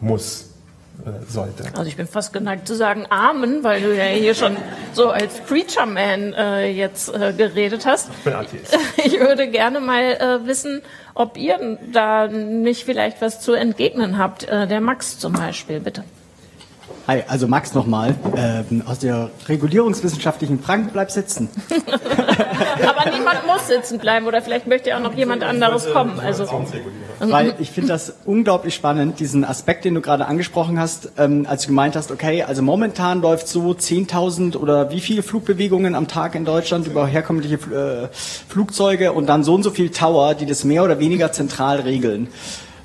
muss. 0.00 0.53
Äh, 1.04 1.30
sollte. 1.30 1.64
Also 1.74 1.84
ich 1.84 1.96
bin 1.96 2.06
fast 2.06 2.32
geneigt 2.32 2.66
zu 2.66 2.74
sagen 2.74 3.06
Amen, 3.10 3.62
weil 3.64 3.82
du 3.82 3.94
ja 3.94 4.04
hier 4.04 4.34
schon 4.34 4.56
so 4.92 5.10
als 5.10 5.40
Preacher 5.40 5.86
Man 5.86 6.32
äh, 6.32 6.68
jetzt 6.68 7.12
äh, 7.12 7.32
geredet 7.36 7.84
hast. 7.84 8.08
Ich 8.18 8.24
bin 8.24 8.32
Atheist. 8.32 8.78
Ich 9.04 9.20
würde 9.20 9.48
gerne 9.48 9.80
mal 9.80 10.02
äh, 10.02 10.46
wissen, 10.46 10.80
ob 11.14 11.36
ihr 11.36 11.78
da 11.92 12.28
nicht 12.28 12.84
vielleicht 12.84 13.20
was 13.20 13.40
zu 13.40 13.52
entgegnen 13.52 14.16
habt. 14.16 14.44
Äh, 14.44 14.66
der 14.66 14.80
Max 14.80 15.18
zum 15.18 15.34
Beispiel, 15.34 15.80
bitte. 15.80 16.04
Hi, 17.06 17.22
also 17.28 17.46
Max 17.46 17.74
nochmal, 17.74 18.14
ähm, 18.34 18.82
aus 18.86 19.00
der 19.00 19.28
regulierungswissenschaftlichen 19.46 20.58
Frank, 20.58 20.94
bleib 20.94 21.10
sitzen. 21.10 21.50
Aber 21.68 23.10
niemand 23.10 23.46
muss 23.46 23.66
sitzen 23.66 23.98
bleiben 23.98 24.26
oder 24.26 24.40
vielleicht 24.40 24.66
möchte 24.66 24.88
ja 24.88 24.96
auch 24.96 25.02
noch 25.02 25.12
jemand 25.12 25.42
anderes 25.42 25.92
kommen. 25.92 26.18
Also, 26.18 26.48
Weil 27.20 27.56
ich 27.58 27.70
finde 27.70 27.88
das 27.88 28.14
unglaublich 28.24 28.74
spannend, 28.74 29.20
diesen 29.20 29.44
Aspekt, 29.44 29.84
den 29.84 29.94
du 29.94 30.00
gerade 30.00 30.24
angesprochen 30.24 30.80
hast, 30.80 31.10
ähm, 31.18 31.46
als 31.46 31.62
du 31.62 31.68
gemeint 31.68 31.94
hast, 31.94 32.10
okay, 32.10 32.42
also 32.42 32.62
momentan 32.62 33.20
läuft 33.20 33.48
so 33.48 33.72
10.000 33.72 34.56
oder 34.56 34.90
wie 34.90 35.00
viele 35.00 35.22
Flugbewegungen 35.22 35.94
am 35.94 36.08
Tag 36.08 36.34
in 36.34 36.46
Deutschland 36.46 36.86
über 36.86 37.06
herkömmliche 37.06 37.56
äh, 37.56 38.08
Flugzeuge 38.48 39.12
und 39.12 39.26
dann 39.26 39.44
so 39.44 39.54
und 39.54 39.62
so 39.62 39.70
viel 39.70 39.90
Tower, 39.90 40.34
die 40.34 40.46
das 40.46 40.64
mehr 40.64 40.82
oder 40.82 40.98
weniger 41.00 41.32
zentral 41.32 41.80
regeln. 41.80 42.28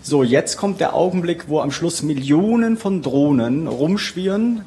So, 0.02 0.24
jetzt 0.24 0.58
kommt 0.58 0.80
der 0.80 0.96
Augenblick, 0.96 1.50
wo 1.50 1.60
am 1.60 1.72
Schluss 1.72 2.04
Millionen 2.04 2.78
von 2.78 3.02
Drohnen 3.02 3.68
rumschwirren. 3.68 4.62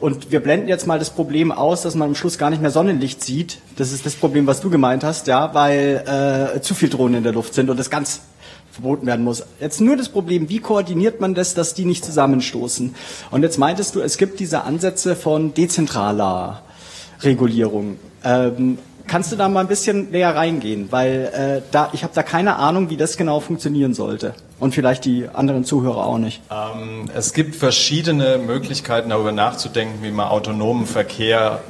Und 0.00 0.32
wir 0.32 0.40
blenden 0.40 0.66
jetzt 0.66 0.86
mal 0.86 0.98
das 0.98 1.10
Problem 1.10 1.52
aus, 1.52 1.82
dass 1.82 1.94
man 1.94 2.08
am 2.08 2.14
Schluss 2.14 2.38
gar 2.38 2.48
nicht 2.48 2.62
mehr 2.62 2.70
Sonnenlicht 2.70 3.22
sieht. 3.22 3.58
Das 3.76 3.92
ist 3.92 4.06
das 4.06 4.14
Problem, 4.14 4.46
was 4.46 4.62
du 4.62 4.70
gemeint 4.70 5.04
hast, 5.04 5.26
ja, 5.26 5.52
weil 5.54 6.54
äh, 6.56 6.60
zu 6.62 6.74
viel 6.74 6.88
Drohnen 6.88 7.16
in 7.16 7.22
der 7.22 7.34
Luft 7.34 7.52
sind 7.52 7.68
und 7.68 7.78
das 7.78 7.90
ganz 7.90 8.22
verboten 8.72 9.06
werden 9.06 9.24
muss. 9.24 9.44
Jetzt 9.60 9.82
nur 9.82 9.96
das 9.96 10.08
Problem, 10.08 10.48
wie 10.48 10.58
koordiniert 10.58 11.20
man 11.20 11.34
das, 11.34 11.52
dass 11.52 11.74
die 11.74 11.84
nicht 11.84 12.04
zusammenstoßen? 12.04 12.94
Und 13.30 13.42
jetzt 13.42 13.58
meintest 13.58 13.94
du, 13.94 14.00
es 14.00 14.16
gibt 14.16 14.40
diese 14.40 14.64
Ansätze 14.64 15.14
von 15.14 15.52
dezentraler 15.52 16.62
Regulierung. 17.20 17.98
Ähm, 18.24 18.78
kannst 19.06 19.32
du 19.32 19.36
da 19.36 19.48
mal 19.48 19.60
ein 19.60 19.68
bisschen 19.68 20.10
näher 20.10 20.34
reingehen? 20.34 20.90
Weil 20.90 21.62
äh, 21.64 21.70
da, 21.70 21.90
ich 21.92 22.02
habe 22.02 22.12
da 22.14 22.22
keine 22.22 22.56
Ahnung, 22.56 22.90
wie 22.90 22.96
das 22.96 23.16
genau 23.16 23.40
funktionieren 23.40 23.94
sollte. 23.94 24.34
Und 24.58 24.74
vielleicht 24.74 25.04
die 25.04 25.28
anderen 25.32 25.64
Zuhörer 25.64 26.06
auch 26.06 26.18
nicht. 26.18 26.40
Ähm, 26.50 27.10
es 27.14 27.32
gibt 27.32 27.56
verschiedene 27.56 28.38
Möglichkeiten, 28.38 29.10
darüber 29.10 29.32
nachzudenken, 29.32 30.02
wie 30.02 30.10
man 30.10 30.28
autonomen 30.28 30.86
Verkehr 30.86 31.60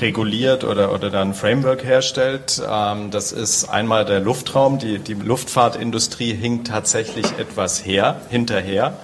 reguliert 0.00 0.64
oder, 0.64 0.92
oder 0.92 1.10
dann 1.10 1.34
Framework 1.34 1.84
herstellt. 1.84 2.62
Ähm, 2.68 3.10
das 3.10 3.32
ist 3.32 3.68
einmal 3.68 4.04
der 4.04 4.20
Luftraum. 4.20 4.78
Die, 4.78 4.98
die 4.98 5.14
Luftfahrtindustrie 5.14 6.34
hinkt 6.34 6.68
tatsächlich 6.68 7.26
etwas 7.38 7.84
her, 7.84 8.20
hinterher. 8.30 8.94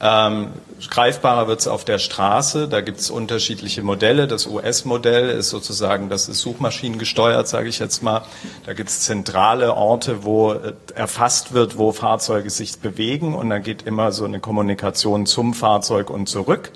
Ähm, 0.00 0.48
greifbarer 0.88 1.48
wird 1.48 1.60
es 1.60 1.68
auf 1.68 1.84
der 1.84 1.98
Straße. 1.98 2.68
Da 2.68 2.80
gibt 2.80 3.00
es 3.00 3.10
unterschiedliche 3.10 3.82
Modelle. 3.82 4.26
Das 4.26 4.46
US-Modell 4.46 5.28
ist 5.30 5.50
sozusagen, 5.50 6.08
das 6.08 6.28
ist 6.28 6.40
suchmaschinengesteuert, 6.40 7.48
sage 7.48 7.68
ich 7.68 7.78
jetzt 7.78 8.02
mal. 8.02 8.22
Da 8.64 8.72
gibt 8.72 8.88
es 8.88 9.00
zentrale 9.00 9.74
Orte, 9.74 10.24
wo 10.24 10.52
äh, 10.52 10.72
erfasst 10.94 11.52
wird, 11.52 11.76
wo 11.76 11.92
Fahrzeuge 11.92 12.48
sich 12.48 12.78
bewegen 12.78 13.34
und 13.34 13.50
dann 13.50 13.62
geht 13.62 13.82
immer 13.82 14.12
so 14.12 14.24
eine 14.24 14.40
Kommunikation 14.40 15.26
zum 15.26 15.52
Fahrzeug 15.52 16.08
und 16.08 16.28
zurück. 16.28 16.70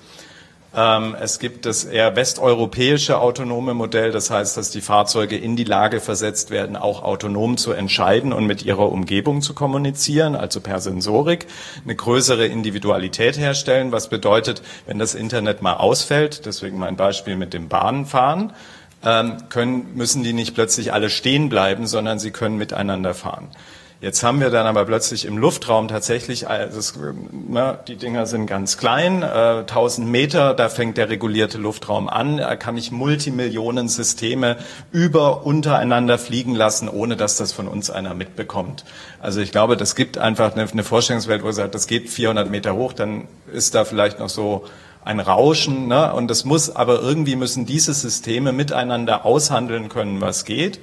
Ähm, 0.76 1.14
es 1.20 1.38
gibt 1.38 1.66
das 1.66 1.84
eher 1.84 2.16
westeuropäische 2.16 3.18
autonome 3.18 3.74
Modell, 3.74 4.10
das 4.10 4.30
heißt, 4.30 4.56
dass 4.56 4.70
die 4.70 4.80
Fahrzeuge 4.80 5.36
in 5.36 5.54
die 5.54 5.64
Lage 5.64 6.00
versetzt 6.00 6.50
werden, 6.50 6.76
auch 6.76 7.04
autonom 7.04 7.56
zu 7.56 7.72
entscheiden 7.72 8.32
und 8.32 8.46
mit 8.46 8.64
ihrer 8.64 8.90
Umgebung 8.90 9.40
zu 9.40 9.54
kommunizieren, 9.54 10.34
also 10.34 10.60
per 10.60 10.80
Sensorik, 10.80 11.46
eine 11.84 11.94
größere 11.94 12.46
Individualität 12.46 13.38
herstellen, 13.38 13.92
was 13.92 14.08
bedeutet, 14.08 14.62
wenn 14.86 14.98
das 14.98 15.14
Internet 15.14 15.62
mal 15.62 15.74
ausfällt, 15.74 16.44
deswegen 16.44 16.78
mein 16.78 16.96
Beispiel 16.96 17.36
mit 17.36 17.54
dem 17.54 17.68
Bahnfahren, 17.68 18.52
ähm, 19.04 19.36
können, 19.50 19.94
müssen 19.94 20.24
die 20.24 20.32
nicht 20.32 20.54
plötzlich 20.54 20.92
alle 20.92 21.08
stehen 21.08 21.50
bleiben, 21.50 21.86
sondern 21.86 22.18
sie 22.18 22.32
können 22.32 22.56
miteinander 22.56 23.14
fahren. 23.14 23.48
Jetzt 24.04 24.22
haben 24.22 24.38
wir 24.38 24.50
dann 24.50 24.66
aber 24.66 24.84
plötzlich 24.84 25.24
im 25.24 25.38
Luftraum 25.38 25.88
tatsächlich, 25.88 26.46
also 26.46 27.00
na, 27.48 27.72
die 27.72 27.96
Dinger 27.96 28.26
sind 28.26 28.44
ganz 28.44 28.76
klein, 28.76 29.22
äh, 29.22 29.60
1000 29.60 30.06
Meter, 30.06 30.52
da 30.52 30.68
fängt 30.68 30.98
der 30.98 31.08
regulierte 31.08 31.56
Luftraum 31.56 32.10
an. 32.10 32.36
Da 32.36 32.54
kann 32.56 32.76
ich 32.76 32.92
Multimillionen 32.92 33.88
Systeme 33.88 34.58
über 34.92 35.46
untereinander 35.46 36.18
fliegen 36.18 36.54
lassen, 36.54 36.90
ohne 36.90 37.16
dass 37.16 37.38
das 37.38 37.52
von 37.52 37.66
uns 37.66 37.88
einer 37.88 38.12
mitbekommt. 38.12 38.84
Also 39.20 39.40
ich 39.40 39.52
glaube, 39.52 39.74
das 39.74 39.94
gibt 39.94 40.18
einfach 40.18 40.52
eine, 40.52 40.70
eine 40.70 40.84
Vorstellungswelt, 40.84 41.42
wo 41.42 41.46
er 41.46 41.54
sagt, 41.54 41.74
das 41.74 41.86
geht 41.86 42.10
400 42.10 42.50
Meter 42.50 42.74
hoch, 42.74 42.92
dann 42.92 43.26
ist 43.54 43.74
da 43.74 43.86
vielleicht 43.86 44.18
noch 44.18 44.28
so 44.28 44.66
ein 45.02 45.18
Rauschen, 45.18 45.88
ne? 45.88 46.12
und 46.12 46.28
das 46.28 46.44
muss, 46.44 46.76
aber 46.76 47.00
irgendwie 47.00 47.36
müssen 47.36 47.64
diese 47.64 47.94
Systeme 47.94 48.52
miteinander 48.52 49.24
aushandeln 49.24 49.88
können, 49.88 50.20
was 50.20 50.44
geht. 50.44 50.78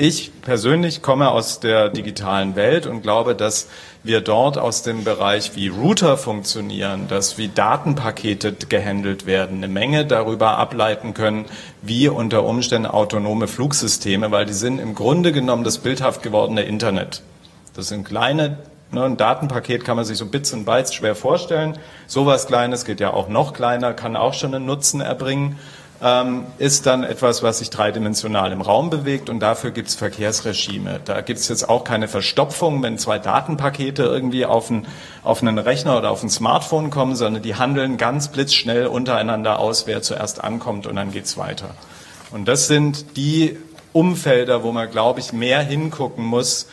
Ich 0.00 0.30
persönlich 0.42 1.02
komme 1.02 1.28
aus 1.28 1.58
der 1.58 1.88
digitalen 1.88 2.54
Welt 2.54 2.86
und 2.86 3.02
glaube, 3.02 3.34
dass 3.34 3.66
wir 4.04 4.20
dort 4.20 4.56
aus 4.56 4.84
dem 4.84 5.02
Bereich, 5.02 5.56
wie 5.56 5.66
Router 5.66 6.16
funktionieren, 6.16 7.08
dass 7.08 7.36
wie 7.36 7.48
Datenpakete 7.48 8.52
gehandelt 8.68 9.26
werden, 9.26 9.56
eine 9.56 9.66
Menge 9.66 10.06
darüber 10.06 10.56
ableiten 10.56 11.14
können, 11.14 11.46
wie 11.82 12.06
unter 12.06 12.44
Umständen 12.44 12.86
autonome 12.86 13.48
Flugsysteme, 13.48 14.30
weil 14.30 14.46
die 14.46 14.52
sind 14.52 14.78
im 14.78 14.94
Grunde 14.94 15.32
genommen 15.32 15.64
das 15.64 15.78
bildhaft 15.78 16.22
gewordene 16.22 16.62
Internet. 16.62 17.22
Das 17.74 17.88
sind 17.88 18.04
kleine 18.04 18.58
Ne, 18.90 19.04
ein 19.04 19.18
Datenpaket 19.18 19.84
kann 19.84 19.96
man 19.96 20.06
sich 20.06 20.16
so 20.16 20.24
Bits 20.24 20.54
und 20.54 20.64
Bytes 20.64 20.94
schwer 20.94 21.14
vorstellen. 21.14 21.76
Sowas 22.06 22.46
Kleines 22.46 22.86
geht 22.86 23.00
ja 23.00 23.12
auch 23.12 23.28
noch 23.28 23.52
kleiner, 23.52 23.92
kann 23.92 24.16
auch 24.16 24.32
schon 24.32 24.54
einen 24.54 24.64
Nutzen 24.64 25.02
erbringen 25.02 25.58
ähm, 26.00 26.46
ist 26.58 26.86
dann 26.86 27.02
etwas, 27.02 27.42
was 27.42 27.58
sich 27.58 27.70
dreidimensional 27.70 28.52
im 28.52 28.60
Raum 28.60 28.88
bewegt 28.88 29.28
und 29.28 29.40
dafür 29.40 29.72
gibt 29.72 29.88
es 29.88 29.96
Verkehrsregime. 29.96 31.00
Da 31.04 31.20
gibt 31.22 31.40
es 31.40 31.48
jetzt 31.48 31.68
auch 31.68 31.82
keine 31.82 32.06
Verstopfung, 32.06 32.82
wenn 32.82 32.98
zwei 32.98 33.18
Datenpakete 33.18 34.04
irgendwie 34.04 34.46
auf, 34.46 34.70
ein, 34.70 34.86
auf 35.24 35.42
einen 35.42 35.58
Rechner 35.58 35.98
oder 35.98 36.10
auf 36.10 36.22
ein 36.22 36.30
Smartphone 36.30 36.90
kommen, 36.90 37.16
sondern 37.16 37.42
die 37.42 37.56
handeln 37.56 37.96
ganz 37.96 38.28
blitzschnell 38.28 38.86
untereinander 38.86 39.58
aus, 39.58 39.86
wer 39.86 40.00
zuerst 40.02 40.42
ankommt 40.44 40.86
und 40.86 40.96
dann 40.96 41.10
geht's 41.10 41.36
weiter. 41.36 41.70
Und 42.30 42.46
das 42.46 42.68
sind 42.68 43.16
die 43.16 43.56
Umfelder, 43.92 44.62
wo 44.62 44.70
man, 44.70 44.90
glaube 44.90 45.18
ich, 45.18 45.32
mehr 45.32 45.60
hingucken 45.60 46.24
muss, 46.24 46.68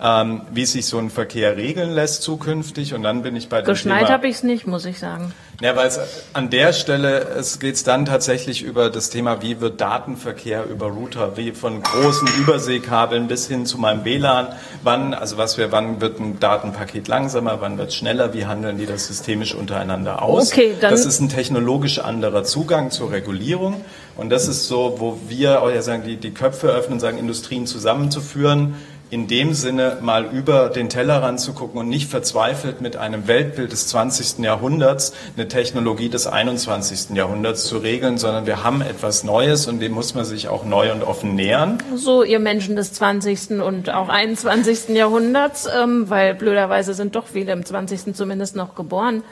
ähm, 0.00 0.42
wie 0.52 0.66
sich 0.66 0.86
so 0.86 0.98
ein 0.98 1.10
Verkehr 1.10 1.56
regeln 1.56 1.90
lässt 1.90 2.22
zukünftig. 2.22 2.94
Und 2.94 3.02
dann 3.02 3.22
bin 3.22 3.34
ich 3.34 3.48
bei 3.48 3.62
dem 3.62 3.66
Geschneit 3.66 4.10
habe 4.10 4.28
ich 4.28 4.36
es 4.36 4.42
nicht, 4.44 4.66
muss 4.66 4.84
ich 4.84 4.98
sagen. 4.98 5.32
Ja, 5.60 5.74
weil 5.74 5.88
es 5.88 5.98
an 6.34 6.50
der 6.50 6.72
Stelle 6.72 7.18
es 7.36 7.58
geht 7.58 7.74
es 7.74 7.82
dann 7.82 8.06
tatsächlich 8.06 8.62
über 8.62 8.90
das 8.90 9.10
Thema, 9.10 9.42
wie 9.42 9.60
wird 9.60 9.80
Datenverkehr 9.80 10.64
über 10.64 10.86
Router, 10.86 11.36
wie 11.36 11.50
von 11.50 11.82
großen 11.82 12.28
Überseekabeln 12.38 13.26
bis 13.26 13.48
hin 13.48 13.66
zu 13.66 13.76
meinem 13.76 14.04
WLAN, 14.04 14.54
wann, 14.84 15.14
also 15.14 15.36
was 15.36 15.58
wir, 15.58 15.72
wann 15.72 16.00
wird 16.00 16.20
ein 16.20 16.38
Datenpaket 16.38 17.08
langsamer, 17.08 17.60
wann 17.60 17.76
wird 17.76 17.88
es 17.88 17.96
schneller, 17.96 18.34
wie 18.34 18.46
handeln 18.46 18.78
die 18.78 18.86
das 18.86 19.08
systemisch 19.08 19.52
untereinander 19.52 20.22
aus? 20.22 20.52
Okay, 20.52 20.76
dann 20.80 20.92
das 20.92 21.04
ist 21.04 21.18
ein 21.18 21.28
technologisch 21.28 21.98
anderer 21.98 22.44
Zugang 22.44 22.92
zur 22.92 23.10
Regulierung. 23.10 23.84
Und 24.16 24.30
das 24.30 24.46
ist 24.46 24.68
so, 24.68 24.96
wo 24.98 25.18
wir 25.26 25.62
auch 25.62 25.70
ja 25.70 25.82
sagen, 25.82 26.04
die, 26.06 26.18
die 26.18 26.32
Köpfe 26.32 26.68
öffnen, 26.68 27.00
sagen, 27.00 27.18
Industrien 27.18 27.66
zusammenzuführen 27.66 28.76
in 29.10 29.26
dem 29.26 29.54
Sinne 29.54 29.98
mal 30.00 30.26
über 30.26 30.68
den 30.68 30.88
Tellerrand 30.88 31.40
zu 31.40 31.52
gucken 31.52 31.80
und 31.80 31.88
nicht 31.88 32.10
verzweifelt 32.10 32.80
mit 32.80 32.96
einem 32.96 33.26
Weltbild 33.26 33.72
des 33.72 33.88
20. 33.88 34.44
Jahrhunderts 34.44 35.14
eine 35.36 35.48
Technologie 35.48 36.08
des 36.08 36.26
21. 36.26 37.16
Jahrhunderts 37.16 37.64
zu 37.64 37.78
regeln, 37.78 38.18
sondern 38.18 38.46
wir 38.46 38.64
haben 38.64 38.82
etwas 38.82 39.24
Neues 39.24 39.66
und 39.66 39.80
dem 39.80 39.92
muss 39.92 40.14
man 40.14 40.24
sich 40.24 40.48
auch 40.48 40.64
neu 40.64 40.92
und 40.92 41.02
offen 41.02 41.34
nähern. 41.34 41.78
So, 41.94 42.22
ihr 42.22 42.38
Menschen 42.38 42.76
des 42.76 42.92
20. 42.92 43.60
und 43.62 43.90
auch 43.90 44.08
21. 44.08 44.90
Jahrhunderts, 44.90 45.68
ähm, 45.74 46.10
weil 46.10 46.34
blöderweise 46.34 46.92
sind 46.94 47.16
doch 47.16 47.26
viele 47.26 47.52
im 47.52 47.64
20. 47.64 48.14
zumindest 48.14 48.56
noch 48.56 48.74
geboren. 48.74 49.22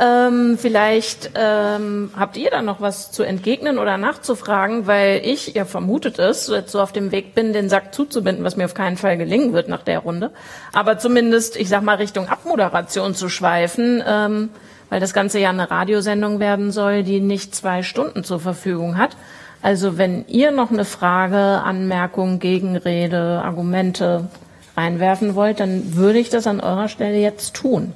Ähm, 0.00 0.56
vielleicht 0.58 1.32
ähm, 1.34 2.10
habt 2.16 2.36
ihr 2.36 2.50
da 2.50 2.62
noch 2.62 2.80
was 2.80 3.10
zu 3.10 3.24
entgegnen 3.24 3.78
oder 3.78 3.98
nachzufragen, 3.98 4.86
weil 4.86 5.22
ich, 5.24 5.56
ihr 5.56 5.66
vermutet 5.66 6.20
es, 6.20 6.46
jetzt 6.46 6.70
so 6.70 6.80
auf 6.80 6.92
dem 6.92 7.10
Weg 7.10 7.34
bin, 7.34 7.52
den 7.52 7.68
Sack 7.68 7.92
zuzubinden, 7.92 8.44
was 8.44 8.56
mir 8.56 8.66
auf 8.66 8.74
keinen 8.74 8.96
Fall 8.96 9.17
gelingen 9.18 9.52
wird 9.52 9.68
nach 9.68 9.82
der 9.82 10.00
Runde. 10.00 10.30
Aber 10.72 10.98
zumindest, 10.98 11.56
ich 11.56 11.68
sag 11.68 11.82
mal, 11.82 11.96
Richtung 11.96 12.28
Abmoderation 12.28 13.14
zu 13.14 13.28
schweifen, 13.28 14.02
ähm, 14.06 14.50
weil 14.90 15.00
das 15.00 15.12
Ganze 15.12 15.38
ja 15.38 15.50
eine 15.50 15.70
Radiosendung 15.70 16.40
werden 16.40 16.70
soll, 16.70 17.02
die 17.02 17.20
nicht 17.20 17.54
zwei 17.54 17.82
Stunden 17.82 18.24
zur 18.24 18.40
Verfügung 18.40 18.96
hat. 18.96 19.16
Also 19.60 19.98
wenn 19.98 20.26
ihr 20.28 20.50
noch 20.50 20.70
eine 20.70 20.84
Frage, 20.84 21.36
Anmerkung, 21.36 22.38
Gegenrede, 22.38 23.42
Argumente 23.44 24.28
reinwerfen 24.76 25.34
wollt, 25.34 25.60
dann 25.60 25.96
würde 25.96 26.20
ich 26.20 26.30
das 26.30 26.46
an 26.46 26.60
eurer 26.60 26.88
Stelle 26.88 27.18
jetzt 27.18 27.54
tun. 27.54 27.92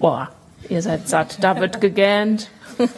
Boah, 0.00 0.30
ihr 0.68 0.82
seid 0.82 1.08
satt, 1.08 1.38
da 1.40 1.60
wird 1.60 1.80
gegähnt. 1.80 2.48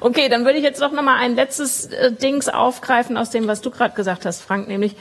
okay, 0.00 0.28
dann 0.28 0.44
würde 0.44 0.58
ich 0.58 0.64
jetzt 0.64 0.80
doch 0.80 0.92
noch 0.92 1.02
mal 1.02 1.18
ein 1.18 1.34
letztes 1.34 1.86
äh, 1.86 2.12
Dings 2.12 2.48
aufgreifen 2.48 3.16
aus 3.16 3.30
dem, 3.30 3.46
was 3.46 3.60
du 3.60 3.70
gerade 3.70 3.94
gesagt 3.94 4.26
hast, 4.26 4.42
Frank, 4.42 4.68
nämlich 4.68 4.96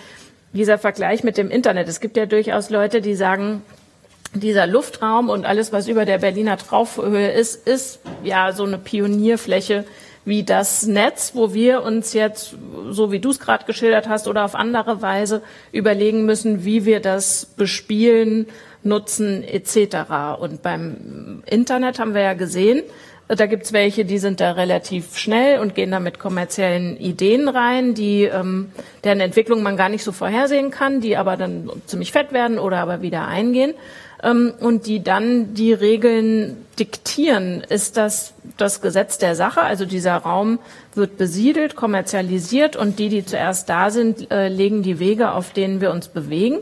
dieser 0.53 0.77
Vergleich 0.77 1.23
mit 1.23 1.37
dem 1.37 1.51
Internet. 1.51 1.87
Es 1.87 1.99
gibt 1.99 2.17
ja 2.17 2.25
durchaus 2.25 2.69
Leute, 2.69 3.01
die 3.01 3.15
sagen, 3.15 3.61
dieser 4.33 4.67
Luftraum 4.67 5.29
und 5.29 5.45
alles, 5.45 5.73
was 5.73 5.87
über 5.87 6.05
der 6.05 6.19
Berliner 6.19 6.57
Traufhöhe 6.57 7.31
ist, 7.31 7.67
ist 7.67 7.99
ja 8.23 8.51
so 8.51 8.63
eine 8.63 8.77
Pionierfläche 8.77 9.85
wie 10.25 10.43
das 10.43 10.85
Netz, 10.85 11.31
wo 11.33 11.53
wir 11.53 11.81
uns 11.81 12.13
jetzt, 12.13 12.55
so 12.89 13.11
wie 13.11 13.19
du 13.19 13.31
es 13.31 13.39
gerade 13.39 13.65
geschildert 13.65 14.07
hast, 14.07 14.27
oder 14.27 14.45
auf 14.45 14.53
andere 14.53 15.01
Weise 15.01 15.41
überlegen 15.71 16.25
müssen, 16.25 16.65
wie 16.65 16.85
wir 16.85 16.99
das 16.99 17.45
bespielen, 17.45 18.47
nutzen 18.83 19.43
etc. 19.43 20.39
Und 20.39 20.61
beim 20.61 21.43
Internet 21.45 21.99
haben 21.99 22.13
wir 22.13 22.21
ja 22.21 22.33
gesehen, 22.33 22.83
da 23.35 23.45
gibt's 23.45 23.73
welche, 23.73 24.05
die 24.05 24.17
sind 24.17 24.39
da 24.39 24.53
relativ 24.53 25.17
schnell 25.17 25.59
und 25.59 25.75
gehen 25.75 25.91
da 25.91 25.99
mit 25.99 26.17
kommerziellen 26.17 26.97
Ideen 26.97 27.47
rein, 27.47 27.93
die 27.93 28.23
ähm, 28.23 28.71
deren 29.03 29.19
Entwicklung 29.19 29.61
man 29.61 29.77
gar 29.77 29.89
nicht 29.89 30.03
so 30.03 30.11
vorhersehen 30.11 30.71
kann, 30.71 30.99
die 30.99 31.15
aber 31.15 31.37
dann 31.37 31.69
ziemlich 31.85 32.11
fett 32.11 32.33
werden 32.33 32.57
oder 32.57 32.79
aber 32.79 33.03
wieder 33.03 33.27
eingehen 33.27 33.75
ähm, 34.23 34.53
und 34.59 34.87
die 34.87 35.03
dann 35.03 35.53
die 35.53 35.73
Regeln 35.73 36.65
diktieren. 36.79 37.61
Ist 37.61 37.97
das 37.97 38.33
das 38.57 38.81
Gesetz 38.81 39.19
der 39.19 39.35
Sache? 39.35 39.61
Also 39.61 39.85
dieser 39.85 40.17
Raum 40.17 40.57
wird 40.95 41.17
besiedelt, 41.17 41.75
kommerzialisiert 41.75 42.75
und 42.75 42.97
die, 42.97 43.09
die 43.09 43.25
zuerst 43.25 43.69
da 43.69 43.91
sind, 43.91 44.31
äh, 44.31 44.47
legen 44.47 44.81
die 44.81 44.97
Wege, 44.99 45.33
auf 45.33 45.53
denen 45.53 45.81
wir 45.81 45.91
uns 45.91 46.07
bewegen. 46.07 46.59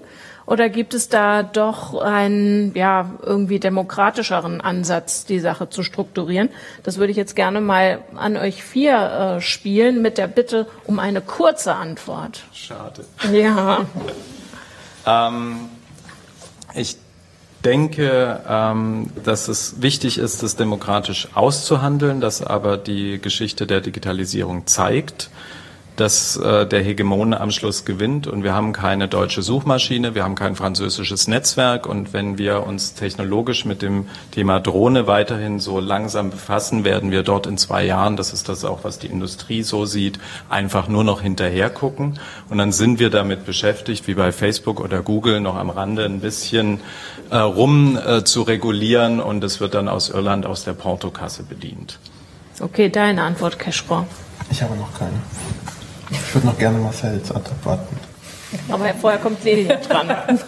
Oder 0.47 0.69
gibt 0.69 0.93
es 0.93 1.09
da 1.09 1.43
doch 1.43 1.93
einen 1.93 2.73
ja, 2.73 3.11
irgendwie 3.21 3.59
demokratischeren 3.59 4.61
Ansatz, 4.61 5.25
die 5.25 5.41
Sache 5.41 5.69
zu 5.69 5.83
strukturieren? 5.83 6.49
Das 6.83 6.97
würde 6.97 7.11
ich 7.11 7.17
jetzt 7.17 7.35
gerne 7.35 7.59
mal 7.59 7.99
an 8.15 8.37
euch 8.37 8.63
vier 8.63 9.37
äh, 9.37 9.41
spielen 9.41 10.01
mit 10.01 10.17
der 10.17 10.27
Bitte 10.27 10.65
um 10.85 10.99
eine 10.99 11.19
kurze 11.19 11.75
Antwort. 11.75 12.45
Schade. 12.53 13.05
Ja. 13.31 13.85
Ähm, 15.09 15.69
ich 16.75 16.97
denke, 17.63 18.41
ähm, 18.45 19.09
dass 19.23 19.47
es 19.47 19.81
wichtig 19.81 20.17
ist, 20.17 20.43
das 20.43 20.57
demokratisch 20.57 21.29
auszuhandeln, 21.33 22.19
dass 22.19 22.41
aber 22.43 22.75
die 22.75 23.19
Geschichte 23.21 23.65
der 23.65 23.79
Digitalisierung 23.79 24.67
zeigt, 24.67 25.29
dass 25.97 26.37
äh, 26.37 26.65
der 26.65 26.81
Hegemon 26.81 27.33
am 27.33 27.51
Schluss 27.51 27.83
gewinnt 27.83 28.27
und 28.27 28.43
wir 28.43 28.53
haben 28.53 28.71
keine 28.71 29.07
deutsche 29.07 29.41
Suchmaschine, 29.41 30.15
wir 30.15 30.23
haben 30.23 30.35
kein 30.35 30.55
französisches 30.55 31.27
Netzwerk 31.27 31.87
und 31.87 32.13
wenn 32.13 32.37
wir 32.37 32.65
uns 32.65 32.93
technologisch 32.93 33.65
mit 33.65 33.81
dem 33.81 34.07
Thema 34.31 34.59
Drohne 34.59 35.07
weiterhin 35.07 35.59
so 35.59 35.79
langsam 35.79 36.29
befassen, 36.29 36.85
werden 36.85 37.09
wir 37.09 37.23
dort 37.23 37.47
in 37.47 37.57
zwei 37.57 37.83
Jahren, 37.83 38.15
das 38.15 38.31
ist 38.31 38.47
das 38.47 38.63
auch, 38.63 38.83
was 38.83 38.99
die 38.99 39.07
Industrie 39.07 39.63
so 39.63 39.85
sieht, 39.85 40.19
einfach 40.49 40.87
nur 40.87 41.03
noch 41.03 41.21
hinterher 41.21 41.71
gucken 41.71 42.19
und 42.47 42.59
dann 42.59 42.71
sind 42.71 42.99
wir 42.99 43.09
damit 43.09 43.45
beschäftigt, 43.45 44.07
wie 44.07 44.13
bei 44.13 44.31
Facebook 44.31 44.79
oder 44.79 45.01
Google 45.01 45.41
noch 45.41 45.55
am 45.55 45.71
Rande 45.71 46.05
ein 46.05 46.19
bisschen 46.19 46.79
äh, 47.31 47.37
rum 47.37 47.97
äh, 47.97 48.23
zu 48.23 48.43
regulieren 48.43 49.19
und 49.19 49.43
es 49.43 49.59
wird 49.59 49.73
dann 49.73 49.87
aus 49.87 50.09
Irland 50.11 50.45
aus 50.45 50.63
der 50.63 50.73
Portokasse 50.73 51.41
bedient. 51.41 51.97
Okay, 52.59 52.89
deine 52.89 53.23
Antwort, 53.23 53.57
Keschro. 53.57 54.05
Ich 54.49 54.61
habe 54.61 54.75
noch 54.75 54.97
keine. 54.97 55.21
Ich 56.09 56.35
würde 56.35 56.47
noch 56.47 56.57
gerne 56.57 56.77
Marcells 56.79 57.31
Antwort 57.31 57.65
warten. 57.65 57.97
Aber 58.69 58.85
vorher 58.99 59.19
kommt 59.19 59.43
Lelia 59.43 59.75
dran. 59.75 60.09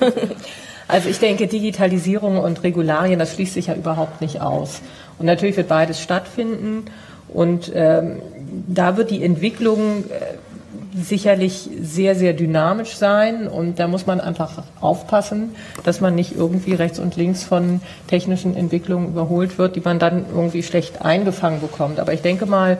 Also 0.89 1.07
ich 1.07 1.19
denke, 1.19 1.45
Digitalisierung 1.45 2.39
und 2.39 2.63
Regularien, 2.63 3.19
das 3.19 3.35
schließt 3.35 3.53
sich 3.53 3.67
ja 3.67 3.75
überhaupt 3.75 4.21
nicht 4.21 4.41
aus. 4.41 4.81
Und 5.19 5.27
natürlich 5.27 5.55
wird 5.55 5.67
beides 5.67 6.01
stattfinden. 6.01 6.85
Und 7.27 7.71
ähm, 7.75 8.23
da 8.67 8.97
wird 8.97 9.11
die 9.11 9.23
Entwicklung 9.23 10.05
äh, 10.09 10.99
sicherlich 10.99 11.69
sehr, 11.79 12.15
sehr 12.15 12.33
dynamisch 12.33 12.95
sein. 12.95 13.47
Und 13.47 13.77
da 13.77 13.87
muss 13.87 14.07
man 14.07 14.19
einfach 14.19 14.63
aufpassen, 14.81 15.55
dass 15.83 16.01
man 16.01 16.15
nicht 16.15 16.35
irgendwie 16.35 16.73
rechts 16.73 16.97
und 16.97 17.15
links 17.15 17.43
von 17.43 17.81
technischen 18.07 18.55
Entwicklungen 18.55 19.09
überholt 19.09 19.59
wird, 19.59 19.75
die 19.75 19.81
man 19.81 19.99
dann 19.99 20.25
irgendwie 20.33 20.63
schlecht 20.63 21.03
eingefangen 21.03 21.61
bekommt. 21.61 21.99
Aber 21.99 22.13
ich 22.13 22.23
denke 22.23 22.47
mal, 22.47 22.79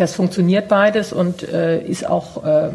das 0.00 0.14
funktioniert 0.14 0.68
beides 0.68 1.12
und 1.12 1.42
äh, 1.42 1.80
ist 1.80 2.06
auch 2.06 2.44
äh, 2.44 2.70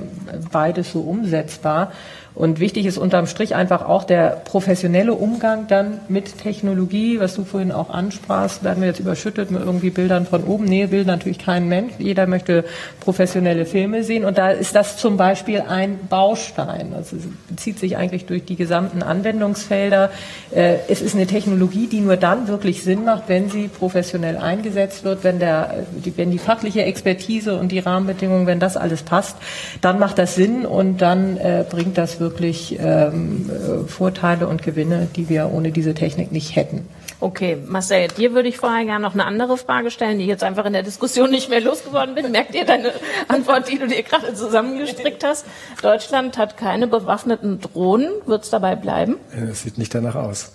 beides 0.51 0.91
so 0.91 1.01
umsetzbar. 1.01 1.91
Und 2.35 2.59
wichtig 2.59 2.87
ist 2.87 2.97
unterm 2.97 3.27
Strich 3.27 3.53
einfach 3.53 3.87
auch 3.87 4.05
der 4.05 4.41
professionelle 4.43 5.13
Umgang 5.13 5.67
dann 5.67 5.99
mit 6.09 6.39
Technologie, 6.39 7.19
was 7.19 7.35
du 7.35 7.45
vorhin 7.45 7.71
auch 7.71 7.91
ansprachst. 7.91 8.63
Werden 8.63 8.81
wir 8.81 8.87
jetzt 8.87 8.99
überschüttet 8.99 9.51
mit 9.51 9.61
irgendwie 9.61 9.91
Bildern 9.91 10.25
von 10.25 10.43
oben? 10.43 10.65
Nee, 10.65 10.89
will 10.89 11.05
natürlich 11.05 11.37
kein 11.37 11.67
Mensch. 11.67 11.93
Jeder 11.99 12.25
möchte 12.25 12.65
professionelle 13.01 13.67
Filme 13.67 14.03
sehen. 14.03 14.25
Und 14.25 14.39
da 14.39 14.49
ist 14.49 14.75
das 14.75 14.97
zum 14.97 15.15
Beispiel 15.15 15.61
ein 15.61 15.99
Baustein. 16.09 16.93
Also 16.95 17.17
es 17.17 17.23
bezieht 17.49 17.77
sich 17.77 17.97
eigentlich 17.97 18.25
durch 18.25 18.45
die 18.45 18.55
gesamten 18.55 19.03
Anwendungsfelder. 19.03 20.09
Äh, 20.49 20.77
es 20.87 21.03
ist 21.03 21.15
eine 21.15 21.27
Technologie, 21.27 21.85
die 21.85 21.99
nur 21.99 22.17
dann 22.17 22.47
wirklich 22.47 22.83
Sinn 22.83 23.05
macht, 23.05 23.25
wenn 23.27 23.51
sie 23.51 23.67
professionell 23.67 24.37
eingesetzt 24.37 25.03
wird, 25.03 25.23
wenn, 25.23 25.37
der, 25.37 25.85
wenn 26.15 26.31
die 26.31 26.39
fachliche 26.39 26.81
Expertise 26.83 27.59
und 27.59 27.71
die 27.71 27.79
Rahmenbedingungen, 27.79 28.47
wenn 28.47 28.59
das 28.59 28.75
alles 28.75 29.03
passt, 29.03 29.37
dann 29.81 29.99
macht 29.99 30.17
das 30.17 30.33
Sinn 30.33 30.65
und 30.65 30.99
dann 30.99 31.37
äh, 31.37 31.63
bringt 31.69 31.95
das 31.95 32.19
wirklich 32.19 32.22
ähm, 32.29 33.49
äh, 33.49 33.87
Vorteile 33.87 34.47
und 34.47 34.63
Gewinne, 34.63 35.07
die 35.15 35.29
wir 35.29 35.51
ohne 35.51 35.71
diese 35.71 35.93
Technik 35.93 36.31
nicht 36.31 36.55
hätten. 36.55 36.87
Okay, 37.19 37.57
Marcel, 37.65 38.09
dir 38.09 38.33
würde 38.33 38.49
ich 38.49 38.57
vorher 38.57 38.83
gerne 38.83 39.01
noch 39.01 39.13
eine 39.13 39.25
andere 39.25 39.57
Frage 39.57 39.91
stellen, 39.91 40.17
die 40.17 40.25
ich 40.25 40.29
jetzt 40.29 40.43
einfach 40.43 40.65
in 40.65 40.73
der 40.73 40.83
Diskussion 40.83 41.29
nicht 41.29 41.49
mehr 41.49 41.61
losgeworden 41.61 42.15
bin. 42.15 42.29
Merkt 42.31 42.53
ihr 42.53 42.65
deine 42.65 42.91
Antwort, 43.29 43.69
die 43.71 43.79
du 43.79 43.87
dir 43.87 44.03
gerade 44.03 44.33
zusammengestrickt 44.33 45.23
hast? 45.23 45.45
Deutschland 45.81 46.37
hat 46.37 46.57
keine 46.57 46.85
bewaffneten 46.85 47.61
Drohnen. 47.61 48.09
Wird 48.25 48.43
es 48.43 48.49
dabei 48.49 48.75
bleiben? 48.75 49.15
Es 49.49 49.63
sieht 49.63 49.77
nicht 49.77 49.95
danach 49.95 50.15
aus. 50.15 50.51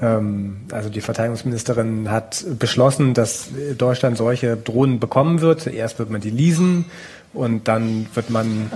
Ähm, 0.00 0.58
also 0.70 0.90
die 0.90 1.00
Verteidigungsministerin 1.00 2.10
hat 2.10 2.44
beschlossen, 2.58 3.14
dass 3.14 3.48
Deutschland 3.76 4.16
solche 4.16 4.56
Drohnen 4.56 5.00
bekommen 5.00 5.40
wird. 5.40 5.66
Erst 5.66 5.98
wird 5.98 6.10
man 6.10 6.20
die 6.20 6.30
leasen 6.30 6.84
und 7.32 7.68
dann 7.68 8.06
wird 8.14 8.30
man 8.30 8.70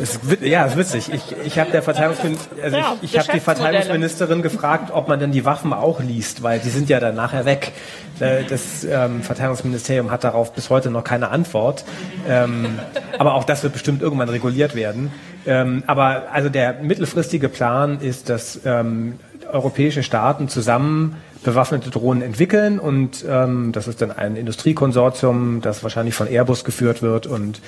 es, 0.00 0.20
ja, 0.42 0.66
es 0.66 0.72
ist 0.72 0.78
witzig. 0.78 1.12
Ich, 1.12 1.46
ich 1.46 1.58
habe 1.58 1.70
der 1.70 1.82
Verteidigungsministerin, 1.82 2.62
also 2.62 2.76
ja, 2.76 2.96
ich, 3.00 3.14
ich 3.14 3.18
habe 3.18 3.32
die 3.32 3.40
Verteidigungsministerin 3.40 4.42
gefragt, 4.42 4.90
ob 4.92 5.08
man 5.08 5.18
denn 5.18 5.32
die 5.32 5.44
Waffen 5.44 5.72
auch 5.72 6.00
liest, 6.00 6.42
weil 6.42 6.58
die 6.58 6.68
sind 6.68 6.88
ja 6.88 7.00
dann 7.00 7.14
nachher 7.14 7.44
weg. 7.44 7.72
Äh, 8.20 8.44
das 8.44 8.84
ähm, 8.84 9.22
Verteidigungsministerium 9.22 10.10
hat 10.10 10.24
darauf 10.24 10.52
bis 10.52 10.70
heute 10.70 10.90
noch 10.90 11.04
keine 11.04 11.30
Antwort. 11.30 11.84
Ähm, 12.28 12.78
aber 13.18 13.34
auch 13.34 13.44
das 13.44 13.62
wird 13.62 13.72
bestimmt 13.72 14.02
irgendwann 14.02 14.28
reguliert 14.28 14.74
werden. 14.74 15.12
Ähm, 15.46 15.82
aber 15.86 16.24
also 16.32 16.48
der 16.48 16.74
mittelfristige 16.82 17.48
Plan 17.48 18.00
ist, 18.00 18.28
dass 18.28 18.60
ähm, 18.64 19.18
europäische 19.50 20.02
Staaten 20.02 20.48
zusammen 20.48 21.16
bewaffnete 21.44 21.90
Drohnen 21.90 22.22
entwickeln 22.22 22.80
und 22.80 23.24
ähm, 23.28 23.70
das 23.70 23.86
ist 23.86 24.02
dann 24.02 24.10
ein 24.10 24.34
Industriekonsortium, 24.34 25.60
das 25.62 25.84
wahrscheinlich 25.84 26.16
von 26.16 26.26
Airbus 26.26 26.64
geführt 26.64 27.02
wird 27.02 27.28
und 27.28 27.60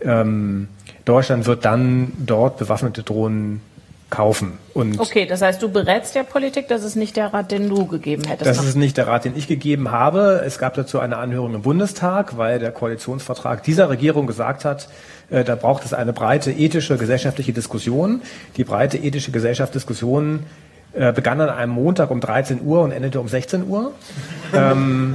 ähm, 0.00 0.68
Deutschland 1.04 1.46
wird 1.46 1.64
dann 1.64 2.12
dort 2.18 2.58
bewaffnete 2.58 3.02
Drohnen 3.02 3.60
kaufen. 4.10 4.58
Und 4.74 5.00
okay, 5.00 5.26
das 5.26 5.42
heißt, 5.42 5.60
du 5.60 5.68
berätst 5.68 6.14
der 6.14 6.22
Politik, 6.22 6.68
das 6.68 6.84
ist 6.84 6.94
nicht 6.94 7.16
der 7.16 7.34
Rat, 7.34 7.50
den 7.50 7.68
du 7.68 7.86
gegeben 7.86 8.22
hättest. 8.24 8.48
Das 8.48 8.58
noch. 8.58 8.64
ist 8.64 8.76
nicht 8.76 8.96
der 8.96 9.08
Rat, 9.08 9.24
den 9.24 9.36
ich 9.36 9.48
gegeben 9.48 9.90
habe. 9.90 10.42
Es 10.46 10.58
gab 10.58 10.74
dazu 10.74 11.00
eine 11.00 11.16
Anhörung 11.16 11.54
im 11.54 11.62
Bundestag, 11.62 12.38
weil 12.38 12.58
der 12.58 12.70
Koalitionsvertrag 12.70 13.62
dieser 13.64 13.88
Regierung 13.88 14.26
gesagt 14.26 14.64
hat, 14.64 14.88
äh, 15.30 15.42
da 15.42 15.56
braucht 15.56 15.84
es 15.84 15.92
eine 15.92 16.12
breite 16.12 16.52
ethische 16.52 16.96
gesellschaftliche 16.96 17.52
Diskussion. 17.52 18.22
Die 18.56 18.64
breite 18.64 18.98
ethische 18.98 19.32
Gesellschaftsdiskussion 19.32 20.44
äh, 20.92 21.12
begann 21.12 21.40
an 21.40 21.48
einem 21.48 21.72
Montag 21.72 22.10
um 22.10 22.20
13 22.20 22.62
Uhr 22.62 22.82
und 22.82 22.92
endete 22.92 23.20
um 23.20 23.26
16 23.26 23.66
Uhr. 23.68 23.92
ähm, 24.54 25.14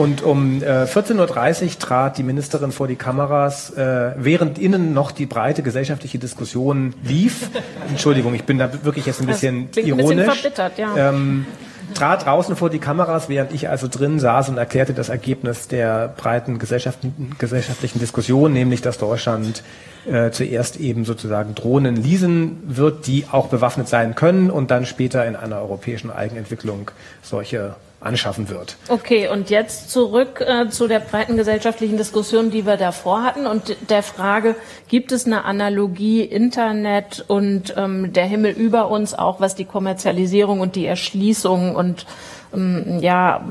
und 0.00 0.22
um 0.22 0.62
äh, 0.62 0.84
14.30 0.84 1.62
Uhr 1.62 1.78
trat 1.78 2.16
die 2.16 2.22
Ministerin 2.22 2.72
vor 2.72 2.88
die 2.88 2.96
Kameras, 2.96 3.68
äh, 3.68 4.12
während 4.16 4.58
innen 4.58 4.94
noch 4.94 5.10
die 5.10 5.26
breite 5.26 5.62
gesellschaftliche 5.62 6.18
Diskussion 6.18 6.94
lief. 7.04 7.50
Entschuldigung, 7.90 8.34
ich 8.34 8.44
bin 8.44 8.56
da 8.56 8.70
wirklich 8.82 9.04
jetzt 9.04 9.20
ein 9.20 9.26
bisschen 9.26 9.68
ironisch. 9.76 10.10
Ein 10.10 10.16
bisschen 10.16 10.24
verbittert, 10.24 10.78
ja. 10.78 11.10
Ähm, 11.10 11.44
trat 11.92 12.24
draußen 12.24 12.56
vor 12.56 12.70
die 12.70 12.78
Kameras, 12.78 13.28
während 13.28 13.52
ich 13.52 13.68
also 13.68 13.88
drin 13.88 14.18
saß 14.18 14.48
und 14.48 14.56
erklärte 14.56 14.94
das 14.94 15.10
Ergebnis 15.10 15.68
der 15.68 16.08
breiten 16.16 16.58
gesellschaftlichen 16.58 17.98
Diskussion, 18.00 18.54
nämlich 18.54 18.80
dass 18.80 18.96
Deutschland 18.96 19.62
äh, 20.10 20.30
zuerst 20.30 20.80
eben 20.80 21.04
sozusagen 21.04 21.54
Drohnen 21.54 21.96
leasen 21.96 22.62
wird, 22.64 23.06
die 23.06 23.26
auch 23.30 23.48
bewaffnet 23.48 23.88
sein 23.88 24.14
können 24.14 24.50
und 24.50 24.70
dann 24.70 24.86
später 24.86 25.26
in 25.26 25.36
einer 25.36 25.60
europäischen 25.60 26.10
Eigenentwicklung 26.10 26.90
solche 27.20 27.74
anschaffen 28.00 28.48
wird. 28.48 28.76
Okay, 28.88 29.28
und 29.28 29.50
jetzt 29.50 29.90
zurück 29.90 30.40
äh, 30.40 30.70
zu 30.70 30.88
der 30.88 31.00
breiten 31.00 31.36
gesellschaftlichen 31.36 31.98
Diskussion, 31.98 32.50
die 32.50 32.66
wir 32.66 32.76
davor 32.76 33.22
hatten 33.22 33.46
und 33.46 33.76
der 33.90 34.02
Frage, 34.02 34.56
gibt 34.88 35.12
es 35.12 35.26
eine 35.26 35.44
Analogie 35.44 36.22
Internet 36.22 37.24
und 37.28 37.74
ähm, 37.76 38.12
der 38.12 38.24
Himmel 38.24 38.52
über 38.52 38.90
uns, 38.90 39.12
auch 39.12 39.40
was 39.40 39.54
die 39.54 39.66
Kommerzialisierung 39.66 40.60
und 40.60 40.76
die 40.76 40.86
Erschließung 40.86 41.76
und 41.76 42.06
ja, 42.52 43.44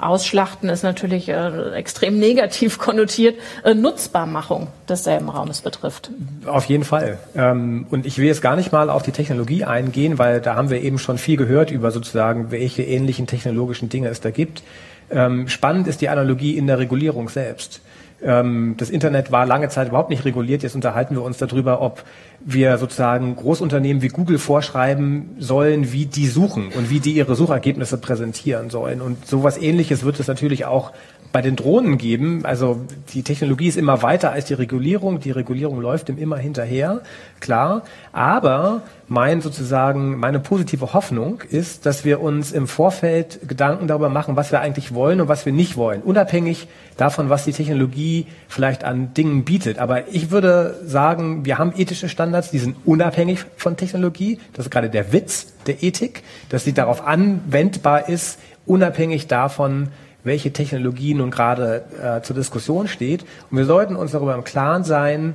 Ausschlachten 0.00 0.68
ist 0.68 0.82
natürlich 0.82 1.28
äh, 1.28 1.72
extrem 1.74 2.18
negativ 2.18 2.78
konnotiert, 2.80 3.38
äh, 3.64 3.74
Nutzbarmachung 3.74 4.68
desselben 4.88 5.28
Raumes 5.28 5.60
betrifft. 5.60 6.10
Auf 6.46 6.64
jeden 6.64 6.84
Fall. 6.84 7.18
Ähm, 7.36 7.86
und 7.90 8.04
ich 8.04 8.18
will 8.18 8.26
jetzt 8.26 8.42
gar 8.42 8.56
nicht 8.56 8.72
mal 8.72 8.90
auf 8.90 9.02
die 9.02 9.12
Technologie 9.12 9.64
eingehen, 9.64 10.18
weil 10.18 10.40
da 10.40 10.56
haben 10.56 10.70
wir 10.70 10.82
eben 10.82 10.98
schon 10.98 11.18
viel 11.18 11.36
gehört 11.36 11.70
über 11.70 11.92
sozusagen, 11.92 12.50
welche 12.50 12.82
ähnlichen 12.82 13.26
technologischen 13.26 13.88
Dinge 13.88 14.08
es 14.08 14.20
da 14.20 14.30
gibt. 14.30 14.62
Ähm, 15.10 15.46
spannend 15.48 15.86
ist 15.86 16.00
die 16.00 16.08
Analogie 16.08 16.56
in 16.56 16.66
der 16.66 16.78
Regulierung 16.78 17.28
selbst. 17.28 17.80
Ähm, 18.22 18.74
das 18.78 18.90
Internet 18.90 19.32
war 19.32 19.46
lange 19.46 19.68
Zeit 19.68 19.88
überhaupt 19.88 20.10
nicht 20.10 20.24
reguliert. 20.24 20.62
Jetzt 20.62 20.74
unterhalten 20.74 21.14
wir 21.14 21.22
uns 21.22 21.38
darüber, 21.38 21.80
ob 21.80 22.04
wir 22.40 22.78
sozusagen 22.78 23.34
Großunternehmen 23.36 24.02
wie 24.02 24.08
Google 24.08 24.38
vorschreiben 24.38 25.36
sollen, 25.38 25.92
wie 25.92 26.06
die 26.06 26.26
suchen 26.26 26.68
und 26.68 26.90
wie 26.90 27.00
die 27.00 27.12
ihre 27.12 27.34
Suchergebnisse 27.34 27.98
präsentieren 27.98 28.70
sollen. 28.70 29.00
Und 29.00 29.26
sowas 29.26 29.58
ähnliches 29.58 30.04
wird 30.04 30.20
es 30.20 30.28
natürlich 30.28 30.64
auch 30.64 30.92
bei 31.32 31.40
den 31.40 31.56
Drohnen 31.56 31.96
geben. 31.98 32.44
Also 32.44 32.82
die 33.14 33.22
Technologie 33.22 33.68
ist 33.68 33.78
immer 33.78 34.02
weiter 34.02 34.32
als 34.32 34.44
die 34.44 34.54
Regulierung. 34.54 35.18
Die 35.18 35.30
Regulierung 35.30 35.80
läuft 35.80 36.08
dem 36.08 36.18
immer 36.18 36.36
hinterher, 36.36 37.00
klar. 37.40 37.82
Aber 38.12 38.82
mein 39.08 39.40
sozusagen, 39.40 40.18
meine 40.18 40.40
positive 40.40 40.92
Hoffnung 40.92 41.42
ist, 41.50 41.86
dass 41.86 42.04
wir 42.04 42.20
uns 42.20 42.52
im 42.52 42.68
Vorfeld 42.68 43.40
Gedanken 43.48 43.86
darüber 43.86 44.10
machen, 44.10 44.36
was 44.36 44.52
wir 44.52 44.60
eigentlich 44.60 44.94
wollen 44.94 45.20
und 45.20 45.28
was 45.28 45.46
wir 45.46 45.52
nicht 45.52 45.76
wollen. 45.76 46.02
Unabhängig 46.02 46.68
davon, 46.98 47.30
was 47.30 47.44
die 47.44 47.52
Technologie 47.52 48.26
vielleicht 48.48 48.84
an 48.84 49.14
Dingen 49.14 49.44
bietet. 49.44 49.78
Aber 49.78 50.08
ich 50.08 50.30
würde 50.30 50.80
sagen, 50.84 51.44
wir 51.46 51.58
haben 51.58 51.72
ethische 51.76 52.08
Standards, 52.08 52.50
die 52.50 52.58
sind 52.58 52.76
unabhängig 52.84 53.44
von 53.56 53.76
Technologie. 53.76 54.38
Das 54.52 54.66
ist 54.66 54.70
gerade 54.70 54.90
der 54.90 55.12
Witz 55.12 55.54
der 55.66 55.82
Ethik, 55.82 56.22
dass 56.50 56.64
sie 56.64 56.74
darauf 56.74 57.06
anwendbar 57.06 58.08
ist, 58.08 58.38
unabhängig 58.66 59.26
davon, 59.28 59.88
welche 60.24 60.52
Technologie 60.52 61.14
nun 61.14 61.30
gerade 61.30 61.84
äh, 62.00 62.22
zur 62.22 62.36
Diskussion 62.36 62.88
steht. 62.88 63.24
Und 63.50 63.58
wir 63.58 63.64
sollten 63.64 63.96
uns 63.96 64.12
darüber 64.12 64.34
im 64.34 64.44
Klaren 64.44 64.84
sein, 64.84 65.34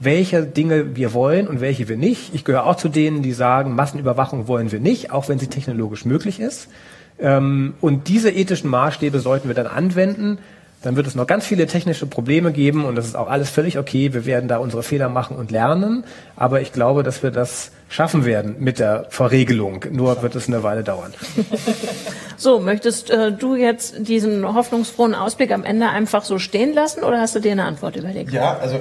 welche 0.00 0.42
Dinge 0.42 0.96
wir 0.96 1.12
wollen 1.12 1.46
und 1.46 1.60
welche 1.60 1.88
wir 1.88 1.96
nicht. 1.96 2.34
Ich 2.34 2.44
gehöre 2.44 2.66
auch 2.66 2.76
zu 2.76 2.88
denen, 2.88 3.22
die 3.22 3.32
sagen, 3.32 3.74
Massenüberwachung 3.74 4.48
wollen 4.48 4.72
wir 4.72 4.80
nicht, 4.80 5.12
auch 5.12 5.28
wenn 5.28 5.38
sie 5.38 5.46
technologisch 5.46 6.04
möglich 6.04 6.40
ist. 6.40 6.68
Ähm, 7.18 7.74
und 7.80 8.08
diese 8.08 8.30
ethischen 8.30 8.70
Maßstäbe 8.70 9.20
sollten 9.20 9.48
wir 9.48 9.54
dann 9.54 9.66
anwenden. 9.66 10.38
Dann 10.84 10.96
wird 10.96 11.06
es 11.06 11.14
noch 11.14 11.26
ganz 11.26 11.46
viele 11.46 11.66
technische 11.66 12.04
Probleme 12.04 12.52
geben 12.52 12.84
und 12.84 12.94
das 12.94 13.06
ist 13.06 13.16
auch 13.16 13.28
alles 13.28 13.48
völlig 13.48 13.78
okay. 13.78 14.12
Wir 14.12 14.26
werden 14.26 14.48
da 14.48 14.58
unsere 14.58 14.82
Fehler 14.82 15.08
machen 15.08 15.34
und 15.34 15.50
lernen. 15.50 16.04
Aber 16.36 16.60
ich 16.60 16.72
glaube, 16.72 17.02
dass 17.02 17.22
wir 17.22 17.30
das 17.30 17.70
schaffen 17.88 18.26
werden 18.26 18.56
mit 18.58 18.78
der 18.78 19.06
Verregelung. 19.08 19.86
Nur 19.90 20.22
wird 20.22 20.34
es 20.34 20.46
eine 20.46 20.62
Weile 20.62 20.84
dauern. 20.84 21.14
So, 22.36 22.58
möchtest 22.58 23.10
äh, 23.10 23.30
du 23.30 23.54
jetzt 23.54 24.08
diesen 24.08 24.54
hoffnungsfrohen 24.54 25.14
Ausblick 25.14 25.52
am 25.52 25.62
Ende 25.62 25.88
einfach 25.88 26.24
so 26.24 26.40
stehen 26.40 26.74
lassen 26.74 27.04
oder 27.04 27.20
hast 27.20 27.36
du 27.36 27.40
dir 27.40 27.52
eine 27.52 27.64
Antwort 27.64 27.94
überlegt? 27.94 28.32
Ja, 28.32 28.58
also 28.58 28.80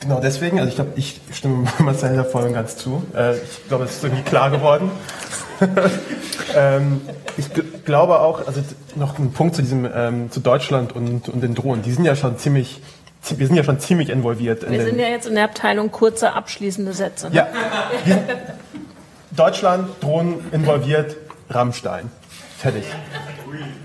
genau 0.00 0.20
deswegen, 0.20 0.58
also 0.58 0.68
ich 0.68 0.76
glaube, 0.76 0.92
ich 0.94 1.20
stimme 1.32 1.66
Marcel 1.80 2.16
da 2.16 2.22
voll 2.22 2.44
und 2.44 2.54
ganz 2.54 2.76
zu. 2.76 3.02
Äh, 3.16 3.34
ich 3.34 3.68
glaube, 3.68 3.84
es 3.84 3.96
ist 3.96 4.04
irgendwie 4.04 4.22
klar 4.22 4.50
geworden. 4.50 4.92
ähm, 6.56 7.00
ich 7.36 7.48
glaube 7.84 8.20
auch, 8.20 8.46
also 8.46 8.62
noch 8.94 9.18
ein 9.18 9.32
Punkt 9.32 9.56
zu 9.56 9.62
diesem, 9.62 9.88
ähm, 9.92 10.30
zu 10.30 10.40
Deutschland 10.40 10.94
und, 10.94 11.28
und 11.28 11.40
den 11.40 11.54
Drohnen. 11.54 11.82
Die 11.82 11.92
sind 11.92 12.04
ja 12.04 12.16
schon 12.16 12.38
ziemlich, 12.38 12.80
wir 13.28 13.46
sind 13.46 13.56
ja 13.56 13.64
schon 13.64 13.80
ziemlich 13.80 14.10
involviert. 14.10 14.62
In 14.62 14.72
wir 14.72 14.84
sind 14.84 14.98
ja 14.98 15.08
jetzt 15.08 15.26
in 15.26 15.34
der 15.34 15.44
Abteilung 15.44 15.90
kurze 15.90 16.32
abschließende 16.32 16.92
Sätze. 16.92 17.30
Ne? 17.30 17.36
Ja. 17.36 17.48
Deutschland, 19.30 19.88
Drohnen 20.00 20.40
involviert, 20.52 21.16
Rammstein. 21.50 22.10
Fertig. 22.58 22.84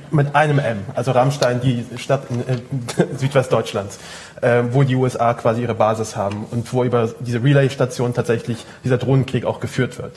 Mit 0.09 0.35
einem 0.35 0.59
M, 0.59 0.79
also 0.95 1.11
Rammstein, 1.11 1.61
die 1.61 1.85
Stadt 1.97 2.23
in, 2.29 2.43
in 2.43 3.17
Südwestdeutschlands, 3.17 3.99
äh, 4.41 4.63
wo 4.71 4.83
die 4.83 4.95
USA 4.95 5.33
quasi 5.33 5.61
ihre 5.61 5.75
Basis 5.75 6.15
haben 6.15 6.45
und 6.49 6.71
wo 6.73 6.83
über 6.83 7.09
diese 7.19 7.43
Relay-Station 7.43 8.13
tatsächlich 8.13 8.65
dieser 8.83 8.97
Drohnenkrieg 8.97 9.45
auch 9.45 9.59
geführt 9.59 9.99
wird 9.99 10.13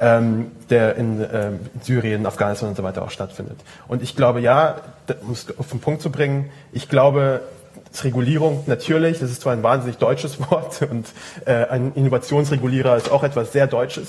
ähm, 0.00 0.50
der 0.70 0.96
in 0.96 1.20
äh, 1.20 1.50
Syrien, 1.82 2.26
Afghanistan 2.26 2.70
und 2.70 2.76
so 2.76 2.82
weiter 2.82 3.02
auch 3.02 3.10
stattfindet. 3.10 3.58
Und 3.86 4.02
ich 4.02 4.16
glaube, 4.16 4.40
ja, 4.40 4.76
um 5.22 5.32
es 5.32 5.46
auf 5.58 5.68
den 5.70 5.80
Punkt 5.80 6.00
zu 6.02 6.10
bringen, 6.10 6.50
ich 6.72 6.88
glaube, 6.88 7.42
Regulierung 8.02 8.64
natürlich, 8.66 9.18
das 9.18 9.30
ist 9.30 9.42
zwar 9.42 9.52
ein 9.52 9.62
wahnsinnig 9.62 9.98
deutsches 9.98 10.40
Wort 10.50 10.82
und 10.82 11.06
äh, 11.44 11.66
ein 11.66 11.92
Innovationsregulierer 11.94 12.96
ist 12.96 13.10
auch 13.10 13.24
etwas 13.24 13.52
sehr 13.52 13.66
Deutsches. 13.66 14.08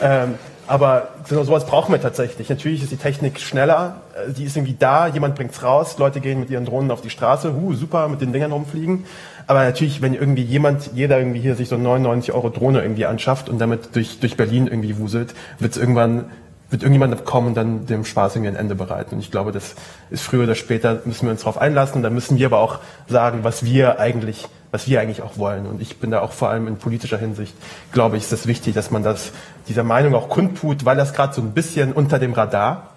Ähm, 0.00 0.34
aber 0.66 1.08
sowas 1.28 1.66
brauchen 1.66 1.92
wir 1.92 2.00
tatsächlich. 2.00 2.48
Natürlich 2.48 2.82
ist 2.82 2.90
die 2.90 2.96
Technik 2.96 3.40
schneller, 3.40 4.00
äh, 4.14 4.32
die 4.32 4.44
ist 4.44 4.56
irgendwie 4.56 4.76
da, 4.78 5.08
jemand 5.08 5.34
bringt's 5.34 5.62
raus, 5.62 5.98
Leute 5.98 6.20
gehen 6.20 6.40
mit 6.40 6.50
ihren 6.50 6.64
Drohnen 6.64 6.90
auf 6.90 7.00
die 7.00 7.10
Straße, 7.10 7.54
huh, 7.54 7.74
super, 7.74 8.08
mit 8.08 8.20
den 8.20 8.32
Dingern 8.32 8.52
rumfliegen. 8.52 9.04
Aber 9.46 9.64
natürlich, 9.64 10.00
wenn 10.02 10.14
irgendwie 10.14 10.42
jemand, 10.42 10.90
jeder 10.94 11.18
irgendwie 11.18 11.40
hier 11.40 11.54
sich 11.54 11.68
so 11.68 11.76
99 11.76 12.32
Euro 12.32 12.50
Drohne 12.50 12.82
irgendwie 12.82 13.06
anschafft 13.06 13.48
und 13.48 13.58
damit 13.58 13.94
durch, 13.94 14.20
durch 14.20 14.36
Berlin 14.36 14.66
irgendwie 14.66 14.98
wuselt, 14.98 15.34
wird 15.58 15.76
irgendwann 15.76 16.26
wird 16.70 16.82
irgendjemand 16.82 17.24
kommen 17.24 17.48
und 17.48 17.54
dann 17.54 17.86
dem 17.86 18.04
Spaß 18.04 18.34
irgendwie 18.34 18.50
ein 18.50 18.56
Ende 18.56 18.74
bereiten. 18.74 19.14
Und 19.14 19.20
ich 19.20 19.30
glaube, 19.30 19.52
das 19.52 19.76
ist 20.10 20.22
früher 20.22 20.42
oder 20.42 20.56
später, 20.56 21.02
müssen 21.04 21.26
wir 21.26 21.30
uns 21.30 21.42
darauf 21.42 21.56
einlassen. 21.56 21.96
Und 21.96 22.02
dann 22.02 22.14
müssen 22.14 22.36
wir 22.36 22.46
aber 22.46 22.58
auch 22.58 22.80
sagen, 23.06 23.40
was 23.44 23.64
wir 23.64 24.00
eigentlich, 24.00 24.48
was 24.72 24.88
wir 24.88 25.00
eigentlich 25.00 25.22
auch 25.22 25.38
wollen. 25.38 25.66
Und 25.66 25.80
ich 25.80 25.98
bin 25.98 26.10
da 26.10 26.20
auch 26.20 26.32
vor 26.32 26.48
allem 26.48 26.66
in 26.66 26.76
politischer 26.76 27.18
Hinsicht, 27.18 27.54
glaube 27.92 28.16
ich, 28.16 28.24
ist 28.24 28.32
es 28.32 28.46
wichtig, 28.48 28.74
dass 28.74 28.90
man 28.90 29.04
das, 29.04 29.30
dieser 29.68 29.84
Meinung 29.84 30.16
auch 30.16 30.28
kundtut, 30.28 30.84
weil 30.84 30.96
das 30.96 31.12
gerade 31.12 31.32
so 31.32 31.42
ein 31.42 31.52
bisschen 31.52 31.92
unter 31.92 32.18
dem 32.18 32.32
Radar 32.32 32.93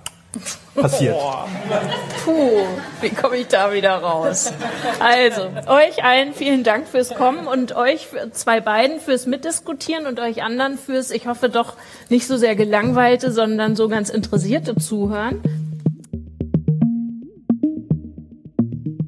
passiert. 0.75 1.15
Puh, 2.23 2.65
wie 3.01 3.09
komme 3.09 3.37
ich 3.37 3.47
da 3.47 3.73
wieder 3.73 3.95
raus? 3.95 4.53
Also, 4.99 5.41
euch 5.67 6.03
allen 6.03 6.33
vielen 6.33 6.63
Dank 6.63 6.87
fürs 6.87 7.15
Kommen 7.15 7.47
und 7.47 7.75
euch 7.75 8.07
zwei 8.31 8.59
beiden 8.59 8.99
fürs 8.99 9.25
Mitdiskutieren 9.25 10.05
und 10.05 10.19
euch 10.19 10.43
anderen 10.43 10.77
fürs, 10.77 11.11
ich 11.11 11.27
hoffe 11.27 11.49
doch 11.49 11.73
nicht 12.09 12.27
so 12.27 12.37
sehr 12.37 12.55
gelangweilte, 12.55 13.31
sondern 13.31 13.75
so 13.75 13.87
ganz 13.87 14.09
interessierte 14.09 14.75
Zuhören. 14.75 15.41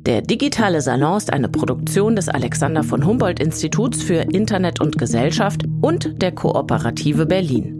Der 0.06 0.24
digitale 0.24 0.82
Salon 0.82 1.18
ist 1.18 1.32
eine 1.32 1.50
Produktion 1.50 2.16
des 2.16 2.30
Alexander 2.30 2.84
von 2.84 3.06
Humboldt 3.06 3.40
Instituts 3.40 4.02
für 4.02 4.22
Internet 4.22 4.82
und 4.82 4.98
Gesellschaft 4.98 5.66
und 5.82 6.22
der 6.24 6.32
Kooperative 6.32 7.28
Berlin. 7.28 7.79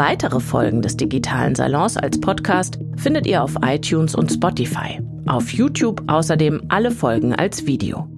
Weitere 0.00 0.40
Folgen 0.40 0.80
des 0.80 0.96
digitalen 0.96 1.54
Salons 1.54 1.98
als 1.98 2.18
Podcast 2.18 2.78
findet 2.96 3.26
ihr 3.26 3.42
auf 3.42 3.54
iTunes 3.60 4.14
und 4.14 4.32
Spotify. 4.32 4.98
Auf 5.26 5.52
YouTube 5.52 6.02
außerdem 6.06 6.62
alle 6.70 6.90
Folgen 6.90 7.34
als 7.34 7.66
Video. 7.66 8.08